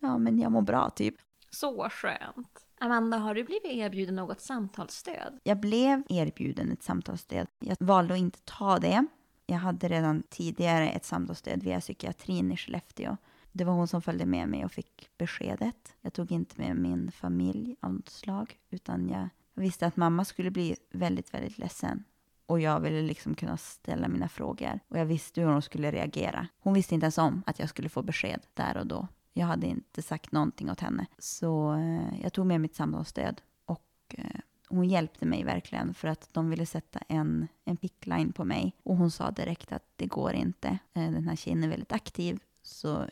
ja 0.00 0.18
men 0.18 0.38
jag 0.38 0.52
mår 0.52 0.62
bra 0.62 0.90
typ. 0.90 1.14
Så 1.50 1.88
skönt. 1.90 2.66
Amanda, 2.80 3.16
har 3.16 3.34
du 3.34 3.44
blivit 3.44 3.64
erbjuden 3.64 4.14
något 4.14 4.40
samtalsstöd? 4.40 5.40
Jag 5.42 5.60
blev 5.60 6.02
erbjuden 6.08 6.72
ett 6.72 6.82
samtalsstöd. 6.82 7.46
Jag 7.58 7.76
valde 7.80 8.14
att 8.14 8.20
inte 8.20 8.38
ta 8.44 8.78
det. 8.78 9.06
Jag 9.46 9.56
hade 9.56 9.88
redan 9.88 10.22
tidigare 10.22 10.88
ett 10.88 11.04
samtalsstöd 11.04 11.62
via 11.62 11.80
psykiatrin 11.80 12.52
i 12.52 12.56
Skellefteå. 12.56 13.16
Det 13.56 13.64
var 13.64 13.72
hon 13.72 13.88
som 13.88 14.02
följde 14.02 14.26
med 14.26 14.48
mig 14.48 14.64
och 14.64 14.72
fick 14.72 15.10
beskedet. 15.18 15.96
Jag 16.00 16.12
tog 16.12 16.32
inte 16.32 16.60
med 16.60 16.76
min 16.76 17.12
familj 17.12 17.76
av 17.80 17.94
något 17.94 18.08
slag, 18.08 18.58
utan 18.70 19.08
jag 19.08 19.28
visste 19.54 19.86
att 19.86 19.96
mamma 19.96 20.24
skulle 20.24 20.50
bli 20.50 20.76
väldigt, 20.90 21.34
väldigt 21.34 21.58
ledsen. 21.58 22.04
Och 22.46 22.60
jag 22.60 22.80
ville 22.80 23.02
liksom 23.02 23.34
kunna 23.34 23.56
ställa 23.56 24.08
mina 24.08 24.28
frågor. 24.28 24.80
Och 24.88 24.98
jag 24.98 25.06
visste 25.06 25.40
hur 25.40 25.48
hon 25.48 25.62
skulle 25.62 25.92
reagera. 25.92 26.48
Hon 26.58 26.74
visste 26.74 26.94
inte 26.94 27.04
ens 27.04 27.18
om 27.18 27.42
att 27.46 27.58
jag 27.58 27.68
skulle 27.68 27.88
få 27.88 28.02
besked 28.02 28.40
där 28.54 28.76
och 28.76 28.86
då. 28.86 29.08
Jag 29.32 29.46
hade 29.46 29.66
inte 29.66 30.02
sagt 30.02 30.32
någonting 30.32 30.70
åt 30.70 30.80
henne. 30.80 31.06
Så 31.18 31.74
eh, 31.74 32.22
jag 32.22 32.32
tog 32.32 32.46
med 32.46 32.60
mitt 32.60 32.74
samtalsstöd 32.74 33.40
och 33.64 34.14
eh, 34.18 34.40
hon 34.68 34.88
hjälpte 34.88 35.26
mig 35.26 35.44
verkligen 35.44 35.94
för 35.94 36.08
att 36.08 36.28
de 36.32 36.50
ville 36.50 36.66
sätta 36.66 36.98
en, 37.08 37.48
en 37.64 37.76
pickline 37.76 38.32
på 38.32 38.44
mig. 38.44 38.76
Och 38.82 38.96
hon 38.96 39.10
sa 39.10 39.30
direkt 39.30 39.72
att 39.72 39.84
det 39.96 40.06
går 40.06 40.32
inte. 40.32 40.68
Eh, 40.68 41.10
den 41.10 41.28
här 41.28 41.36
tjejen 41.36 41.64
är 41.64 41.68
väldigt 41.68 41.92
aktiv 41.92 42.40
så 42.62 43.06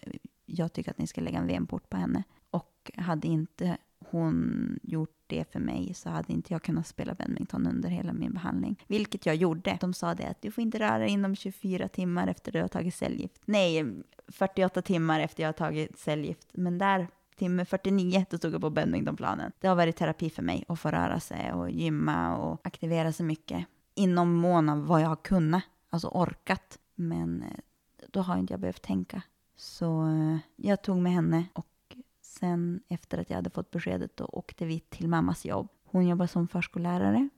jag 0.52 0.72
tycker 0.72 0.90
att 0.90 0.98
ni 0.98 1.06
ska 1.06 1.20
lägga 1.20 1.38
en 1.38 1.46
venport 1.46 1.90
på 1.90 1.96
henne. 1.96 2.22
Och 2.50 2.90
hade 2.96 3.28
inte 3.28 3.76
hon 4.10 4.78
gjort 4.82 5.22
det 5.26 5.52
för 5.52 5.60
mig 5.60 5.94
så 5.94 6.10
hade 6.10 6.32
inte 6.32 6.52
jag 6.52 6.62
kunnat 6.62 6.86
spela 6.86 7.14
badminton 7.14 7.66
under 7.66 7.88
hela 7.88 8.12
min 8.12 8.32
behandling. 8.32 8.84
Vilket 8.86 9.26
jag 9.26 9.36
gjorde. 9.36 9.78
De 9.80 9.94
sa 9.94 10.14
det 10.14 10.28
att 10.28 10.42
du 10.42 10.50
får 10.50 10.62
inte 10.62 10.78
röra 10.78 10.98
dig 10.98 11.08
inom 11.08 11.36
24 11.36 11.88
timmar 11.88 12.26
efter 12.26 12.50
att 12.50 12.52
du 12.52 12.60
har 12.60 12.68
tagit 12.68 12.94
cellgift. 12.94 13.42
Nej, 13.44 13.84
48 14.28 14.82
timmar 14.82 15.20
efter 15.20 15.42
jag 15.42 15.48
har 15.48 15.52
tagit 15.52 15.98
cellgift. 15.98 16.48
Men 16.52 16.78
där, 16.78 17.08
timme 17.36 17.64
49, 17.64 18.24
då 18.30 18.38
stod 18.38 18.54
jag 18.54 18.60
på 18.60 18.70
badmintonplanen. 18.70 19.52
Det 19.60 19.68
har 19.68 19.76
varit 19.76 19.96
terapi 19.96 20.30
för 20.30 20.42
mig 20.42 20.64
att 20.68 20.80
få 20.80 20.90
röra 20.90 21.20
sig 21.20 21.52
och 21.52 21.70
gymma 21.70 22.36
och 22.36 22.66
aktivera 22.66 23.12
sig 23.12 23.26
mycket. 23.26 23.66
Inom 23.94 24.32
mån 24.34 24.68
av 24.68 24.86
vad 24.86 25.00
jag 25.00 25.08
har 25.08 25.16
kunnat, 25.16 25.62
alltså 25.90 26.08
orkat. 26.08 26.78
Men 26.94 27.42
eh, 27.42 27.48
då 28.10 28.20
har 28.20 28.36
inte 28.36 28.52
jag 28.52 28.60
behövt 28.60 28.82
tänka. 28.82 29.22
Så 29.62 30.06
eh, 30.06 30.38
jag 30.56 30.82
tog 30.82 30.96
med 30.96 31.12
henne 31.12 31.44
och 31.52 31.66
Sen 32.42 32.80
efter 32.88 33.18
att 33.18 33.30
jag 33.30 33.36
hade 33.36 33.50
fått 33.50 33.70
beskedet 33.70 34.16
då 34.16 34.24
åkte 34.24 34.66
vi 34.66 34.80
till 34.80 35.08
mammas 35.08 35.44
jobb. 35.44 35.68
Hon 35.84 36.08
jobbar 36.08 36.26
som 36.26 36.48
förskollärare 36.48 37.28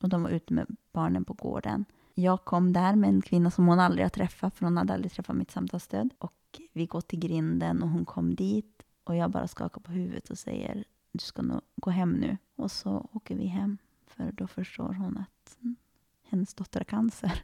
och 0.00 0.08
de 0.08 0.22
var 0.22 0.30
ute 0.30 0.52
med 0.54 0.76
barnen 0.92 1.24
på 1.24 1.32
gården. 1.32 1.84
Jag 2.14 2.44
kom 2.44 2.72
där 2.72 2.96
med 2.96 3.10
en 3.10 3.22
kvinna 3.22 3.50
som 3.50 3.66
hon 3.66 3.80
aldrig 3.80 4.04
har 4.04 4.10
träffat, 4.10 4.54
för 4.54 4.64
hon 4.64 4.76
hade 4.76 4.94
aldrig 4.94 5.12
träffat 5.12 5.36
mitt 5.36 5.50
samtalsstöd. 5.50 6.14
Och 6.18 6.60
vi 6.72 6.86
går 6.86 7.00
till 7.00 7.18
grinden 7.18 7.82
och 7.82 7.88
hon 7.88 8.04
kom 8.04 8.34
dit 8.34 8.82
och 9.04 9.16
jag 9.16 9.30
bara 9.30 9.48
skakar 9.48 9.80
på 9.80 9.92
huvudet 9.92 10.30
och 10.30 10.38
säger 10.38 10.84
du 11.12 11.18
ska 11.18 11.42
nog 11.42 11.60
gå 11.76 11.90
hem 11.90 12.12
nu. 12.12 12.36
Och 12.56 12.70
så 12.70 13.10
åker 13.12 13.36
vi 13.36 13.46
hem, 13.46 13.78
för 14.06 14.32
då 14.32 14.46
förstår 14.46 14.92
hon 14.92 15.18
att 15.18 15.56
mm, 15.60 15.76
hennes 16.22 16.54
dotter 16.54 16.80
har 16.80 16.84
cancer. 16.84 17.42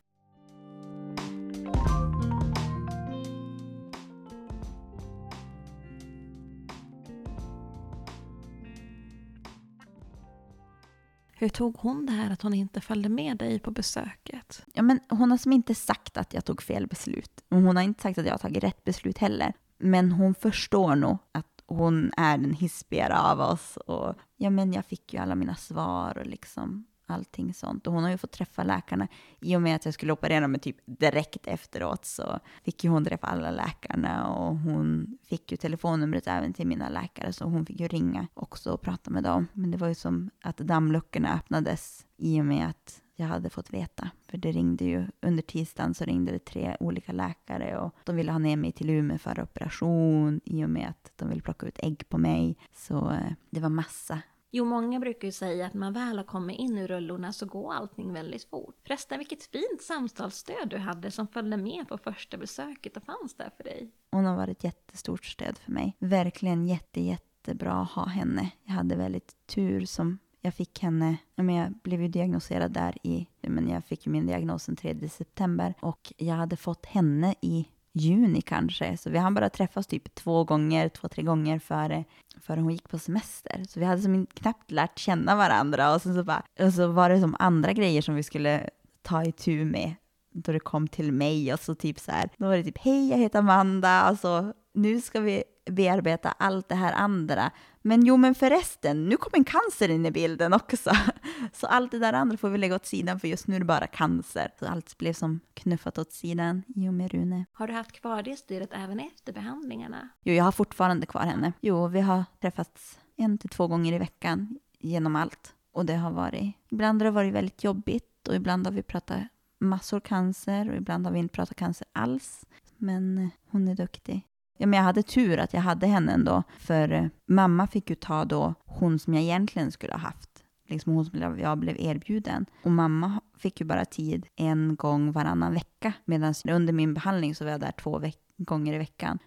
Hur 11.40 11.48
tog 11.48 11.76
hon 11.78 12.06
det 12.06 12.12
här 12.12 12.30
att 12.30 12.42
hon 12.42 12.54
inte 12.54 12.80
följde 12.80 13.08
med 13.08 13.36
dig 13.36 13.58
på 13.58 13.70
besöket? 13.70 14.64
Ja, 14.74 14.82
men 14.82 15.00
hon 15.08 15.30
har 15.30 15.38
som 15.38 15.52
inte 15.52 15.74
sagt 15.74 16.16
att 16.16 16.34
jag 16.34 16.44
tog 16.44 16.62
fel 16.62 16.86
beslut. 16.86 17.44
Hon 17.50 17.76
har 17.76 17.82
inte 17.82 18.02
sagt 18.02 18.18
att 18.18 18.26
jag 18.26 18.32
har 18.32 18.38
tagit 18.38 18.64
rätt 18.64 18.84
beslut 18.84 19.18
heller. 19.18 19.52
Men 19.78 20.12
hon 20.12 20.34
förstår 20.34 20.96
nog 20.96 21.18
att 21.32 21.62
hon 21.66 22.12
är 22.16 22.38
den 22.38 22.54
hispigare 22.54 23.18
av 23.18 23.40
oss. 23.40 23.76
Och 23.76 24.14
ja, 24.36 24.50
men 24.50 24.72
jag 24.72 24.84
fick 24.84 25.12
ju 25.14 25.18
alla 25.18 25.34
mina 25.34 25.54
svar 25.54 26.18
och 26.18 26.26
liksom 26.26 26.86
allting 27.10 27.54
sånt. 27.54 27.86
Och 27.86 27.92
hon 27.92 28.02
har 28.02 28.10
ju 28.10 28.18
fått 28.18 28.32
träffa 28.32 28.62
läkarna. 28.62 29.08
I 29.40 29.56
och 29.56 29.62
med 29.62 29.76
att 29.76 29.84
jag 29.84 29.94
skulle 29.94 30.12
operera 30.12 30.48
mig 30.48 30.60
typ 30.60 30.76
direkt 30.84 31.46
efteråt 31.46 32.04
så 32.04 32.38
fick 32.64 32.84
ju 32.84 32.90
hon 32.90 33.04
träffa 33.04 33.26
alla 33.26 33.50
läkarna 33.50 34.28
och 34.28 34.56
hon 34.56 35.18
fick 35.24 35.52
ju 35.52 35.56
telefonnumret 35.56 36.26
även 36.26 36.52
till 36.52 36.66
mina 36.66 36.88
läkare 36.88 37.32
så 37.32 37.44
hon 37.44 37.66
fick 37.66 37.80
ju 37.80 37.88
ringa 37.88 38.26
också 38.34 38.72
och 38.72 38.80
prata 38.80 39.10
med 39.10 39.22
dem. 39.22 39.46
Men 39.52 39.70
det 39.70 39.78
var 39.78 39.88
ju 39.88 39.94
som 39.94 40.30
att 40.42 40.56
dammluckorna 40.56 41.34
öppnades 41.34 42.06
i 42.16 42.40
och 42.40 42.44
med 42.44 42.68
att 42.68 43.02
jag 43.20 43.26
hade 43.26 43.50
fått 43.50 43.72
veta. 43.72 44.10
För 44.28 44.38
det 44.38 44.52
ringde 44.52 44.84
ju, 44.84 45.06
under 45.20 45.42
tisdagen 45.42 45.94
så 45.94 46.04
ringde 46.04 46.32
det 46.32 46.44
tre 46.44 46.76
olika 46.80 47.12
läkare 47.12 47.78
och 47.78 47.94
de 48.04 48.16
ville 48.16 48.32
ha 48.32 48.38
ner 48.38 48.56
mig 48.56 48.72
till 48.72 48.90
Umeå 48.90 49.18
för 49.18 49.40
operation 49.40 50.40
i 50.44 50.64
och 50.64 50.70
med 50.70 50.88
att 50.88 51.12
de 51.16 51.28
ville 51.28 51.40
plocka 51.40 51.66
ut 51.66 51.78
ägg 51.82 52.08
på 52.08 52.18
mig. 52.18 52.56
Så 52.72 53.10
eh, 53.10 53.32
det 53.50 53.60
var 53.60 53.68
massa 53.68 54.22
Jo, 54.50 54.64
många 54.64 55.00
brukar 55.00 55.28
ju 55.28 55.32
säga 55.32 55.66
att 55.66 55.74
när 55.74 55.80
man 55.80 55.92
väl 55.92 56.16
har 56.16 56.24
kommit 56.24 56.58
in 56.58 56.78
i 56.78 56.86
rullorna 56.86 57.32
så 57.32 57.46
går 57.46 57.72
allting 57.72 58.12
väldigt 58.12 58.44
fort. 58.44 58.76
Förresten, 58.86 59.18
vilket 59.18 59.42
fint 59.42 59.82
samtalsstöd 59.82 60.68
du 60.70 60.78
hade 60.78 61.10
som 61.10 61.28
följde 61.28 61.56
med 61.56 61.88
på 61.88 61.98
första 61.98 62.36
besöket 62.36 62.96
och 62.96 63.02
fanns 63.02 63.34
där 63.34 63.50
för 63.56 63.64
dig. 63.64 63.90
Hon 64.12 64.24
har 64.24 64.36
varit 64.36 64.58
ett 64.58 64.64
jättestort 64.64 65.24
stöd 65.24 65.58
för 65.58 65.72
mig. 65.72 65.96
Verkligen 65.98 66.66
jätte, 66.66 67.00
jättebra 67.00 67.72
att 67.72 67.90
ha 67.90 68.04
henne. 68.04 68.50
Jag 68.64 68.72
hade 68.72 68.96
väldigt 68.96 69.46
tur 69.46 69.84
som 69.84 70.18
jag 70.40 70.54
fick 70.54 70.82
henne, 70.82 71.16
jag 71.34 71.72
blev 71.82 72.02
ju 72.02 72.08
diagnoserad 72.08 72.72
där 72.72 73.06
i, 73.06 73.26
men 73.40 73.68
jag 73.68 73.84
fick 73.84 74.06
ju 74.06 74.12
min 74.12 74.26
diagnos 74.26 74.66
den 74.66 74.76
3 74.76 75.08
september 75.08 75.74
och 75.80 76.12
jag 76.16 76.34
hade 76.34 76.56
fått 76.56 76.86
henne 76.86 77.34
i 77.40 77.68
juni 77.98 78.40
kanske. 78.40 78.96
Så 78.96 79.10
vi 79.10 79.18
hann 79.18 79.34
bara 79.34 79.50
träffas 79.50 79.86
typ 79.86 80.14
två 80.14 80.44
gånger, 80.44 80.88
två, 80.88 81.08
tre 81.08 81.22
gånger 81.22 81.58
före, 81.58 82.04
före 82.40 82.60
hon 82.60 82.72
gick 82.72 82.88
på 82.88 82.98
semester. 82.98 83.64
Så 83.68 83.80
vi 83.80 83.86
hade 83.86 84.02
som 84.02 84.26
knappt 84.26 84.70
lärt 84.70 84.98
känna 84.98 85.36
varandra 85.36 85.94
och, 85.94 86.02
så 86.02 86.24
bara, 86.24 86.42
och 86.60 86.72
så 86.72 86.86
var 86.86 87.10
det 87.10 87.20
som 87.20 87.36
andra 87.38 87.72
grejer 87.72 88.02
som 88.02 88.14
vi 88.14 88.22
skulle 88.22 88.70
ta 89.02 89.24
i 89.24 89.32
tur 89.32 89.64
med 89.64 89.94
då 90.44 90.52
det 90.52 90.60
kom 90.60 90.88
till 90.88 91.12
mig 91.12 91.52
och 91.52 91.60
så 91.60 91.74
typ 91.74 92.00
så 92.00 92.10
här, 92.10 92.30
då 92.36 92.46
var 92.46 92.56
det 92.56 92.64
typ 92.64 92.78
hej 92.78 93.08
jag 93.08 93.18
heter 93.18 93.38
Amanda, 93.38 93.88
alltså 93.88 94.52
nu 94.74 95.00
ska 95.00 95.20
vi 95.20 95.44
bearbeta 95.70 96.34
allt 96.38 96.68
det 96.68 96.74
här 96.74 96.92
andra. 96.92 97.50
Men 97.82 98.06
jo, 98.06 98.16
men 98.16 98.34
förresten, 98.34 99.08
nu 99.08 99.16
kom 99.16 99.30
en 99.34 99.44
cancer 99.44 99.88
in 99.88 100.06
i 100.06 100.10
bilden 100.10 100.52
också. 100.52 100.90
Så 101.52 101.66
allt 101.66 101.90
det 101.90 101.98
där 101.98 102.12
andra 102.12 102.36
får 102.36 102.50
vi 102.50 102.58
lägga 102.58 102.74
åt 102.74 102.86
sidan 102.86 103.20
för 103.20 103.28
just 103.28 103.46
nu 103.46 103.54
är 103.54 103.58
det 103.58 103.64
bara 103.64 103.86
cancer. 103.86 104.50
Så 104.58 104.66
allt 104.66 104.98
blev 104.98 105.12
som 105.12 105.40
knuffat 105.54 105.98
åt 105.98 106.12
sidan 106.12 106.62
i 106.76 106.88
och 106.88 106.94
med 106.94 107.12
Rune. 107.12 107.44
Har 107.52 107.66
du 107.66 107.72
haft 107.72 107.92
kvar 107.92 108.22
det 108.22 108.36
styret 108.36 108.70
även 108.72 109.00
efter 109.00 109.32
behandlingarna? 109.32 110.08
Jo, 110.24 110.34
jag 110.34 110.44
har 110.44 110.52
fortfarande 110.52 111.06
kvar 111.06 111.22
henne. 111.22 111.52
Jo, 111.60 111.86
vi 111.88 112.00
har 112.00 112.24
träffats 112.40 112.98
en 113.16 113.38
till 113.38 113.50
två 113.50 113.66
gånger 113.66 113.92
i 113.92 113.98
veckan 113.98 114.58
genom 114.78 115.16
allt. 115.16 115.54
Och 115.72 115.86
det 115.86 115.96
har 115.96 116.10
varit, 116.10 116.54
ibland 116.68 117.02
har 117.02 117.04
det 117.04 117.10
varit 117.10 117.34
väldigt 117.34 117.64
jobbigt 117.64 118.28
och 118.28 118.34
ibland 118.34 118.66
har 118.66 118.72
vi 118.72 118.82
pratat 118.82 119.18
massor 119.58 120.00
cancer 120.00 120.70
och 120.70 120.76
ibland 120.76 121.06
har 121.06 121.12
vi 121.12 121.18
inte 121.18 121.34
pratat 121.34 121.56
cancer 121.56 121.86
alls. 121.92 122.46
Men 122.76 123.18
eh, 123.18 123.28
hon 123.50 123.68
är 123.68 123.74
duktig. 123.74 124.24
Ja, 124.58 124.66
men 124.66 124.76
jag 124.76 124.84
hade 124.84 125.02
tur 125.02 125.38
att 125.38 125.52
jag 125.52 125.60
hade 125.60 125.86
henne 125.86 126.12
ändå, 126.12 126.42
för 126.58 126.92
eh, 126.92 127.06
mamma 127.26 127.66
fick 127.66 127.90
ju 127.90 127.96
ta 127.96 128.24
då 128.24 128.54
hon 128.64 128.98
som 128.98 129.14
jag 129.14 129.22
egentligen 129.22 129.72
skulle 129.72 129.92
ha 129.92 130.00
haft. 130.00 130.44
Liksom 130.68 130.92
hon 130.92 131.04
som 131.04 131.38
jag 131.38 131.58
blev 131.58 131.76
erbjuden. 131.78 132.46
Och 132.62 132.70
mamma 132.70 133.20
fick 133.38 133.60
ju 133.60 133.66
bara 133.66 133.84
tid 133.84 134.26
en 134.36 134.76
gång 134.76 135.12
varannan 135.12 135.54
vecka. 135.54 135.92
Medan 136.04 136.34
under 136.50 136.72
min 136.72 136.94
behandling 136.94 137.34
så 137.34 137.44
var 137.44 137.50
jag 137.50 137.60
där 137.60 137.72
två 137.72 138.02
gånger 138.36 138.74
i 138.74 138.78
veckan. 138.78 139.18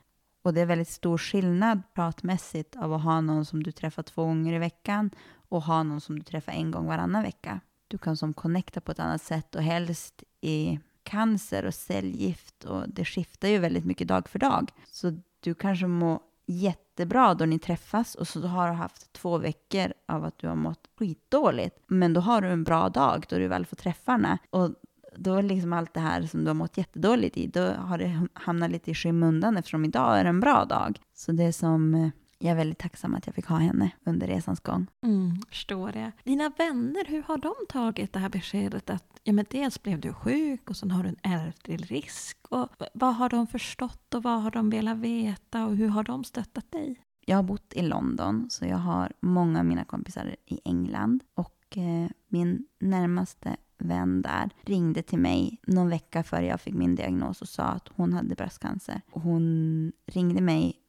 Och 0.43 0.53
det 0.53 0.61
är 0.61 0.65
väldigt 0.65 0.89
stor 0.89 1.17
skillnad 1.17 1.81
pratmässigt 1.93 2.75
av 2.75 2.93
att 2.93 3.03
ha 3.03 3.21
någon 3.21 3.45
som 3.45 3.63
du 3.63 3.71
träffar 3.71 4.03
två 4.03 4.25
gånger 4.25 4.53
i 4.53 4.59
veckan 4.59 5.09
och 5.49 5.63
ha 5.63 5.83
någon 5.83 6.01
som 6.01 6.15
du 6.19 6.23
träffar 6.23 6.51
en 6.51 6.71
gång 6.71 6.85
varannan 6.85 7.23
vecka. 7.23 7.59
Du 7.91 7.97
kan 7.97 8.17
som 8.17 8.33
connecta 8.33 8.81
på 8.81 8.91
ett 8.91 8.99
annat 8.99 9.21
sätt 9.21 9.55
och 9.55 9.61
helst 9.61 10.23
i 10.41 10.79
cancer 11.03 11.65
och 11.65 11.73
cellgift 11.73 12.63
och 12.63 12.89
det 12.89 13.05
skiftar 13.05 13.47
ju 13.47 13.57
väldigt 13.57 13.85
mycket 13.85 14.07
dag 14.07 14.29
för 14.29 14.39
dag. 14.39 14.71
Så 14.91 15.17
du 15.39 15.53
kanske 15.53 15.87
mår 15.87 16.19
jättebra 16.45 17.33
då 17.33 17.45
ni 17.45 17.59
träffas 17.59 18.15
och 18.15 18.27
så 18.27 18.47
har 18.47 18.67
du 18.67 18.73
haft 18.73 19.13
två 19.13 19.37
veckor 19.37 19.93
av 20.07 20.25
att 20.25 20.37
du 20.37 20.47
har 20.47 20.55
mått 20.55 20.87
skitdåligt. 20.99 21.77
Men 21.87 22.13
då 22.13 22.21
har 22.21 22.41
du 22.41 22.47
en 22.47 22.63
bra 22.63 22.89
dag 22.89 23.25
då 23.29 23.37
du 23.37 23.47
väl 23.47 23.65
får 23.65 23.75
träffa 23.75 24.11
henne. 24.11 24.37
Och 24.49 24.69
då 25.15 25.35
är 25.35 25.43
liksom 25.43 25.73
allt 25.73 25.93
det 25.93 25.99
här 25.99 26.21
som 26.21 26.43
du 26.43 26.47
har 26.47 26.55
mått 26.55 26.77
jättedåligt 26.77 27.37
i, 27.37 27.47
då 27.47 27.61
har 27.61 27.97
det 27.97 28.27
hamnat 28.33 28.71
lite 28.71 28.91
i 28.91 28.95
skymundan 28.95 29.57
eftersom 29.57 29.85
idag 29.85 30.19
är 30.19 30.25
en 30.25 30.39
bra 30.39 30.65
dag. 30.65 30.99
Så 31.13 31.31
det 31.31 31.43
är 31.43 31.51
som 31.51 31.95
eh, 31.95 32.09
jag 32.41 32.51
är 32.51 32.55
väldigt 32.55 32.77
tacksam 32.77 33.15
att 33.15 33.25
jag 33.25 33.35
fick 33.35 33.45
ha 33.45 33.57
henne 33.57 33.91
under 34.03 34.27
resans 34.27 34.59
gång. 34.59 34.87
Mm, 35.03 35.41
förstår 35.49 35.91
det. 35.91 36.11
Dina 36.23 36.51
vänner, 36.57 37.05
hur 37.05 37.23
har 37.23 37.37
de 37.37 37.53
tagit 37.69 38.13
det 38.13 38.19
här 38.19 38.29
beskedet 38.29 38.89
att 38.89 39.19
ja, 39.23 39.33
men 39.33 39.45
dels 39.49 39.83
blev 39.83 39.99
du 39.99 40.13
sjuk 40.13 40.69
och 40.69 40.77
sen 40.77 40.91
har 40.91 41.03
du 41.03 41.09
en 41.09 41.31
ärftlig 41.31 41.91
risk? 41.91 42.37
Och 42.49 42.69
vad 42.93 43.15
har 43.15 43.29
de 43.29 43.47
förstått 43.47 44.13
och 44.13 44.23
vad 44.23 44.41
har 44.41 44.51
de 44.51 44.69
velat 44.69 44.97
veta 44.97 45.65
och 45.65 45.75
hur 45.75 45.87
har 45.87 46.03
de 46.03 46.23
stöttat 46.23 46.71
dig? 46.71 47.01
Jag 47.25 47.35
har 47.35 47.43
bott 47.43 47.73
i 47.73 47.81
London 47.81 48.47
så 48.49 48.65
jag 48.65 48.77
har 48.77 49.13
många 49.19 49.59
av 49.59 49.65
mina 49.65 49.85
kompisar 49.85 50.35
i 50.45 50.59
England 50.65 51.23
och 51.33 51.77
eh, 51.77 52.09
min 52.27 52.65
närmaste 52.79 53.57
vän 53.77 54.21
där 54.21 54.49
ringde 54.61 55.01
till 55.01 55.19
mig 55.19 55.59
någon 55.67 55.89
vecka 55.89 56.23
före 56.23 56.45
jag 56.45 56.61
fick 56.61 56.73
min 56.73 56.95
diagnos 56.95 57.41
och 57.41 57.49
sa 57.49 57.63
att 57.63 57.89
hon 57.95 58.13
hade 58.13 58.35
bröstcancer. 58.35 59.01
Hon 59.11 59.91
ringde 60.05 60.41
mig 60.41 60.80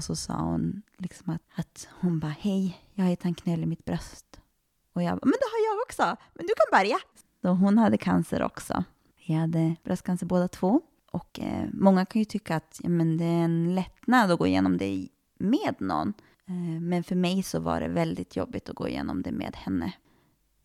och 0.00 0.04
så 0.04 0.16
sa 0.16 0.34
hon 0.34 0.82
liksom 0.98 1.34
att, 1.34 1.42
att 1.54 1.88
hon 2.00 2.20
bara 2.20 2.34
hej, 2.38 2.78
jag 2.94 3.04
har 3.04 3.16
en 3.22 3.34
knöl 3.34 3.62
i 3.62 3.66
mitt 3.66 3.84
bröst. 3.84 4.40
Och 4.92 5.02
jag 5.02 5.18
bara, 5.18 5.26
men 5.26 5.32
det 5.32 5.48
har 5.52 5.74
jag 5.74 5.82
också, 5.82 6.22
men 6.34 6.46
du 6.46 6.54
kan 6.56 6.78
börja. 6.78 6.96
Så 7.42 7.48
hon 7.48 7.78
hade 7.78 7.98
cancer 7.98 8.42
också. 8.42 8.84
Vi 9.26 9.34
hade 9.34 9.76
bröstcancer 9.84 10.26
båda 10.26 10.48
två. 10.48 10.80
Och 11.12 11.40
eh, 11.40 11.68
många 11.72 12.06
kan 12.06 12.18
ju 12.18 12.24
tycka 12.24 12.56
att 12.56 12.80
ja, 12.82 12.88
men 12.88 13.16
det 13.16 13.24
är 13.24 13.44
en 13.44 13.74
lättnad 13.74 14.30
att 14.30 14.38
gå 14.38 14.46
igenom 14.46 14.78
det 14.78 15.08
med 15.38 15.74
någon. 15.78 16.14
Eh, 16.46 16.80
men 16.80 17.04
för 17.04 17.16
mig 17.16 17.42
så 17.42 17.60
var 17.60 17.80
det 17.80 17.88
väldigt 17.88 18.36
jobbigt 18.36 18.68
att 18.68 18.76
gå 18.76 18.88
igenom 18.88 19.22
det 19.22 19.32
med 19.32 19.56
henne. 19.56 19.92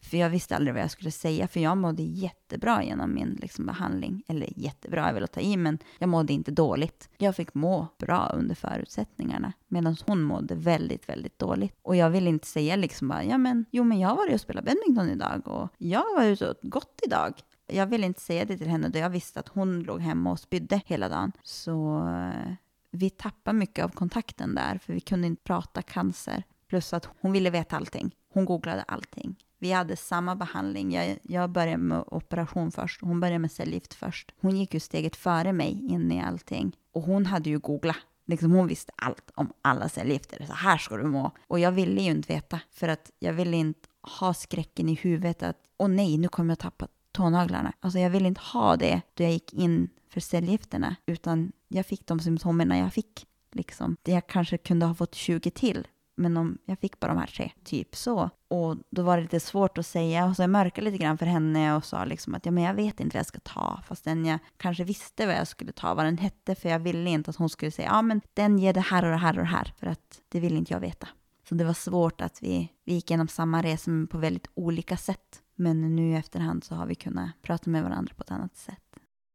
För 0.06 0.18
jag 0.18 0.30
visste 0.30 0.56
aldrig 0.56 0.74
vad 0.74 0.84
jag 0.84 0.92
skulle 0.92 1.12
säga, 1.12 1.48
för 1.48 1.60
jag 1.60 1.78
mådde 1.78 2.04
jättebra 2.04 2.84
genom 2.84 3.14
min 3.14 3.38
liksom, 3.42 3.66
behandling. 3.66 4.24
Eller 4.28 4.60
jättebra 4.60 5.06
är 5.06 5.14
väl 5.14 5.24
att 5.24 5.32
ta 5.32 5.40
i, 5.40 5.58
men 5.58 5.80
jag 6.00 6.10
mådde 6.10 6.34
inte 6.34 6.52
dåligt. 6.52 7.10
Jag 7.18 7.36
fick 7.36 7.54
må 7.54 7.88
bra 7.98 8.32
under 8.34 8.56
förutsättningarna, 8.56 9.54
medan 9.68 9.98
hon 10.06 10.22
mådde 10.22 10.56
väldigt, 10.56 11.10
väldigt 11.10 11.40
dåligt. 11.40 11.76
Och 11.82 11.96
jag 11.96 12.10
ville 12.10 12.30
inte 12.30 12.48
säga 12.48 12.76
liksom 12.76 13.08
bara, 13.08 13.24
ja 13.24 13.38
men, 13.38 13.66
jo 13.72 13.84
men 13.84 14.00
jag 14.00 14.10
har 14.10 14.16
varit 14.16 14.34
och 14.34 14.42
spelat 14.42 14.66
badminton 14.66 15.10
idag 15.10 15.48
och 15.48 15.70
jag 15.78 16.16
var 16.16 16.24
ute 16.24 16.50
och 16.50 16.58
gott 16.62 17.00
idag. 17.06 17.34
Jag 17.68 17.86
ville 17.86 18.06
inte 18.06 18.22
säga 18.22 18.46
det 18.46 18.58
till 18.58 18.70
henne 18.70 18.90
då 18.90 19.00
jag 19.00 19.10
visste 19.10 19.40
att 19.40 19.48
hon 19.48 19.84
låg 19.84 20.02
hemma 20.02 20.32
och 20.32 20.40
spydde 20.40 20.82
hela 20.86 21.10
dagen. 21.10 21.32
Så 21.44 22.08
eh, 22.08 22.54
vi 22.92 23.10
tappade 23.10 23.58
mycket 23.58 23.86
av 23.86 23.90
kontakten 23.90 24.56
där, 24.56 24.78
för 24.78 24.94
vi 24.94 25.00
kunde 25.00 25.28
inte 25.28 25.44
prata 25.44 25.82
cancer. 25.82 26.44
Plus 26.68 26.94
att 26.94 27.10
hon 27.22 27.32
ville 27.32 27.50
veta 27.50 27.76
allting. 27.76 28.16
Hon 28.34 28.46
googlade 28.46 28.82
allting. 28.82 29.36
Vi 29.66 29.72
hade 29.72 29.96
samma 29.96 30.36
behandling. 30.36 30.92
Jag, 30.92 31.18
jag 31.24 31.50
började 31.50 31.78
med 31.78 32.04
operation 32.08 32.72
först. 32.72 33.02
Hon 33.02 33.20
började 33.20 33.40
med 33.40 33.52
cellgift 33.52 33.94
först. 33.94 34.32
Hon 34.42 34.58
gick 34.58 34.74
ju 34.74 34.80
steget 34.80 35.16
före 35.16 35.54
mig 35.54 35.72
in 35.90 36.12
i 36.12 36.22
allting. 36.24 36.76
Och 36.94 37.02
hon 37.02 37.26
hade 37.26 37.50
ju 37.50 37.60
googlat. 37.60 37.98
Liksom 38.26 38.52
hon 38.52 38.68
visste 38.68 38.92
allt 38.96 39.32
om 39.36 39.54
alla 39.62 39.90
cellgifter. 39.90 40.46
Så 40.46 40.54
här 40.54 40.78
ska 40.78 40.98
du 40.98 41.04
må. 41.04 41.32
Och 41.48 41.60
jag 41.60 41.72
ville 41.72 42.02
ju 42.02 42.12
inte 42.12 42.34
veta. 42.34 42.60
För 42.72 42.88
att 42.88 43.12
jag 43.20 43.34
ville 43.34 43.58
inte 43.58 43.90
ha 44.20 44.34
skräcken 44.34 44.90
i 44.90 44.94
huvudet 44.94 45.44
att 45.44 45.58
åh 45.78 45.88
nej, 45.88 46.18
nu 46.18 46.28
kommer 46.28 46.52
jag 46.52 46.60
tappa 46.60 46.88
tånaglarna. 47.12 47.74
Alltså 47.80 48.00
jag 48.00 48.10
ville 48.10 48.28
inte 48.28 48.42
ha 48.42 48.76
det 48.76 49.02
då 49.14 49.24
jag 49.24 49.32
gick 49.32 49.54
in 49.54 49.90
för 50.10 50.20
cellgifterna. 50.20 50.96
Utan 51.06 51.52
jag 51.68 51.86
fick 51.86 52.08
de 52.08 52.20
symptomen 52.20 52.78
jag 52.78 52.94
fick. 52.94 53.26
Liksom. 53.52 53.98
Jag 54.04 54.28
kanske 54.28 54.58
kunde 54.58 54.86
ha 54.86 54.96
fått 54.96 55.16
20 55.16 55.52
till 55.52 55.88
men 56.16 56.38
om 56.38 56.58
jag 56.66 56.80
fick 56.80 57.00
bara 57.00 57.08
de 57.14 57.18
här 57.18 57.28
tre, 57.28 57.52
typ 57.64 57.96
så. 57.96 58.30
Och 58.48 58.78
då 58.90 59.04
var 59.04 59.18
det 59.18 59.24
lite 59.24 59.40
svårt 59.40 59.78
att 59.78 59.86
säga 59.86 60.26
och 60.26 60.36
så 60.36 60.44
jag 60.44 60.50
mörkade 60.50 60.92
lite 60.92 61.04
grann 61.04 61.18
för 61.18 61.26
henne 61.26 61.76
och 61.76 61.86
sa 61.86 62.06
liksom 62.06 62.36
att 62.36 62.46
ja, 62.46 62.52
men 62.52 62.64
jag 62.64 62.74
vet 62.74 63.00
inte 63.00 63.16
vad 63.16 63.20
jag 63.20 63.26
ska 63.26 63.40
ta, 63.40 63.82
fastän 63.88 64.26
jag 64.26 64.40
kanske 64.58 64.84
visste 64.84 65.26
vad 65.26 65.36
jag 65.36 65.48
skulle 65.48 65.72
ta, 65.72 65.94
vad 65.94 66.06
den 66.06 66.18
hette, 66.18 66.56
för 66.56 66.70
jag 66.70 66.80
ville 66.80 67.10
inte 67.10 67.30
att 67.30 67.36
hon 67.36 67.50
skulle 67.50 67.72
säga 67.72 67.88
ja, 67.88 68.02
men 68.02 68.22
den 68.34 68.60
ger 68.60 68.74
det 68.74 68.82
här 68.82 69.04
och 69.06 69.12
det 69.12 69.18
här 69.18 69.34
och 69.34 69.44
det 69.44 69.50
här, 69.50 69.74
för 69.80 69.88
att 69.88 70.22
det 70.30 70.40
vill 70.40 70.58
inte 70.58 70.74
jag 70.74 70.80
veta. 70.80 71.08
Så 71.50 71.56
det 71.56 71.64
var 71.64 71.74
svårt 71.74 72.22
att 72.22 72.40
vi, 72.42 72.72
vi 72.86 72.94
gick 72.94 73.12
igenom 73.12 73.28
samma 73.28 73.64
resa 73.64 73.92
men 73.92 74.08
på 74.08 74.18
väldigt 74.18 74.48
olika 74.54 74.98
sätt. 74.98 75.42
Men 75.56 75.96
nu 75.96 76.12
i 76.12 76.16
efterhand 76.16 76.64
så 76.64 76.76
har 76.76 76.86
vi 76.86 76.96
kunnat 76.96 77.30
prata 77.42 77.70
med 77.70 77.84
varandra 77.84 78.14
på 78.18 78.24
ett 78.24 78.32
annat 78.32 78.58
sätt. 78.58 78.85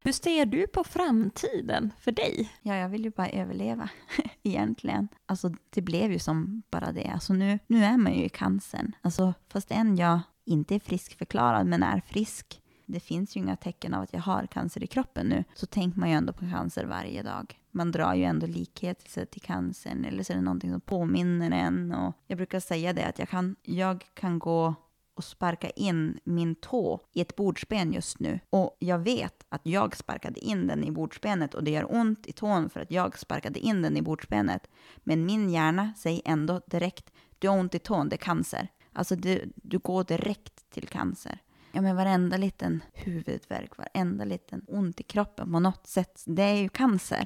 Hur 0.03 0.11
ser 0.11 0.45
du 0.45 0.67
på 0.67 0.83
framtiden 0.83 1.93
för 1.99 2.11
dig? 2.11 2.49
Ja, 2.61 2.75
jag 2.75 2.89
vill 2.89 3.03
ju 3.03 3.11
bara 3.11 3.29
överleva 3.29 3.89
egentligen. 4.43 5.07
Alltså 5.25 5.51
det 5.69 5.81
blev 5.81 6.11
ju 6.11 6.19
som 6.19 6.63
bara 6.71 6.91
det. 6.91 7.07
Alltså 7.07 7.33
nu, 7.33 7.59
nu 7.67 7.83
är 7.83 7.97
man 7.97 8.13
ju 8.13 8.25
i 8.25 8.29
cancern. 8.29 8.95
Alltså 9.01 9.33
fast 9.47 9.71
än 9.71 9.95
jag 9.95 10.19
inte 10.45 10.75
är 10.75 10.79
friskförklarad 10.79 11.67
men 11.67 11.83
är 11.83 12.01
frisk. 12.07 12.61
Det 12.85 12.99
finns 12.99 13.37
ju 13.37 13.39
inga 13.39 13.55
tecken 13.55 13.93
av 13.93 14.03
att 14.03 14.13
jag 14.13 14.21
har 14.21 14.47
cancer 14.47 14.83
i 14.83 14.87
kroppen 14.87 15.27
nu. 15.27 15.43
Så 15.53 15.65
tänker 15.65 15.99
man 15.99 16.09
ju 16.09 16.15
ändå 16.15 16.33
på 16.33 16.49
cancer 16.49 16.85
varje 16.85 17.23
dag. 17.23 17.59
Man 17.71 17.91
drar 17.91 18.13
ju 18.13 18.23
ändå 18.23 18.47
likheter 18.47 19.25
till 19.25 19.41
cancern 19.41 20.05
eller 20.05 20.23
så 20.23 20.33
är 20.33 20.37
det 20.37 20.43
någonting 20.43 20.71
som 20.71 20.81
påminner 20.81 21.51
en. 21.51 21.91
Och 21.91 22.15
jag 22.27 22.37
brukar 22.37 22.59
säga 22.59 22.93
det 22.93 23.05
att 23.05 23.19
jag 23.19 23.29
kan, 23.29 23.55
jag 23.61 24.05
kan 24.13 24.39
gå 24.39 24.75
och 25.13 25.23
sparka 25.23 25.69
in 25.69 26.19
min 26.23 26.55
tå 26.55 26.99
i 27.13 27.21
ett 27.21 27.35
bordsben 27.35 27.93
just 27.93 28.19
nu. 28.19 28.39
Och 28.49 28.77
jag 28.79 28.99
vet 28.99 29.45
att 29.49 29.61
jag 29.63 29.95
sparkade 29.95 30.39
in 30.39 30.67
den 30.67 30.83
i 30.83 30.91
bordsbenet 30.91 31.53
och 31.53 31.63
det 31.63 31.71
gör 31.71 31.95
ont 31.95 32.27
i 32.27 32.31
tån 32.31 32.69
för 32.69 32.79
att 32.79 32.91
jag 32.91 33.19
sparkade 33.19 33.59
in 33.59 33.81
den 33.81 33.97
i 33.97 34.01
bordsbenet. 34.01 34.67
Men 34.97 35.25
min 35.25 35.49
hjärna 35.49 35.93
säger 35.97 36.21
ändå 36.25 36.61
direkt, 36.67 37.11
du 37.39 37.49
har 37.49 37.59
ont 37.59 37.75
i 37.75 37.79
tån, 37.79 38.09
det 38.09 38.15
är 38.15 38.17
cancer. 38.17 38.67
Alltså 38.93 39.15
du, 39.15 39.51
du 39.55 39.79
går 39.79 40.03
direkt 40.03 40.69
till 40.69 40.87
cancer. 40.87 41.37
Ja 41.71 41.81
men 41.81 41.95
varenda 41.95 42.37
liten 42.37 42.83
huvudvärk, 42.93 43.77
varenda 43.77 44.25
liten 44.25 44.65
ont 44.67 44.99
i 44.99 45.03
kroppen 45.03 45.51
på 45.51 45.59
något 45.59 45.87
sätt, 45.87 46.23
det 46.25 46.43
är 46.43 46.55
ju 46.55 46.69
cancer. 46.69 47.25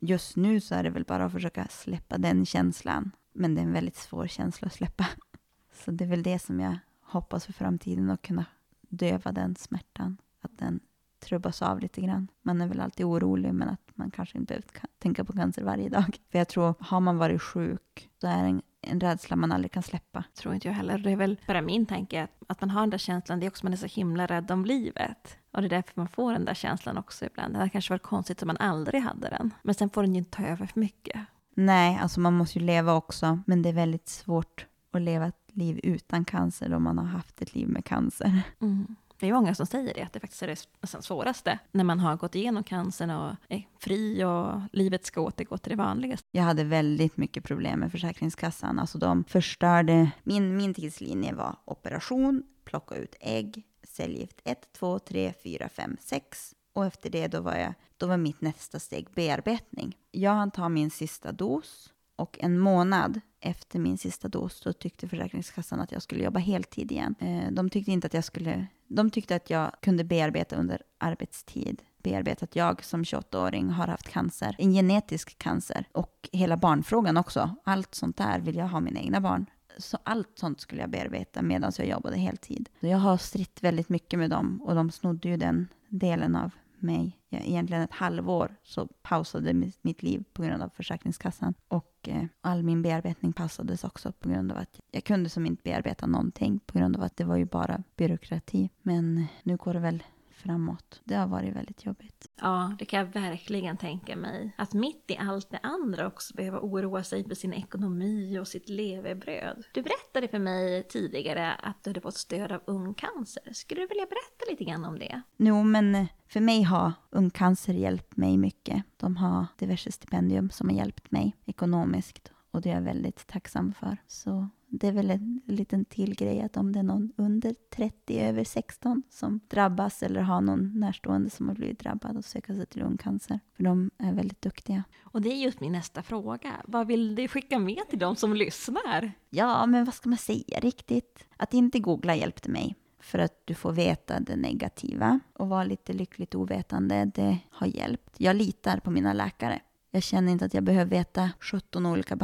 Just 0.00 0.36
nu 0.36 0.60
så 0.60 0.74
är 0.74 0.82
det 0.82 0.90
väl 0.90 1.04
bara 1.04 1.24
att 1.24 1.32
försöka 1.32 1.66
släppa 1.70 2.18
den 2.18 2.46
känslan. 2.46 3.10
Men 3.32 3.54
det 3.54 3.60
är 3.60 3.62
en 3.62 3.72
väldigt 3.72 3.96
svår 3.96 4.26
känsla 4.26 4.66
att 4.66 4.72
släppa. 4.72 5.06
Så 5.84 5.90
det 5.90 6.04
är 6.04 6.08
väl 6.08 6.22
det 6.22 6.38
som 6.38 6.60
jag 6.60 6.78
hoppas 7.08 7.46
för 7.46 7.52
framtiden 7.52 8.10
att 8.10 8.22
kunna 8.22 8.44
döva 8.88 9.32
den 9.32 9.56
smärtan. 9.56 10.16
Att 10.40 10.58
den 10.58 10.80
trubbas 11.20 11.62
av 11.62 11.80
lite 11.80 12.00
grann. 12.00 12.28
Man 12.42 12.60
är 12.60 12.66
väl 12.66 12.80
alltid 12.80 13.06
orolig 13.06 13.54
men 13.54 13.68
att 13.68 13.90
man 13.94 14.10
kanske 14.10 14.38
inte 14.38 14.54
behöver 14.54 14.68
tänka 14.98 15.24
på 15.24 15.32
cancer 15.32 15.64
varje 15.64 15.88
dag. 15.88 16.18
För 16.30 16.38
jag 16.38 16.48
tror, 16.48 16.74
har 16.80 17.00
man 17.00 17.18
varit 17.18 17.42
sjuk 17.42 18.10
så 18.20 18.26
är 18.26 18.42
det 18.42 18.48
en, 18.48 18.62
en 18.80 19.00
rädsla 19.00 19.36
man 19.36 19.52
aldrig 19.52 19.72
kan 19.72 19.82
släppa. 19.82 20.24
Tror 20.34 20.54
inte 20.54 20.68
jag 20.68 20.74
heller. 20.74 20.98
Det 20.98 21.10
är 21.10 21.16
väl 21.16 21.40
bara 21.46 21.62
min 21.62 21.86
tanke 21.86 22.22
att, 22.22 22.30
att 22.46 22.60
man 22.60 22.70
har 22.70 22.80
den 22.80 22.90
där 22.90 22.98
känslan, 22.98 23.40
det 23.40 23.46
är 23.46 23.50
också 23.50 23.66
man 23.66 23.72
är 23.72 23.76
så 23.76 23.86
himla 23.86 24.26
rädd 24.26 24.50
om 24.50 24.64
livet. 24.64 25.38
Och 25.50 25.60
det 25.62 25.66
är 25.66 25.70
därför 25.70 25.92
man 25.94 26.08
får 26.08 26.32
den 26.32 26.44
där 26.44 26.54
känslan 26.54 26.98
också 26.98 27.24
ibland. 27.24 27.54
Det 27.54 27.58
hade 27.58 27.70
kanske 27.70 27.92
varit 27.92 28.02
konstigt 28.02 28.42
om 28.42 28.46
man 28.46 28.56
aldrig 28.56 29.02
hade 29.02 29.28
den. 29.28 29.54
Men 29.62 29.74
sen 29.74 29.90
får 29.90 30.02
den 30.02 30.14
ju 30.14 30.18
inte 30.18 30.36
ta 30.36 30.42
över 30.42 30.66
för 30.66 30.80
mycket. 30.80 31.20
Nej, 31.54 31.98
alltså 32.02 32.20
man 32.20 32.34
måste 32.34 32.58
ju 32.58 32.64
leva 32.64 32.94
också. 32.94 33.38
Men 33.46 33.62
det 33.62 33.68
är 33.68 33.72
väldigt 33.72 34.08
svårt 34.08 34.66
att 34.92 35.02
leva 35.02 35.32
liv 35.58 35.80
utan 35.82 36.24
cancer 36.24 36.74
om 36.74 36.82
man 36.82 36.98
har 36.98 37.04
haft 37.04 37.42
ett 37.42 37.54
liv 37.54 37.68
med 37.68 37.84
cancer. 37.84 38.42
Mm. 38.60 38.96
Det 39.20 39.28
är 39.28 39.32
många 39.32 39.54
som 39.54 39.66
säger 39.66 39.94
det, 39.94 40.02
att 40.02 40.12
det 40.12 40.20
faktiskt 40.20 40.42
är 40.42 40.46
det 40.46 41.02
svåraste 41.02 41.58
när 41.70 41.84
man 41.84 42.00
har 42.00 42.16
gått 42.16 42.34
igenom 42.34 42.64
cancern 42.64 43.10
och 43.10 43.34
är 43.48 43.68
fri 43.78 44.24
och 44.24 44.60
livet 44.72 45.06
ska 45.06 45.20
återgå 45.20 45.58
till 45.58 45.70
det 45.70 45.76
vanliga. 45.76 46.16
Jag 46.30 46.42
hade 46.42 46.64
väldigt 46.64 47.16
mycket 47.16 47.44
problem 47.44 47.80
med 47.80 47.92
Försäkringskassan. 47.92 48.78
Alltså 48.78 48.98
de 48.98 49.24
förstörde, 49.24 50.10
min, 50.22 50.56
min 50.56 50.74
tidslinje 50.74 51.34
var 51.34 51.56
operation, 51.64 52.42
plocka 52.64 52.94
ut 52.94 53.14
ägg, 53.20 53.62
cellgift 53.82 54.40
1, 54.44 54.72
2, 54.72 54.98
3, 54.98 55.32
4, 55.42 55.68
5, 55.68 55.96
6. 56.00 56.54
Och 56.72 56.86
efter 56.86 57.10
det 57.10 57.28
då 57.28 57.40
var, 57.40 57.56
jag, 57.56 57.74
då 57.96 58.06
var 58.06 58.16
mitt 58.16 58.40
nästa 58.40 58.78
steg 58.78 59.06
bearbetning. 59.14 59.96
Jag 60.10 60.30
hann 60.30 60.50
ta 60.50 60.68
min 60.68 60.90
sista 60.90 61.32
dos 61.32 61.92
och 62.18 62.38
en 62.40 62.58
månad 62.58 63.20
efter 63.40 63.78
min 63.78 63.98
sista 63.98 64.28
dos 64.28 64.54
så 64.54 64.72
tyckte 64.72 65.08
Försäkringskassan 65.08 65.80
att 65.80 65.92
jag 65.92 66.02
skulle 66.02 66.24
jobba 66.24 66.38
heltid 66.38 66.92
igen. 66.92 67.14
Eh, 67.20 67.52
de 67.52 67.70
tyckte 67.70 67.92
inte 67.92 68.06
att 68.06 68.14
jag 68.14 68.24
skulle... 68.24 68.66
De 68.86 69.10
tyckte 69.10 69.36
att 69.36 69.50
jag 69.50 69.72
kunde 69.82 70.04
bearbeta 70.04 70.56
under 70.56 70.82
arbetstid. 70.98 71.82
Bearbeta 72.02 72.44
att 72.44 72.56
jag 72.56 72.84
som 72.84 73.02
28-åring 73.02 73.70
har 73.70 73.86
haft 73.86 74.08
cancer, 74.08 74.56
en 74.58 74.72
genetisk 74.72 75.38
cancer 75.38 75.84
och 75.92 76.28
hela 76.32 76.56
barnfrågan 76.56 77.16
också. 77.16 77.56
Allt 77.64 77.94
sånt 77.94 78.16
där 78.16 78.40
vill 78.40 78.56
jag 78.56 78.68
ha 78.68 78.80
mina 78.80 79.00
egna 79.00 79.20
barn. 79.20 79.46
Så 79.78 79.98
allt 80.02 80.38
sånt 80.38 80.60
skulle 80.60 80.80
jag 80.80 80.90
bearbeta 80.90 81.42
medan 81.42 81.72
jag 81.78 81.88
jobbade 81.88 82.16
heltid. 82.16 82.68
Så 82.80 82.86
jag 82.86 82.98
har 82.98 83.16
stritt 83.16 83.62
väldigt 83.62 83.88
mycket 83.88 84.18
med 84.18 84.30
dem 84.30 84.62
och 84.62 84.74
de 84.74 84.90
snodde 84.90 85.28
ju 85.28 85.36
den 85.36 85.68
delen 85.88 86.36
av 86.36 86.50
mig. 86.82 87.20
Jag, 87.28 87.46
egentligen 87.46 87.82
ett 87.82 87.92
halvår 87.92 88.56
så 88.62 88.86
pausade 88.86 89.52
mitt 89.82 90.02
liv 90.02 90.24
på 90.32 90.42
grund 90.42 90.62
av 90.62 90.68
Försäkringskassan. 90.68 91.54
Och 91.68 92.08
eh, 92.08 92.24
all 92.40 92.62
min 92.62 92.82
bearbetning 92.82 93.32
pausades 93.32 93.84
också 93.84 94.12
på 94.12 94.28
grund 94.28 94.52
av 94.52 94.58
att 94.58 94.80
jag 94.90 95.04
kunde 95.04 95.28
som 95.28 95.46
inte 95.46 95.62
bearbeta 95.62 96.06
någonting 96.06 96.60
på 96.66 96.78
grund 96.78 96.96
av 96.96 97.02
att 97.02 97.16
det 97.16 97.24
var 97.24 97.36
ju 97.36 97.44
bara 97.44 97.82
byråkrati. 97.96 98.70
Men 98.82 99.26
nu 99.42 99.56
går 99.56 99.74
det 99.74 99.80
väl 99.80 100.02
framåt. 100.38 101.00
Det 101.04 101.14
har 101.14 101.26
varit 101.26 101.56
väldigt 101.56 101.84
jobbigt. 101.84 102.30
Ja, 102.40 102.76
det 102.78 102.84
kan 102.84 102.98
jag 102.98 103.06
verkligen 103.06 103.76
tänka 103.76 104.16
mig. 104.16 104.54
Att 104.58 104.72
mitt 104.72 105.04
i 105.10 105.16
allt 105.16 105.50
det 105.50 105.58
andra 105.62 106.06
också 106.06 106.34
behöva 106.34 106.60
oroa 106.60 107.04
sig 107.04 107.28
för 107.28 107.34
sin 107.34 107.52
ekonomi 107.52 108.38
och 108.38 108.48
sitt 108.48 108.68
levebröd. 108.68 109.64
Du 109.72 109.82
berättade 109.82 110.28
för 110.28 110.38
mig 110.38 110.82
tidigare 110.82 111.54
att 111.54 111.84
du 111.84 111.90
hade 111.90 112.00
fått 112.00 112.16
stöd 112.16 112.52
av 112.52 112.60
Ung 112.66 112.94
Cancer. 112.94 113.52
Skulle 113.52 113.80
du 113.80 113.86
vilja 113.86 114.06
berätta 114.06 114.50
lite 114.50 114.64
grann 114.64 114.84
om 114.84 114.98
det? 114.98 115.22
Jo, 115.36 115.62
men 115.62 116.06
för 116.28 116.40
mig 116.40 116.62
har 116.62 116.92
Ung 117.10 117.30
Cancer 117.30 117.74
hjälpt 117.74 118.16
mig 118.16 118.36
mycket. 118.36 118.84
De 118.96 119.16
har 119.16 119.46
diverse 119.58 119.92
stipendium 119.92 120.50
som 120.50 120.68
har 120.68 120.76
hjälpt 120.76 121.10
mig 121.10 121.36
ekonomiskt 121.46 122.32
och 122.50 122.60
det 122.60 122.70
är 122.70 122.74
jag 122.74 122.82
väldigt 122.82 123.26
tacksam 123.26 123.74
för. 123.74 123.96
Så 124.06 124.48
det 124.70 124.86
är 124.88 124.92
väl 124.92 125.10
en 125.10 125.40
liten 125.46 125.84
till 125.84 126.14
grej 126.14 126.40
att 126.40 126.56
om 126.56 126.72
det 126.72 126.78
är 126.78 126.82
någon 126.82 127.12
under 127.16 127.54
30, 127.70 128.20
över 128.20 128.44
16 128.44 129.02
som 129.10 129.40
drabbas 129.48 130.02
eller 130.02 130.20
har 130.20 130.40
någon 130.40 130.80
närstående 130.80 131.30
som 131.30 131.48
har 131.48 131.54
blivit 131.54 131.78
drabbad 131.78 132.16
och 132.16 132.24
söka 132.24 132.54
sig 132.54 132.66
till 132.66 132.80
lungcancer. 132.80 133.40
För 133.56 133.64
de 133.64 133.90
är 133.98 134.12
väldigt 134.12 134.42
duktiga. 134.42 134.84
Och 135.02 135.22
det 135.22 135.28
är 135.28 135.36
just 135.36 135.60
min 135.60 135.72
nästa 135.72 136.02
fråga. 136.02 136.52
Vad 136.64 136.86
vill 136.86 137.14
du 137.14 137.28
skicka 137.28 137.58
med 137.58 137.82
till 137.90 137.98
de 137.98 138.16
som 138.16 138.34
lyssnar? 138.34 139.12
Ja, 139.30 139.66
men 139.66 139.84
vad 139.84 139.94
ska 139.94 140.08
man 140.08 140.18
säga 140.18 140.60
riktigt? 140.60 141.26
Att 141.36 141.54
inte 141.54 141.78
googla 141.78 142.16
hjälpte 142.16 142.50
mig 142.50 142.76
för 143.00 143.18
att 143.18 143.42
du 143.44 143.54
får 143.54 143.72
veta 143.72 144.20
det 144.20 144.36
negativa 144.36 145.20
och 145.32 145.48
vara 145.48 145.64
lite 145.64 145.92
lyckligt 145.92 146.34
ovetande, 146.34 147.04
det 147.14 147.38
har 147.50 147.66
hjälpt. 147.66 148.14
Jag 148.16 148.36
litar 148.36 148.80
på 148.80 148.90
mina 148.90 149.12
läkare. 149.12 149.60
Jag 149.90 150.02
känner 150.02 150.32
inte 150.32 150.44
att 150.44 150.54
jag 150.54 150.64
behöver 150.64 150.90
veta 150.90 151.30
17 151.40 151.86
olika 151.86 152.16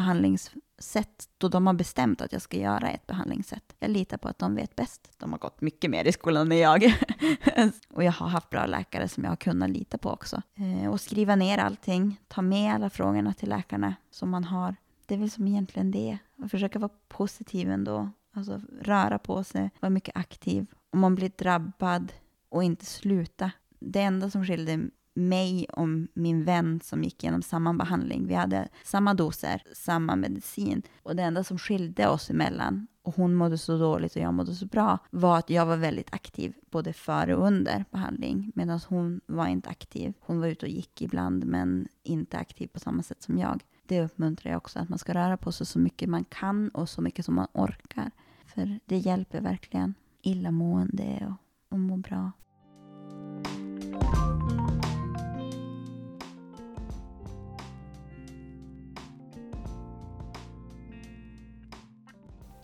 sätt 0.84 1.28
då 1.38 1.48
de 1.48 1.66
har 1.66 1.74
bestämt 1.74 2.20
att 2.20 2.32
jag 2.32 2.42
ska 2.42 2.56
göra 2.56 2.90
ett 2.90 3.06
behandlingssätt. 3.06 3.74
Jag 3.78 3.90
litar 3.90 4.16
på 4.16 4.28
att 4.28 4.38
de 4.38 4.54
vet 4.54 4.76
bäst. 4.76 5.10
De 5.18 5.32
har 5.32 5.38
gått 5.38 5.60
mycket 5.60 5.90
mer 5.90 6.04
i 6.04 6.12
skolan 6.12 6.52
än 6.52 6.58
jag. 6.58 6.84
och 7.90 8.04
jag 8.04 8.12
har 8.12 8.28
haft 8.28 8.50
bra 8.50 8.66
läkare 8.66 9.08
som 9.08 9.24
jag 9.24 9.30
har 9.30 9.36
kunnat 9.36 9.70
lita 9.70 9.98
på 9.98 10.10
också. 10.10 10.42
Eh, 10.54 10.90
och 10.90 11.00
skriva 11.00 11.36
ner 11.36 11.58
allting, 11.58 12.20
ta 12.28 12.42
med 12.42 12.74
alla 12.74 12.90
frågorna 12.90 13.34
till 13.34 13.48
läkarna 13.48 13.94
som 14.10 14.30
man 14.30 14.44
har. 14.44 14.76
Det 15.06 15.14
är 15.14 15.18
väl 15.18 15.30
som 15.30 15.48
egentligen 15.48 15.90
det. 15.90 16.18
Och 16.42 16.50
försöka 16.50 16.78
vara 16.78 16.92
positiv 17.08 17.70
ändå. 17.70 18.10
Alltså 18.32 18.60
röra 18.80 19.18
på 19.18 19.44
sig, 19.44 19.70
vara 19.80 19.90
mycket 19.90 20.16
aktiv. 20.16 20.66
Om 20.90 21.00
man 21.00 21.14
blir 21.14 21.32
drabbad 21.38 22.12
och 22.48 22.64
inte 22.64 22.86
sluta. 22.86 23.50
Det 23.78 24.00
enda 24.00 24.30
som 24.30 24.46
skilde 24.46 24.88
mig 25.14 25.66
och 25.72 25.88
min 26.14 26.44
vän 26.44 26.80
som 26.84 27.02
gick 27.02 27.24
igenom 27.24 27.42
samma 27.42 27.74
behandling. 27.74 28.26
Vi 28.26 28.34
hade 28.34 28.68
samma 28.84 29.14
doser, 29.14 29.62
samma 29.72 30.16
medicin. 30.16 30.82
Och 31.02 31.16
det 31.16 31.22
enda 31.22 31.44
som 31.44 31.58
skilde 31.58 32.08
oss 32.08 32.30
emellan, 32.30 32.86
och 33.02 33.16
hon 33.16 33.34
mådde 33.34 33.58
så 33.58 33.78
dåligt 33.78 34.16
och 34.16 34.22
jag 34.22 34.34
mådde 34.34 34.54
så 34.54 34.66
bra, 34.66 34.98
var 35.10 35.38
att 35.38 35.50
jag 35.50 35.66
var 35.66 35.76
väldigt 35.76 36.14
aktiv 36.14 36.54
både 36.70 36.92
före 36.92 37.36
och 37.36 37.46
under 37.46 37.84
behandling. 37.90 38.52
Medan 38.54 38.80
hon 38.88 39.20
var 39.26 39.46
inte 39.46 39.70
aktiv. 39.70 40.14
Hon 40.20 40.40
var 40.40 40.46
ute 40.46 40.66
och 40.66 40.72
gick 40.72 41.02
ibland 41.02 41.44
men 41.44 41.88
inte 42.02 42.38
aktiv 42.38 42.66
på 42.66 42.80
samma 42.80 43.02
sätt 43.02 43.22
som 43.22 43.38
jag. 43.38 43.64
Det 43.86 44.02
uppmuntrar 44.02 44.52
jag 44.52 44.58
också, 44.58 44.78
att 44.78 44.88
man 44.88 44.98
ska 44.98 45.14
röra 45.14 45.36
på 45.36 45.52
sig 45.52 45.66
så 45.66 45.78
mycket 45.78 46.08
man 46.08 46.24
kan 46.24 46.68
och 46.68 46.88
så 46.88 47.02
mycket 47.02 47.24
som 47.24 47.34
man 47.34 47.46
orkar. 47.52 48.10
För 48.46 48.80
det 48.84 48.96
hjälper 48.96 49.40
verkligen 49.40 49.94
illamående 50.22 51.26
och, 51.26 51.72
och 51.72 51.78
må 51.78 51.96
bra. 51.96 52.32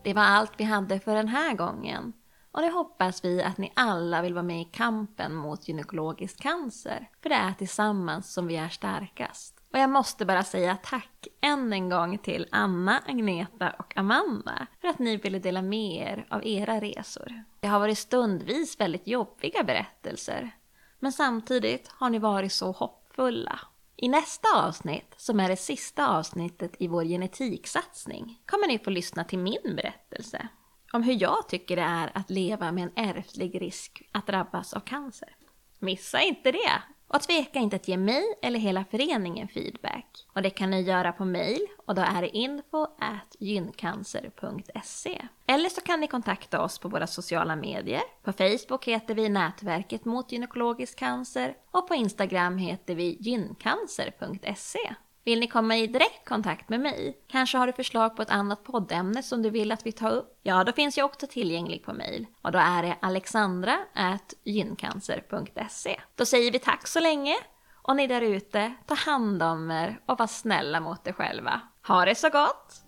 Det 0.03 0.13
var 0.13 0.23
allt 0.23 0.51
vi 0.57 0.63
hade 0.63 0.99
för 0.99 1.15
den 1.15 1.27
här 1.27 1.53
gången. 1.53 2.13
Och 2.51 2.61
det 2.61 2.69
hoppas 2.69 3.25
vi 3.25 3.43
att 3.43 3.57
ni 3.57 3.71
alla 3.75 4.21
vill 4.21 4.33
vara 4.33 4.43
med 4.43 4.61
i 4.61 4.65
kampen 4.65 5.35
mot 5.35 5.67
gynekologisk 5.67 6.41
cancer. 6.41 7.09
För 7.21 7.29
det 7.29 7.35
är 7.35 7.53
tillsammans 7.53 8.33
som 8.33 8.47
vi 8.47 8.55
är 8.55 8.69
starkast. 8.69 9.61
Och 9.73 9.79
jag 9.79 9.89
måste 9.89 10.25
bara 10.25 10.43
säga 10.43 10.77
tack 10.83 11.27
än 11.41 11.73
en 11.73 11.89
gång 11.89 12.17
till 12.17 12.47
Anna, 12.51 13.03
Agneta 13.07 13.69
och 13.79 13.97
Amanda 13.97 14.67
för 14.81 14.87
att 14.87 14.99
ni 14.99 15.17
ville 15.17 15.39
dela 15.39 15.61
med 15.61 15.95
er 15.95 16.25
av 16.29 16.45
era 16.45 16.79
resor. 16.79 17.43
Det 17.59 17.67
har 17.67 17.79
varit 17.79 17.97
stundvis 17.97 18.79
väldigt 18.79 19.07
jobbiga 19.07 19.63
berättelser. 19.63 20.51
Men 20.99 21.11
samtidigt 21.11 21.87
har 21.87 22.09
ni 22.09 22.19
varit 22.19 22.53
så 22.53 22.71
hoppfulla. 22.71 23.59
I 23.95 24.09
nästa 24.09 24.47
avsnitt, 24.55 25.13
som 25.17 25.39
är 25.39 25.49
det 25.49 25.55
sista 25.55 26.07
avsnittet 26.07 26.75
i 26.79 26.87
vår 26.87 27.03
genetiksatsning, 27.03 28.41
kommer 28.45 28.67
ni 28.67 28.79
få 28.79 28.89
lyssna 28.89 29.23
till 29.23 29.39
min 29.39 29.75
berättelse 29.75 30.47
om 30.93 31.03
hur 31.03 31.21
jag 31.21 31.49
tycker 31.49 31.75
det 31.75 31.81
är 31.81 32.11
att 32.13 32.29
leva 32.29 32.71
med 32.71 32.83
en 32.83 33.07
ärftlig 33.09 33.61
risk 33.61 34.01
att 34.11 34.27
drabbas 34.27 34.73
av 34.73 34.79
cancer. 34.79 35.35
Missa 35.79 36.21
inte 36.21 36.51
det! 36.51 36.81
Och 37.13 37.21
tveka 37.21 37.59
inte 37.59 37.75
att 37.75 37.87
ge 37.87 37.97
mig 37.97 38.23
eller 38.41 38.59
hela 38.59 38.85
föreningen 38.91 39.47
feedback. 39.47 40.27
Och 40.33 40.41
det 40.41 40.49
kan 40.49 40.69
ni 40.71 40.81
göra 40.81 41.11
på 41.11 41.25
mail 41.25 41.67
och 41.85 41.95
då 41.95 42.01
är 42.01 42.21
det 42.21 42.37
info 42.37 42.83
at 42.83 43.35
gyncancer.se. 43.39 45.21
Eller 45.47 45.69
så 45.69 45.81
kan 45.81 45.99
ni 45.99 46.07
kontakta 46.07 46.61
oss 46.61 46.79
på 46.79 46.89
våra 46.89 47.07
sociala 47.07 47.55
medier. 47.55 48.01
På 48.23 48.33
Facebook 48.33 48.85
heter 48.87 49.15
vi 49.15 49.29
Nätverket 49.29 50.05
mot 50.05 50.31
gynekologisk 50.31 50.99
cancer 50.99 51.55
och 51.71 51.87
på 51.87 51.95
Instagram 51.95 52.57
heter 52.57 52.95
vi 52.95 53.17
gyncancer.se. 53.19 54.95
Vill 55.23 55.39
ni 55.39 55.47
komma 55.47 55.77
i 55.77 55.87
direkt 55.87 56.27
kontakt 56.27 56.69
med 56.69 56.79
mig? 56.79 57.17
Kanske 57.27 57.57
har 57.57 57.67
du 57.67 57.73
förslag 57.73 58.15
på 58.15 58.21
ett 58.21 58.29
annat 58.29 58.63
poddämne 58.63 59.23
som 59.23 59.41
du 59.41 59.49
vill 59.49 59.71
att 59.71 59.85
vi 59.85 59.91
tar 59.91 60.11
upp? 60.11 60.39
Ja, 60.43 60.63
då 60.63 60.71
finns 60.71 60.97
jag 60.97 61.05
också 61.05 61.27
tillgänglig 61.27 61.83
på 61.83 61.93
mail 61.93 62.25
och 62.41 62.51
då 62.51 62.59
är 62.59 62.83
det 62.83 62.97
alexandra.gyncancer.se. 63.01 66.01
Då 66.15 66.25
säger 66.25 66.51
vi 66.51 66.59
tack 66.59 66.87
så 66.87 66.99
länge 66.99 67.35
och 67.81 67.95
ni 67.95 68.07
där 68.07 68.21
ute, 68.21 68.73
ta 68.87 68.95
hand 68.95 69.43
om 69.43 69.71
er 69.71 70.01
och 70.05 70.19
var 70.19 70.27
snälla 70.27 70.79
mot 70.79 71.07
er 71.07 71.13
själva. 71.13 71.61
Ha 71.87 72.05
det 72.05 72.15
så 72.15 72.29
gott! 72.29 72.80